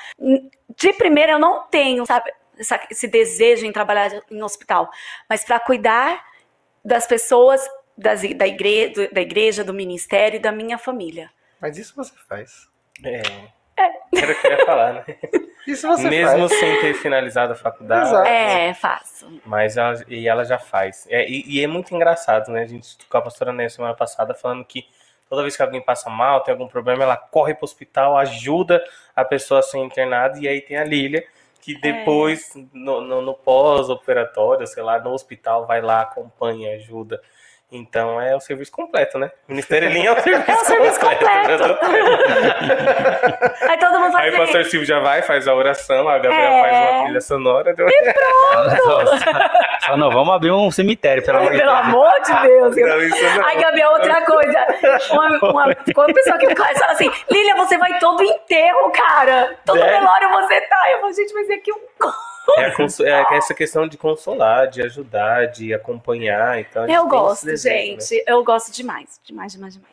De 0.77 0.93
primeira, 0.93 1.33
eu 1.33 1.39
não 1.39 1.63
tenho, 1.69 2.05
sabe, 2.05 2.31
essa- 2.59 2.87
esse 2.91 3.09
desejo 3.09 3.65
em 3.65 3.73
trabalhar 3.73 4.11
em 4.31 4.43
hospital. 4.43 4.91
Mas 5.29 5.43
pra 5.43 5.59
cuidar 5.59 6.23
das 6.85 7.07
pessoas 7.07 7.67
das, 7.97 8.21
da, 8.35 8.47
igre, 8.47 8.89
do- 8.91 9.11
da 9.11 9.21
igreja, 9.23 9.65
do 9.65 9.73
ministério 9.73 10.37
e 10.37 10.41
da 10.41 10.53
minha 10.53 10.77
família. 10.77 11.31
Mas 11.61 11.79
isso 11.79 11.95
você 11.97 12.13
faz. 12.29 12.69
É. 13.03 13.23
Era 13.79 14.33
o 14.33 14.41
que 14.41 14.47
eu 14.47 14.51
ia 14.51 14.67
falar, 14.67 14.93
né? 14.93 15.05
Isso 15.73 15.87
você 15.89 16.09
Mesmo 16.09 16.49
faz. 16.49 16.59
sem 16.61 16.81
ter 16.81 16.95
finalizado 16.95 17.53
a 17.53 17.57
faculdade. 17.57 18.09
Exato. 18.09 18.27
É, 18.29 18.75
faço. 18.75 19.41
Mas 19.45 19.77
ela, 19.77 19.95
e 20.09 20.29
ela 20.29 20.45
já 20.45 20.59
faz. 20.59 21.07
É, 21.11 21.29
e, 21.29 21.45
e 21.47 21.63
é 21.63 21.67
muito 21.67 21.95
engraçado, 21.95 22.51
né? 22.51 22.63
A 22.63 22.67
gente 22.67 22.97
com 23.09 23.17
a 23.19 23.23
pastora 23.23 23.53
Néia 23.53 23.69
semana 23.71 23.95
passada 23.95 24.35
falando 24.35 24.65
que 24.65 24.87
toda 25.29 25.43
vez 25.43 25.57
que 25.57 25.63
alguém 25.63 25.81
passa 25.81 26.11
mal, 26.11 26.41
tem 26.43 26.53
algum 26.53 26.67
problema, 26.67 27.03
ela 27.05 27.17
corre 27.17 27.55
pro 27.55 27.65
hospital, 27.65 28.17
ajuda 28.17 28.83
a 29.15 29.25
pessoa 29.25 29.61
a 29.61 29.63
ser 29.63 29.79
internada. 29.79 30.39
E 30.41 30.49
aí 30.49 30.61
tem 30.61 30.77
a 30.77 30.85
Lília, 30.85 31.25
que 31.61 31.79
depois, 31.81 32.53
no, 32.73 33.01
no- 33.01 33.23
no 33.23 33.35
pós-operatório, 33.35 34.67
sei 34.67 34.83
lá, 34.83 34.99
no 34.99 35.11
hospital, 35.13 35.67
vai 35.67 35.81
lá, 35.81 36.01
acompanha, 36.03 36.75
ajuda. 36.77 37.21
Então 37.73 38.21
é 38.21 38.35
o 38.35 38.41
serviço 38.41 38.73
completo, 38.73 39.17
né? 39.17 39.31
Ministério 39.47 39.89
Elim 39.89 40.05
é 40.07 40.13
o 40.13 40.19
serviço, 40.23 40.51
É 40.51 40.55
o 40.55 40.65
serviço 40.65 40.99
completo. 41.01 41.31
Aí 43.71 43.79
todo 43.79 43.99
mundo 44.01 44.11
fala 44.13 44.25
Aí 44.25 44.35
o 44.35 44.39
pastor 44.39 44.65
Silvio 44.65 44.87
já 44.87 44.99
vai, 44.99 45.23
faz 45.23 45.47
a 45.47 45.55
oração, 45.55 46.09
a 46.09 46.19
Gabriela 46.19 46.57
É. 46.57 46.61
faz 46.63 46.77
uma 46.95 47.03
trilha 47.05 47.21
sonora. 47.21 47.75
Só 49.87 49.97
não 49.97 50.11
vamos 50.11 50.35
abrir 50.35 50.51
um 50.51 50.71
cemitério, 50.71 51.25
pelo 51.25 51.39
amor 51.39 51.53
de 51.53 51.59
pelo 51.59 51.71
Deus. 51.73 51.87
amor 51.87 52.13
de 52.21 52.33
Deus. 52.43 52.77
Não, 52.77 53.03
isso 53.03 53.25
não. 53.39 53.45
Ai, 53.47 53.57
Gabriel, 53.57 53.91
outra 53.93 54.25
coisa. 54.25 54.67
Uma, 55.13 55.29
uma, 55.51 55.65
uma 55.65 55.75
pessoa 56.13 56.39
que 56.39 56.47
me 56.47 56.55
conhece 56.57 56.81
fala 56.81 56.93
assim: 56.93 57.11
Lília, 57.31 57.55
você 57.57 57.79
vai 57.79 57.99
todo 57.99 58.23
enterro, 58.23 58.91
cara. 58.91 59.57
Todo 59.65 59.79
velório 59.79 60.29
você 60.31 60.61
tá. 60.63 60.91
Eu 60.91 61.01
falo, 61.01 61.13
gente, 61.13 61.33
mas 61.35 61.49
é 61.51 61.57
que 61.59 61.73
um. 61.73 61.77
É, 62.59 62.71
cons- 62.73 63.01
é 63.01 63.25
essa 63.33 63.55
questão 63.55 63.87
de 63.87 63.97
consolar, 63.97 64.67
de 64.69 64.83
ajudar, 64.83 65.47
de 65.47 65.73
acompanhar. 65.73 66.59
Então 66.61 66.89
Eu 66.89 67.07
gosto, 67.07 67.47
desejo, 67.47 67.75
né? 67.95 68.01
gente. 68.01 68.25
Eu 68.27 68.43
gosto 68.45 68.73
demais. 68.73 69.21
Demais, 69.25 69.53
demais, 69.53 69.75
demais. 69.75 69.91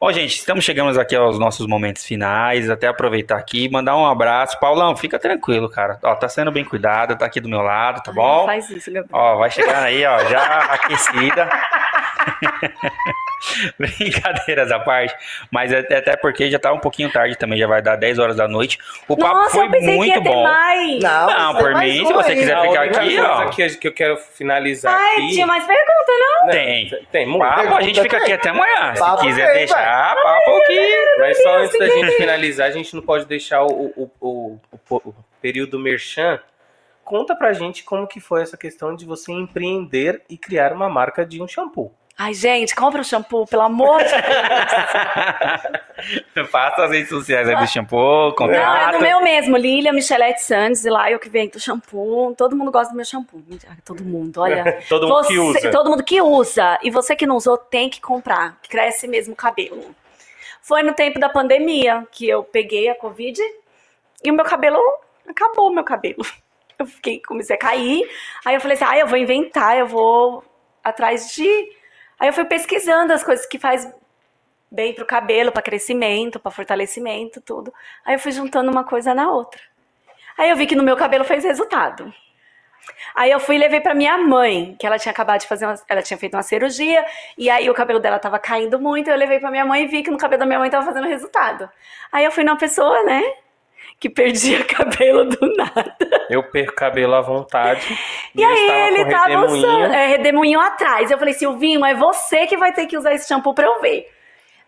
Bom, 0.00 0.12
gente, 0.12 0.36
estamos 0.36 0.64
chegando 0.64 0.98
aqui 1.00 1.16
aos 1.16 1.38
nossos 1.40 1.66
momentos 1.66 2.04
finais. 2.04 2.70
Até 2.70 2.86
aproveitar 2.86 3.36
aqui 3.36 3.64
e 3.64 3.68
mandar 3.68 3.96
um 3.96 4.06
abraço. 4.06 4.58
Paulão, 4.60 4.96
fica 4.96 5.18
tranquilo, 5.18 5.68
cara. 5.68 5.98
Ó, 6.02 6.14
tá 6.14 6.28
sendo 6.28 6.52
bem 6.52 6.64
cuidado, 6.64 7.16
tá 7.16 7.26
aqui 7.26 7.40
do 7.40 7.48
meu 7.48 7.62
lado, 7.62 8.00
tá 8.02 8.10
Ai, 8.10 8.14
bom? 8.14 8.46
faz 8.46 8.70
isso, 8.70 8.92
Gabriel. 8.92 9.08
Ó, 9.12 9.36
vai 9.38 9.50
chegando 9.50 9.84
aí, 9.84 10.04
ó, 10.06 10.24
já 10.26 10.42
aquecida. 10.72 11.48
Brincadeiras 13.78 14.70
à 14.72 14.78
parte, 14.78 15.14
mas 15.50 15.72
até 15.72 15.98
até 15.98 16.16
porque 16.16 16.50
já 16.50 16.58
tá 16.58 16.72
um 16.72 16.78
pouquinho 16.78 17.10
tarde 17.12 17.36
também, 17.36 17.58
já 17.58 17.66
vai 17.66 17.80
dar 17.82 17.96
10 17.96 18.18
horas 18.18 18.36
da 18.36 18.48
noite. 18.48 18.78
O 19.06 19.16
papo 19.16 19.34
Nossa, 19.34 19.50
foi 19.50 19.66
eu 19.66 19.70
pensei 19.70 19.88
que 19.90 19.96
muito 19.96 20.14
ia 20.16 20.22
ter 20.22 20.28
bom. 20.28 20.42
mais. 20.42 21.02
Não, 21.02 21.26
Não, 21.26 21.54
tem 21.54 21.62
por 21.62 21.74
mim, 21.76 22.06
se 22.06 22.12
você 22.12 22.34
quiser 22.34 22.56
A 22.56 22.62
ficar 22.62 22.82
aqui, 22.84 23.18
ó. 23.20 23.48
que, 23.50 23.68
que 23.76 23.88
eu 23.88 23.92
quero 23.94 24.16
finalizar 24.16 24.94
Ai, 24.98 25.14
aqui. 25.16 25.34
tinha 25.34 25.46
mais 25.46 25.64
pergunta, 25.64 26.12
não? 26.42 26.48
Tem. 26.50 27.06
Tem 27.10 27.26
muito. 27.26 27.40
Papo, 27.40 27.74
a 27.74 27.80
gente 27.82 28.00
fica 28.00 28.16
aqui 28.18 28.32
até 28.32 28.48
amanhã. 28.50 28.94
Se 28.94 29.00
Papo 29.00 29.22
quiser 29.22 29.46
tem, 29.46 29.54
deixar, 29.58 30.14
papo 30.16 30.56
aqui. 30.56 30.96
Mas 31.18 31.42
só 31.42 31.58
antes 31.58 31.78
da 31.78 31.88
gente 31.88 32.10
finalizar, 32.16 32.68
a 32.68 32.72
gente 32.72 32.94
não 32.94 33.02
pode 33.02 33.24
deixar 33.26 33.62
o, 33.64 33.92
o, 33.96 34.10
o, 34.20 34.58
o, 34.90 34.96
o 34.96 35.14
período 35.40 35.78
merchan. 35.78 36.40
Conta 37.04 37.34
pra 37.34 37.52
gente 37.54 37.84
como 37.84 38.06
que 38.06 38.20
foi 38.20 38.42
essa 38.42 38.56
questão 38.56 38.94
de 38.94 39.06
você 39.06 39.32
empreender 39.32 40.22
e 40.28 40.36
criar 40.36 40.72
uma 40.72 40.88
marca 40.90 41.24
de 41.24 41.42
um 41.42 41.48
shampoo. 41.48 41.90
Ai, 42.20 42.34
gente, 42.34 42.74
compra 42.74 43.00
o 43.00 43.04
shampoo, 43.04 43.46
pelo 43.46 43.62
amor 43.62 44.02
de 44.02 44.10
Deus. 44.10 44.20
Faça 46.50 46.84
as 46.84 46.90
redes 46.90 47.08
sociais 47.08 47.48
aí 47.48 47.54
do 47.56 47.66
shampoo, 47.66 47.98
Não, 47.98 48.28
é 48.28 48.32
contrata. 48.34 48.98
do 48.98 49.02
meu 49.04 49.20
mesmo, 49.22 49.56
Lilia 49.56 49.92
Michelete 49.92 50.42
Santos, 50.42 50.84
e 50.84 50.90
lá 50.90 51.08
eu 51.10 51.18
que 51.20 51.28
vendo 51.28 51.54
o 51.54 51.60
shampoo. 51.60 52.34
Todo 52.36 52.56
mundo 52.56 52.72
gosta 52.72 52.92
do 52.92 52.96
meu 52.96 53.04
shampoo. 53.04 53.40
Todo 53.84 54.02
mundo, 54.04 54.40
olha. 54.40 54.82
Todo 54.88 55.06
mundo 55.08 55.26
que 55.28 55.34
Você- 55.36 55.58
usa. 55.60 55.70
Todo 55.70 55.90
mundo 55.90 56.02
que 56.02 56.20
usa. 56.20 56.78
E 56.82 56.90
você 56.90 57.14
que 57.14 57.24
não 57.26 57.36
usou, 57.36 57.56
tem 57.56 57.88
que 57.88 58.00
comprar. 58.00 58.58
que 58.62 58.68
Cresce 58.68 59.06
mesmo 59.06 59.34
o 59.34 59.36
cabelo. 59.36 59.94
Foi 60.60 60.82
no 60.82 60.92
tempo 60.92 61.18
da 61.20 61.28
pandemia 61.28 62.04
que 62.10 62.28
eu 62.28 62.42
peguei 62.42 62.88
a 62.88 62.94
Covid 62.96 63.40
e 64.24 64.30
o 64.30 64.34
meu 64.34 64.44
cabelo 64.44 64.78
acabou 65.26 65.70
o 65.70 65.74
meu 65.74 65.84
cabelo. 65.84 66.18
Eu 66.78 66.86
fiquei, 66.86 67.20
comecei 67.20 67.56
a 67.56 67.58
cair. 67.58 68.08
Aí 68.44 68.54
eu 68.54 68.60
falei 68.60 68.76
assim: 68.76 68.84
ah, 68.86 68.96
eu 68.96 69.08
vou 69.08 69.18
inventar, 69.18 69.76
eu 69.76 69.88
vou 69.88 70.44
atrás 70.84 71.32
de. 71.34 71.76
Aí 72.18 72.28
eu 72.28 72.32
fui 72.32 72.44
pesquisando 72.44 73.12
as 73.12 73.22
coisas 73.22 73.46
que 73.46 73.58
faz 73.58 73.88
bem 74.70 74.92
pro 74.94 75.06
cabelo, 75.06 75.52
para 75.52 75.62
crescimento, 75.62 76.38
para 76.38 76.50
fortalecimento, 76.50 77.40
tudo. 77.40 77.72
Aí 78.04 78.14
eu 78.14 78.18
fui 78.18 78.32
juntando 78.32 78.70
uma 78.70 78.84
coisa 78.84 79.14
na 79.14 79.30
outra. 79.30 79.60
Aí 80.36 80.50
eu 80.50 80.56
vi 80.56 80.66
que 80.66 80.76
no 80.76 80.82
meu 80.82 80.96
cabelo 80.96 81.24
fez 81.24 81.44
resultado. 81.44 82.12
Aí 83.14 83.30
eu 83.30 83.40
fui 83.40 83.56
e 83.56 83.58
levei 83.58 83.80
pra 83.80 83.94
minha 83.94 84.16
mãe, 84.16 84.76
que 84.78 84.86
ela 84.86 84.98
tinha 84.98 85.12
acabado 85.12 85.40
de 85.40 85.46
fazer 85.46 85.66
uma, 85.66 85.74
ela 85.88 86.02
tinha 86.02 86.16
feito 86.16 86.34
uma 86.34 86.42
cirurgia, 86.42 87.04
e 87.36 87.50
aí 87.50 87.68
o 87.68 87.74
cabelo 87.74 88.00
dela 88.00 88.18
tava 88.18 88.38
caindo 88.38 88.78
muito, 88.78 89.10
eu 89.10 89.16
levei 89.16 89.38
pra 89.38 89.50
minha 89.50 89.64
mãe 89.64 89.84
e 89.84 89.86
vi 89.86 90.02
que 90.02 90.10
no 90.10 90.16
cabelo 90.16 90.40
da 90.40 90.46
minha 90.46 90.58
mãe 90.58 90.70
tava 90.70 90.86
fazendo 90.86 91.06
resultado. 91.06 91.68
Aí 92.10 92.24
eu 92.24 92.30
fui 92.30 92.44
numa 92.44 92.56
pessoa, 92.56 93.02
né, 93.04 93.22
que 94.00 94.08
perdia 94.08 94.64
cabelo 94.66 95.24
do 95.24 95.54
nada. 95.54 95.96
Eu 96.30 96.42
perco 96.42 96.74
cabelo 96.74 97.14
à 97.14 97.20
vontade. 97.20 97.98
E 98.34 98.44
aí 98.44 98.88
ele 98.88 99.04
tava 99.10 99.28
redemoinho. 99.28 99.66
usando, 99.66 99.94
é, 99.94 100.06
redemoinho 100.06 100.60
atrás. 100.60 101.10
Eu 101.10 101.18
falei, 101.18 101.34
Silvinho, 101.34 101.84
é 101.84 101.94
você 101.94 102.46
que 102.46 102.56
vai 102.56 102.72
ter 102.72 102.86
que 102.86 102.96
usar 102.96 103.14
esse 103.14 103.26
shampoo 103.26 103.54
pra 103.54 103.66
eu 103.66 103.80
ver. 103.80 104.08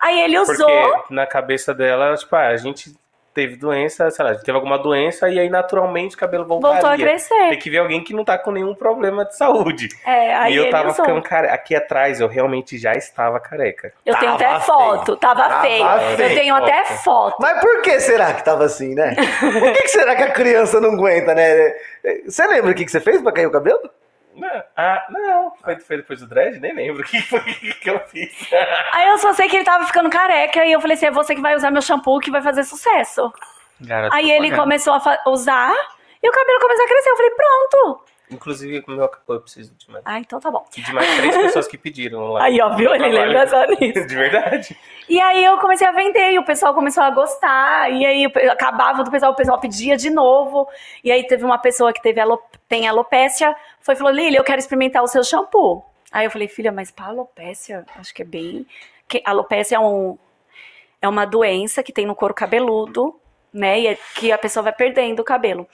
Aí 0.00 0.20
ele 0.20 0.38
usou. 0.38 0.66
Porque 0.66 1.14
na 1.14 1.26
cabeça 1.26 1.74
dela, 1.74 2.16
tipo, 2.16 2.34
ah, 2.34 2.48
a 2.48 2.56
gente 2.56 2.94
teve 3.40 3.56
doença, 3.56 4.10
sei 4.10 4.22
lá, 4.22 4.32
a 4.32 4.34
gente 4.34 4.44
teve 4.44 4.54
alguma 4.54 4.78
doença 4.78 5.26
e 5.30 5.38
aí 5.38 5.48
naturalmente 5.48 6.14
o 6.14 6.18
cabelo 6.18 6.44
voltaria. 6.44 6.80
Voltou 6.80 6.90
a 6.90 6.96
crescer. 6.96 7.48
Tem 7.48 7.58
que 7.58 7.70
ver 7.70 7.78
alguém 7.78 8.04
que 8.04 8.12
não 8.12 8.22
tá 8.22 8.36
com 8.36 8.50
nenhum 8.50 8.74
problema 8.74 9.24
de 9.24 9.34
saúde. 9.34 9.88
É, 10.04 10.34
aí 10.34 10.52
e 10.52 10.56
eu 10.56 10.68
tava 10.68 10.90
usou. 10.90 11.02
ficando 11.04 11.22
careca. 11.22 11.54
Aqui 11.54 11.74
atrás 11.74 12.20
eu 12.20 12.28
realmente 12.28 12.76
já 12.76 12.92
estava 12.92 13.40
careca. 13.40 13.94
Eu 14.04 14.14
tenho 14.16 14.36
Tava 14.36 14.56
até 14.56 14.66
foto, 14.66 15.16
tava, 15.16 15.42
Tava 15.42 15.62
feio. 15.62 15.86
feio. 16.16 16.28
Eu 16.28 16.34
tenho 16.36 16.54
até 16.54 16.84
foto. 16.84 17.36
Mas 17.40 17.60
por 17.60 17.80
que 17.80 17.98
será 18.00 18.34
que 18.34 18.44
tava 18.44 18.64
assim, 18.64 18.94
né? 18.94 19.14
Por 19.40 19.72
que, 19.72 19.82
que 19.82 19.88
será 19.88 20.14
que 20.14 20.22
a 20.22 20.32
criança 20.32 20.80
não 20.80 20.92
aguenta, 20.92 21.34
né? 21.34 21.72
Você 22.26 22.46
lembra 22.46 22.72
o 22.72 22.74
que, 22.74 22.84
que 22.84 22.90
você 22.90 23.00
fez 23.00 23.22
pra 23.22 23.32
cair 23.32 23.46
o 23.46 23.50
cabelo? 23.50 23.88
Não, 24.40 24.62
ah, 24.76 25.06
não. 25.10 25.52
Foi, 25.62 25.78
foi 25.80 25.96
depois 25.98 26.20
do 26.20 26.26
dread? 26.26 26.58
Nem 26.58 26.74
lembro 26.74 27.02
o 27.02 27.04
que 27.06 27.20
foi 27.22 27.40
que 27.40 27.90
eu 27.90 28.00
fiz. 28.08 28.32
Aí 28.92 29.08
eu 29.08 29.18
só 29.18 29.32
sei 29.34 29.48
que 29.48 29.56
ele 29.56 29.64
tava 29.64 29.86
ficando 29.86 30.08
careca 30.08 30.64
e 30.64 30.72
eu 30.72 30.80
falei 30.80 30.96
assim: 30.96 31.06
é 31.06 31.10
você 31.10 31.34
que 31.34 31.42
vai 31.42 31.54
usar 31.54 31.70
meu 31.70 31.82
shampoo 31.82 32.18
que 32.20 32.30
vai 32.30 32.40
fazer 32.40 32.64
sucesso. 32.64 33.32
Garoto, 33.80 34.14
Aí 34.14 34.30
ele 34.30 34.54
começou 34.54 34.94
a 34.94 35.30
usar 35.30 35.74
e 36.22 36.28
o 36.28 36.32
cabelo 36.32 36.60
começou 36.60 36.84
a 36.84 36.88
crescer. 36.88 37.10
Eu 37.10 37.16
falei: 37.16 37.30
pronto. 37.32 38.04
Inclusive, 38.30 38.82
meu 38.86 39.04
acabou, 39.04 39.36
eu 39.36 39.40
preciso 39.42 39.74
de 39.74 39.90
mais. 39.90 40.02
Ah, 40.06 40.18
então 40.18 40.38
tá 40.38 40.50
bom. 40.50 40.64
De 40.70 40.92
mais 40.92 41.16
três 41.16 41.36
pessoas 41.36 41.66
que 41.66 41.76
pediram 41.76 42.32
lá. 42.32 42.44
Aí, 42.44 42.60
ó, 42.60 42.74
viu? 42.76 42.94
Ele 42.94 43.08
lembra 43.08 43.46
só 43.48 43.66
nisso. 43.66 44.06
De 44.06 44.14
verdade. 44.14 44.76
E 45.08 45.20
aí 45.20 45.44
eu 45.44 45.58
comecei 45.58 45.86
a 45.86 45.92
vender 45.92 46.32
e 46.32 46.38
o 46.38 46.44
pessoal 46.44 46.72
começou 46.72 47.02
a 47.02 47.10
gostar. 47.10 47.90
E 47.90 48.06
aí 48.06 48.24
eu 48.24 48.52
acabava 48.52 49.02
do 49.02 49.10
pessoal, 49.10 49.32
o 49.32 49.36
pessoal 49.36 49.58
pedia 49.58 49.96
de 49.96 50.10
novo. 50.10 50.68
E 51.02 51.10
aí 51.10 51.26
teve 51.26 51.44
uma 51.44 51.58
pessoa 51.58 51.92
que 51.92 52.00
teve 52.02 52.20
alo- 52.20 52.42
tem 52.68 52.86
alopécia, 52.86 53.54
foi 53.80 53.94
e 53.94 53.98
falou: 53.98 54.12
Lili, 54.12 54.36
eu 54.36 54.44
quero 54.44 54.58
experimentar 54.58 55.02
o 55.02 55.08
seu 55.08 55.24
shampoo. 55.24 55.84
Aí 56.12 56.24
eu 56.26 56.30
falei, 56.30 56.48
filha, 56.48 56.72
mas 56.72 56.90
pra 56.90 57.06
alopécia, 57.06 57.84
acho 57.96 58.12
que 58.14 58.22
é 58.22 58.24
bem. 58.24 58.66
que 59.08 59.22
alopécia 59.24 59.76
é 59.76 59.78
um 59.80 60.16
é 61.02 61.08
uma 61.08 61.24
doença 61.24 61.82
que 61.82 61.92
tem 61.92 62.04
no 62.06 62.14
couro 62.14 62.34
cabeludo, 62.34 63.18
né? 63.52 63.80
E 63.80 63.86
é 63.88 63.98
que 64.14 64.30
a 64.30 64.36
pessoa 64.38 64.62
vai 64.62 64.72
perdendo 64.72 65.20
o 65.20 65.24
cabelo. 65.24 65.66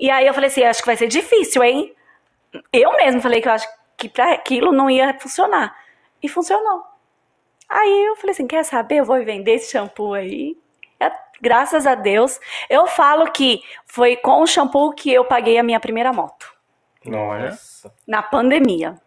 E 0.00 0.10
aí 0.10 0.26
eu 0.26 0.32
falei 0.32 0.48
assim, 0.48 0.64
acho 0.64 0.80
que 0.80 0.86
vai 0.86 0.96
ser 0.96 1.08
difícil, 1.08 1.62
hein? 1.62 1.94
Eu 2.72 2.96
mesmo 2.96 3.20
falei 3.20 3.42
que 3.42 3.48
eu 3.48 3.52
acho 3.52 3.68
que 3.98 4.08
pra 4.08 4.32
aquilo 4.32 4.72
não 4.72 4.88
ia 4.88 5.16
funcionar. 5.20 5.76
E 6.22 6.28
funcionou. 6.28 6.82
Aí 7.68 8.06
eu 8.06 8.16
falei 8.16 8.32
assim, 8.32 8.46
quer 8.46 8.64
saber? 8.64 8.96
Eu 8.96 9.04
vou 9.04 9.22
vender 9.22 9.52
esse 9.52 9.70
shampoo 9.70 10.14
aí. 10.14 10.56
É, 10.98 11.12
graças 11.40 11.86
a 11.86 11.94
Deus. 11.94 12.40
Eu 12.70 12.86
falo 12.86 13.30
que 13.30 13.62
foi 13.84 14.16
com 14.16 14.40
o 14.40 14.46
shampoo 14.46 14.92
que 14.94 15.12
eu 15.12 15.24
paguei 15.26 15.58
a 15.58 15.62
minha 15.62 15.78
primeira 15.78 16.14
moto. 16.14 16.50
Nossa. 17.04 17.92
Na 18.08 18.22
pandemia. 18.22 18.98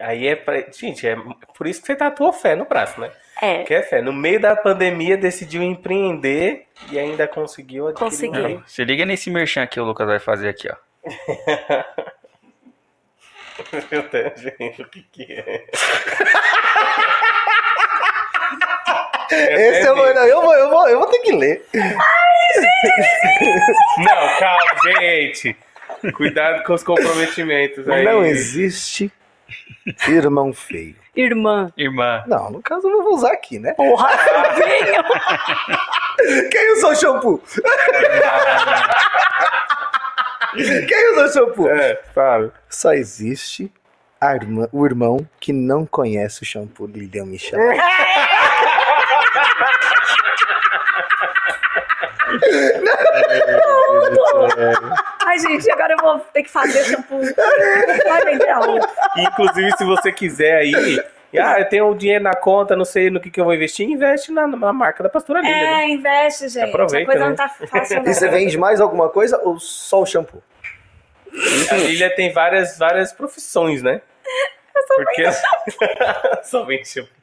Aí 0.00 0.26
é 0.28 0.36
pra... 0.36 0.60
Gente, 0.70 1.06
é 1.06 1.16
por 1.56 1.66
isso 1.66 1.80
que 1.80 1.86
você 1.86 1.96
tatuou 1.96 2.32
fé 2.32 2.54
no 2.54 2.64
braço, 2.64 3.00
né? 3.00 3.10
É. 3.40 3.62
Que 3.64 3.74
é 3.74 3.82
fé. 3.82 4.02
No 4.02 4.12
meio 4.12 4.40
da 4.40 4.54
pandemia, 4.54 5.16
decidiu 5.16 5.62
empreender 5.62 6.66
e 6.90 6.98
ainda 6.98 7.26
conseguiu 7.26 7.88
adquirir 7.88 8.10
Consegui. 8.10 8.38
um 8.38 8.42
Não, 8.42 8.48
bem. 8.48 8.62
Se 8.66 8.84
liga 8.84 9.04
nesse 9.06 9.30
merchan 9.30 9.66
que 9.66 9.80
o 9.80 9.84
Lucas 9.84 10.06
vai 10.06 10.18
fazer 10.18 10.48
aqui, 10.48 10.68
ó. 10.68 10.76
Meu 13.90 14.02
Deus, 14.08 14.40
gente, 14.40 14.82
o 14.82 14.88
que 14.88 15.02
que 15.02 15.32
é? 15.32 15.66
Esse 19.32 19.86
eu 19.86 19.94
vou, 19.94 20.12
não, 20.12 20.24
eu 20.26 20.42
vou, 20.42 20.54
eu 20.54 20.70
vou, 20.70 20.88
eu 20.88 20.98
vou 20.98 21.08
ter 21.08 21.20
que 21.20 21.32
ler. 21.32 21.64
Não, 23.98 24.38
calma, 24.38 24.70
gente. 24.84 25.56
Cuidado 26.14 26.64
com 26.64 26.72
os 26.72 26.82
comprometimentos 26.82 27.88
aí. 27.88 28.04
Não 28.04 28.24
existe 28.24 29.12
Irmão 30.08 30.52
feio. 30.52 30.96
Irmã. 31.16 31.72
Irmã. 31.76 32.22
Não, 32.26 32.50
no 32.50 32.62
caso 32.62 32.88
eu 32.88 33.02
vou 33.02 33.14
usar 33.14 33.32
aqui, 33.32 33.58
né? 33.58 33.72
Porra. 33.74 34.08
Quem 36.50 36.72
usou 36.76 36.94
shampoo? 36.94 37.42
Quem 40.88 41.12
usou 41.12 41.28
shampoo? 41.32 41.68
É, 41.68 42.00
fala. 42.14 42.52
Só 42.68 42.92
existe 42.92 43.72
a 44.20 44.34
irmã- 44.34 44.68
o 44.72 44.84
irmão 44.86 45.26
que 45.40 45.52
não 45.52 45.84
conhece 45.86 46.42
o 46.42 46.46
shampoo 46.46 46.86
Lilian 46.86 47.24
Michel. 47.26 47.58
Ai, 55.24 55.38
gente, 55.38 55.70
agora 55.70 55.94
eu 55.94 55.98
vou 55.98 56.18
ter 56.32 56.42
que 56.42 56.50
fazer 56.50 56.84
shampoo. 56.84 57.20
Vai 58.08 58.24
vender 58.24 58.50
aonde? 58.50 58.86
Inclusive, 59.16 59.76
se 59.76 59.84
você 59.84 60.12
quiser 60.12 60.56
aí, 60.56 61.02
ah, 61.38 61.60
eu 61.60 61.68
tenho 61.68 61.88
o 61.88 61.94
dinheiro 61.94 62.24
na 62.24 62.34
conta, 62.34 62.74
não 62.74 62.84
sei 62.84 63.10
no 63.10 63.20
que, 63.20 63.30
que 63.30 63.40
eu 63.40 63.44
vou 63.44 63.54
investir, 63.54 63.88
investe 63.88 64.32
na, 64.32 64.46
na 64.46 64.72
marca 64.72 65.02
da 65.02 65.08
pastora 65.08 65.40
né? 65.42 65.82
É, 65.82 65.88
investe, 65.88 66.48
gente. 66.48 66.68
Aproveita, 66.68 67.02
a 67.02 67.12
coisa 67.12 67.20
né? 67.20 67.28
não 67.28 67.36
tá 67.36 67.48
fácil, 67.48 68.02
não. 68.02 68.10
E 68.10 68.14
você 68.14 68.28
vende 68.28 68.58
mais 68.58 68.80
alguma 68.80 69.08
coisa 69.08 69.40
ou 69.44 69.58
só 69.60 70.02
o 70.02 70.06
shampoo? 70.06 70.42
A 71.70 71.76
Lília 71.76 72.14
tem 72.14 72.32
várias, 72.32 72.76
várias 72.76 73.12
profissões, 73.12 73.82
né? 73.82 74.02
Porque 74.96 75.24
só 76.42 76.64
vende 76.64 76.88
shampoo. 76.88 77.19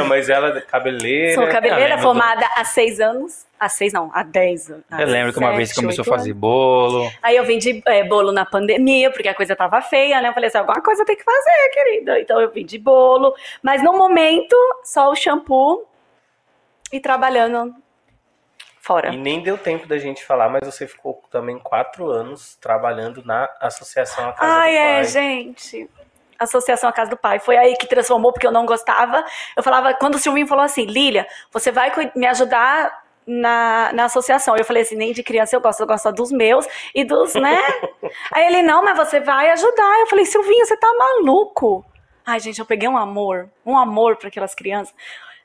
Não, 0.00 0.08
mas 0.08 0.28
ela 0.28 0.56
é 0.56 0.60
cabeleira. 0.60 1.34
Sou 1.34 1.46
cabeleira 1.48 1.96
lembro 1.96 2.02
formada 2.02 2.48
há 2.56 2.64
seis 2.64 3.00
anos. 3.00 3.46
Há 3.58 3.68
seis, 3.68 3.92
não, 3.92 4.10
há 4.14 4.22
dez 4.22 4.70
anos. 4.70 4.84
Eu 4.90 5.06
lembro 5.06 5.32
que 5.32 5.38
uma 5.38 5.48
Sete, 5.48 5.56
vez 5.56 5.72
começou 5.72 6.02
a 6.02 6.04
fazer 6.04 6.32
bolo. 6.32 7.10
Aí 7.22 7.36
eu 7.36 7.44
vendi 7.44 7.82
é, 7.86 8.04
bolo 8.04 8.30
na 8.30 8.46
pandemia, 8.46 9.10
porque 9.10 9.28
a 9.28 9.34
coisa 9.34 9.56
tava 9.56 9.82
feia, 9.82 10.20
né? 10.20 10.28
Eu 10.28 10.32
falei 10.32 10.48
assim, 10.48 10.58
alguma 10.58 10.80
coisa 10.80 11.04
tem 11.04 11.16
que 11.16 11.24
fazer, 11.24 11.70
querida. 11.74 12.20
Então 12.20 12.40
eu 12.40 12.50
vendi 12.50 12.78
bolo. 12.78 13.34
Mas 13.62 13.82
no 13.82 13.92
momento, 13.92 14.56
só 14.84 15.10
o 15.10 15.16
shampoo 15.16 15.84
e 16.92 17.00
trabalhando 17.00 17.74
fora. 18.80 19.12
E 19.12 19.16
nem 19.16 19.42
deu 19.42 19.58
tempo 19.58 19.86
da 19.86 19.98
gente 19.98 20.24
falar, 20.24 20.48
mas 20.48 20.62
você 20.64 20.86
ficou 20.86 21.22
também 21.30 21.58
quatro 21.58 22.08
anos 22.08 22.56
trabalhando 22.56 23.22
na 23.24 23.48
Associação 23.60 24.28
A 24.28 24.32
Casa 24.32 24.52
Ai, 24.52 24.70
do 24.70 24.76
é, 24.76 24.94
Pai. 24.94 25.04
gente. 25.04 25.90
Associação 26.38 26.88
A 26.88 26.92
Casa 26.92 27.10
do 27.10 27.16
Pai. 27.16 27.38
Foi 27.38 27.56
aí 27.56 27.76
que 27.76 27.86
transformou, 27.86 28.32
porque 28.32 28.46
eu 28.46 28.52
não 28.52 28.64
gostava. 28.64 29.24
Eu 29.56 29.62
falava, 29.62 29.94
quando 29.94 30.14
o 30.14 30.18
Silvinho 30.18 30.46
falou 30.46 30.64
assim, 30.64 30.84
Lília, 30.84 31.26
você 31.52 31.70
vai 31.72 31.92
me 32.14 32.26
ajudar 32.26 33.02
na, 33.26 33.92
na 33.92 34.04
associação. 34.04 34.56
Eu 34.56 34.64
falei 34.64 34.82
assim, 34.82 34.96
nem 34.96 35.12
de 35.12 35.22
criança 35.22 35.54
eu 35.54 35.60
gosto, 35.60 35.80
eu 35.80 35.86
gosto 35.86 36.10
dos 36.12 36.32
meus 36.32 36.66
e 36.94 37.04
dos, 37.04 37.34
né? 37.34 37.58
aí 38.32 38.46
ele, 38.46 38.62
não, 38.62 38.82
mas 38.82 38.96
você 38.96 39.20
vai 39.20 39.50
ajudar. 39.50 40.00
Eu 40.00 40.06
falei, 40.06 40.24
Silvinho, 40.24 40.64
você 40.64 40.76
tá 40.76 40.88
maluco? 40.98 41.84
Ai, 42.24 42.40
gente, 42.40 42.58
eu 42.58 42.66
peguei 42.66 42.88
um 42.88 42.96
amor, 42.96 43.50
um 43.64 43.76
amor 43.76 44.16
para 44.16 44.28
aquelas 44.28 44.54
crianças. 44.54 44.94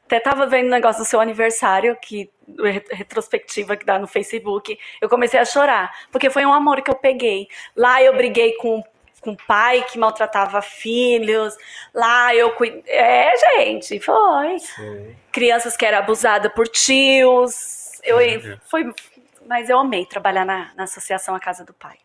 Até 0.06 0.20
tava 0.20 0.46
vendo 0.46 0.68
o 0.68 0.70
negócio 0.70 1.02
do 1.02 1.06
seu 1.08 1.20
aniversário, 1.20 1.98
que 2.02 2.30
re- 2.62 2.84
retrospectiva 2.92 3.76
que 3.76 3.86
dá 3.86 3.98
no 3.98 4.08
Facebook. 4.08 4.78
Eu 5.02 5.08
comecei 5.10 5.40
a 5.40 5.46
chorar, 5.46 5.92
porque 6.12 6.30
foi 6.30 6.46
um 6.46 6.54
amor 6.54 6.82
que 6.82 6.92
eu 6.92 6.96
peguei. 6.96 7.48
Lá 7.76 8.02
eu 8.02 8.16
briguei 8.16 8.54
com 8.58 8.84
com 9.24 9.32
o 9.32 9.38
pai 9.48 9.84
que 9.90 9.98
maltratava 9.98 10.62
filhos. 10.62 11.56
Lá 11.94 12.36
eu 12.36 12.52
cuidei. 12.52 12.84
É, 12.88 13.32
gente, 13.38 14.00
foi. 14.00 14.58
Crianças 15.32 15.76
que 15.78 15.86
eram 15.86 16.00
abusadas 16.00 16.52
por 16.54 16.68
tios. 16.68 18.02
Eu, 18.04 18.18
foi, 18.70 18.94
mas 19.48 19.70
eu 19.70 19.80
amei 19.80 20.06
trabalhar 20.06 20.46
na, 20.46 20.72
na 20.76 20.84
Associação 20.84 21.34
A 21.36 21.40
Casa 21.40 21.64
do 21.64 21.74
Pai. 21.74 21.96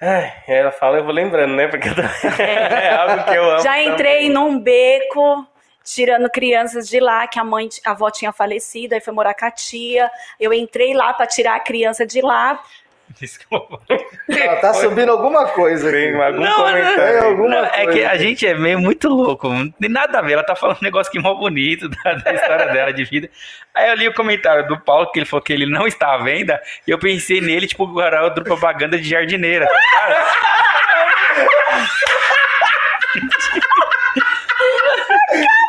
Ai, 0.00 0.32
ela 0.46 0.70
fala, 0.70 0.98
eu 0.98 1.04
vou 1.04 1.12
lembrando, 1.12 1.54
né? 1.54 1.66
Porque 1.68 1.88
tô- 1.90 2.02
é 2.42 2.94
algo 2.94 3.24
que 3.24 3.34
eu 3.34 3.50
amo. 3.50 3.62
Já 3.62 3.80
entrei 3.82 4.28
num 4.28 4.58
beco, 4.58 5.46
tirando 5.82 6.28
crianças 6.30 6.88
de 6.88 7.00
lá, 7.00 7.26
que 7.26 7.38
a 7.38 7.44
mãe, 7.44 7.68
a 7.86 7.92
avó 7.92 8.10
tinha 8.10 8.32
falecido, 8.32 8.94
aí 8.94 9.00
foi 9.00 9.12
morar 9.14 9.34
com 9.34 9.46
a 9.46 9.50
tia. 9.50 10.10
Eu 10.38 10.52
entrei 10.52 10.94
lá 10.94 11.14
para 11.14 11.26
tirar 11.26 11.54
a 11.56 11.60
criança 11.60 12.04
de 12.04 12.20
lá. 12.20 12.62
Desculpa. 13.20 13.80
Ela 14.28 14.56
tá 14.56 14.74
subindo 14.74 15.12
alguma 15.12 15.46
coisa 15.48 15.88
aqui. 15.88 15.98
Tem 15.98 16.20
algum 16.22 16.40
Não, 16.40 16.56
comentário. 16.56 17.00
É, 17.00 17.10
aí? 17.20 17.24
alguma 17.24 17.48
Não, 17.48 17.64
é 17.64 17.84
coisa. 17.84 17.92
que 17.92 18.04
a 18.04 18.16
gente 18.16 18.46
é 18.46 18.54
meio 18.54 18.80
muito 18.80 19.08
louco, 19.08 19.48
não 19.48 19.70
tem 19.70 19.88
nada 19.90 20.18
a 20.18 20.22
ver. 20.22 20.32
Ela 20.32 20.42
tá 20.42 20.56
falando 20.56 20.78
um 20.78 20.84
negócio 20.84 21.12
que 21.12 21.18
mó 21.20 21.34
bonito 21.34 21.88
da, 22.02 22.14
da 22.14 22.32
história 22.32 22.66
dela 22.72 22.92
de 22.92 23.04
vida. 23.04 23.28
Aí 23.74 23.88
eu 23.90 23.94
li 23.94 24.08
o 24.08 24.14
comentário 24.14 24.66
do 24.66 24.78
Paulo 24.80 25.10
que 25.12 25.18
ele 25.18 25.26
falou 25.26 25.42
que 25.42 25.52
ele 25.52 25.66
não 25.66 25.86
está 25.86 26.14
à 26.14 26.18
venda, 26.18 26.60
e 26.86 26.90
eu 26.90 26.98
pensei 26.98 27.40
nele, 27.40 27.66
tipo, 27.66 27.84
o 27.84 27.94
garoto 27.94 28.42
propaganda 28.42 28.96
de 28.98 29.08
jardineira, 29.08 29.66
tá 29.66 30.08
ligado? 30.08 30.24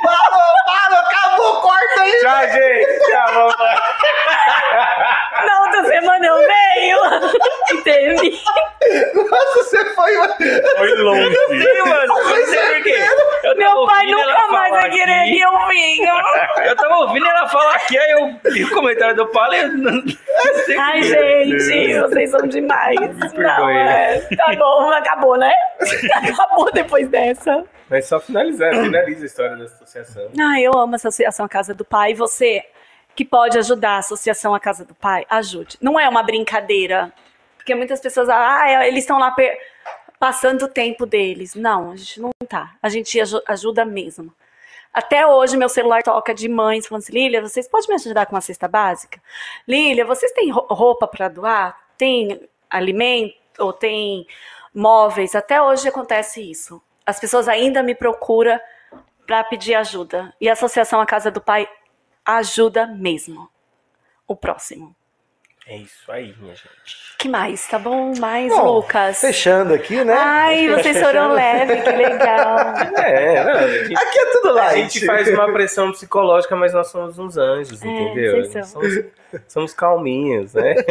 Parou, 0.03 0.55
parou, 0.65 0.99
acabou, 0.99 1.61
corta 1.61 2.01
aí. 2.01 2.11
Tchau, 2.21 2.41
gente. 2.51 2.99
Tchau, 3.09 3.33
mamãe. 3.33 3.75
Na 5.45 5.59
outra 5.61 5.83
semana 5.85 6.25
eu 6.25 6.37
veio. 6.85 6.97
Entendi. 7.79 8.39
Nossa, 9.15 9.63
você 9.63 9.85
foi. 9.95 10.13
Foi 10.77 10.95
longe. 10.97 11.35
Sim, 11.47 11.89
mano, 11.89 12.05
não 12.07 12.45
sei 12.45 12.75
por 12.75 12.83
quê. 12.83 12.97
Eu 13.43 13.55
tava 13.57 13.75
Meu 13.75 13.85
pai 13.85 14.05
nunca 14.07 14.47
mais 14.47 14.71
vai 14.71 14.89
querer 14.91 15.13
aqui. 15.13 15.31
que 15.35 15.41
eu 15.41 15.67
vinha. 15.67 16.13
Eu 16.65 16.75
tava 16.75 16.95
ouvindo 16.97 17.25
ela 17.27 17.47
falar 17.47 17.75
aqui, 17.75 17.97
aí 17.97 18.11
eu 18.11 18.51
vi 18.51 18.63
o 18.63 18.71
comentário 18.71 19.15
do 19.15 19.27
Paulo 19.27 19.53
e 19.53 19.59
eu 19.59 20.55
sei 20.65 20.77
Ai, 20.77 21.01
gente, 21.03 21.99
vocês 21.99 22.31
são 22.31 22.47
demais. 22.47 22.95
Não, 22.99 23.29
perdoe. 23.29 23.77
é. 23.77 24.27
Tá 24.35 24.55
bom, 24.57 24.89
acabou, 24.89 25.37
né? 25.37 25.51
Acabou 26.13 26.71
depois 26.71 27.07
dessa. 27.09 27.63
Mas 27.89 28.07
só 28.07 28.19
finalizar, 28.19 28.73
finaliza 28.73 29.23
a 29.23 29.25
história 29.25 29.55
da 29.57 29.65
associação. 29.65 30.27
Ah, 30.39 30.59
eu 30.59 30.71
amo 30.75 30.93
a 30.93 30.95
Associação 30.95 31.47
Casa 31.47 31.73
do 31.73 31.85
Pai. 31.85 32.11
E 32.11 32.15
você 32.15 32.63
que 33.15 33.23
pode 33.25 33.57
ajudar 33.57 33.91
a 33.91 33.97
Associação 33.99 34.53
A 34.53 34.59
Casa 34.59 34.83
do 34.85 34.93
Pai, 34.95 35.25
ajude. 35.29 35.77
Não 35.81 35.99
é 35.99 36.07
uma 36.09 36.21
brincadeira. 36.23 37.13
Porque 37.57 37.73
muitas 37.73 37.99
pessoas, 37.99 38.29
ah, 38.29 38.63
é, 38.67 38.87
eles 38.87 39.03
estão 39.03 39.17
lá 39.17 39.33
passando 40.19 40.63
o 40.63 40.67
tempo 40.67 41.05
deles. 41.05 41.55
Não, 41.55 41.91
a 41.91 41.95
gente 41.95 42.21
não 42.21 42.29
tá. 42.47 42.75
A 42.81 42.89
gente 42.89 43.19
aju- 43.19 43.41
ajuda 43.47 43.83
mesmo. 43.85 44.33
Até 44.93 45.25
hoje, 45.27 45.57
meu 45.57 45.67
celular 45.67 46.03
toca 46.03 46.33
de 46.33 46.47
mães 46.47 46.87
falando 46.87 47.03
assim: 47.03 47.13
Lília, 47.13 47.41
vocês 47.41 47.67
podem 47.67 47.89
me 47.89 47.95
ajudar 47.95 48.25
com 48.25 48.35
uma 48.35 48.41
cesta 48.41 48.67
básica? 48.67 49.19
Lília, 49.67 50.05
vocês 50.05 50.31
têm 50.31 50.51
ro- 50.51 50.67
roupa 50.69 51.07
para 51.07 51.27
doar? 51.27 51.77
Tem 51.97 52.39
alimento? 52.69 53.33
Ou 53.59 53.73
tem 53.73 54.25
móveis? 54.73 55.35
Até 55.35 55.61
hoje 55.61 55.87
acontece 55.87 56.41
isso. 56.49 56.81
As 57.05 57.19
pessoas 57.19 57.47
ainda 57.47 57.81
me 57.83 57.93
procuram 57.95 58.59
para 59.25 59.43
pedir 59.43 59.75
ajuda. 59.75 60.33
E 60.39 60.47
a 60.49 60.53
Associação 60.53 61.01
A 61.01 61.05
Casa 61.05 61.29
do 61.31 61.41
Pai 61.41 61.67
ajuda 62.25 62.87
mesmo. 62.87 63.49
O 64.27 64.35
próximo. 64.35 64.95
É 65.67 65.77
isso 65.77 66.11
aí, 66.11 66.35
minha 66.37 66.53
gente. 66.53 67.15
que 67.17 67.27
mais? 67.27 67.67
Tá 67.67 67.79
bom? 67.79 68.13
Mais, 68.19 68.51
Bom, 68.51 68.75
Lucas? 68.75 69.19
Fechando 69.19 69.73
aqui, 69.73 70.03
né? 70.03 70.13
Ai, 70.15 70.67
vocês 70.69 70.99
foram 70.99 71.33
leve, 71.33 71.81
que 71.81 71.89
legal. 71.89 72.57
É, 72.97 73.43
não, 73.43 73.51
a 73.53 73.67
gente, 73.67 73.97
Aqui 73.97 74.19
é 74.19 74.31
tudo 74.31 74.49
a 74.49 74.53
light. 74.53 74.93
gente 74.93 75.05
faz 75.07 75.27
uma 75.27 75.51
pressão 75.51 75.91
psicológica, 75.91 76.55
mas 76.55 76.71
nós 76.71 76.87
somos 76.89 77.17
uns 77.17 77.35
anjos, 77.35 77.81
É, 77.81 77.87
entendeu? 77.87 78.45
vocês 78.45 78.67
são. 78.67 78.79
Somos, 78.81 79.05
somos 79.47 79.73
calminhos, 79.73 80.53
né? 80.53 80.75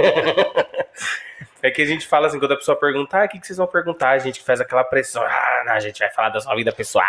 É 1.62 1.70
que 1.70 1.80
a 1.80 1.86
gente 1.86 2.06
fala 2.06 2.26
assim, 2.26 2.38
quando 2.38 2.52
a 2.52 2.56
pessoa 2.56 2.76
pergunta, 2.78 3.16
ah, 3.18 3.24
o 3.24 3.28
que, 3.28 3.40
que 3.40 3.46
vocês 3.46 3.56
vão 3.56 3.66
perguntar? 3.66 4.10
A 4.10 4.18
gente 4.18 4.42
faz 4.42 4.60
aquela 4.60 4.84
pressão, 4.84 5.22
ah, 5.22 5.62
não, 5.64 5.72
a 5.72 5.80
gente 5.80 5.98
vai 5.98 6.10
falar 6.10 6.28
da 6.28 6.38
sua 6.38 6.54
vida 6.54 6.70
pessoal. 6.72 7.06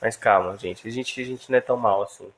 Mas 0.00 0.16
calma, 0.16 0.56
gente, 0.58 0.88
a 0.88 0.90
gente, 0.90 1.22
a 1.22 1.24
gente 1.24 1.48
não 1.48 1.58
é 1.58 1.60
tão 1.60 1.76
mal 1.76 2.02
assim. 2.02 2.28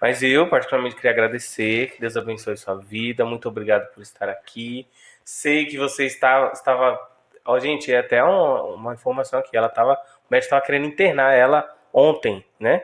Mas 0.00 0.22
eu, 0.22 0.48
particularmente, 0.48 0.96
queria 0.96 1.10
agradecer, 1.10 1.90
que 1.92 2.00
Deus 2.00 2.16
abençoe 2.16 2.56
sua 2.56 2.74
vida, 2.76 3.24
muito 3.24 3.48
obrigado 3.48 3.92
por 3.92 4.02
estar 4.02 4.28
aqui. 4.28 4.86
Sei 5.24 5.66
que 5.66 5.76
você 5.76 6.06
está, 6.06 6.50
estava. 6.52 6.98
Ó, 7.44 7.58
gente, 7.58 7.92
é 7.92 7.98
até 7.98 8.24
um- 8.24 8.74
uma 8.74 8.94
informação 8.94 9.38
aqui, 9.40 9.56
ela 9.56 9.66
estava. 9.66 9.92
O 9.94 10.30
médico 10.30 10.46
estava 10.46 10.62
querendo 10.64 10.86
internar 10.86 11.34
ela 11.34 11.68
ontem, 11.92 12.44
né? 12.58 12.82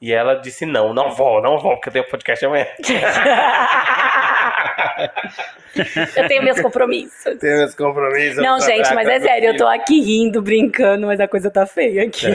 E 0.00 0.12
ela 0.12 0.34
disse: 0.34 0.64
não, 0.66 0.92
não 0.94 1.10
vou, 1.12 1.40
não 1.42 1.58
vou, 1.58 1.72
porque 1.76 1.88
eu 1.88 1.92
tenho 1.92 2.08
podcast 2.08 2.44
amanhã. 2.46 2.66
Eu 6.16 6.28
tenho 6.28 6.42
meus 6.42 6.60
compromissos. 6.60 7.38
Tenho 7.38 7.58
meus 7.58 7.74
compromissos. 7.74 8.42
Não, 8.42 8.60
gente, 8.60 8.92
mas 8.94 9.08
é 9.08 9.20
sério, 9.20 9.50
eu 9.50 9.56
tô 9.56 9.66
aqui 9.66 10.00
rindo, 10.00 10.40
brincando, 10.40 11.06
mas 11.06 11.20
a 11.20 11.28
coisa 11.28 11.50
tá 11.50 11.66
feia 11.66 12.04
aqui. 12.04 12.26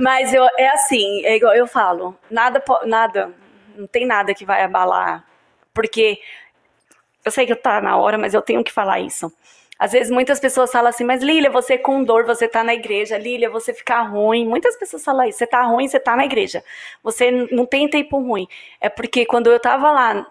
Mas 0.00 0.32
eu, 0.32 0.46
é 0.58 0.68
assim, 0.68 1.24
é 1.24 1.36
igual 1.36 1.54
eu 1.54 1.66
falo, 1.66 2.16
nada, 2.30 2.62
nada, 2.84 3.30
não 3.76 3.86
tem 3.86 4.06
nada 4.06 4.34
que 4.34 4.44
vai 4.44 4.62
abalar, 4.62 5.24
porque 5.72 6.18
eu 7.24 7.30
sei 7.30 7.46
que 7.46 7.54
tá 7.54 7.80
na 7.80 7.96
hora, 7.96 8.18
mas 8.18 8.34
eu 8.34 8.42
tenho 8.42 8.62
que 8.62 8.72
falar 8.72 9.00
isso. 9.00 9.32
Às 9.78 9.92
vezes 9.92 10.10
muitas 10.10 10.38
pessoas 10.38 10.70
falam 10.70 10.88
assim, 10.88 11.04
mas 11.04 11.22
Lília, 11.22 11.50
você 11.50 11.76
com 11.76 12.04
dor, 12.04 12.24
você 12.24 12.46
tá 12.46 12.62
na 12.62 12.72
igreja. 12.74 13.18
Lília, 13.18 13.50
você 13.50 13.74
ficar 13.74 14.02
ruim. 14.02 14.46
Muitas 14.46 14.76
pessoas 14.76 15.02
falam 15.04 15.24
isso, 15.26 15.38
você 15.38 15.46
tá 15.46 15.62
ruim, 15.62 15.88
você 15.88 15.98
tá 15.98 16.14
na 16.14 16.24
igreja. 16.24 16.62
Você 17.02 17.30
não 17.50 17.66
tem 17.66 17.88
tempo 17.88 18.18
ruim. 18.18 18.46
É 18.80 18.88
porque 18.88 19.26
quando 19.26 19.50
eu 19.50 19.58
tava 19.58 19.90
lá, 19.90 20.26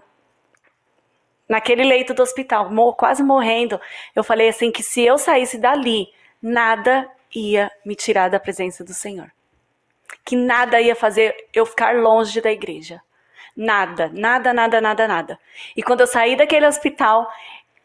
naquele 1.47 1.83
leito 1.83 2.13
do 2.13 2.23
hospital, 2.23 2.69
quase 2.95 3.23
morrendo, 3.23 3.79
eu 4.15 4.23
falei 4.23 4.49
assim 4.49 4.71
que 4.71 4.83
se 4.83 5.01
eu 5.01 5.17
saísse 5.17 5.57
dali, 5.57 6.07
nada 6.41 7.09
ia 7.33 7.71
me 7.85 7.95
tirar 7.95 8.29
da 8.29 8.39
presença 8.39 8.83
do 8.83 8.93
Senhor. 8.93 9.31
Que 10.25 10.35
nada 10.35 10.79
ia 10.79 10.95
fazer 10.95 11.35
eu 11.53 11.65
ficar 11.65 11.95
longe 11.95 12.39
da 12.39 12.51
igreja. 12.51 13.01
Nada, 13.55 14.09
nada, 14.13 14.53
nada, 14.53 14.81
nada, 14.81 15.07
nada. 15.07 15.39
E 15.75 15.83
quando 15.83 16.01
eu 16.01 16.07
saí 16.07 16.35
daquele 16.35 16.65
hospital, 16.65 17.29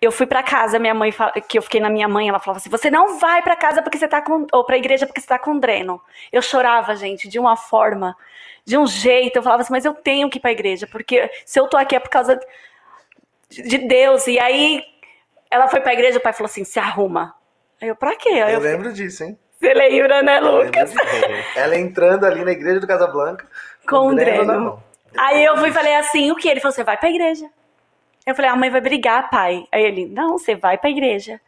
eu 0.00 0.12
fui 0.12 0.26
para 0.26 0.42
casa, 0.42 0.78
minha 0.78 0.94
mãe, 0.94 1.12
que 1.48 1.58
eu 1.58 1.62
fiquei 1.62 1.80
na 1.80 1.90
minha 1.90 2.08
mãe, 2.08 2.28
ela 2.28 2.38
falava 2.38 2.58
assim: 2.58 2.70
"Você 2.70 2.90
não 2.90 3.18
vai 3.18 3.42
para 3.42 3.56
casa 3.56 3.82
porque 3.82 3.98
você 3.98 4.08
tá 4.08 4.22
com 4.22 4.46
ou 4.52 4.64
para 4.64 4.78
igreja 4.78 5.06
porque 5.06 5.20
você 5.20 5.26
tá 5.26 5.38
com 5.38 5.58
dreno". 5.58 6.00
Eu 6.32 6.40
chorava, 6.40 6.94
gente, 6.96 7.28
de 7.28 7.38
uma 7.38 7.56
forma, 7.56 8.16
de 8.64 8.78
um 8.78 8.86
jeito, 8.86 9.36
eu 9.36 9.42
falava 9.42 9.62
assim: 9.62 9.72
"Mas 9.72 9.84
eu 9.84 9.94
tenho 9.94 10.30
que 10.30 10.38
ir 10.38 10.40
para 10.40 10.52
igreja, 10.52 10.86
porque 10.86 11.30
se 11.44 11.58
eu 11.60 11.68
tô 11.68 11.76
aqui 11.76 11.96
é 11.96 12.00
por 12.00 12.10
causa 12.10 12.38
de 13.48 13.62
de 13.62 13.78
Deus". 13.78 14.26
E 14.26 14.38
aí 14.38 14.82
ela 15.50 15.68
foi 15.68 15.80
pra 15.80 15.92
igreja, 15.92 16.18
o 16.18 16.20
pai 16.22 16.32
falou 16.32 16.46
assim: 16.46 16.64
"Se 16.64 16.78
arruma". 16.78 17.34
Aí 17.80 17.88
eu: 17.88 17.96
"Pra 17.96 18.16
quê?". 18.16 18.28
Aí 18.30 18.52
Eu 18.54 18.60
eu, 18.60 18.60
lembro 18.60 18.92
disso, 18.92 19.24
hein? 19.24 19.38
você 19.58 19.74
lembra, 19.74 20.22
né, 20.22 20.38
Lucas? 20.40 20.94
Ela 21.56 21.76
entrando 21.76 22.24
ali 22.24 22.44
na 22.44 22.52
igreja 22.52 22.78
do 22.80 22.86
Casablanca 22.86 23.46
Com 23.88 24.08
o 24.08 24.14
dreno 24.14 24.44
na 24.44 24.52
dreno. 24.52 24.64
mão. 24.66 24.82
Aí 25.16 25.42
eu 25.44 25.56
fui 25.56 25.70
e 25.70 25.72
falei 25.72 25.96
assim, 25.96 26.30
o 26.30 26.36
que? 26.36 26.48
Ele 26.48 26.60
falou, 26.60 26.72
você 26.72 26.84
vai 26.84 26.96
pra 26.96 27.10
igreja. 27.10 27.48
Eu 28.26 28.34
falei, 28.34 28.50
a 28.50 28.54
mãe 28.56 28.70
vai 28.70 28.80
brigar, 28.80 29.30
pai. 29.30 29.66
Aí 29.72 29.82
ele, 29.82 30.06
não, 30.06 30.38
você 30.38 30.54
vai 30.54 30.76
pra 30.78 30.90
igreja. 30.90 31.40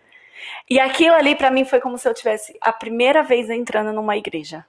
E 0.69 0.81
aquilo 0.81 1.15
ali 1.15 1.35
pra 1.37 1.51
mim 1.51 1.65
foi 1.65 1.79
como 1.79 1.99
se 1.99 2.09
eu 2.09 2.15
tivesse 2.15 2.57
a 2.61 2.73
primeira 2.73 3.23
vez 3.23 3.49
entrando 3.51 3.93
numa 3.93 4.17
igreja. 4.17 4.65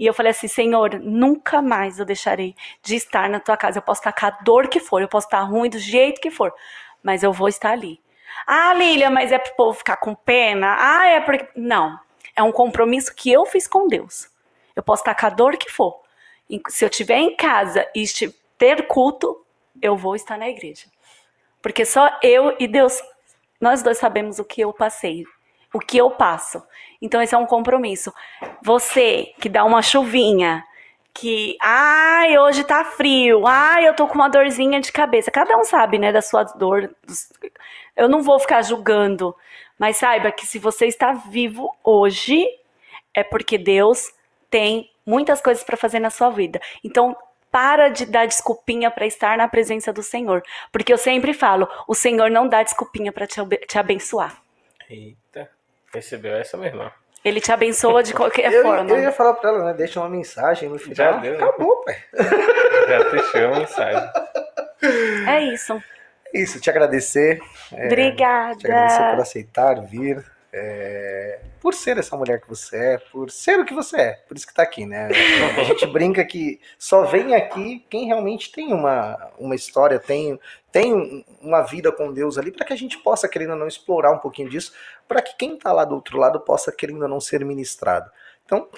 E 0.00 0.06
eu 0.06 0.14
falei 0.14 0.30
assim, 0.30 0.48
Senhor, 0.48 0.98
nunca 0.98 1.60
mais 1.60 1.98
eu 1.98 2.06
deixarei 2.06 2.56
de 2.82 2.96
estar 2.96 3.28
na 3.28 3.38
tua 3.38 3.54
casa. 3.54 3.78
Eu 3.78 3.82
posso 3.82 4.00
estar 4.00 4.12
com 4.12 4.24
a 4.24 4.30
dor 4.30 4.66
que 4.66 4.80
for, 4.80 5.02
eu 5.02 5.08
posso 5.08 5.26
estar 5.26 5.42
ruim 5.42 5.68
do 5.68 5.78
jeito 5.78 6.22
que 6.22 6.30
for, 6.30 6.54
mas 7.02 7.22
eu 7.22 7.34
vou 7.34 7.48
estar 7.48 7.72
ali. 7.72 8.00
Ah, 8.46 8.72
Lília, 8.72 9.10
mas 9.10 9.30
é 9.30 9.38
pro 9.38 9.54
povo 9.54 9.76
ficar 9.76 9.98
com 9.98 10.14
pena? 10.14 10.74
Ah, 10.78 11.06
é 11.10 11.20
porque. 11.20 11.46
Não. 11.54 12.00
É 12.34 12.42
um 12.42 12.50
compromisso 12.50 13.14
que 13.14 13.30
eu 13.30 13.44
fiz 13.44 13.66
com 13.66 13.86
Deus. 13.86 14.30
Eu 14.74 14.82
posso 14.82 15.02
estar 15.02 15.14
com 15.14 15.26
a 15.26 15.28
dor 15.28 15.58
que 15.58 15.70
for. 15.70 16.00
Se 16.70 16.82
eu 16.82 16.88
estiver 16.88 17.18
em 17.18 17.36
casa 17.36 17.86
e 17.94 18.04
ter 18.56 18.86
culto, 18.86 19.44
eu 19.82 19.98
vou 19.98 20.16
estar 20.16 20.38
na 20.38 20.48
igreja. 20.48 20.86
Porque 21.60 21.84
só 21.84 22.18
eu 22.22 22.56
e 22.58 22.66
Deus, 22.66 22.98
nós 23.60 23.82
dois 23.82 23.98
sabemos 23.98 24.38
o 24.38 24.44
que 24.44 24.62
eu 24.62 24.72
passei, 24.72 25.24
o 25.72 25.78
que 25.78 25.98
eu 25.98 26.10
passo. 26.10 26.62
Então 27.00 27.20
esse 27.20 27.34
é 27.34 27.38
um 27.38 27.46
compromisso. 27.46 28.12
Você 28.62 29.32
que 29.40 29.48
dá 29.48 29.64
uma 29.64 29.82
chuvinha, 29.82 30.64
que, 31.12 31.56
ai, 31.60 32.38
hoje 32.38 32.64
tá 32.64 32.84
frio, 32.84 33.46
ai, 33.46 33.86
eu 33.86 33.94
tô 33.94 34.06
com 34.06 34.14
uma 34.14 34.28
dorzinha 34.28 34.80
de 34.80 34.92
cabeça. 34.92 35.30
Cada 35.30 35.56
um 35.56 35.64
sabe, 35.64 35.98
né, 35.98 36.12
da 36.12 36.22
sua 36.22 36.44
dor. 36.44 36.94
Eu 37.96 38.08
não 38.08 38.22
vou 38.22 38.38
ficar 38.38 38.62
julgando, 38.62 39.34
mas 39.78 39.96
saiba 39.96 40.30
que 40.30 40.46
se 40.46 40.58
você 40.58 40.86
está 40.86 41.12
vivo 41.12 41.74
hoje, 41.82 42.46
é 43.12 43.22
porque 43.22 43.58
Deus 43.58 44.12
tem 44.48 44.90
muitas 45.04 45.40
coisas 45.40 45.64
para 45.64 45.76
fazer 45.76 45.98
na 45.98 46.10
sua 46.10 46.30
vida. 46.30 46.60
Então, 46.84 47.16
para 47.50 47.88
de 47.88 48.06
dar 48.06 48.26
desculpinha 48.26 48.90
para 48.90 49.06
estar 49.06 49.36
na 49.36 49.48
presença 49.48 49.92
do 49.92 50.02
Senhor, 50.02 50.42
porque 50.70 50.92
eu 50.92 50.98
sempre 50.98 51.34
falo, 51.34 51.68
o 51.88 51.94
Senhor 51.94 52.30
não 52.30 52.48
dá 52.48 52.62
desculpinha 52.62 53.10
para 53.10 53.26
te, 53.26 53.40
te 53.66 53.78
abençoar. 53.78 54.40
Eita, 54.88 55.19
percebeu 55.92 56.34
essa, 56.36 56.56
meu 56.56 56.66
irmão? 56.66 56.90
Ele 57.24 57.40
te 57.40 57.52
abençoa 57.52 58.02
de 58.02 58.14
qualquer 58.14 58.50
Eu, 58.50 58.62
forma. 58.62 58.90
eu 58.90 58.98
ia 58.98 59.12
falar 59.12 59.34
pra 59.34 59.50
ela, 59.50 59.64
né? 59.66 59.74
Deixa 59.74 60.00
uma 60.00 60.08
mensagem 60.08 60.68
no 60.70 60.78
final. 60.78 60.94
Já 60.96 61.12
deu, 61.18 61.36
né? 61.38 61.44
Acabou, 61.44 61.84
pai. 61.84 61.96
Já 62.88 63.10
deixou 63.10 63.44
a 63.54 63.58
mensagem. 63.58 64.10
É 65.28 65.40
isso. 65.52 65.74
É 66.32 66.38
Isso, 66.38 66.60
te 66.60 66.70
agradecer. 66.70 67.38
é, 67.72 67.86
Obrigada. 67.86 68.56
Te 68.56 68.66
agradecer 68.66 69.10
por 69.10 69.20
aceitar 69.20 69.74
vir. 69.82 70.24
É, 70.52 71.40
por 71.60 71.74
ser 71.74 71.98
essa 71.98 72.16
mulher 72.16 72.40
que 72.40 72.48
você 72.48 72.76
é, 72.94 72.98
por 72.98 73.30
ser 73.30 73.60
o 73.60 73.64
que 73.64 73.74
você 73.74 73.96
é. 74.00 74.12
Por 74.26 74.36
isso 74.36 74.46
que 74.46 74.54
tá 74.54 74.62
aqui, 74.62 74.84
né? 74.86 75.08
A 75.58 75.62
gente 75.64 75.86
brinca 75.88 76.24
que 76.24 76.60
só 76.78 77.04
vem 77.04 77.34
aqui 77.34 77.84
quem 77.88 78.06
realmente 78.06 78.50
tem 78.50 78.72
uma, 78.72 79.30
uma 79.38 79.54
história, 79.54 79.98
tem, 79.98 80.38
tem 80.72 80.92
um- 80.94 81.24
uma 81.40 81.62
vida 81.62 81.92
com 81.92 82.12
Deus 82.12 82.36
ali, 82.38 82.50
para 82.50 82.64
que 82.64 82.72
a 82.72 82.76
gente 82.76 82.98
possa, 82.98 83.28
querendo 83.28 83.50
ou 83.52 83.56
não, 83.58 83.68
explorar 83.68 84.12
um 84.12 84.18
pouquinho 84.18 84.48
disso, 84.48 84.72
para 85.06 85.22
que 85.22 85.36
quem 85.36 85.56
tá 85.56 85.72
lá 85.72 85.84
do 85.84 85.94
outro 85.94 86.18
lado 86.18 86.40
possa, 86.40 86.72
querendo 86.72 87.02
ou 87.02 87.08
não, 87.08 87.20
ser 87.20 87.44
ministrado. 87.44 88.10
Então, 88.44 88.68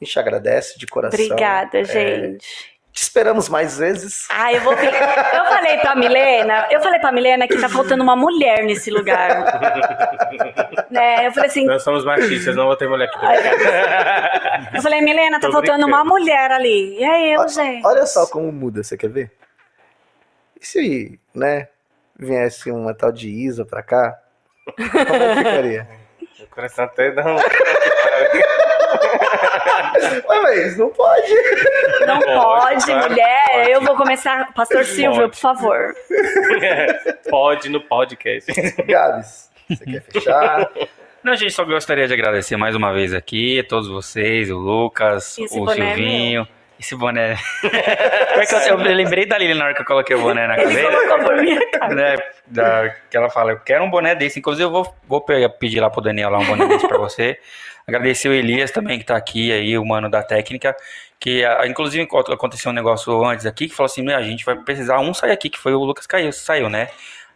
a 0.00 0.04
gente 0.04 0.18
agradece 0.18 0.78
de 0.78 0.86
coração. 0.86 1.18
Obrigada, 1.24 1.78
É, 1.78 1.84
gente. 1.84 2.77
Te 2.98 3.02
esperamos 3.02 3.48
mais 3.48 3.78
vezes. 3.78 4.26
Ah, 4.28 4.52
eu 4.52 4.60
vou. 4.62 4.74
pe- 4.76 4.86
Eu 4.86 5.44
falei 5.44 5.78
pra 5.78 5.94
Milena, 5.94 6.66
eu 6.68 6.80
falei 6.80 6.98
pra 6.98 7.12
Milena 7.12 7.46
que 7.46 7.56
tá 7.60 7.68
faltando 7.68 8.02
uma 8.02 8.16
mulher 8.16 8.64
nesse 8.64 8.90
lugar. 8.90 9.44
né? 10.90 11.26
Eu 11.28 11.32
falei 11.32 11.48
assim, 11.48 11.64
Nós 11.64 11.82
somos 11.84 12.04
machistas, 12.04 12.56
não 12.56 12.66
vou 12.66 12.76
ter 12.76 12.88
mulher 12.88 13.08
aqui. 13.08 14.76
eu 14.76 14.82
falei, 14.82 15.00
Milena, 15.00 15.38
tá 15.38 15.46
Tô 15.46 15.52
faltando 15.52 15.84
brincando. 15.84 15.94
uma 15.94 16.04
mulher 16.04 16.50
ali. 16.50 16.98
E 16.98 17.04
aí 17.04 17.32
eu, 17.34 17.48
gente. 17.48 17.86
Olha 17.86 18.04
só 18.04 18.26
como 18.26 18.50
muda, 18.50 18.82
você 18.82 18.96
quer 18.96 19.08
ver? 19.10 19.30
E 20.60 20.66
se, 20.66 21.20
né, 21.32 21.68
viesse 22.18 22.68
uma 22.72 22.92
tal 22.94 23.12
de 23.12 23.28
Isa 23.28 23.64
pra 23.64 23.80
cá? 23.80 24.18
Como 24.76 24.88
é 25.22 25.28
que 25.34 25.36
ficaria? 25.38 25.88
Meu 26.38 26.48
coração 26.48 26.84
até 26.84 27.10
dá 27.12 27.24
um... 27.26 27.36
Ué, 30.28 30.40
mas 30.42 30.76
não 30.78 30.88
pode. 30.90 31.32
Não 32.06 32.18
Pode, 32.20 32.34
pode, 32.34 32.84
claro, 32.86 33.10
mulher. 33.10 33.42
pode. 33.52 33.70
Eu 33.70 33.80
vou 33.82 33.96
começar. 33.96 34.52
Pastor 34.54 34.84
Silvio, 34.84 35.20
Pode. 35.22 35.30
por 35.32 35.36
favor. 35.38 35.94
Pode 37.30 37.68
no 37.68 37.80
podcast. 37.80 38.50
Gabs, 38.84 39.50
você 39.68 39.84
quer 39.84 40.02
fechar? 40.02 40.70
Não, 41.22 41.34
gente, 41.34 41.52
só 41.52 41.64
gostaria 41.64 42.06
de 42.06 42.14
agradecer 42.14 42.56
mais 42.56 42.74
uma 42.74 42.92
vez 42.92 43.12
aqui 43.12 43.60
a 43.60 43.64
todos 43.64 43.88
vocês, 43.88 44.50
o 44.50 44.56
Lucas, 44.56 45.36
Esse 45.38 45.58
o 45.58 45.70
é 45.70 45.74
Silvinho. 45.74 46.48
Esse 46.80 46.94
boné. 46.94 47.34
Eu, 48.68 48.78
eu 48.78 48.94
lembrei 48.94 49.26
da 49.26 49.36
Lili 49.36 49.52
na 49.52 49.64
hora 49.64 49.74
que 49.74 49.80
eu 49.82 49.84
coloquei 49.84 50.14
o 50.14 50.20
boné 50.22 50.46
na 50.46 50.54
Ele 50.56 50.62
cabeça. 50.80 50.90
colocou 51.08 51.24
por 51.24 51.36
minha 51.42 51.60
cara. 51.72 51.92
né, 51.94 52.16
da, 52.46 52.88
que 53.10 53.16
ela 53.16 53.28
fala, 53.28 53.50
eu 53.50 53.58
quero 53.58 53.82
um 53.82 53.90
boné 53.90 54.14
desse. 54.14 54.38
Inclusive, 54.38 54.64
eu 54.64 54.70
vou, 54.70 54.94
vou 55.08 55.20
pegar- 55.20 55.48
pedir 55.48 55.80
lá 55.80 55.90
pro 55.90 56.00
Daniel 56.00 56.30
lá 56.30 56.38
um 56.38 56.44
boné 56.46 56.66
desse 56.68 56.86
pra 56.86 56.96
você. 56.98 57.36
Agradecer 57.88 58.28
o 58.28 58.32
Elias 58.32 58.70
também, 58.70 58.98
que 58.98 59.04
tá 59.04 59.16
aqui 59.16 59.50
aí, 59.50 59.76
o 59.78 59.84
mano 59.84 60.10
da 60.10 60.22
técnica. 60.22 60.76
Que, 61.18 61.42
inclusive, 61.66 62.06
aconteceu 62.32 62.70
um 62.70 62.74
negócio 62.74 63.24
antes 63.24 63.46
aqui, 63.46 63.66
que 63.68 63.74
falou 63.74 63.86
assim, 63.86 64.02
"Meu, 64.02 64.16
a 64.16 64.22
gente 64.22 64.44
vai 64.44 64.54
precisar 64.54 65.00
um 65.00 65.12
sair 65.12 65.32
aqui, 65.32 65.50
que 65.50 65.58
foi 65.58 65.72
o 65.74 65.82
Lucas 65.82 66.06
caiu, 66.06 66.30
saiu, 66.32 66.68
né? 66.68 66.88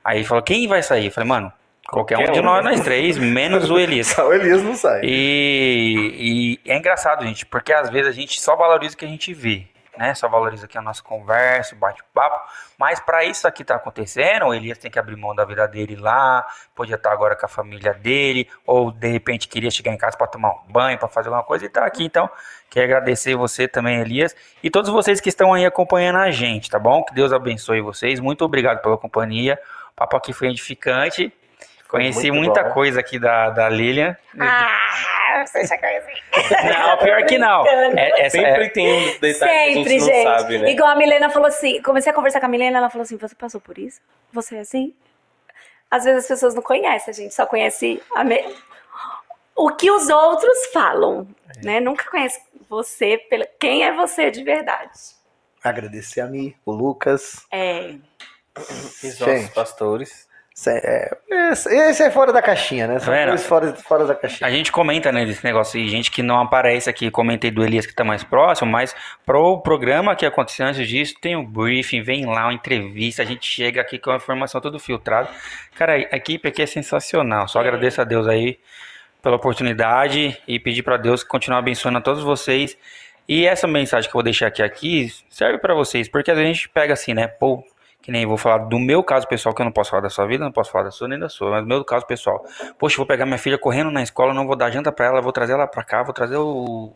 Aí 0.05 0.24
falou, 0.24 0.43
quem 0.43 0.66
vai 0.66 0.83
sair? 0.83 1.07
Eu 1.07 1.12
falei, 1.12 1.29
mano, 1.29 1.53
qualquer, 1.89 2.16
Qualquer 2.16 2.31
um 2.31 2.35
de 2.35 2.41
um. 2.41 2.43
nós, 2.43 2.65
nós 2.65 2.81
três, 2.81 3.16
menos 3.19 3.70
o 3.70 3.79
Elias. 3.79 4.15
O 4.19 4.33
Elias 4.33 4.62
não 4.62 4.74
sai. 4.74 5.01
E, 5.05 6.59
e 6.65 6.70
é 6.70 6.77
engraçado, 6.77 7.24
gente, 7.24 7.47
porque 7.47 7.73
às 7.73 7.91
vezes 7.91 8.09
a 8.09 8.12
gente 8.12 8.41
só 8.41 8.57
valoriza 8.57 8.95
o 8.95 8.99
que 8.99 9.05
a 9.05 9.09
gente 9.09 9.33
vê, 9.33 9.65
né? 9.97 10.14
Só 10.14 10.28
valoriza 10.28 10.66
aqui 10.66 10.78
a 10.78 10.82
nossa 10.82 11.02
conversa, 11.02 11.74
o 11.74 11.78
bate-papo. 11.78 12.40
Mas 12.78 13.01
para 13.01 13.24
isso 13.24 13.47
aqui 13.47 13.64
tá 13.64 13.77
acontecendo, 13.77 14.47
o 14.47 14.55
Elias 14.55 14.78
tem 14.78 14.90
que 14.90 14.98
abrir 14.98 15.16
mão 15.16 15.35
da 15.35 15.44
vida 15.44 15.66
dele 15.66 15.97
lá, 15.97 16.47
podia 16.74 16.97
estar 16.97 17.12
agora 17.12 17.36
com 17.36 17.47
a 17.47 17.48
família 17.48 17.93
dele, 17.93 18.48
ou 18.66 18.90
de 18.90 19.09
repente 19.09 19.48
queria 19.48 19.70
chegar 19.70 19.93
em 19.93 19.97
casa 19.97 20.16
para 20.16 20.27
tomar 20.27 20.51
um 20.51 20.73
banho, 20.73 20.98
para 20.98 21.09
fazer 21.09 21.28
alguma 21.28 21.44
coisa 21.44 21.64
e 21.64 21.69
tá 21.69 21.85
aqui. 21.85 22.05
Então, 22.05 22.28
quero 22.70 22.86
agradecer 22.86 23.35
você 23.35 23.69
também, 23.69 24.01
Elias, 24.01 24.35
e 24.62 24.70
todos 24.70 24.90
vocês 24.90 25.20
que 25.20 25.28
estão 25.28 25.52
aí 25.52 25.64
acompanhando 25.64 26.19
a 26.19 26.31
gente, 26.31 26.70
tá 26.70 26.78
bom? 26.78 27.02
Que 27.05 27.14
Deus 27.14 27.32
abençoe 27.32 27.81
vocês. 27.81 28.19
Muito 28.20 28.44
obrigado 28.44 28.81
pela 28.81 28.97
companhia. 28.97 29.59
O 29.93 29.94
papo 29.94 30.16
aqui 30.16 30.32
foi 30.32 30.48
edificante. 30.48 31.32
Conheci 31.93 32.31
muito 32.31 32.47
muita 32.47 32.64
bom. 32.64 32.70
coisa 32.70 33.01
aqui 33.01 33.19
da, 33.19 33.51
da 33.51 33.69
Lilian. 33.69 34.16
Ah, 34.40 34.66
você 35.47 35.67
já 35.67 35.79
conhece. 35.79 36.11
Não, 36.79 36.99
pior 36.99 37.25
que 37.27 37.39
não. 37.39 37.67
É, 37.67 38.21
essa, 38.27 38.39
Sempre 38.39 38.65
é, 38.67 38.69
tem 38.71 38.87
um 38.93 39.19
detalhe 39.19 39.21
que 39.21 39.45
a 39.45 39.75
Sempre, 39.75 39.91
gente 39.91 40.01
não 40.01 40.07
gente. 40.07 40.23
sabe, 40.23 40.59
né? 40.59 40.71
Igual 40.71 40.89
a 40.91 40.97
Milena 40.97 41.31
falou 41.31 41.49
assim, 41.49 41.81
comecei 41.83 42.11
a 42.13 42.15
conversar 42.15 42.41
com 42.41 42.47
a 42.47 42.49
Milena, 42.49 42.79
ela 42.79 42.91
falou 42.91 43.03
assim, 43.03 43.17
você 43.17 43.35
passou 43.35 43.61
por 43.61 43.79
isso? 43.79 44.01
Você 44.33 44.57
é 44.57 44.61
assim? 44.61 44.95
Às 45.91 46.05
vezes 46.05 46.23
as 46.25 46.29
pessoas 46.29 46.55
não 46.55 46.63
conhecem, 46.63 47.11
a 47.11 47.15
gente 47.15 47.35
só 47.35 47.45
conhece 47.47 48.03
a 48.15 48.25
me- 48.25 48.45
o 49.55 49.71
que 49.71 49.91
os 49.91 50.09
outros 50.09 50.67
falam, 50.73 51.27
É. 51.59 51.67
né? 51.67 51.81
Nunca 51.81 52.11
conhece 52.11 52.41
você, 52.69 53.19
pela... 53.19 53.47
quem 53.61 53.85
é 53.85 53.93
você 53.93 54.31
de 54.31 54.43
verdade. 54.43 54.91
Agradecer 55.63 56.21
a 56.23 56.27
mim, 56.27 56.55
o 56.65 56.73
Lucas. 56.73 57.45
É, 57.53 57.95
Os 58.57 59.03
nossos 59.03 59.19
Gente. 59.19 59.53
pastores. 59.55 60.29
Esse 60.55 60.70
é, 60.70 61.11
esse- 61.53 62.03
é 62.03 62.11
fora 62.11 62.33
da 62.33 62.43
caixinha, 62.43 62.87
né? 62.87 62.99
São 62.99 63.12
Tá 63.15 63.24
coisas 63.27 63.47
fora, 63.47 63.73
fora 63.74 64.07
da 64.07 64.12
a 64.12 64.16
caixinha. 64.16 64.51
gente 64.51 64.70
comenta 64.70 65.11
né, 65.11 65.24
desse 65.24 65.43
negócio 65.45 65.81
e 65.81 65.89
gente 65.89 66.11
que 66.11 66.23
não 66.23 66.39
aparece 66.41 66.91
aqui. 66.91 67.11
Comentei 67.11 67.51
do 67.51 67.65
Elias 67.65 67.87
que 67.87 67.95
tá 67.95 68.05
mais 68.05 68.23
próximo, 68.23 68.70
mas 68.70 68.95
pro 69.24 69.61
programa 69.62 70.15
que 70.15 70.27
aconteceu 70.27 70.66
antes 70.66 70.87
disso, 70.87 71.15
tem 71.20 71.35
um 71.35 71.45
briefing, 71.45 72.03
vem 72.03 72.27
lá 72.27 72.45
uma 72.45 72.53
entrevista, 72.53 73.23
a 73.23 73.24
gente 73.24 73.47
chega 73.47 73.81
aqui 73.81 73.99
com 73.99 74.11
a 74.11 74.16
informação 74.16 74.61
tudo 74.61 74.79
filtrada. 74.79 75.29
Cara, 75.74 75.95
a 75.95 76.16
equipe 76.16 76.47
aqui 76.49 76.61
é 76.62 76.66
sensacional. 76.66 77.49
Só 77.49 77.59
É. 77.61 77.62
agradeço 77.62 78.01
a 78.01 78.05
Deus 78.05 78.29
aí 78.29 78.59
pela 79.23 79.37
oportunidade 79.37 80.37
e 80.47 80.59
pedir 80.59 80.83
para 80.83 80.97
Deus 80.97 81.23
continuar 81.24 81.59
abençoando 81.61 81.99
a 81.99 82.01
todos 82.01 82.23
vocês. 82.23 82.77
E 83.29 83.47
essa 83.47 83.66
mensagem 83.66 84.11
que 84.11 84.15
eu 84.15 84.19
vou 84.19 84.23
deixar 84.23 84.49
aqui, 84.49 84.62
aqui 84.62 85.09
serve 85.31 85.59
para 85.59 85.73
vocês, 85.74 86.09
porque 86.09 86.31
às 86.31 86.37
vezes 86.37 86.51
a 86.51 86.53
gente 86.55 86.69
pega 86.69 86.93
assim, 86.93 87.15
né? 87.15 87.29
Pô, 87.29 87.65
Que 88.03 88.11
nem 88.11 88.27
vou 88.27 88.37
falar 88.37 88.59
do 88.59 88.79
meu 88.81 89.03
caso 89.05 89.29
pessoal, 89.29 89.55
que 89.55 89.62
eu 89.62 89.65
não 89.65 89.70
posso 89.73 89.91
falar 89.91 90.03
da 90.03 90.11
sua 90.11 90.27
vida, 90.27 90.45
não 90.45 90.51
posso 90.51 90.73
falar 90.73 90.85
da 90.85 90.91
sua 90.91 91.07
nem 91.07 91.19
da 91.19 91.29
sua, 91.29 91.51
mas 91.51 91.62
do 91.62 91.69
meu 91.69 91.85
caso 91.85 92.05
pessoal. 92.05 92.45
Poxa, 92.79 92.95
eu 92.95 92.99
vou 92.99 93.07
pegar 93.07 93.24
minha 93.24 93.39
filha 93.39 93.57
correndo 93.57 93.91
na 93.93 94.03
escola, 94.03 94.35
não 94.35 94.47
vou 94.47 94.57
dar 94.57 94.70
janta 94.70 94.91
pra 94.91 95.07
ela, 95.07 95.20
vou 95.23 95.31
trazer 95.33 95.53
ela 95.53 95.69
pra 95.69 95.85
cá, 95.85 96.03
vou 96.03 96.12
trazer 96.12 96.37
o, 96.37 96.93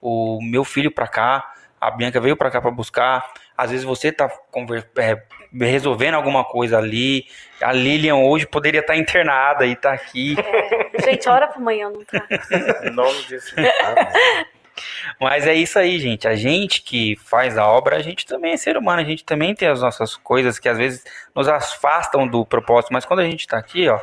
o 0.00 0.38
meu 0.42 0.64
filho 0.64 0.90
pra 0.90 1.06
cá. 1.06 1.52
A 1.78 1.90
Bianca 1.90 2.18
veio 2.20 2.36
pra 2.38 2.50
cá 2.50 2.58
pra 2.60 2.70
buscar. 2.70 3.22
Às 3.56 3.70
vezes 3.70 3.84
você 3.84 4.10
tá 4.10 4.30
conver- 4.50 4.88
é, 4.96 5.22
resolvendo 5.60 6.14
alguma 6.14 6.42
coisa 6.42 6.78
ali. 6.78 7.26
A 7.60 7.70
Lilian 7.70 8.16
hoje 8.16 8.46
poderia 8.46 8.80
estar 8.80 8.96
internada 8.96 9.66
e 9.66 9.76
tá 9.76 9.92
aqui. 9.92 10.36
Gente, 11.04 11.28
hora 11.28 11.46
pra 11.48 11.58
amanhã 11.58 11.90
não 11.90 12.02
tá. 12.02 12.26
Em 12.82 12.90
nome 12.90 13.22
disso. 13.24 13.54
Mas 15.20 15.46
é 15.46 15.54
isso 15.54 15.78
aí, 15.78 15.98
gente. 15.98 16.26
A 16.28 16.34
gente 16.34 16.82
que 16.82 17.16
faz 17.16 17.56
a 17.58 17.66
obra, 17.66 17.96
a 17.96 18.02
gente 18.02 18.26
também 18.26 18.52
é 18.52 18.56
ser 18.56 18.76
humano. 18.76 19.00
A 19.00 19.04
gente 19.04 19.24
também 19.24 19.54
tem 19.54 19.68
as 19.68 19.80
nossas 19.82 20.16
coisas 20.16 20.58
que 20.58 20.68
às 20.68 20.76
vezes 20.78 21.04
nos 21.34 21.48
afastam 21.48 22.26
do 22.26 22.44
propósito. 22.44 22.92
Mas 22.92 23.04
quando 23.04 23.20
a 23.20 23.24
gente 23.24 23.46
tá 23.46 23.58
aqui, 23.58 23.88
ó, 23.88 23.98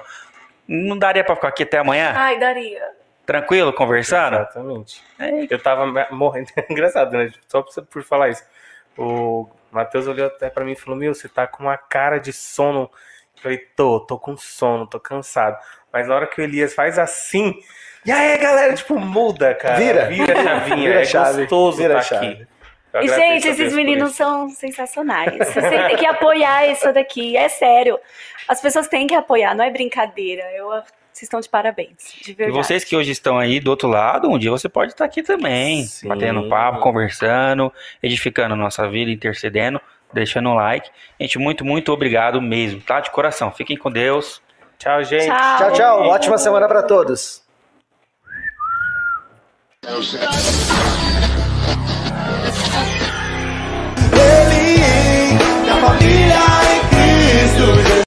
não 0.67 0.97
daria 0.97 1.23
pra 1.23 1.35
ficar 1.35 1.49
aqui 1.49 1.63
até 1.63 1.77
amanhã? 1.77 2.13
Ai, 2.15 2.39
daria. 2.39 2.81
Tranquilo, 3.25 3.71
conversando? 3.71 4.35
Exatamente. 4.35 5.01
É, 5.17 5.47
Eu 5.49 5.59
tava 5.61 5.85
morrendo. 6.11 6.49
Engraçado, 6.69 7.11
né? 7.17 7.31
Só 7.47 7.61
por- 7.61 8.03
falar 8.03 8.29
isso. 8.29 8.43
O 8.97 9.47
Matheus 9.71 10.07
olhou 10.07 10.27
até 10.27 10.49
pra 10.49 10.65
mim 10.65 10.73
e 10.73 10.75
falou: 10.75 10.99
Meu, 10.99 11.13
você 11.13 11.29
tá 11.29 11.47
com 11.47 11.63
uma 11.63 11.77
cara 11.77 12.19
de 12.19 12.33
sono. 12.33 12.91
Eu 13.37 13.41
falei: 13.41 13.57
Tô, 13.75 13.99
tô 14.01 14.19
com 14.19 14.35
sono, 14.35 14.85
tô 14.85 14.99
cansado. 14.99 15.57
Mas 15.93 16.07
na 16.07 16.15
hora 16.15 16.27
que 16.27 16.41
o 16.41 16.43
Elias 16.43 16.73
faz 16.73 16.97
assim. 16.97 17.53
E 18.03 18.11
aí, 18.11 18.37
galera, 18.39 18.73
tipo, 18.73 18.99
muda, 18.99 19.53
cara. 19.53 19.77
Vira. 19.77 20.05
Vira 20.07 20.39
a 20.39 20.43
chavinha. 20.43 20.75
Vira 20.75 20.97
a 20.97 21.01
é 21.01 21.05
chave, 21.05 21.41
gostoso 21.41 21.77
vira 21.77 22.01
tá 22.01 22.17
aqui. 22.17 22.47
E, 23.01 23.07
gente, 23.07 23.47
esses 23.47 23.73
meninos 23.73 24.15
são 24.15 24.49
sensacionais. 24.49 25.37
Vocês 25.37 25.69
têm 25.69 25.95
que 25.95 26.05
apoiar 26.05 26.67
isso 26.67 26.91
daqui. 26.91 27.37
É 27.37 27.47
sério. 27.47 27.99
As 28.47 28.59
pessoas 28.59 28.87
têm 28.87 29.07
que 29.07 29.15
apoiar, 29.15 29.55
não 29.55 29.63
é 29.63 29.71
brincadeira. 29.71 30.43
Eu, 30.55 30.67
vocês 31.13 31.23
estão 31.23 31.39
de 31.39 31.47
parabéns. 31.47 32.11
De 32.21 32.31
E 32.31 32.33
verdade. 32.33 32.57
vocês 32.57 32.83
que 32.83 32.95
hoje 32.95 33.11
estão 33.11 33.37
aí 33.37 33.59
do 33.59 33.69
outro 33.69 33.87
lado, 33.87 34.29
um 34.29 34.37
dia 34.37 34.51
você 34.51 34.67
pode 34.67 34.91
estar 34.91 35.05
aqui 35.05 35.23
também, 35.23 35.83
Sim. 35.83 36.07
batendo 36.07 36.49
papo, 36.49 36.79
conversando, 36.79 37.71
edificando 38.01 38.53
a 38.53 38.57
nossa 38.57 38.87
vida, 38.89 39.09
intercedendo, 39.11 39.79
deixando 40.11 40.49
um 40.49 40.55
like. 40.55 40.89
Gente, 41.19 41.39
muito, 41.39 41.63
muito 41.63 41.91
obrigado 41.91 42.41
mesmo, 42.41 42.81
tá? 42.81 42.99
De 42.99 43.11
coração. 43.11 43.51
Fiquem 43.51 43.77
com 43.77 43.91
Deus. 43.91 44.41
Tchau, 44.83 45.01
gente. 45.05 45.27
Tchau, 45.27 45.57
tchau. 45.57 45.71
tchau. 45.71 46.01
Ótima 46.09 46.37
semana 46.37 46.67
para 46.67 46.83
todos. 46.83 47.41
Ele, 54.11 55.39
família 55.79 56.43
em 56.73 56.81
Cristo. 56.89 57.93